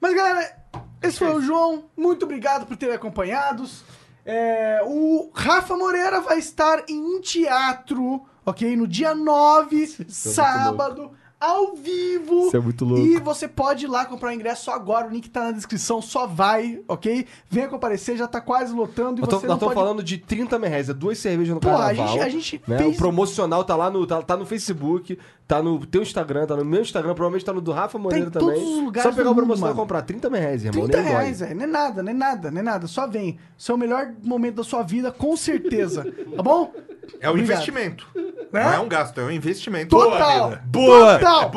Mas, 0.00 0.14
galera, 0.14 0.56
esse 1.02 1.18
foi 1.18 1.34
o 1.34 1.40
João. 1.40 1.86
Muito 1.96 2.24
obrigado 2.24 2.66
por 2.66 2.76
terem 2.76 2.94
acompanhados. 2.94 3.82
É, 4.24 4.80
o 4.84 5.30
Rafa 5.34 5.76
Moreira 5.76 6.20
vai 6.20 6.38
estar 6.38 6.84
em 6.88 6.98
um 6.98 7.20
teatro, 7.20 8.24
ok? 8.46 8.76
No 8.76 8.86
dia 8.86 9.14
9, 9.14 9.82
é 9.82 10.04
sábado, 10.08 11.10
ao 11.44 11.74
vivo. 11.74 12.46
Isso 12.46 12.56
é 12.56 12.60
muito 12.60 12.84
louco. 12.84 13.04
E 13.04 13.18
você 13.20 13.46
pode 13.48 13.84
ir 13.84 13.88
lá 13.88 14.04
comprar 14.04 14.30
o 14.30 14.32
ingresso 14.32 14.70
agora. 14.70 15.06
O 15.06 15.10
link 15.10 15.28
tá 15.30 15.44
na 15.44 15.50
descrição, 15.52 16.00
só 16.02 16.26
vai, 16.26 16.80
ok? 16.88 17.26
Venha 17.50 17.68
comparecer, 17.68 18.16
já 18.16 18.26
tá 18.26 18.40
quase 18.40 18.72
lotando. 18.72 19.18
E 19.18 19.22
Nós 19.22 19.30
você 19.30 19.36
estamos 19.36 19.48
não 19.60 19.68
pode... 19.68 19.74
falando 19.74 20.02
de 20.02 20.18
30 20.18 20.58
mil 20.58 20.68
reais, 20.70 20.88
é 20.88 20.94
duas 20.94 21.18
cervejas 21.18 21.52
no 21.54 21.58
a 21.58 21.60
carnaval. 21.60 22.08
gente- 22.08 22.20
a 22.20 22.28
gente 22.28 22.62
né? 22.66 22.78
fez- 22.78 22.94
O 22.94 22.98
promocional 22.98 23.64
tá 23.64 23.76
lá 23.76 23.90
no, 23.90 24.06
tá, 24.06 24.22
tá 24.22 24.36
no 24.36 24.44
Facebook, 24.46 25.18
tá 25.46 25.62
no 25.62 25.84
teu 25.86 26.02
Instagram, 26.02 26.46
tá 26.46 26.56
no 26.56 26.64
meu 26.64 26.80
Instagram, 26.82 27.14
provavelmente 27.14 27.44
tá 27.44 27.52
no 27.52 27.60
do 27.60 27.72
Rafa 27.72 27.98
Moreira 27.98 28.26
em 28.28 28.30
também. 28.30 28.54
todos 28.56 28.62
os 28.76 28.82
lugares 28.84 29.10
Só 29.10 29.16
pegar 29.16 29.30
o 29.30 29.34
mundo, 29.34 29.36
promocional 29.42 29.70
e 29.72 29.74
mano. 29.74 29.82
comprar 29.82 30.02
30 30.02 30.30
mil 30.30 30.40
reais, 30.40 30.64
irmão. 30.64 30.82
30 30.88 31.02
nem 31.02 31.10
reais, 31.10 31.40
velho. 31.40 31.54
Não 31.56 31.64
é 31.64 31.66
nada, 31.66 32.02
não 32.02 32.10
é 32.10 32.14
nada, 32.14 32.50
não 32.50 32.58
é 32.60 32.62
nada. 32.62 32.86
Só 32.86 33.06
vem. 33.06 33.38
Isso 33.56 33.70
é 33.70 33.74
o 33.74 33.78
melhor 33.78 34.12
momento 34.22 34.56
da 34.56 34.64
sua 34.64 34.82
vida, 34.82 35.10
com 35.12 35.36
certeza. 35.36 36.04
Tá 36.34 36.42
bom? 36.42 36.72
É 37.20 37.28
um 37.28 37.32
Obrigado. 37.32 37.52
investimento. 37.52 38.06
Né? 38.52 38.62
Não 38.64 38.72
é 38.72 38.78
um 38.78 38.88
gasto, 38.88 39.20
é 39.20 39.24
um 39.24 39.30
investimento. 39.30 39.88
Total. 39.96 40.58
Boa! 40.66 41.18
Total. 41.18 41.50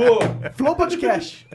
Flow 0.56 0.76
Podcast. 0.76 1.48